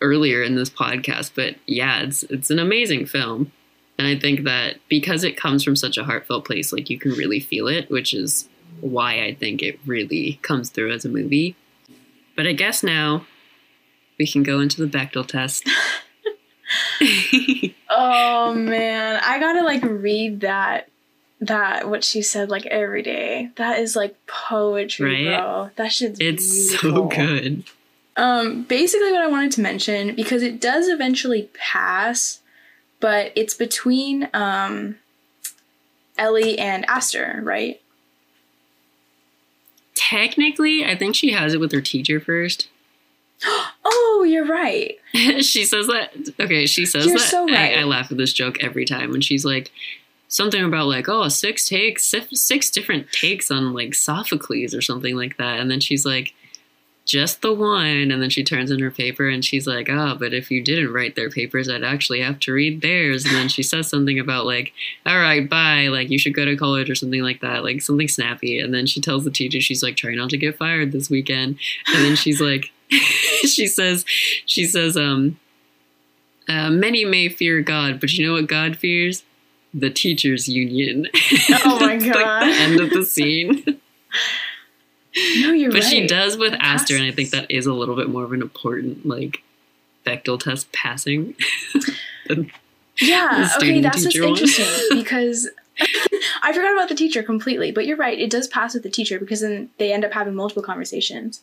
earlier 0.00 0.42
in 0.42 0.54
this 0.54 0.70
podcast. 0.70 1.32
But 1.34 1.56
yeah, 1.66 2.02
it's, 2.02 2.22
it's 2.24 2.50
an 2.50 2.58
amazing 2.60 3.06
film. 3.06 3.50
And 3.98 4.06
I 4.08 4.18
think 4.18 4.42
that 4.44 4.76
because 4.88 5.22
it 5.24 5.36
comes 5.36 5.62
from 5.62 5.76
such 5.76 5.96
a 5.96 6.04
heartfelt 6.04 6.44
place, 6.44 6.72
like, 6.72 6.90
you 6.90 6.98
can 6.98 7.12
really 7.12 7.38
feel 7.40 7.68
it, 7.68 7.90
which 7.90 8.12
is 8.12 8.48
why 8.80 9.22
I 9.24 9.34
think 9.34 9.62
it 9.62 9.78
really 9.86 10.40
comes 10.42 10.68
through 10.70 10.92
as 10.92 11.04
a 11.04 11.08
movie. 11.08 11.54
But 12.36 12.46
I 12.46 12.52
guess 12.52 12.82
now 12.82 13.24
we 14.18 14.26
can 14.26 14.42
go 14.42 14.58
into 14.60 14.84
the 14.84 14.98
Bechdel 14.98 15.26
test. 15.26 15.68
Oh 17.96 18.52
man, 18.54 19.20
I 19.24 19.38
gotta 19.38 19.62
like 19.62 19.82
read 19.84 20.40
that 20.40 20.88
that 21.40 21.88
what 21.88 22.02
she 22.02 22.22
said 22.22 22.48
like 22.50 22.66
every 22.66 23.02
day. 23.02 23.50
That 23.56 23.78
is 23.78 23.94
like 23.94 24.16
poetry, 24.26 25.26
Right? 25.26 25.36
bro. 25.40 25.70
That 25.76 25.92
shit's 25.92 26.18
it's 26.20 26.76
so 26.80 27.04
good. 27.04 27.64
Um, 28.16 28.62
basically, 28.64 29.12
what 29.12 29.22
I 29.22 29.28
wanted 29.28 29.52
to 29.52 29.60
mention 29.60 30.16
because 30.16 30.42
it 30.42 30.60
does 30.60 30.88
eventually 30.88 31.50
pass, 31.54 32.40
but 33.04 33.32
it's 33.36 33.52
between 33.52 34.30
um, 34.32 34.96
Ellie 36.16 36.58
and 36.58 36.86
Aster, 36.88 37.38
right? 37.42 37.78
Technically, 39.94 40.86
I 40.86 40.96
think 40.96 41.14
she 41.14 41.32
has 41.32 41.52
it 41.52 41.60
with 41.60 41.70
her 41.72 41.82
teacher 41.82 42.18
first. 42.18 42.68
Oh, 43.86 44.24
you're 44.26 44.46
right. 44.46 44.96
she 45.12 45.64
says 45.66 45.88
that. 45.88 46.12
Okay, 46.40 46.64
she 46.64 46.86
says 46.86 47.04
You're 47.04 47.18
that. 47.18 47.28
so 47.28 47.44
right. 47.44 47.76
I, 47.76 47.80
I 47.80 47.84
laugh 47.84 48.10
at 48.10 48.16
this 48.16 48.32
joke 48.32 48.62
every 48.62 48.86
time 48.86 49.10
when 49.10 49.20
she's 49.20 49.44
like 49.44 49.70
something 50.28 50.64
about 50.64 50.86
like 50.86 51.08
oh 51.08 51.28
six 51.28 51.68
takes 51.68 52.06
six, 52.06 52.40
six 52.40 52.70
different 52.70 53.12
takes 53.12 53.50
on 53.50 53.74
like 53.74 53.94
Sophocles 53.94 54.72
or 54.72 54.80
something 54.80 55.14
like 55.16 55.36
that, 55.36 55.60
and 55.60 55.70
then 55.70 55.80
she's 55.80 56.06
like 56.06 56.32
just 57.04 57.42
the 57.42 57.52
one, 57.52 58.10
and 58.10 58.22
then 58.22 58.30
she 58.30 58.42
turns 58.42 58.70
in 58.70 58.80
her 58.80 58.90
paper 58.90 59.28
and 59.28 59.44
she's 59.44 59.66
like 59.66 59.88
oh 59.90 60.16
but 60.18 60.32
if 60.32 60.50
you 60.50 60.62
didn't 60.62 60.92
write 60.92 61.16
their 61.16 61.30
papers, 61.30 61.68
I'd 61.68 61.84
actually 61.84 62.20
have 62.20 62.40
to 62.40 62.52
read 62.52 62.80
theirs, 62.80 63.24
and 63.24 63.34
then 63.34 63.48
she 63.48 63.62
says 63.62 63.88
something 63.88 64.18
about 64.18 64.46
like 64.46 64.72
all 65.04 65.18
right 65.18 65.48
bye 65.48 65.88
like 65.88 66.10
you 66.10 66.18
should 66.18 66.34
go 66.34 66.44
to 66.44 66.56
college 66.56 66.88
or 66.90 66.94
something 66.94 67.22
like 67.22 67.40
that 67.40 67.64
like 67.64 67.82
something 67.82 68.08
snappy, 68.08 68.58
and 68.58 68.72
then 68.72 68.86
she 68.86 69.00
tells 69.00 69.24
the 69.24 69.30
teacher 69.30 69.60
she's 69.60 69.82
like 69.82 69.96
try 69.96 70.14
not 70.14 70.30
to 70.30 70.38
get 70.38 70.56
fired 70.56 70.92
this 70.92 71.10
weekend, 71.10 71.58
and 71.88 72.04
then 72.04 72.16
she's 72.16 72.40
like 72.40 72.72
she 72.90 73.66
says 73.66 74.04
she 74.46 74.64
says 74.66 74.96
um 74.96 75.38
uh, 76.48 76.70
many 76.70 77.04
may 77.04 77.28
fear 77.28 77.60
God, 77.60 78.00
but 78.00 78.12
you 78.12 78.26
know 78.26 78.34
what 78.34 78.46
God 78.46 78.76
fears? 78.76 79.24
The 79.72 79.90
teachers' 79.90 80.48
union. 80.48 81.08
Oh 81.64 81.78
my 81.80 81.94
It's 81.94 82.06
like 82.06 82.12
God. 82.14 82.42
the 82.42 82.52
end 82.52 82.80
of 82.80 82.90
the 82.90 83.04
scene. 83.04 83.64
No, 85.38 85.52
you're 85.52 85.70
but 85.70 85.82
right. 85.82 85.90
she 85.90 86.06
does 86.06 86.36
with 86.36 86.54
Aster, 86.58 86.96
and 86.96 87.04
I 87.04 87.12
think 87.12 87.30
that 87.30 87.50
is 87.50 87.66
a 87.66 87.72
little 87.72 87.94
bit 87.94 88.08
more 88.08 88.24
of 88.24 88.32
an 88.32 88.42
important 88.42 89.06
like 89.06 89.42
Bechdel 90.04 90.40
test 90.40 90.72
passing. 90.72 91.34
Yeah. 93.00 93.48
Okay, 93.56 93.80
that's 93.80 94.04
what's 94.04 94.16
interesting 94.16 94.68
because 94.98 95.48
I 96.42 96.52
forgot 96.52 96.72
about 96.72 96.88
the 96.88 96.94
teacher 96.94 97.22
completely. 97.22 97.70
But 97.72 97.86
you're 97.86 97.96
right; 97.96 98.18
it 98.18 98.30
does 98.30 98.46
pass 98.48 98.74
with 98.74 98.82
the 98.82 98.90
teacher 98.90 99.18
because 99.18 99.40
then 99.40 99.70
they 99.78 99.92
end 99.92 100.04
up 100.04 100.12
having 100.12 100.34
multiple 100.34 100.62
conversations. 100.62 101.40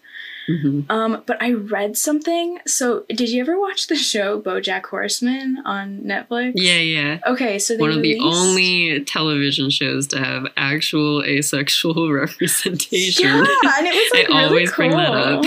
Mhm. 0.50 0.90
Um, 0.90 1.24
but 1.26 1.42
I 1.42 1.52
read 1.54 1.98
something. 1.98 2.60
So, 2.66 3.06
did 3.10 3.30
you 3.30 3.42
ever 3.42 3.60
watch 3.60 3.88
the 3.88 3.96
show 3.96 4.42
BoJack 4.42 4.86
Horseman 4.86 5.62
on 5.66 6.02
Netflix? 6.02 6.54
Yeah, 6.56 6.78
yeah. 6.78 7.20
Okay, 7.28 7.60
so 7.60 7.76
they 7.76 7.82
One 7.82 7.92
of 7.92 8.02
the 8.02 8.20
only 8.20 9.04
television 9.04 9.70
shows 9.70 10.08
to 10.08 10.20
have 10.20 10.48
actual 10.58 11.24
asexual 11.24 12.12
representation. 12.14 13.26
Yeah, 13.26 13.46
and 13.78 13.88
it 13.88 13.94
was 13.94 14.12
like 14.14 14.30
I 14.30 14.44
really 14.44 14.48
always 14.48 14.72
cool. 14.72 14.88
bring 14.88 14.92
that 14.92 15.14
up. 15.14 15.46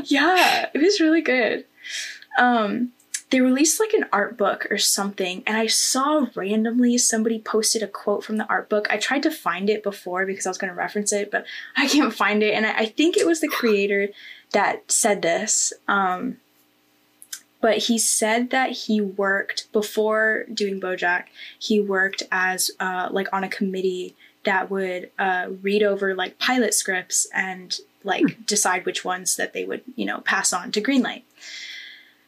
yeah, 0.04 0.68
it 0.72 0.78
was 0.78 1.00
really 1.00 1.22
good. 1.22 1.64
Um, 2.38 2.92
they 3.30 3.40
released 3.40 3.80
like 3.80 3.92
an 3.92 4.06
art 4.12 4.36
book 4.36 4.66
or 4.70 4.78
something, 4.78 5.42
and 5.46 5.56
I 5.56 5.66
saw 5.66 6.26
randomly 6.34 6.96
somebody 6.98 7.40
posted 7.40 7.82
a 7.82 7.88
quote 7.88 8.22
from 8.22 8.36
the 8.36 8.46
art 8.46 8.68
book. 8.68 8.86
I 8.88 8.98
tried 8.98 9.24
to 9.24 9.30
find 9.30 9.68
it 9.68 9.82
before 9.82 10.26
because 10.26 10.46
I 10.46 10.50
was 10.50 10.58
going 10.58 10.72
to 10.72 10.78
reference 10.78 11.12
it, 11.12 11.30
but 11.30 11.44
I 11.76 11.88
can't 11.88 12.14
find 12.14 12.42
it. 12.42 12.54
And 12.54 12.66
I, 12.66 12.78
I 12.78 12.86
think 12.86 13.16
it 13.16 13.26
was 13.26 13.40
the 13.40 13.48
creator 13.48 14.08
that 14.52 14.90
said 14.90 15.22
this. 15.22 15.72
Um, 15.88 16.36
but 17.60 17.78
he 17.78 17.98
said 17.98 18.50
that 18.50 18.70
he 18.70 19.00
worked 19.00 19.72
before 19.72 20.44
doing 20.52 20.80
BoJack. 20.80 21.24
He 21.58 21.80
worked 21.80 22.22
as 22.30 22.70
uh, 22.78 23.08
like 23.10 23.26
on 23.32 23.42
a 23.42 23.48
committee 23.48 24.14
that 24.44 24.70
would 24.70 25.10
uh, 25.18 25.48
read 25.62 25.82
over 25.82 26.14
like 26.14 26.38
pilot 26.38 26.74
scripts 26.74 27.26
and 27.34 27.76
like 28.04 28.46
decide 28.46 28.86
which 28.86 29.04
ones 29.04 29.34
that 29.34 29.52
they 29.52 29.64
would 29.64 29.82
you 29.96 30.06
know 30.06 30.20
pass 30.20 30.52
on 30.52 30.70
to 30.70 30.80
Greenlight. 30.80 31.22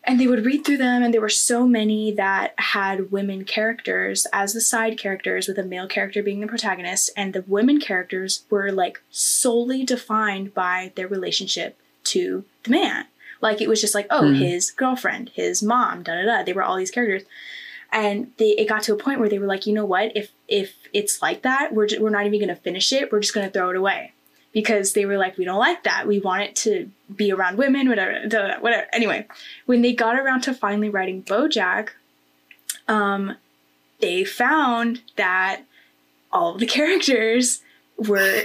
And 0.08 0.18
they 0.18 0.26
would 0.26 0.46
read 0.46 0.64
through 0.64 0.78
them, 0.78 1.02
and 1.02 1.12
there 1.12 1.20
were 1.20 1.28
so 1.28 1.66
many 1.66 2.10
that 2.12 2.54
had 2.58 3.12
women 3.12 3.44
characters 3.44 4.26
as 4.32 4.54
the 4.54 4.60
side 4.62 4.96
characters, 4.98 5.46
with 5.46 5.58
a 5.58 5.62
male 5.62 5.86
character 5.86 6.22
being 6.22 6.40
the 6.40 6.46
protagonist. 6.46 7.10
And 7.14 7.34
the 7.34 7.44
women 7.46 7.78
characters 7.78 8.44
were 8.48 8.72
like 8.72 9.02
solely 9.10 9.84
defined 9.84 10.54
by 10.54 10.92
their 10.96 11.06
relationship 11.08 11.76
to 12.04 12.44
the 12.64 12.70
man. 12.70 13.04
Like 13.42 13.60
it 13.60 13.68
was 13.68 13.82
just 13.82 13.94
like, 13.94 14.06
oh, 14.08 14.28
Hmm. 14.28 14.34
his 14.36 14.70
girlfriend, 14.70 15.30
his 15.34 15.62
mom, 15.62 16.02
da 16.04 16.14
da 16.14 16.24
da. 16.24 16.42
They 16.42 16.54
were 16.54 16.62
all 16.62 16.76
these 16.78 16.90
characters, 16.90 17.24
and 17.92 18.32
they 18.38 18.50
it 18.52 18.66
got 18.68 18.82
to 18.84 18.94
a 18.94 18.96
point 18.96 19.20
where 19.20 19.28
they 19.28 19.38
were 19.38 19.46
like, 19.46 19.66
you 19.66 19.74
know 19.74 19.84
what? 19.84 20.16
If 20.16 20.30
if 20.48 20.74
it's 20.94 21.20
like 21.20 21.42
that, 21.42 21.74
we're 21.74 21.86
ju- 21.86 22.00
we're 22.00 22.08
not 22.08 22.24
even 22.24 22.40
gonna 22.40 22.56
finish 22.56 22.94
it. 22.94 23.12
We're 23.12 23.20
just 23.20 23.34
gonna 23.34 23.50
throw 23.50 23.68
it 23.70 23.76
away 23.76 24.12
because 24.52 24.92
they 24.92 25.04
were 25.04 25.18
like, 25.18 25.36
we 25.36 25.44
don't 25.44 25.58
like 25.58 25.84
that. 25.84 26.06
We 26.06 26.18
want 26.18 26.42
it 26.42 26.56
to 26.56 26.90
be 27.14 27.32
around 27.32 27.58
women, 27.58 27.88
whatever, 27.88 28.58
whatever. 28.60 28.86
Anyway, 28.92 29.26
when 29.66 29.82
they 29.82 29.92
got 29.92 30.18
around 30.18 30.42
to 30.42 30.54
finally 30.54 30.88
writing 30.88 31.22
BoJack, 31.22 31.90
um, 32.86 33.36
they 34.00 34.24
found 34.24 35.02
that 35.16 35.62
all 36.32 36.56
the 36.56 36.66
characters 36.78 37.62
were 37.96 38.42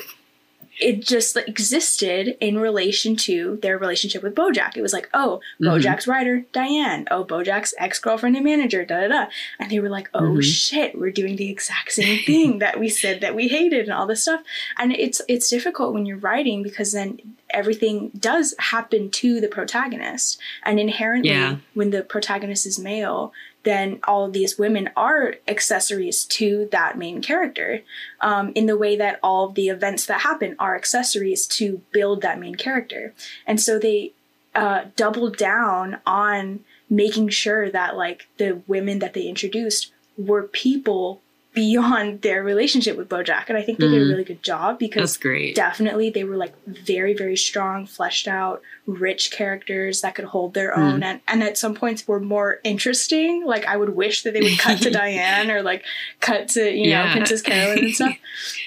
it 0.80 1.02
just 1.02 1.38
existed 1.38 2.36
in 2.40 2.58
relation 2.58 3.16
to 3.16 3.58
their 3.62 3.78
relationship 3.78 4.24
with 4.24 4.34
Bojack. 4.36 4.76
It 4.76 4.82
was 4.82 4.94
like, 4.94 5.10
oh, 5.14 5.40
Mhm. 5.62 5.68
Bojack's 5.82 6.08
writer, 6.08 6.46
Diane. 6.52 7.08
Oh, 7.12 7.24
Bojack's 7.24 7.74
ex 7.78 8.00
girlfriend 8.00 8.36
and 8.36 8.44
manager, 8.46 8.84
da 8.84 9.02
da 9.02 9.08
da. 9.08 9.26
And 9.60 9.70
they 9.72 9.80
were 9.80 9.90
like, 9.90 10.10
oh 10.14 10.22
Mhm. 10.38 10.44
shit, 10.44 10.98
we're 10.98 11.12
doing 11.12 11.36
the 11.36 11.50
exact 11.50 11.92
same 11.92 12.20
thing 12.24 12.60
that 12.60 12.80
we 12.80 12.90
said 12.90 13.22
that 13.22 13.36
we 13.36 13.48
hated 13.48 13.82
and 13.86 13.94
all 13.94 14.08
this 14.08 14.22
stuff. 14.24 14.42
And 14.78 14.92
it's 14.94 15.22
it's 15.28 15.50
difficult 15.50 15.94
when 15.94 16.06
you're 16.06 16.18
writing 16.18 16.64
because 16.64 16.92
then 16.92 17.20
everything 17.52 18.10
does 18.20 18.56
happen 18.58 19.12
to 19.12 19.40
the 19.40 19.48
protagonist. 19.48 20.40
And 20.64 20.80
inherently, 20.80 21.30
Yeah. 21.32 21.58
when 21.76 21.92
the 21.92 22.02
protagonist 22.02 22.66
is 22.66 22.80
male, 22.80 23.32
then 23.64 24.00
all 24.06 24.26
of 24.26 24.34
these 24.34 24.58
women 24.60 24.90
are 24.96 25.36
accessories 25.48 26.26
to 26.26 26.68
that 26.72 26.98
main 26.98 27.22
character 27.22 27.82
um, 28.22 28.52
in 28.56 28.66
the 28.66 28.78
way 28.78 28.96
that 28.96 29.20
all 29.24 29.48
of 29.48 29.56
the 29.56 29.70
events 29.70 30.06
that 30.06 30.22
happen 30.22 30.56
are 30.60 30.76
accessories 30.76 31.48
to 31.48 31.82
build 31.92 32.22
that 32.22 32.40
main 32.40 32.56
character. 32.56 33.14
And 33.48 33.60
so 33.60 33.80
they 33.80 34.14
uh, 34.54 34.86
doubled 34.96 35.38
down 35.38 36.00
on 36.06 36.60
making 36.90 37.30
sure 37.30 37.72
that 37.72 37.98
like 37.98 38.28
the 38.38 38.62
women 38.68 39.00
that 39.00 39.14
they 39.14 39.24
introduced 39.24 39.92
were 40.18 40.44
people 40.44 41.23
beyond 41.54 42.22
their 42.24 42.44
relationship 42.44 42.98
with 42.98 43.10
Bojack. 43.10 43.46
And 43.50 43.58
I 43.58 43.62
think 43.62 43.78
they 43.80 43.88
did 43.88 44.02
a 44.02 44.06
Mhm. 44.06 44.10
really 44.10 44.24
good 44.24 44.42
job 44.44 44.80
because 44.80 45.12
That's 45.12 45.18
great. 45.18 45.56
definitely 45.56 46.10
they 46.10 46.24
were 46.24 46.38
like 46.38 46.54
very 46.66 47.14
very 47.14 47.38
strong 47.38 47.86
fleshed 47.86 48.28
out 48.28 48.62
rich 48.88 49.32
characters 49.32 50.02
that 50.02 50.16
could 50.16 50.26
hold 50.26 50.54
their 50.54 50.76
own 50.76 51.04
and, 51.04 51.22
and 51.28 51.42
at 51.44 51.58
some 51.58 51.74
points 51.74 52.08
were 52.08 52.20
more 52.20 52.60
interesting 52.64 53.46
like 53.46 53.66
i 53.66 53.78
would 53.78 53.96
wish 53.96 54.24
that 54.24 54.34
they 54.34 54.42
would 54.42 54.58
cut 54.60 54.82
to 54.82 54.90
diane 55.02 55.50
or 55.50 55.62
like 55.62 55.84
cut 56.20 56.50
to 56.50 56.70
you 56.72 56.90
know 56.90 57.08
princess 57.12 57.42
carolyn 57.42 57.86
and 57.86 57.94
stuff 57.96 58.18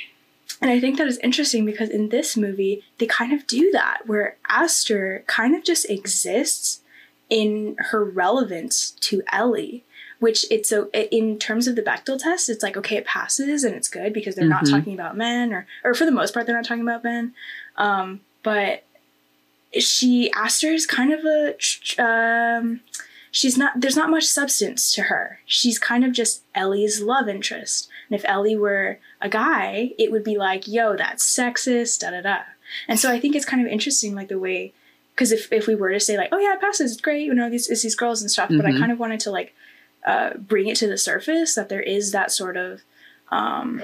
and 0.63 0.71
i 0.71 0.81
think 0.81 0.97
that 0.97 1.07
is 1.07 1.19
interesting 1.19 1.65
because 1.67 1.91
in 1.91 2.09
this 2.09 2.35
movie 2.37 2.83
they 2.99 3.07
kind 3.07 3.33
of 3.33 3.47
do 3.47 3.71
that 3.73 3.99
where 4.07 4.37
aster 4.49 5.23
kind 5.27 5.55
of 5.55 5.63
just 5.65 5.89
exists 5.91 6.81
in 7.29 7.77
her 7.91 8.03
relevance 8.05 8.93
to 9.01 9.23
ellie 9.33 9.85
which 10.19 10.45
it's 10.51 10.69
so 10.69 10.89
in 10.93 11.39
terms 11.39 11.67
of 11.69 11.77
the 11.77 11.83
Bechdel 11.83 12.19
test, 12.19 12.49
it's 12.49 12.63
like 12.63 12.77
okay, 12.77 12.97
it 12.97 13.05
passes 13.05 13.65
and 13.65 13.75
it's 13.75 13.89
good 13.89 14.13
because 14.13 14.35
they're 14.35 14.49
not 14.49 14.65
Mhm. 14.65 14.71
talking 14.71 14.95
about 14.95 15.17
men, 15.17 15.53
or 15.53 15.67
or 15.85 15.95
for 15.95 16.05
the 16.07 16.13
most 16.13 16.33
part, 16.35 16.47
they're 16.47 16.55
not 16.57 16.65
talking 16.65 16.83
about 16.83 17.05
men. 17.05 17.35
Um, 17.77 18.21
but 18.43 18.85
she 19.79 20.31
Aster 20.33 20.69
is 20.73 20.87
kind 20.87 21.13
of 21.13 21.21
a 21.25 21.55
um, 22.03 22.81
she's 23.31 23.59
not. 23.59 23.81
There's 23.81 23.97
not 23.97 24.11
much 24.11 24.25
substance 24.25 24.93
to 24.95 25.03
her. 25.03 25.41
She's 25.47 25.79
kind 25.79 26.05
of 26.05 26.13
just 26.13 26.43
Ellie's 26.55 27.01
love 27.03 27.29
interest. 27.29 27.89
And 28.09 28.19
if 28.19 28.25
Ellie 28.29 28.57
were 28.57 28.99
a 29.21 29.29
guy, 29.29 29.93
it 29.99 30.13
would 30.13 30.23
be 30.25 30.37
like, 30.37 30.69
yo, 30.69 30.97
that's 30.97 31.25
sexist, 31.25 32.01
da 32.01 32.11
da 32.11 32.21
da. 32.23 32.39
And 32.89 32.99
so 33.01 33.11
I 33.11 33.19
think 33.21 33.35
it's 33.35 33.45
kind 33.45 33.65
of 33.65 33.71
interesting, 33.71 34.15
like 34.15 34.29
the 34.29 34.39
way. 34.39 34.73
Because 35.15 35.33
if, 35.33 35.51
if 35.53 35.67
we 35.67 35.75
were 35.75 35.93
to 35.93 35.99
say 35.99 36.17
like, 36.17 36.29
oh 36.31 36.39
yeah, 36.39 36.55
it 36.55 36.61
passes, 36.61 36.93
it's 36.93 37.01
great, 37.01 37.25
you 37.25 37.35
know, 37.35 37.49
these 37.51 37.69
it's 37.69 37.83
these 37.83 37.95
girls 37.97 38.21
and 38.23 38.31
stuff, 38.31 38.51
but 38.55 38.67
I 38.67 38.71
Mhm. 38.73 38.79
kind 38.79 38.93
of 38.93 38.99
wanted 38.99 39.19
to 39.21 39.31
like 39.31 39.55
uh, 40.07 40.35
bring 40.35 40.69
it 40.69 40.77
to 40.77 40.87
the 40.87 40.97
surface 40.99 41.55
that 41.55 41.69
there 41.69 41.83
is 41.83 42.13
that 42.13 42.31
sort 42.31 42.57
of 42.57 42.83
um, 43.31 43.83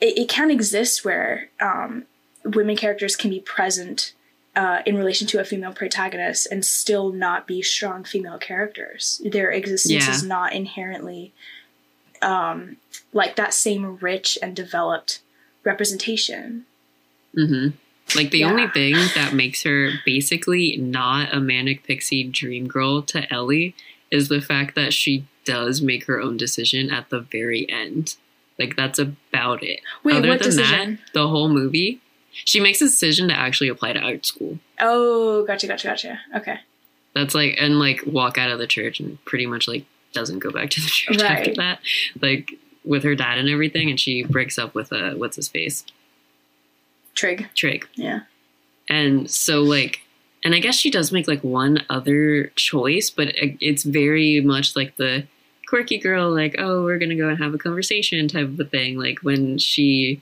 it, 0.00 0.18
it 0.18 0.28
can 0.28 0.50
exist 0.50 1.04
where 1.04 1.48
um, 1.60 2.04
women 2.44 2.76
characters 2.76 3.16
can 3.16 3.30
be 3.30 3.40
present 3.40 4.12
uh, 4.54 4.82
in 4.84 4.96
relation 4.96 5.26
to 5.28 5.40
a 5.40 5.44
female 5.44 5.72
protagonist 5.72 6.46
and 6.50 6.64
still 6.64 7.10
not 7.10 7.46
be 7.46 7.62
strong 7.62 8.04
female 8.04 8.36
characters. 8.38 9.22
Their 9.24 9.50
existence 9.50 10.06
Yeah. 10.06 10.10
is 10.10 10.22
not 10.22 10.52
inherently 10.52 11.32
um, 12.20 12.76
like 13.12 13.36
that 13.36 13.54
same 13.54 13.96
rich 13.96 14.38
and 14.42 14.54
developed 14.54 15.20
representation. 15.64 16.66
hmm 17.34 17.68
Like 18.14 18.30
the 18.30 18.40
Yeah. 18.40 18.50
only 18.50 18.68
thing 18.68 18.94
that 19.14 19.32
makes 19.32 19.62
her 19.62 19.92
basically 20.04 20.76
not 20.76 21.32
a 21.34 21.40
manic 21.40 21.82
pixie 21.84 22.24
dream 22.24 22.66
girl 22.66 23.00
to 23.02 23.32
Ellie 23.32 23.74
is 24.12 24.28
the 24.28 24.40
fact 24.40 24.76
that 24.76 24.92
she 24.92 25.26
does 25.44 25.82
make 25.82 26.04
her 26.04 26.20
own 26.20 26.36
decision 26.36 26.90
at 26.92 27.10
the 27.10 27.18
very 27.20 27.68
end. 27.68 28.14
Like 28.58 28.76
that's 28.76 29.00
about 29.00 29.64
it. 29.64 29.80
Wait, 30.04 30.14
Other 30.14 30.28
what 30.28 30.38
than 30.38 30.48
decision? 30.50 30.90
that, 31.02 31.12
the 31.14 31.26
whole 31.26 31.48
movie, 31.48 32.00
she 32.30 32.60
makes 32.60 32.80
a 32.80 32.84
decision 32.84 33.26
to 33.28 33.34
actually 33.34 33.68
apply 33.68 33.94
to 33.94 34.00
art 34.00 34.24
school. 34.24 34.58
Oh, 34.78 35.44
gotcha, 35.44 35.66
gotcha, 35.66 35.88
gotcha. 35.88 36.20
Okay. 36.36 36.60
That's 37.14 37.34
like 37.34 37.56
and 37.58 37.80
like 37.80 38.02
walk 38.06 38.38
out 38.38 38.50
of 38.50 38.60
the 38.60 38.66
church 38.68 39.00
and 39.00 39.22
pretty 39.24 39.46
much 39.46 39.66
like 39.66 39.84
doesn't 40.12 40.38
go 40.38 40.52
back 40.52 40.70
to 40.70 40.80
the 40.80 40.86
church 40.90 41.20
after 41.22 41.54
that. 41.56 41.80
Like 42.20 42.52
with 42.84 43.02
her 43.02 43.14
dad 43.16 43.38
and 43.38 43.48
everything, 43.48 43.90
and 43.90 43.98
she 43.98 44.22
breaks 44.22 44.58
up 44.58 44.74
with 44.74 44.92
a 44.92 45.14
what's 45.16 45.36
his 45.36 45.48
face 45.48 45.84
Trig. 47.14 47.48
Trig. 47.54 47.86
Yeah. 47.94 48.20
And 48.88 49.30
so, 49.30 49.62
like, 49.62 50.00
and 50.44 50.54
I 50.54 50.58
guess 50.60 50.74
she 50.76 50.90
does 50.90 51.12
make 51.12 51.28
like 51.28 51.42
one 51.44 51.84
other 51.90 52.46
choice, 52.56 53.10
but 53.10 53.28
it's 53.36 53.82
very 53.84 54.40
much 54.40 54.74
like 54.76 54.96
the 54.96 55.26
quirky 55.68 55.98
girl, 55.98 56.30
like, 56.32 56.56
oh, 56.58 56.82
we're 56.84 56.98
gonna 56.98 57.16
go 57.16 57.28
and 57.28 57.38
have 57.38 57.54
a 57.54 57.58
conversation 57.58 58.28
type 58.28 58.46
of 58.48 58.60
a 58.60 58.64
thing. 58.64 58.98
Like 58.98 59.20
when 59.20 59.58
she 59.58 60.20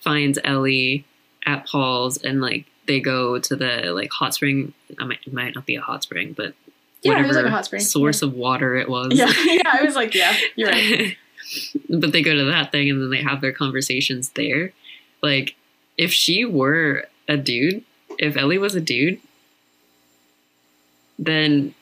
finds 0.00 0.38
Ellie 0.44 1.04
at 1.46 1.66
Paul's 1.66 2.18
and 2.18 2.40
like 2.40 2.66
they 2.86 3.00
go 3.00 3.38
to 3.38 3.56
the 3.56 3.92
like 3.94 4.10
hot 4.10 4.34
spring. 4.34 4.74
I 5.00 5.04
might, 5.04 5.18
it 5.26 5.32
might 5.32 5.54
not 5.54 5.66
be 5.66 5.76
a 5.76 5.80
hot 5.80 6.02
spring, 6.02 6.34
but 6.36 6.54
Yeah, 7.02 7.12
it 7.12 7.14
whatever 7.14 7.28
was 7.28 7.36
like 7.36 7.46
a 7.46 7.50
hot 7.50 7.64
spring. 7.64 7.82
source 7.82 8.22
of 8.22 8.34
water 8.34 8.76
it 8.76 8.88
was. 8.88 9.12
Yeah, 9.14 9.32
yeah. 9.46 9.62
I 9.72 9.82
was 9.82 9.94
like, 9.96 10.14
yeah, 10.14 10.36
you're 10.56 10.68
right. 10.70 11.16
but 11.88 12.12
they 12.12 12.22
go 12.22 12.34
to 12.34 12.44
that 12.46 12.72
thing 12.72 12.90
and 12.90 13.00
then 13.00 13.10
they 13.10 13.22
have 13.22 13.40
their 13.40 13.52
conversations 13.52 14.30
there. 14.30 14.72
Like, 15.22 15.54
if 15.96 16.12
she 16.12 16.44
were 16.44 17.06
a 17.28 17.36
dude, 17.36 17.84
if 18.18 18.36
Ellie 18.36 18.58
was 18.58 18.74
a 18.74 18.80
dude, 18.80 19.20
then 21.24 21.74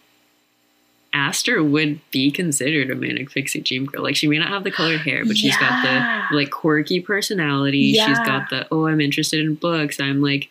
Aster 1.12 1.62
would 1.62 2.00
be 2.10 2.30
considered 2.30 2.90
a 2.90 2.94
manic 2.94 3.30
pixie 3.30 3.60
dream 3.60 3.86
girl. 3.86 4.02
Like, 4.02 4.16
she 4.16 4.28
may 4.28 4.38
not 4.38 4.48
have 4.48 4.64
the 4.64 4.70
colored 4.70 5.00
hair, 5.00 5.24
but 5.24 5.36
she's 5.36 5.56
got 5.56 5.82
the 5.82 6.36
like 6.36 6.50
quirky 6.50 7.00
personality. 7.00 7.94
She's 7.94 8.18
got 8.20 8.50
the 8.50 8.66
oh, 8.70 8.86
I'm 8.86 9.00
interested 9.00 9.40
in 9.40 9.54
books. 9.54 9.98
I'm 9.98 10.22
like 10.22 10.48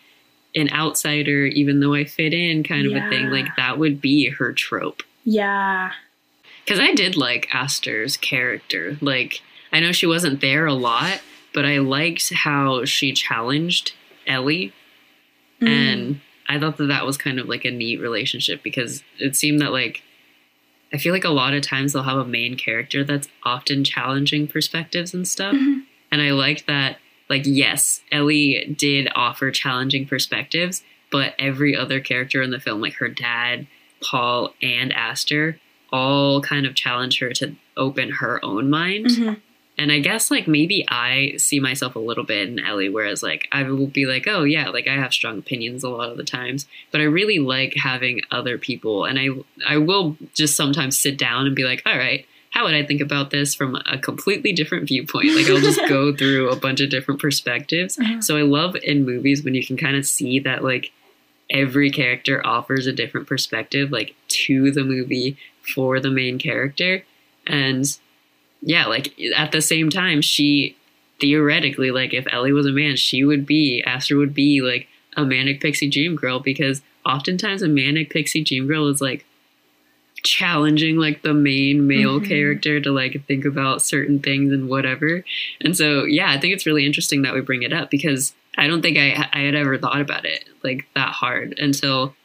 an 0.55 0.69
outsider, 0.71 1.45
even 1.45 1.79
though 1.79 1.93
I 1.93 2.05
fit 2.05 2.33
in, 2.33 2.63
kind 2.63 2.87
of 2.87 2.93
a 2.93 3.09
thing. 3.09 3.29
Like 3.29 3.55
that 3.55 3.77
would 3.77 4.01
be 4.01 4.29
her 4.29 4.51
trope. 4.51 5.03
Yeah. 5.23 5.91
Because 6.65 6.79
I 6.79 6.93
did 6.93 7.15
like 7.15 7.47
Aster's 7.53 8.17
character. 8.17 8.97
Like, 9.01 9.41
I 9.71 9.79
know 9.79 9.91
she 9.91 10.05
wasn't 10.05 10.41
there 10.41 10.65
a 10.65 10.73
lot, 10.73 11.21
but 11.53 11.65
I 11.65 11.77
liked 11.77 12.33
how 12.33 12.85
she 12.85 13.13
challenged 13.13 13.93
Ellie. 14.27 14.73
Mm. 15.61 15.67
And 15.67 16.21
I 16.49 16.59
thought 16.59 16.77
that 16.77 16.87
that 16.87 17.05
was 17.05 17.15
kind 17.17 17.39
of 17.39 17.47
like 17.47 17.63
a 17.63 17.71
neat 17.71 18.01
relationship 18.01 18.63
because 18.63 19.03
it 19.19 19.35
seemed 19.35 19.61
that, 19.61 19.71
like, 19.71 20.01
I 20.91 20.97
feel 20.97 21.13
like 21.13 21.23
a 21.23 21.29
lot 21.29 21.53
of 21.53 21.61
times 21.61 21.93
they'll 21.93 22.03
have 22.03 22.17
a 22.17 22.25
main 22.25 22.57
character 22.57 23.03
that's 23.03 23.29
often 23.43 23.83
challenging 23.83 24.47
perspectives 24.47 25.13
and 25.13 25.27
stuff. 25.27 25.53
Mhm. 25.53 25.83
And 26.11 26.21
I 26.21 26.31
liked 26.31 26.65
that, 26.65 26.97
like, 27.29 27.43
yes, 27.45 28.01
Ellie 28.11 28.75
did 28.75 29.07
offer 29.15 29.51
challenging 29.51 30.07
perspectives, 30.07 30.83
but 31.11 31.35
every 31.37 31.75
other 31.75 31.99
character 31.99 32.41
in 32.41 32.49
the 32.49 32.59
film, 32.59 32.81
like 32.81 32.95
her 32.95 33.09
dad, 33.09 33.67
Paul, 34.01 34.55
and 34.61 34.91
Aster, 34.91 35.59
all 35.91 36.41
kind 36.41 36.65
of 36.65 36.73
challenge 36.73 37.19
her 37.19 37.31
to 37.33 37.55
open 37.77 38.09
her 38.13 38.43
own 38.43 38.69
mind. 38.69 39.05
Mhm. 39.05 39.37
And 39.79 39.93
I 39.93 39.99
guess, 39.99 40.29
like, 40.29 40.45
maybe 40.45 40.83
I 40.89 41.35
see 41.37 41.61
myself 41.61 41.95
a 41.95 41.99
little 41.99 42.25
bit 42.25 42.49
in 42.49 42.59
Ellie, 42.59 42.89
whereas, 42.89 43.23
like, 43.23 43.47
I 43.53 43.63
will 43.63 43.87
be 43.87 44.05
like, 44.05 44.27
oh, 44.27 44.43
yeah, 44.43 44.67
like, 44.67 44.89
I 44.89 44.95
have 44.95 45.13
strong 45.13 45.37
opinions 45.39 45.85
a 45.85 45.89
lot 45.89 46.11
of 46.11 46.17
the 46.17 46.25
times, 46.25 46.67
but 46.91 46.99
I 46.99 47.05
really 47.05 47.39
like 47.39 47.75
having 47.77 48.19
other 48.29 48.57
people. 48.57 49.05
And 49.05 49.17
I, 49.17 49.29
I 49.65 49.77
will 49.77 50.17
just 50.33 50.57
sometimes 50.57 50.99
sit 50.99 51.17
down 51.17 51.47
and 51.47 51.55
be 51.55 51.63
like, 51.63 51.81
all 51.85 51.97
right, 51.97 52.25
how 52.49 52.65
would 52.65 52.73
I 52.73 52.85
think 52.85 52.99
about 52.99 53.29
this 53.29 53.55
from 53.55 53.77
a 53.85 53.97
completely 53.97 54.51
different 54.51 54.85
viewpoint? 54.85 55.33
Like, 55.33 55.47
I'll 55.49 55.61
just 55.61 55.79
go 55.87 56.13
through 56.13 56.49
a 56.49 56.57
bunch 56.57 56.81
of 56.81 56.89
different 56.89 57.21
perspectives. 57.21 57.95
Mhm. 57.95 58.21
So 58.21 58.35
I 58.35 58.41
love 58.41 58.75
in 58.83 59.05
movies 59.05 59.45
when 59.45 59.55
you 59.55 59.65
can 59.65 59.77
kind 59.77 59.95
of 59.95 60.05
see 60.05 60.39
that, 60.39 60.61
like, 60.61 60.91
every 61.49 61.89
character 61.89 62.45
offers 62.45 62.85
a 62.85 62.91
different 62.91 63.27
perspective, 63.27 63.93
like, 63.93 64.13
to 64.27 64.71
the 64.71 64.83
movie 64.83 65.37
for 65.73 66.01
the 66.01 66.11
main 66.11 66.37
character. 66.37 67.05
And 67.47 67.85
yeah, 68.61 68.85
like 68.87 69.13
at 69.35 69.51
the 69.51 69.61
same 69.61 69.89
time, 69.89 70.21
she 70.21 70.75
theoretically, 71.19 71.91
like 71.91 72.13
if 72.13 72.25
Ellie 72.31 72.51
was 72.53 72.65
a 72.65 72.71
man, 72.71 72.95
she 72.95 73.23
would 73.23 73.45
be, 73.45 73.83
Aster 73.85 74.17
would 74.17 74.33
be 74.33 74.61
like 74.61 74.87
a 75.17 75.25
manic 75.25 75.59
pixie 75.61 75.89
dream 75.89 76.15
girl 76.15 76.39
because 76.39 76.81
oftentimes 77.05 77.61
a 77.61 77.67
manic 77.67 78.09
pixie 78.09 78.43
dream 78.43 78.67
girl 78.67 78.87
is 78.87 79.01
like 79.01 79.25
challenging 80.23 80.97
like 80.97 81.21
the 81.21 81.33
main 81.33 81.87
male 81.87 82.19
Mhm. 82.19 82.27
character 82.27 82.79
to 82.81 82.91
like 82.91 83.25
think 83.25 83.45
about 83.45 83.81
certain 83.81 84.19
things 84.19 84.51
and 84.51 84.67
whatever. 84.67 85.23
And 85.61 85.75
so, 85.77 86.03
yeah, 86.03 86.29
I 86.29 86.37
think 86.37 86.53
it's 86.53 86.65
really 86.65 86.85
interesting 86.85 87.21
that 87.21 87.33
we 87.33 87.41
bring 87.41 87.63
it 87.63 87.71
up 87.71 87.89
because 87.89 88.33
I 88.57 88.67
don't 88.67 88.81
think 88.81 88.97
I 88.97 89.29
I 89.31 89.39
had 89.39 89.55
ever 89.55 89.77
thought 89.77 90.01
about 90.01 90.25
it 90.25 90.43
like 90.63 90.85
that 90.93 91.09
hard 91.13 91.57
until 91.57 92.15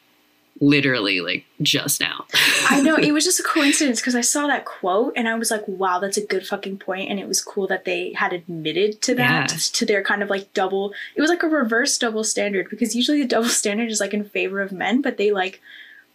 literally 0.60 1.20
like 1.20 1.44
just 1.62 2.00
now. 2.00 2.24
I 2.70 2.80
know 2.80 2.96
it 2.96 3.12
was 3.18 3.24
just 3.24 3.40
a 3.40 3.42
coincidence 3.42 4.00
because 4.00 4.14
I 4.14 4.20
saw 4.20 4.46
that 4.46 4.64
quote 4.64 5.12
and 5.16 5.28
I 5.28 5.34
was 5.34 5.50
like, 5.50 5.66
wow, 5.66 5.98
that's 5.98 6.16
a 6.16 6.24
good 6.24 6.46
fucking 6.46 6.78
point. 6.78 7.10
And 7.10 7.18
it 7.18 7.26
was 7.26 7.40
cool 7.42 7.66
that 7.66 7.84
they 7.84 8.12
had 8.12 8.32
admitted 8.32 9.02
to 9.02 9.14
that, 9.16 9.50
Yeah. 9.52 9.58
to 9.72 9.86
their 9.86 10.02
kind 10.02 10.22
of 10.22 10.30
like 10.30 10.52
double, 10.54 10.94
it 11.16 11.20
was 11.20 11.30
like 11.30 11.42
a 11.42 11.48
reverse 11.48 11.98
double 11.98 12.24
standard 12.24 12.70
because 12.70 12.94
usually 12.94 13.20
the 13.22 13.28
double 13.28 13.48
standard 13.60 13.90
is 13.90 14.00
like 14.00 14.14
in 14.14 14.24
favor 14.24 14.60
of 14.60 14.72
men, 14.72 15.02
but 15.02 15.16
they 15.16 15.32
like 15.32 15.60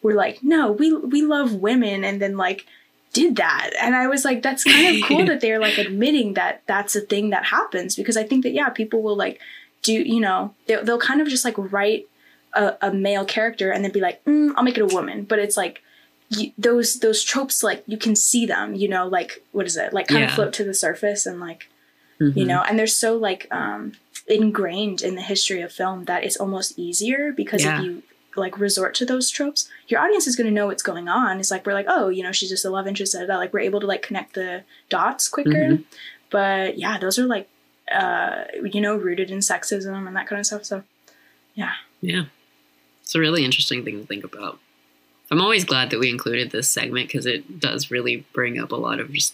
were 0.02 0.14
like, 0.14 0.42
no, 0.42 0.72
we, 0.72 0.94
we 0.96 1.22
love 1.22 1.54
women. 1.56 2.04
And 2.04 2.22
then 2.22 2.38
like, 2.38 2.66
did 3.12 3.38
that 3.38 3.72
and 3.82 3.96
i 3.96 4.06
was 4.06 4.24
like 4.24 4.44
that's 4.44 4.64
kind 4.64 4.96
of 4.96 5.04
cool 5.08 5.26
that 5.26 5.42
they're 5.42 5.58
like 5.60 5.78
admitting 5.80 6.36
that 6.36 6.62
that's 6.68 6.96
a 6.96 7.02
thing 7.02 7.32
that 7.32 7.44
happens 7.44 7.96
because 7.96 8.16
i 8.16 8.22
think 8.24 8.44
that 8.44 8.52
yeah 8.52 8.70
people 8.70 9.02
will 9.02 9.16
like 9.16 9.40
do 9.82 9.92
you 9.94 10.20
know 10.20 10.54
they'll, 10.68 10.86
they'll 10.86 11.00
kind 11.00 11.20
of 11.20 11.28
just 11.28 11.44
like 11.44 11.56
write 11.58 12.08
a, 12.54 12.74
a 12.82 12.94
male 12.94 13.26
character 13.26 13.72
and 13.72 13.84
then 13.84 13.92
be 13.92 14.02
like 14.02 14.24
mm, 14.26 14.52
i'll 14.56 14.64
make 14.64 14.78
it 14.78 14.82
a 14.82 14.96
woman 14.96 15.24
but 15.24 15.40
it's 15.40 15.56
like 15.58 15.82
you, 16.30 16.52
those 16.58 17.00
those 17.00 17.24
tropes 17.24 17.64
like 17.64 17.84
you 17.88 17.98
can 17.98 18.16
see 18.16 18.46
them 18.46 18.74
you 18.76 18.88
know 18.88 19.08
like 19.08 19.44
what 19.52 19.66
is 19.66 19.76
it 19.78 19.94
like 19.94 20.08
kind 20.08 20.24
of 20.24 20.30
Yeah. 20.30 20.36
float 20.36 20.54
to 20.54 20.64
the 20.64 20.74
surface 20.74 21.26
and 21.26 21.40
like 21.40 21.70
you 22.20 22.32
Mhm. 22.32 22.48
know 22.48 22.62
and 22.64 22.78
they're 22.78 22.88
so 22.88 23.16
like 23.16 23.48
um 23.52 23.94
ingrained 24.28 25.02
in 25.02 25.16
the 25.16 25.22
history 25.22 25.62
of 25.62 25.72
film 25.72 26.06
that 26.06 26.24
it's 26.24 26.38
almost 26.38 26.78
easier 26.78 27.32
because 27.32 27.64
Yeah. 27.64 27.80
if 27.80 27.86
you 27.86 28.04
like 28.36 28.60
resort 28.60 28.94
to 28.96 29.06
those 29.06 29.30
tropes 29.30 29.68
your 29.88 30.00
audience 30.02 30.28
is 30.28 30.36
going 30.36 30.48
to 30.48 30.54
know 30.54 30.68
what's 30.68 30.84
going 30.84 31.08
on 31.10 31.40
it's 31.40 31.50
like 31.52 31.66
we're 31.66 31.74
like 31.74 31.88
oh 31.90 32.10
you 32.10 32.22
know 32.24 32.32
she's 32.32 32.50
just 32.50 32.64
a 32.66 32.70
love 32.70 32.88
interest 32.88 33.14
da, 33.14 33.20
da, 33.22 33.26
da. 33.26 33.38
like 33.38 33.52
we're 33.54 33.60
able 33.60 33.80
to 33.80 33.88
like 33.88 34.02
connect 34.02 34.34
the 34.36 34.64
dots 34.90 35.28
quicker 35.28 35.52
Mhm. 35.52 35.84
but 36.30 36.78
yeah 36.78 36.98
those 37.00 37.18
are 37.20 37.26
like 37.26 37.48
uh 37.92 38.44
you 38.64 38.80
know 38.82 38.96
rooted 38.96 39.32
in 39.32 39.40
sexism 39.40 40.08
and 40.08 40.16
that 40.16 40.28
kind 40.28 40.40
of 40.40 40.46
stuff 40.46 40.64
so 40.64 40.84
yeah. 41.56 41.74
Yeah. 42.02 42.26
It's 43.10 43.16
a 43.16 43.20
really 43.20 43.44
interesting 43.44 43.84
thing 43.84 44.00
to 44.02 44.06
think 44.06 44.24
about. 44.24 44.60
I'm 45.32 45.42
always 45.42 45.66
glad 45.66 45.90
that 45.90 46.00
we 46.00 46.12
included 46.12 46.52
this 46.52 46.70
segment 46.70 47.08
because 47.08 47.26
it 47.26 47.60
does 47.60 47.90
really 47.90 48.24
bring 48.34 48.60
up 48.60 48.72
a 48.72 48.76
lot 48.76 49.00
of 49.00 49.12
just 49.12 49.34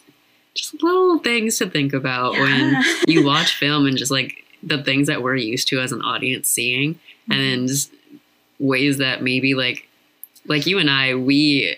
just 0.54 0.82
little 0.82 1.20
things 1.20 1.58
to 1.58 1.70
think 1.70 1.92
about 1.92 2.32
when 2.36 2.82
you 3.10 3.26
watch 3.26 3.58
film 3.58 3.86
and 3.86 3.98
just 3.98 4.12
like 4.12 4.46
the 4.64 4.82
things 4.82 5.08
that 5.08 5.22
we're 5.22 5.36
used 5.36 5.68
to 5.68 5.82
as 5.82 5.92
an 5.92 6.02
audience 6.02 6.48
seeing 6.48 6.98
and 7.30 7.42
then 7.42 7.58
mm-hmm. 7.58 7.68
just 7.68 7.92
ways 8.60 9.00
that 9.00 9.22
maybe 9.22 9.56
like 9.56 9.90
like 10.46 10.66
you 10.66 10.80
and 10.80 10.90
I 10.90 11.16
we 11.16 11.76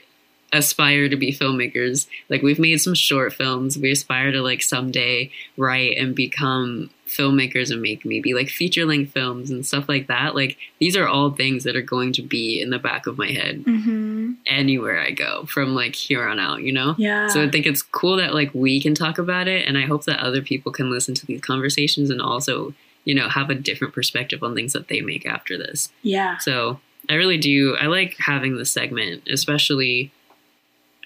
aspire 0.54 1.10
to 1.10 1.16
be 1.16 1.34
filmmakers. 1.34 2.06
Like 2.30 2.44
we've 2.44 2.60
made 2.60 2.80
some 2.80 2.94
short 2.94 3.34
films. 3.34 3.76
We 3.76 3.90
aspire 3.90 4.32
to 4.34 4.44
like 4.44 4.62
someday 4.62 5.32
write 5.58 5.98
and 5.98 6.14
become 6.14 6.92
filmmakers 7.08 7.72
and 7.72 7.82
make 7.82 8.06
maybe 8.06 8.34
like 8.34 8.50
feature 8.50 8.86
length 8.86 9.12
films 9.12 9.50
and 9.50 9.66
stuff 9.66 9.88
like 9.88 10.08
that 10.08 10.36
like 10.36 10.58
these 10.80 10.96
are 10.96 11.08
all 11.08 11.32
things 11.32 11.64
that 11.64 11.76
are 11.76 11.82
going 11.82 12.12
to 12.14 12.22
be 12.22 12.62
in 12.62 12.70
the 12.70 12.80
back 12.80 13.08
of 13.08 13.18
my 13.18 13.28
head 13.28 13.64
hmm 13.66 14.34
anywhere 14.46 15.00
I 15.00 15.12
go 15.12 15.46
from 15.46 15.74
like 15.74 15.96
here 15.96 16.28
on 16.28 16.40
out 16.40 16.62
you 16.62 16.72
know 16.72 16.96
yeah 16.98 17.28
so 17.28 17.44
I 17.44 17.50
think 17.50 17.66
it's 17.66 17.82
cool 17.82 18.18
that 18.18 18.34
like 18.34 18.52
we 18.54 18.82
can 18.82 18.96
talk 18.96 19.18
about 19.18 19.48
it, 19.48 19.68
and 19.68 19.78
I 19.78 19.86
hope 19.86 20.06
that 20.06 20.20
other 20.20 20.42
people 20.42 20.72
can 20.72 20.90
listen 20.90 21.14
to 21.16 21.26
these 21.26 21.42
conversations 21.42 22.10
and 22.10 22.22
also, 22.22 22.74
you 23.06 23.14
know, 23.16 23.30
have 23.30 23.50
a 23.50 23.56
different 23.56 23.94
perspective 23.94 24.44
on 24.44 24.56
things 24.56 24.74
that 24.74 24.88
they 24.88 25.02
make 25.02 25.26
after 25.26 25.58
this. 25.58 25.92
yeah 26.04 26.38
So 26.38 26.80
I 27.10 27.14
really 27.16 27.38
do. 27.38 27.76
I 27.78 27.88
like 27.88 28.16
having 28.20 28.58
this 28.58 28.72
segment, 28.72 29.28
especially 29.30 30.12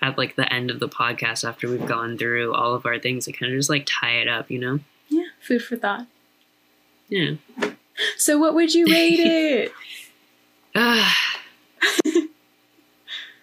at 0.02 0.18
like 0.18 0.36
the 0.36 0.52
end 0.52 0.72
of 0.72 0.80
the 0.80 0.89
podcast 0.89 1.47
after 1.47 1.70
we've 1.70 1.86
gone 1.86 2.18
through 2.18 2.54
all 2.54 2.74
of 2.74 2.86
our 2.86 2.97
things 2.97 3.26
to 3.26 3.32
kind 3.32 3.52
of 3.52 3.58
just 3.58 3.70
like 3.70 3.86
tie 3.86 4.16
it 4.16 4.28
up, 4.28 4.49
you 4.49 4.60
know? 4.60 4.80
Food 5.42 5.64
for 5.64 5.76
thought 5.76 6.08
Yeah. 7.10 7.32
so 8.18 8.38
what 8.38 8.54
would 8.56 8.74
you 8.74 8.86
rate 8.88 9.20
it. 9.74 9.74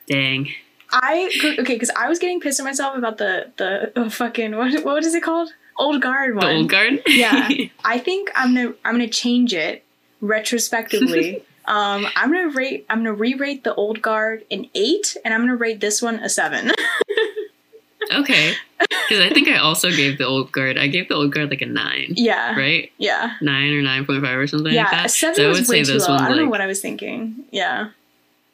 Dang. 0.07 0.49
I 0.91 1.31
okay 1.59 1.75
because 1.75 1.91
I 1.95 2.09
was 2.09 2.19
getting 2.19 2.41
pissed 2.41 2.61
at 2.61 2.65
myself 2.65 2.97
about 2.97 3.19
the 3.19 3.53
the 3.59 3.93
oh, 3.95 4.09
fucking 4.09 4.57
what 4.57 4.85
what 4.85 5.05
is 5.05 5.15
it 5.15 5.23
called 5.23 5.53
old 5.77 6.01
guard 6.01 6.35
one. 6.35 6.47
The 6.47 6.53
old 6.53 6.71
guard? 6.71 7.03
Yeah. 7.07 7.49
I 7.85 7.99
think 7.99 8.31
I'm 8.35 8.55
gonna 8.55 8.75
I'm 8.85 8.95
gonna 8.95 9.09
change 9.09 9.53
it 9.53 9.85
retrospectively. 10.21 11.45
um, 11.67 12.07
I'm 12.17 12.33
gonna 12.33 12.51
rate 12.51 12.87
I'm 12.89 13.01
gonna 13.01 13.13
re-rate 13.13 13.65
the 13.65 13.75
old 13.75 14.01
guard 14.01 14.45
an 14.51 14.71
eight, 14.75 15.17
and 15.25 15.35
I'm 15.35 15.41
gonna 15.41 15.57
rate 15.57 15.81
this 15.81 16.01
one 16.01 16.17
a 16.21 16.29
seven. 16.31 16.73
Okay. 18.13 18.55
Because 19.09 19.25
I 19.25 19.31
think 19.31 19.49
I 19.49 19.57
also 19.57 19.91
gave 19.91 20.19
the 20.19 20.27
old 20.27 20.53
guard, 20.53 20.79
I 20.79 20.87
gave 20.87 21.09
the 21.09 21.15
old 21.15 21.33
guard 21.33 21.51
like 21.51 21.63
a 21.63 21.67
nine, 21.67 22.13
yeah. 22.17 22.55
right? 22.57 22.93
Yeah. 22.99 23.35
Nine 23.41 23.73
or 23.73 23.83
9.5 23.83 24.37
or 24.37 24.47
something 24.47 24.73
Yeah. 24.73 24.83
like 24.83 24.91
that. 24.93 25.11
seven 25.11 25.35
So 25.35 25.45
I 25.47 25.49
was 25.49 25.61
would 25.61 25.69
way 25.69 25.83
say 25.83 25.93
too 25.95 25.99
low. 25.99 26.15
I 26.15 26.29
don't 26.29 26.37
know 26.37 26.49
what 26.49 26.61
I 26.61 26.67
was 26.67 26.81
thinking. 26.81 27.45
Yeah. 27.51 27.89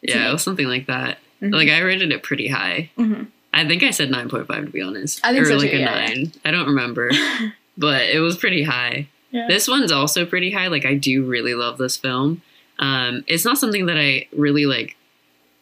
Yeah, 0.01 0.31
it 0.31 0.33
was 0.33 0.43
something 0.43 0.67
like 0.67 0.87
that. 0.87 1.19
Mhm. 1.43 1.53
Like 1.53 1.69
I 1.69 1.81
rated 1.81 2.11
it 2.11 2.23
pretty 2.23 2.49
high. 2.49 2.91
Mhm. 2.99 3.27
I 3.53 3.67
think 3.67 3.83
I 3.83 3.91
said 3.91 4.11
nine 4.11 4.31
point 4.31 4.47
five 4.47 4.65
to 4.65 4.71
be 4.71 4.81
honest. 4.81 5.21
I 5.25 5.33
think 5.33 5.43
or 5.45 5.51
so 5.51 5.57
like 5.57 5.71
too, 5.71 5.77
a 5.77 5.81
yeah, 5.81 5.99
yeah. 5.99 6.15
nine. 6.15 6.33
I 6.45 6.51
don't 6.51 6.67
remember. 6.67 7.11
but 7.77 8.03
it 8.09 8.21
was 8.21 8.37
pretty 8.39 8.63
high. 8.63 9.09
Yeah. 9.31 9.47
This 9.49 9.69
one's 9.69 9.93
also 9.93 10.25
pretty 10.25 10.53
high. 10.53 10.69
Like 10.69 10.87
I 10.87 10.95
do 10.95 11.25
really 11.27 11.55
love 11.55 11.77
this 11.77 11.97
film. 11.97 12.41
Um, 12.79 13.25
it's 13.27 13.45
not 13.45 13.59
something 13.59 13.87
that 13.87 13.99
I 13.99 14.27
really 14.35 14.65
like 14.67 14.97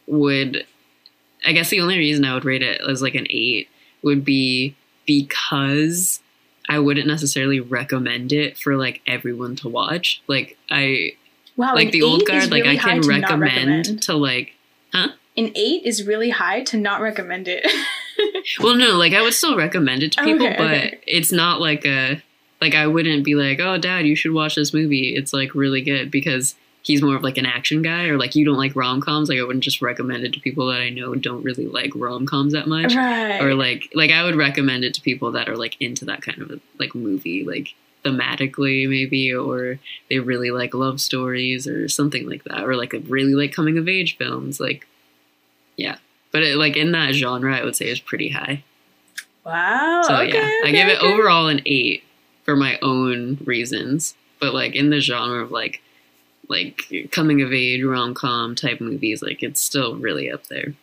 would 0.07 0.65
I 1.45 1.51
guess 1.51 1.69
the 1.69 1.81
only 1.81 1.97
reason 1.97 2.23
I 2.23 2.33
would 2.33 2.45
rate 2.45 2.63
it 2.63 2.79
as 2.81 3.01
like 3.01 3.15
an 3.15 3.27
eight 3.29 3.67
would 4.03 4.23
be 4.23 4.75
because 5.05 6.21
I 6.69 6.79
wouldn't 6.79 7.07
necessarily 7.07 7.59
recommend 7.59 8.31
it 8.31 8.57
for 8.57 8.75
like 8.75 9.01
everyone 9.07 9.55
to 9.57 9.69
watch. 9.69 10.21
Like 10.27 10.57
I 10.69 11.13
wow. 11.57 11.75
like 11.75 11.91
the 11.91 12.03
old 12.03 12.25
guard, 12.25 12.51
like 12.51 12.65
I 12.65 12.77
can 12.77 13.01
not 13.01 13.05
recommend 13.07 14.03
to 14.03 14.15
like 14.15 14.53
huh? 14.93 15.09
An 15.35 15.51
eight 15.55 15.83
is 15.83 16.05
really 16.05 16.29
high 16.29 16.61
to 16.65 16.77
not 16.77 17.01
recommend 17.01 17.47
it. 17.47 17.65
Well, 18.59 18.75
no, 18.75 18.97
like 18.97 19.13
I 19.13 19.21
would 19.21 19.33
still 19.33 19.57
recommend 19.57 20.03
it 20.03 20.11
to 20.13 20.23
people, 20.23 20.45
Okay, 20.45 20.55
but 20.57 20.71
okay. 20.71 20.99
it's 21.07 21.31
not 21.31 21.59
like 21.59 21.85
a 21.85 22.21
like 22.61 22.75
I 22.75 22.87
wouldn't 22.87 23.23
be 23.23 23.35
like, 23.35 23.59
"Oh, 23.59 23.77
dad, 23.77 24.05
you 24.05 24.15
should 24.15 24.33
watch 24.33 24.55
this 24.55 24.73
movie. 24.73 25.15
It's 25.15 25.33
like 25.33 25.55
really 25.55 25.81
good" 25.81 26.11
because 26.11 26.55
he's 26.83 27.01
more 27.01 27.15
of 27.15 27.23
like 27.23 27.37
an 27.37 27.45
action 27.45 27.81
guy 27.81 28.05
or 28.05 28.17
like 28.17 28.35
you 28.35 28.45
don't 28.45 28.57
like 28.57 28.75
rom-coms, 28.75 29.29
like 29.29 29.39
I 29.39 29.43
wouldn't 29.43 29.63
just 29.63 29.81
recommend 29.81 30.23
it 30.23 30.33
to 30.33 30.39
people 30.39 30.67
that 30.67 30.81
I 30.81 30.89
know 30.89 31.15
don't 31.15 31.43
really 31.43 31.65
like 31.65 31.91
rom-coms 31.95 32.53
that 32.53 32.67
much. 32.67 32.93
right. 32.95 33.41
Or 33.41 33.55
like 33.55 33.89
like 33.95 34.11
I 34.11 34.23
would 34.23 34.35
recommend 34.35 34.83
it 34.83 34.93
to 34.95 35.01
people 35.01 35.31
that 35.31 35.49
are 35.49 35.57
like 35.57 35.75
into 35.81 36.05
that 36.05 36.21
kind 36.21 36.41
of 36.41 36.51
a, 36.51 36.59
like 36.77 36.93
movie, 36.93 37.43
like 37.43 37.73
thematically 38.03 38.87
maybe 38.87 39.33
or 39.33 39.79
they 40.09 40.19
really 40.19 40.51
like 40.51 40.73
love 40.73 40.99
stories 40.99 41.67
or 41.67 41.87
something 41.87 42.29
like 42.29 42.43
that 42.43 42.63
or 42.63 42.75
like 42.75 42.93
really 43.07 43.33
like 43.33 43.53
coming 43.53 43.77
of 43.77 43.87
age 43.87 44.17
films 44.17 44.59
like 44.59 44.85
yeah. 45.77 45.97
But 46.31 46.43
it, 46.43 46.57
like 46.57 46.75
in 46.75 46.91
that 46.93 47.13
genre, 47.13 47.55
I 47.55 47.63
would 47.63 47.75
say 47.75 47.87
is 47.87 47.99
pretty 47.99 48.29
high. 48.29 48.63
wow. 49.45 50.01
So 50.03 50.15
okay, 50.15 50.33
yeah, 50.33 50.41
I 50.41 50.61
okay, 50.63 50.71
give 50.71 50.87
it 50.87 51.01
overall 51.01 51.47
an 51.47 51.61
eight 51.65 52.03
for 52.43 52.55
my 52.55 52.79
own 52.81 53.37
reasons. 53.45 54.15
But 54.39 54.53
like 54.53 54.75
in 54.75 54.89
the 54.89 54.99
genre 54.99 55.43
of 55.43 55.51
like 55.51 55.81
like 56.53 57.09
coming 57.11 57.41
of 57.41 57.51
age 57.51 57.83
rom 57.83 58.13
com 58.13 58.55
type 58.55 58.79
movies, 58.79 59.21
like 59.21 59.43
it's 59.43 59.59
still 59.59 59.97
really 59.97 60.31
up 60.31 60.47
there. 60.47 60.73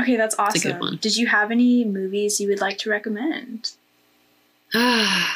Okay, 0.00 0.16
that's 0.16 0.36
awesome. 0.38 0.96
Did 0.96 1.16
you 1.16 1.26
have 1.26 1.50
any 1.50 1.84
movies 1.84 2.40
you 2.40 2.48
would 2.48 2.60
like 2.60 2.78
to 2.78 2.90
recommend? 2.90 3.72
I 4.74 5.28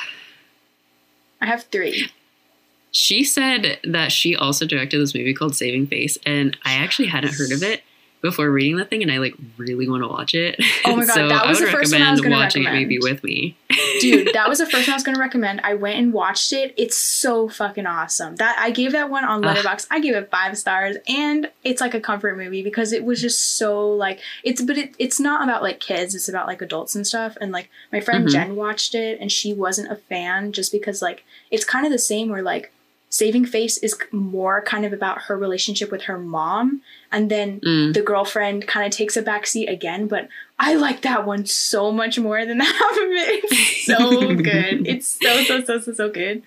have 1.40 1.65
three. 1.65 2.09
she 2.90 3.23
said 3.24 3.78
that 3.85 4.11
she 4.11 4.35
also 4.35 4.66
directed 4.66 5.01
this 5.01 5.15
movie 5.15 5.35
called 5.35 5.55
Saving 5.55 5.86
Face, 5.86 6.16
and 6.24 6.56
I 6.65 6.74
actually 6.74 7.09
hadn't 7.09 7.35
heard 7.35 7.52
of 7.52 7.62
it 7.62 7.82
before 8.25 8.51
reading 8.51 8.77
the 8.77 8.87
thing, 8.87 9.03
and 9.03 9.13
I 9.13 9.19
like 9.19 9.35
really 9.59 9.87
want 9.89 10.03
to 10.03 10.09
watch 10.09 10.35
it. 10.35 10.57
Oh 10.87 10.97
my 10.97 11.05
God, 11.07 11.15
so 11.15 11.29
that 11.29 11.47
was 11.47 11.61
the 11.61 11.67
first 11.67 11.93
one 11.93 12.01
I 12.03 12.11
was 12.11 12.23
gonna 12.23 12.35
watching 12.35 12.65
it 12.65 12.73
maybe 12.73 12.99
with 12.99 13.23
me. 13.23 13.57
Dude, 14.01 14.31
that 14.33 14.49
was 14.49 14.59
the 14.59 14.67
first 14.67 14.89
one 14.89 14.95
I 14.95 14.97
was 14.97 15.03
going 15.03 15.15
to 15.17 15.21
recommend. 15.21 15.61
I 15.63 15.75
went 15.75 15.99
and 15.99 16.13
watched 16.13 16.53
it. 16.53 16.73
It's 16.77 16.97
so 16.97 17.49
fucking 17.49 17.87
awesome. 17.87 18.37
That 18.37 18.57
I 18.59 18.71
gave 18.71 18.93
that 18.93 19.11
one 19.11 19.25
on 19.25 19.45
Ugh. 19.45 19.57
Letterboxd. 19.57 19.87
I 19.91 20.01
gave 20.01 20.15
it 20.15 20.31
five 20.31 20.57
stars, 20.57 20.97
and 21.07 21.51
it's 21.65 21.81
like 21.81 21.93
a 21.95 22.01
comfort 22.01 22.37
movie 22.39 22.63
because 22.63 22.93
it 22.93 23.05
was 23.05 23.21
just 23.21 23.57
so 23.59 23.89
like 23.91 24.21
it's. 24.43 24.63
But 24.63 24.79
it, 24.79 24.95
it's 24.99 25.21
not 25.21 25.43
about 25.45 25.63
like 25.63 25.79
kids. 25.81 26.15
It's 26.15 26.29
about 26.29 26.47
like 26.47 26.63
adults 26.63 26.95
and 26.95 27.07
stuff. 27.07 27.37
And 27.41 27.53
like 27.53 27.69
my 27.93 28.01
friend 28.01 28.27
Mhm. 28.27 28.33
Jen 28.33 28.57
watched 28.57 28.95
it, 28.95 29.21
and 29.21 29.31
she 29.31 29.53
wasn't 29.53 29.93
a 29.93 29.97
fan 29.97 30.53
just 30.53 30.73
because 30.73 31.03
like 31.03 31.25
it's 31.51 31.65
kind 31.65 31.85
of 31.85 31.93
the 31.93 31.99
same 31.99 32.31
where 32.31 32.43
like 32.43 32.73
Saving 33.15 33.45
Face 33.47 33.77
is 33.78 33.95
more 34.11 34.61
kind 34.62 34.85
of 34.85 34.93
about 34.93 35.23
her 35.27 35.39
relationship 35.39 35.93
with 35.93 36.03
her 36.03 36.19
mom, 36.19 36.82
and 37.12 37.31
then 37.31 37.61
Mm. 37.61 37.95
the 37.95 38.03
girlfriend 38.03 38.66
kind 38.66 38.85
of 38.86 38.93
takes 38.97 39.16
a 39.16 39.23
backseat 39.23 39.70
again, 39.70 40.09
but 40.09 40.28
I 40.59 40.74
like 40.74 41.03
that 41.03 41.24
one 41.24 41.47
so 41.47 41.93
much 41.93 42.19
more 42.19 42.45
than 42.45 42.59
the 42.62 42.65
half 42.65 42.97
of 43.05 43.11
it. 43.27 43.45
It's 43.45 43.86
so 43.86 44.35
good. 44.51 44.86
It's 44.89 45.07
so 45.23 45.32
so 45.45 45.62
so 45.65 45.78
so 45.81 45.93
so 45.93 46.09
good. 46.11 46.43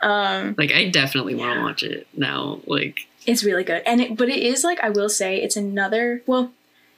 Um, 0.00 0.54
Like 0.56 0.72
I 0.72 0.88
definitely 0.88 1.34
want 1.34 1.54
to 1.56 1.62
watch 1.62 1.82
it 1.82 2.06
now. 2.16 2.60
Like 2.66 3.08
it's 3.26 3.42
really 3.42 3.64
good, 3.64 3.82
and 3.84 4.00
it, 4.00 4.16
but 4.16 4.28
it 4.28 4.38
is 4.38 4.62
like 4.62 4.78
I 4.82 4.90
will 4.90 5.08
say 5.08 5.42
it's 5.42 5.56
another. 5.56 6.22
Well, 6.26 6.52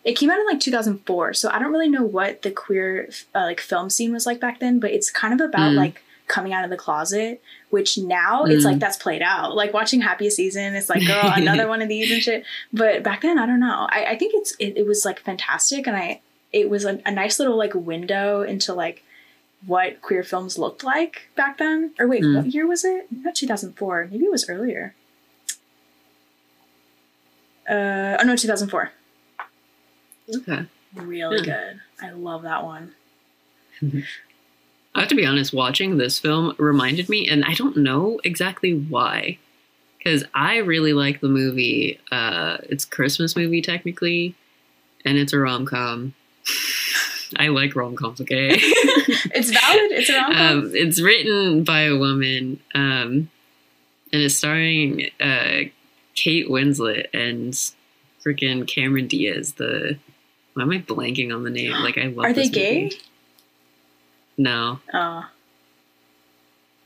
it 0.04 0.12
came 0.14 0.30
out 0.30 0.38
in 0.38 0.46
like 0.46 0.60
2004, 0.60 1.32
so 1.34 1.48
I 1.50 1.58
don't 1.58 1.72
really 1.72 1.88
know 1.88 2.04
what 2.04 2.42
the 2.42 2.50
queer 2.50 3.08
uh, 3.34 3.40
like 3.42 3.60
film 3.60 3.88
scene 3.88 4.12
was 4.12 4.26
like 4.26 4.40
back 4.40 4.60
then, 4.60 4.78
but 4.78 4.90
it's 4.90 5.10
kind 5.10 5.32
of 5.32 5.40
about 5.40 5.72
Mm. 5.72 5.76
like 5.76 6.02
coming 6.30 6.52
out 6.54 6.64
of 6.64 6.70
the 6.70 6.76
closet, 6.76 7.42
which 7.70 7.98
now 7.98 8.44
it's 8.44 8.62
Mm. 8.62 8.68
like 8.70 8.78
that's 8.78 8.96
played 8.96 9.20
out. 9.20 9.54
Like 9.54 9.74
watching 9.74 10.00
Happiest 10.00 10.36
Season, 10.36 10.74
it's 10.74 10.88
like, 10.88 11.06
girl, 11.06 11.20
another 11.36 11.68
one 11.68 11.82
of 11.82 11.88
these 11.88 12.10
and 12.10 12.22
shit. 12.22 12.44
But 12.72 13.02
back 13.02 13.20
then, 13.22 13.38
I 13.38 13.46
don't 13.46 13.60
know. 13.60 13.86
I, 13.90 14.06
I 14.12 14.16
think 14.18 14.32
it's 14.34 14.54
it, 14.58 14.76
it 14.78 14.86
was 14.86 15.04
like 15.04 15.20
fantastic, 15.20 15.86
and 15.86 15.96
I 15.96 16.20
it 16.52 16.70
was 16.70 16.84
a, 16.84 17.00
a 17.04 17.10
nice 17.12 17.38
little 17.38 17.56
like 17.58 17.74
window 17.74 18.42
into 18.42 18.72
like 18.72 19.02
what 19.66 20.00
queer 20.00 20.22
films 20.24 20.56
looked 20.56 20.82
like 20.84 21.28
back 21.36 21.58
then. 21.58 21.92
Or 21.98 22.06
wait, 22.08 22.22
Mm. 22.22 22.36
what 22.36 22.46
year 22.54 22.66
was 22.66 22.84
it? 22.84 23.06
Not 23.10 23.34
two 23.34 23.46
thousand 23.46 23.74
four. 23.76 24.08
Maybe 24.10 24.24
it 24.24 24.30
was 24.30 24.48
earlier. 24.48 24.94
Uh, 27.68 28.16
oh 28.18 28.24
no, 28.24 28.36
two 28.36 28.48
thousand 28.48 28.68
four. 28.68 28.90
Okay. 30.34 30.66
Really 30.94 31.38
Yeah. 31.38 31.44
good. 31.44 31.80
I 32.02 32.10
love 32.10 32.42
that 32.42 32.64
one. 32.64 32.94
I 35.00 35.04
have 35.04 35.08
to 35.08 35.14
be 35.14 35.24
honest, 35.24 35.54
watching 35.54 35.96
this 35.96 36.18
film 36.18 36.54
reminded 36.58 37.08
me, 37.08 37.26
and 37.26 37.42
I 37.42 37.54
don't 37.54 37.78
know 37.78 38.20
exactly 38.22 38.74
why, 38.74 39.38
because 39.96 40.24
I 40.34 40.58
really 40.58 40.92
like 40.92 41.22
the 41.22 41.28
movie. 41.28 41.98
Uh, 42.12 42.58
it's 42.64 42.84
a 42.84 42.88
Christmas 42.88 43.34
movie 43.34 43.62
technically, 43.62 44.34
and 45.06 45.16
it's 45.16 45.32
a 45.32 45.38
rom 45.38 45.64
com. 45.64 46.12
I 47.38 47.48
like 47.48 47.74
rom 47.74 47.96
coms. 47.96 48.20
Okay, 48.20 48.50
It's 48.60 49.50
valid. 49.50 49.92
It's 49.92 50.10
a 50.10 50.16
rom 50.16 50.32
com. 50.34 50.58
um, 50.58 50.70
it's 50.74 51.00
written 51.00 51.64
by 51.64 51.82
a 51.84 51.96
woman, 51.96 52.60
um, 52.74 53.30
and 54.12 54.22
it's 54.22 54.34
starring 54.34 55.08
uh, 55.18 55.60
Kate 56.14 56.46
Winslet 56.48 57.06
and 57.14 57.54
freaking 58.22 58.68
Cameron 58.68 59.06
Diaz. 59.06 59.54
The 59.54 59.96
why 60.52 60.64
am 60.64 60.70
I 60.72 60.78
blanking 60.78 61.34
on 61.34 61.42
the 61.42 61.50
name? 61.50 61.72
Like 61.72 61.96
I 61.96 62.08
love. 62.08 62.26
Are 62.26 62.32
they 62.34 62.42
this 62.42 62.50
gay? 62.50 62.90
No, 64.40 64.80
Oh, 64.94 65.26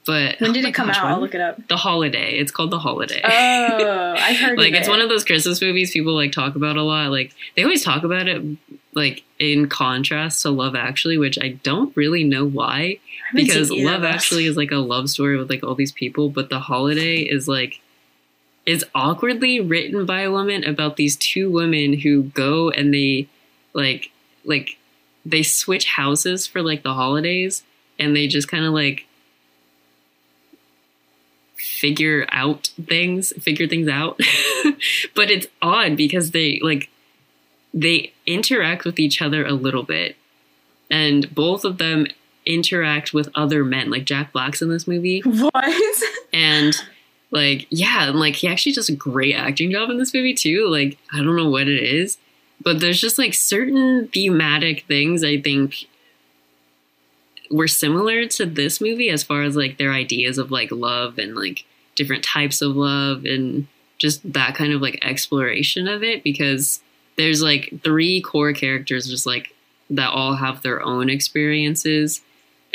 but 0.07 0.39
when 0.41 0.51
oh 0.51 0.53
did 0.53 0.65
my 0.65 0.69
it 0.71 0.73
come 0.75 0.89
gosh, 0.89 0.99
out? 0.99 1.07
I'll 1.07 1.21
look 1.21 1.35
it 1.35 1.41
up. 1.41 1.67
The 1.69 1.77
Holiday. 1.77 2.37
It's 2.39 2.51
called 2.53 2.71
The 2.71 2.79
Holiday. 2.79 3.21
Oh, 3.25 4.15
I've 4.19 4.37
heard. 4.41 4.59
like 4.59 4.75
of 4.75 4.81
it's 4.81 4.89
one 4.89 5.01
of 5.01 5.09
those 5.09 5.25
Christmas 5.25 5.63
movies 5.63 5.93
people 5.93 6.15
like 6.15 6.33
talk 6.33 6.57
about 6.57 6.77
a 6.77 6.83
lot. 6.83 7.11
Like 7.11 7.33
they 7.57 7.63
always 7.63 7.83
talk 7.85 8.03
about 8.03 8.29
it 8.29 8.43
like 8.93 9.23
in 9.39 9.69
contrast 9.69 10.43
to 10.43 10.51
Love 10.51 10.75
Actually, 10.75 11.17
which 11.17 11.39
I 11.41 11.51
don't 11.63 11.97
really 11.97 12.25
know 12.25 12.45
why. 12.47 12.99
Because 13.35 13.71
Love. 13.71 14.05
Actually 14.05 14.45
is 14.47 14.57
like 14.57 14.71
a 14.73 14.77
love 14.77 15.09
story 15.09 15.39
with 15.39 15.49
like 15.49 15.63
all 15.65 15.75
these 15.75 15.93
people, 15.93 16.29
but 16.29 16.51
The 16.51 16.59
Holiday 16.61 17.19
is 17.23 17.49
like 17.49 17.81
is 18.67 18.85
awkwardly 18.95 19.61
written 19.61 20.05
by 20.07 20.21
a 20.23 20.31
woman 20.31 20.65
about 20.65 20.97
these 20.97 21.17
two 21.17 21.51
women 21.51 21.93
who 22.01 22.25
go 22.25 22.69
and 22.71 22.93
they 22.93 23.29
like 23.75 24.11
like 24.45 24.77
they 25.25 25.43
switch 25.43 25.87
houses 25.87 26.47
for 26.47 26.63
like 26.63 26.83
the 26.83 26.95
holidays 26.95 27.63
and 27.99 28.15
they 28.15 28.27
just 28.27 28.49
kind 28.49 28.65
of 28.65 28.73
like 28.73 29.07
figure 31.57 32.27
out 32.31 32.71
things 32.87 33.33
figure 33.43 33.67
things 33.67 33.89
out. 33.89 34.21
But 35.15 35.31
it's 35.31 35.47
odd 35.63 35.97
because 35.97 36.33
they 36.33 36.59
like 36.63 36.91
they 37.73 38.13
interact 38.27 38.85
with 38.85 38.99
each 38.99 39.23
other 39.23 39.45
a 39.47 39.53
little 39.53 39.83
bit 39.83 40.17
and 40.91 41.33
both 41.35 41.65
of 41.65 41.79
them 41.79 42.07
interact 42.45 43.15
with 43.15 43.29
other 43.35 43.65
men 43.65 43.91
like 43.91 44.05
jack 44.05 44.33
black's 44.33 44.61
in 44.61 44.69
this 44.69 44.87
movie. 44.87 45.21
What? 45.21 46.03
and 46.33 46.75
like 47.31 47.67
yeah 47.71 48.09
and 48.09 48.19
like 48.19 48.37
he 48.37 48.49
actually 48.49 48.73
does 48.73 48.89
a 48.89 48.97
great 48.97 49.35
acting 49.35 49.71
job 49.71 49.91
in 49.91 49.99
this 49.99 50.15
movie 50.15 50.35
too 50.35 50.69
like 50.69 50.97
i 51.13 51.19
don't 51.19 51.37
know 51.37 51.49
what 51.49 51.69
it 51.69 51.83
is 51.83 52.17
but 52.63 52.81
there's 52.81 53.01
just 53.01 53.19
like 53.19 53.35
certain 53.35 54.09
thematic 54.09 54.85
things 54.87 55.25
i 55.25 55.41
think 55.41 55.87
were 57.51 57.69
similar 57.69 58.27
to 58.27 58.47
this 58.47 58.81
movie 58.81 59.11
as 59.11 59.23
far 59.23 59.43
as 59.43 59.57
like 59.57 59.79
their 59.79 59.93
ideas 59.93 60.39
of 60.39 60.51
like 60.51 60.71
love 60.71 61.19
and 61.19 61.35
like 61.35 61.65
different 61.95 62.25
types 62.25 62.63
of 62.63 62.75
love 62.75 63.25
and 63.25 63.67
just 63.99 64.33
that 64.33 64.55
kind 64.55 64.73
of 64.73 64.81
like 64.81 64.99
exploration 65.03 65.87
of 65.87 66.03
it 66.03 66.25
because 66.25 66.83
there's 67.17 67.43
like 67.43 67.73
three 67.83 68.21
core 68.21 68.53
characters 68.53 69.09
just 69.09 69.27
like 69.27 69.55
that 69.91 70.11
all 70.11 70.35
have 70.35 70.63
their 70.63 70.83
own 70.83 71.09
experiences 71.09 72.23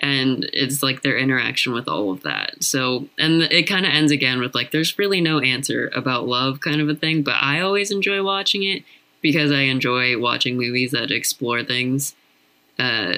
and 0.01 0.49
it's 0.53 0.81
like 0.81 1.01
their 1.01 1.17
interaction 1.17 1.73
with 1.73 1.87
all 1.87 2.11
of 2.11 2.23
that. 2.23 2.63
So 2.63 3.07
and 3.17 3.41
it 3.43 3.63
kind 3.63 3.85
of 3.85 3.91
ends 3.91 4.11
again 4.11 4.39
with 4.39 4.55
like 4.55 4.71
there's 4.71 4.97
really 4.97 5.19
no 5.19 5.39
answer 5.39 5.91
about 5.93 6.27
love 6.27 6.61
kind 6.61 6.79
of 6.79 6.87
a 6.89 6.95
thing 6.95 7.21
but 7.21 7.35
i 7.41 7.59
always 7.59 7.91
enjoy 7.91 8.23
watching 8.23 8.63
it 8.63 8.83
because 9.21 9.51
i 9.51 9.61
enjoy 9.61 10.17
watching 10.19 10.57
movies 10.57 10.91
that 10.91 11.11
explore 11.11 11.63
things 11.63 12.15
uh 12.77 13.13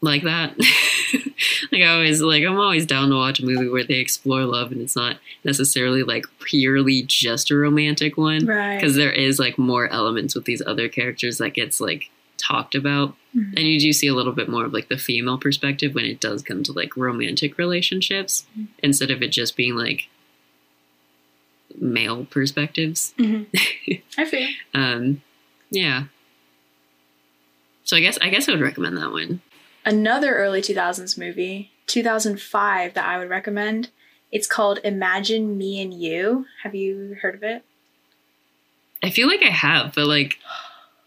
like 0.00 0.22
that 0.22 0.54
like 1.72 1.82
i 1.82 1.86
always 1.86 2.20
like 2.20 2.44
i'm 2.44 2.58
always 2.58 2.84
down 2.86 3.08
to 3.08 3.16
watch 3.16 3.40
a 3.40 3.44
movie 3.44 3.68
where 3.68 3.84
they 3.84 3.94
explore 3.94 4.44
love 4.44 4.70
and 4.70 4.80
it's 4.80 4.96
not 4.96 5.16
necessarily 5.44 6.02
like 6.02 6.26
purely 6.40 7.02
just 7.02 7.50
a 7.50 7.56
romantic 7.56 8.16
one 8.18 8.44
Right. 8.44 8.76
because 8.76 8.96
there 8.96 9.12
is 9.12 9.38
like 9.38 9.58
more 9.58 9.88
elements 9.88 10.34
with 10.34 10.44
these 10.44 10.62
other 10.66 10.88
characters 10.88 11.38
that 11.38 11.50
gets 11.54 11.80
like 11.80 12.10
talked 12.36 12.74
about 12.74 13.14
Mhm. 13.34 13.54
and 13.56 13.66
you 13.66 13.80
do 13.80 13.92
see 13.92 14.06
a 14.06 14.14
little 14.14 14.32
bit 14.32 14.48
more 14.48 14.64
of 14.64 14.72
like 14.72 14.88
the 14.88 14.96
female 14.98 15.38
perspective 15.38 15.94
when 15.94 16.04
it 16.04 16.20
does 16.20 16.42
come 16.42 16.62
to 16.64 16.72
like 16.72 16.96
romantic 16.96 17.56
relationships 17.58 18.46
Mhm. 18.58 18.66
instead 18.80 19.10
of 19.10 19.22
it 19.22 19.28
just 19.32 19.56
being 19.56 19.74
like 19.74 20.08
male 21.78 22.24
perspectives 22.26 23.14
Mhm. 23.18 23.46
I 24.18 24.24
feel. 24.24 24.48
um 24.74 25.22
yeah 25.70 26.04
so 27.84 27.96
i 27.96 28.00
guess 28.00 28.16
i 28.20 28.28
guess 28.28 28.48
i 28.48 28.52
would 28.52 28.60
recommend 28.60 28.96
that 28.96 29.10
one 29.12 29.40
Another 29.86 30.34
early 30.34 30.62
2000s 30.62 31.18
movie, 31.18 31.70
2005, 31.88 32.94
that 32.94 33.04
I 33.06 33.18
would 33.18 33.28
recommend. 33.28 33.90
It's 34.32 34.46
called 34.46 34.78
Imagine 34.82 35.58
Me 35.58 35.78
and 35.82 35.92
You. 35.92 36.46
Have 36.62 36.74
you 36.74 37.18
heard 37.20 37.34
of 37.34 37.42
it? 37.42 37.62
i 39.02 39.10
feel 39.10 39.28
like 39.28 39.42
i 39.42 39.50
have 39.50 39.94
but 39.94 40.06
like 40.06 40.38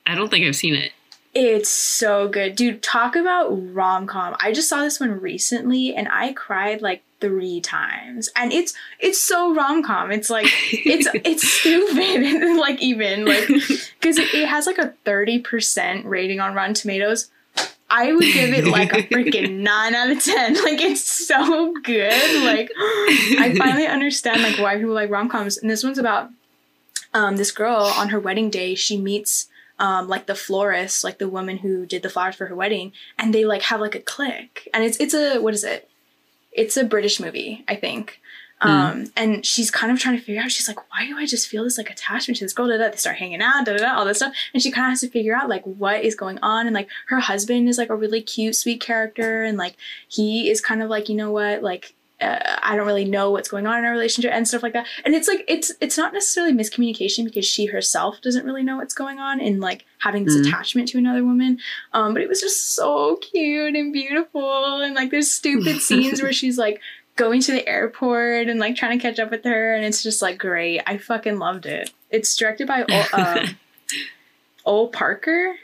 i 0.06 0.14
don't 0.14 0.30
think 0.30 0.46
i've 0.46 0.56
seen 0.56 0.76
it 0.76 0.92
It's 1.34 1.70
so 1.70 2.28
good. 2.28 2.56
Dude, 2.56 2.84
talk 2.84 3.16
about 3.16 3.48
rom 3.50 4.06
com. 4.06 4.36
I 4.40 4.52
just 4.52 4.70
saw 4.70 4.84
this 4.84 5.00
one 5.00 5.20
recently 5.20 5.96
and 5.96 6.08
I 6.12 6.34
cried 6.34 6.84
like 6.84 7.02
three 7.20 7.62
times. 7.62 8.30
And 8.36 8.52
it's 8.52 8.74
it's 9.00 9.22
so 9.22 9.54
rom 9.54 9.84
com. 9.84 10.12
It's 10.12 10.30
like 10.30 10.48
it's 10.72 11.08
it's 11.14 11.48
stupid. 11.48 12.58
like 12.60 12.82
even 12.82 13.26
like 13.26 13.48
because 14.00 14.18
it, 14.18 14.34
it 14.34 14.48
has 14.48 14.68
like 14.68 14.78
a 14.78 14.94
30% 15.06 16.06
rating 16.06 16.40
on 16.40 16.54
Rotten 16.54 16.74
Tomatoes. 16.74 17.30
I 17.90 18.12
would 18.12 18.34
give 18.34 18.54
it 18.54 18.66
like 18.66 18.92
a 18.92 19.04
freaking 19.04 19.60
9 19.60 19.96
out 19.96 20.10
of 20.10 20.22
10. 20.22 20.56
Like 20.56 20.82
it's 20.82 21.10
so 21.10 21.74
good. 21.84 22.44
Like 22.44 22.70
I 22.78 23.56
finally 23.58 23.88
understand 23.88 24.44
like 24.44 24.60
why 24.60 24.76
people 24.78 24.94
like 24.94 25.10
rom 25.10 25.30
coms. 25.30 25.58
And 25.58 25.70
this 25.70 25.84
one's 25.84 25.98
about 25.98 26.30
um, 27.14 27.38
this 27.38 27.52
girl 27.52 27.92
on 27.96 28.10
her 28.10 28.20
wedding 28.20 28.50
day. 28.50 28.76
She 28.76 28.98
meets 28.98 29.48
um, 29.80 30.08
like 30.08 30.26
the 30.26 30.36
florist, 30.36 31.04
like 31.04 31.18
the 31.18 31.30
woman 31.30 31.58
who 31.58 31.86
did 31.86 32.04
the 32.04 32.10
flowers 32.10 32.36
for 32.36 32.48
her 32.48 32.56
wedding, 32.56 32.92
and 33.18 33.34
they 33.34 33.46
like 33.46 33.64
have 33.64 33.80
like 33.80 33.96
a 33.96 34.00
click. 34.00 34.68
And 34.74 34.84
it's 34.84 34.98
it's 34.98 35.14
a 35.14 35.40
what 35.40 35.54
is 35.54 35.64
it? 35.64 35.90
It's 36.58 36.76
a 36.76 36.84
British 36.84 37.20
movie, 37.22 37.64
I 37.68 37.76
think. 37.76 38.20
Um, 38.60 39.12
and 39.16 39.46
she's 39.46 39.70
kind 39.70 39.92
of 39.92 40.00
trying 40.00 40.18
to 40.18 40.24
figure 40.24 40.42
out. 40.42 40.52
She's 40.52 40.68
like, 40.68 40.80
why 40.92 41.06
do 41.06 41.16
I 41.16 41.28
just 41.28 41.48
feel 41.48 41.64
this 41.64 41.78
like 41.78 41.92
attachment 41.92 42.40
to 42.40 42.46
this 42.46 42.54
girl? 42.54 42.68
Da, 42.68 42.78
da, 42.78 42.90
They 42.90 42.98
start 42.98 43.18
hanging 43.18 43.42
out, 43.42 43.66
da, 43.66 43.78
da, 43.78 43.78
da, 43.78 43.96
all 43.96 44.06
this 44.06 44.18
stuff, 44.18 44.34
and 44.54 44.64
she 44.64 44.72
kind 44.72 44.86
of 44.86 44.90
has 44.90 45.02
to 45.02 45.10
figure 45.10 45.36
out 45.36 45.48
like 45.48 45.64
what 45.64 46.04
is 46.04 46.16
going 46.16 46.40
on. 46.40 46.66
And 46.66 46.74
like 46.74 46.90
her 47.08 47.20
husband 47.20 47.70
is 47.70 47.78
like 47.78 47.90
a 47.90 47.96
really 47.96 48.22
cute, 48.22 48.56
sweet 48.56 48.82
character, 48.82 49.44
and 49.44 49.58
like 49.58 49.76
he 50.08 50.50
is 50.50 50.60
kind 50.60 50.82
of 50.82 50.90
like 50.90 51.08
you 51.08 51.16
know 51.16 51.32
what, 51.32 51.62
like 51.62 51.94
uh, 52.20 52.58
I 52.64 52.76
don't 52.76 52.88
really 52.88 53.06
know 53.06 53.30
what's 53.32 53.48
going 53.50 53.68
on 53.68 53.78
in 53.80 53.86
our 53.86 53.92
relationship 53.92 54.32
and 54.34 54.48
stuff 54.48 54.64
like 54.64 54.74
that. 54.74 54.88
And 55.06 55.14
it's 55.14 55.28
like 55.28 55.46
it's 55.48 55.72
it's 55.82 55.98
not 55.98 56.14
necessarily 56.14 56.52
miscommunication 56.54 57.24
because 57.26 57.46
she 57.46 57.68
herself 57.68 58.20
doesn't 58.22 58.46
really 58.46 58.64
know 58.64 58.78
what's 58.78 58.94
going 58.96 59.20
on 59.20 59.40
in 59.40 59.60
like 59.60 59.86
having 60.00 60.26
this 60.26 60.36
Mhm. 60.36 60.48
attachment 60.48 60.88
to 60.90 60.98
another 60.98 61.24
woman. 61.24 61.60
Um, 61.94 62.14
but 62.14 62.24
it 62.24 62.30
was 62.30 62.42
just 62.42 62.74
so 62.74 63.18
cute 63.18 63.76
and 63.76 63.94
beautiful. 63.94 64.82
And 64.82 64.96
like 64.96 65.12
there's 65.12 65.30
stupid 65.32 65.80
scenes 65.82 66.22
where 66.22 66.34
she's 66.34 66.58
like 66.58 66.82
going 67.18 67.42
to 67.42 67.52
the 67.52 67.68
airport 67.68 68.48
and 68.48 68.60
like 68.60 68.76
trying 68.76 68.98
to 68.98 69.02
catch 69.02 69.20
up 69.20 69.30
with 69.32 69.44
her, 69.44 69.76
and 69.76 69.86
it's 69.86 70.02
just 70.04 70.22
like 70.22 70.38
great. 70.40 70.82
I 70.88 70.98
fucking 70.98 71.38
loved 71.40 71.66
it. 71.66 71.92
It's 72.10 72.36
directed 72.36 72.68
by 72.68 72.84
Ol, 72.90 73.04
um, 73.14 73.58
Ol 74.66 74.88
Parker. 74.90 75.56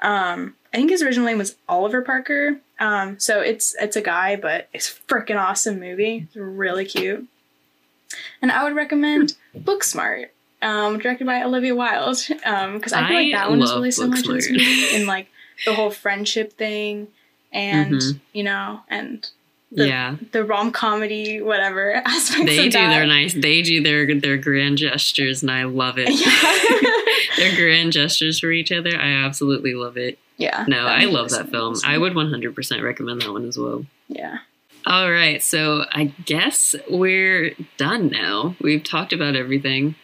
Um, 0.00 0.54
I 0.72 0.76
think 0.78 0.90
his 0.90 1.02
original 1.02 1.26
name 1.26 1.38
was 1.38 1.56
Oliver 1.68 2.02
Parker. 2.02 2.60
Um, 2.80 3.18
so 3.20 3.40
it's 3.40 3.76
it's 3.80 3.94
a 3.96 4.00
guy, 4.00 4.36
but 4.36 4.68
it's 4.72 4.88
a 4.90 4.94
freaking 5.12 5.36
awesome 5.38 5.78
movie. 5.78 6.24
It's 6.26 6.36
really 6.36 6.84
cute. 6.86 7.26
And 8.42 8.50
I 8.50 8.64
would 8.64 8.74
recommend 8.74 9.36
Booksmart, 9.56 10.28
um, 10.62 10.98
directed 10.98 11.26
by 11.26 11.42
Olivia 11.42 11.74
Wilde, 11.74 12.16
because 12.28 12.92
I 12.92 13.06
feel 13.06 13.16
like 13.16 13.26
I 13.34 13.38
that 13.38 13.50
one 13.50 13.62
is 13.62 13.70
really 13.72 13.90
similar 13.90 14.20
to 14.22 14.32
this 14.32 14.50
movie 14.50 14.94
in 14.96 15.06
like 15.06 15.28
the 15.66 15.74
whole 15.74 15.90
friendship 15.90 16.54
thing, 16.54 17.08
and 17.52 17.92
Mhm. 17.96 18.20
you 18.32 18.42
know, 18.44 18.80
and 18.88 19.28
the- 19.72 19.86
yeah 19.86 20.16
the 20.32 20.42
rom 20.42 20.72
comedy 20.72 21.40
whatever 21.40 21.92
aspects 22.04 22.44
they 22.46 22.58
of 22.58 22.64
do 22.64 22.70
that. 22.72 22.88
their 22.90 23.06
nice 23.06 23.34
they 23.34 23.62
do 23.62 23.80
their 23.80 24.18
their 24.18 24.36
grand 24.36 24.78
gestures 24.78 25.42
and 25.42 25.50
i 25.52 25.62
love 25.62 25.94
it 25.96 26.08
Yeah. 26.10 27.36
their 27.36 27.54
grand 27.54 27.92
gestures 27.92 28.40
for 28.40 28.50
each 28.50 28.72
other 28.72 28.90
i 28.98 29.12
absolutely 29.12 29.74
love 29.74 29.96
it 29.96 30.18
yeah. 30.40 30.64
no 30.66 30.86
i 30.86 31.04
love 31.04 31.30
that 31.30 31.48
film 31.50 31.74
i 31.86 31.96
would 31.96 32.14
100% 32.14 32.82
recommend 32.82 33.22
that 33.22 33.30
one 33.32 33.46
as 33.46 33.56
well 33.56 33.84
Yeah. 34.08 34.38
All 34.86 35.10
right, 35.12 35.42
so 35.42 35.84
I 35.92 36.04
guess 36.24 36.74
we're 36.90 37.54
done 37.76 38.08
now. 38.08 38.56
We've 38.62 38.82
talked 38.82 39.12
about 39.12 39.36
everything, 39.36 39.94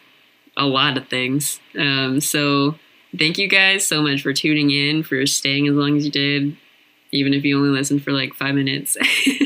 a 0.55 0.65
lot 0.67 0.97
of 0.97 1.07
things. 1.07 1.59
Um, 1.75 2.21
so 2.21 2.75
thank 3.17 3.39
you 3.39 3.47
guys 3.49 3.87
so 3.87 4.03
much 4.03 4.21
for 4.21 4.33
tuning 4.33 4.69
in, 4.69 5.01
for 5.01 5.25
staying 5.25 5.67
as 5.67 5.73
long 5.73 5.97
as 5.97 6.05
you 6.05 6.11
did, 6.11 6.57
even 7.17 7.33
if 7.33 7.43
you 7.43 7.57
only 7.57 7.69
listen 7.69 7.99
for 7.99 8.11
like 8.11 8.33
five 8.33 8.55
minutes. 8.55 8.97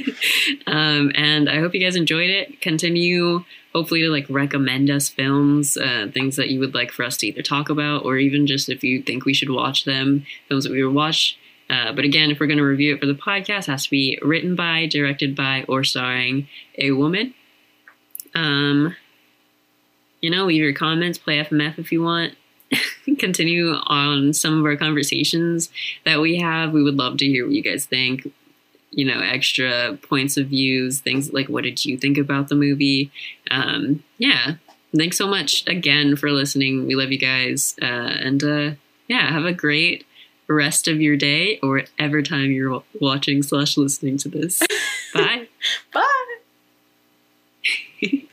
um, 0.68 1.12
and 1.16 1.50
I 1.50 1.60
hope 1.60 1.74
you 1.74 1.80
guys 1.80 1.96
enjoyed 1.96 2.30
it. 2.30 2.62
Continue, 2.62 3.44
hopefully, 3.74 4.02
to 4.02 4.10
like 4.10 4.26
recommend 4.30 4.90
us 4.90 5.10
films, 5.10 5.78
uh, 5.78 6.08
things 6.14 6.36
that 6.36 6.50
you 6.50 6.60
would 6.60 6.74
like 6.74 6.92
for 6.92 7.04
us 7.04 7.18
to 7.18 7.28
either 7.28 7.42
talk 7.42 7.70
about, 7.70 8.06
or 8.06 8.18
even 8.18 8.48
just 8.48 8.70
if 8.70 8.84
you 8.84 9.02
think 9.02 9.26
we 9.26 9.34
should 9.34 9.50
watch 9.50 9.86
them, 9.86 10.26
films 10.48 10.64
that 10.66 10.72
we 10.72 10.84
would 10.84 10.96
watch. 10.96 11.38
Uh, 11.70 11.94
but 11.94 12.04
again, 12.04 12.30
if 12.30 12.40
we're 12.40 12.48
going 12.48 12.58
to 12.58 12.66
review 12.66 12.94
it 12.94 13.00
for 13.00 13.06
the 13.06 13.14
podcast, 13.14 13.60
it 13.60 13.72
has 13.72 13.86
to 13.86 13.90
be 13.90 14.20
written 14.22 14.56
by, 14.56 14.86
directed 14.88 15.36
by, 15.36 15.64
or 15.70 15.84
starring 15.86 16.48
a 16.78 16.92
woman. 16.92 17.34
Um, 18.36 18.96
you 20.22 20.30
know, 20.30 20.46
leave 20.46 20.62
your 20.62 20.74
comments, 20.74 21.18
play 21.18 21.44
FMF 21.44 21.80
if 21.80 21.92
you 21.92 22.04
want. 22.04 22.36
Continue 23.20 23.74
on 23.88 24.34
some 24.34 24.60
of 24.60 24.66
our 24.66 24.76
conversations 24.76 25.70
that 26.06 26.20
we 26.22 26.38
have. 26.38 26.72
We 26.72 26.84
would 26.84 26.98
love 26.98 27.18
to 27.18 27.26
hear 27.26 27.46
what 27.46 27.54
you 27.54 27.62
guys 27.62 27.86
think. 27.86 28.32
You 28.94 29.06
know, 29.06 29.22
extra 29.22 29.98
points 30.02 30.36
of 30.36 30.48
views, 30.48 31.00
things 31.00 31.32
like 31.32 31.48
what 31.48 31.64
did 31.64 31.86
you 31.86 31.98
think 31.98 32.18
about 32.18 32.50
the 32.50 32.56
movie? 32.56 33.10
Um, 33.50 34.04
yeah, 34.18 34.56
thanks 34.96 35.18
so 35.18 35.28
much 35.28 35.66
again 35.66 36.18
for 36.18 36.30
listening. 36.30 36.88
We 36.88 36.96
love 36.96 37.10
you 37.12 37.18
guys, 37.18 37.76
uh, 37.82 37.86
and 37.86 38.44
uh, 38.44 38.72
yeah, 39.08 39.32
have 39.32 39.46
a 39.46 39.54
great 39.54 40.06
rest 40.48 40.88
of 40.88 41.00
your 41.02 41.16
day 41.16 41.60
or 41.64 41.78
whatever 41.78 42.22
time 42.22 42.52
you're 42.52 42.84
watching 43.00 43.42
slash 43.44 43.78
listening 43.78 44.18
to 44.18 44.30
this. 44.30 44.62
Bye. 45.14 45.48
Bye. 45.94 46.36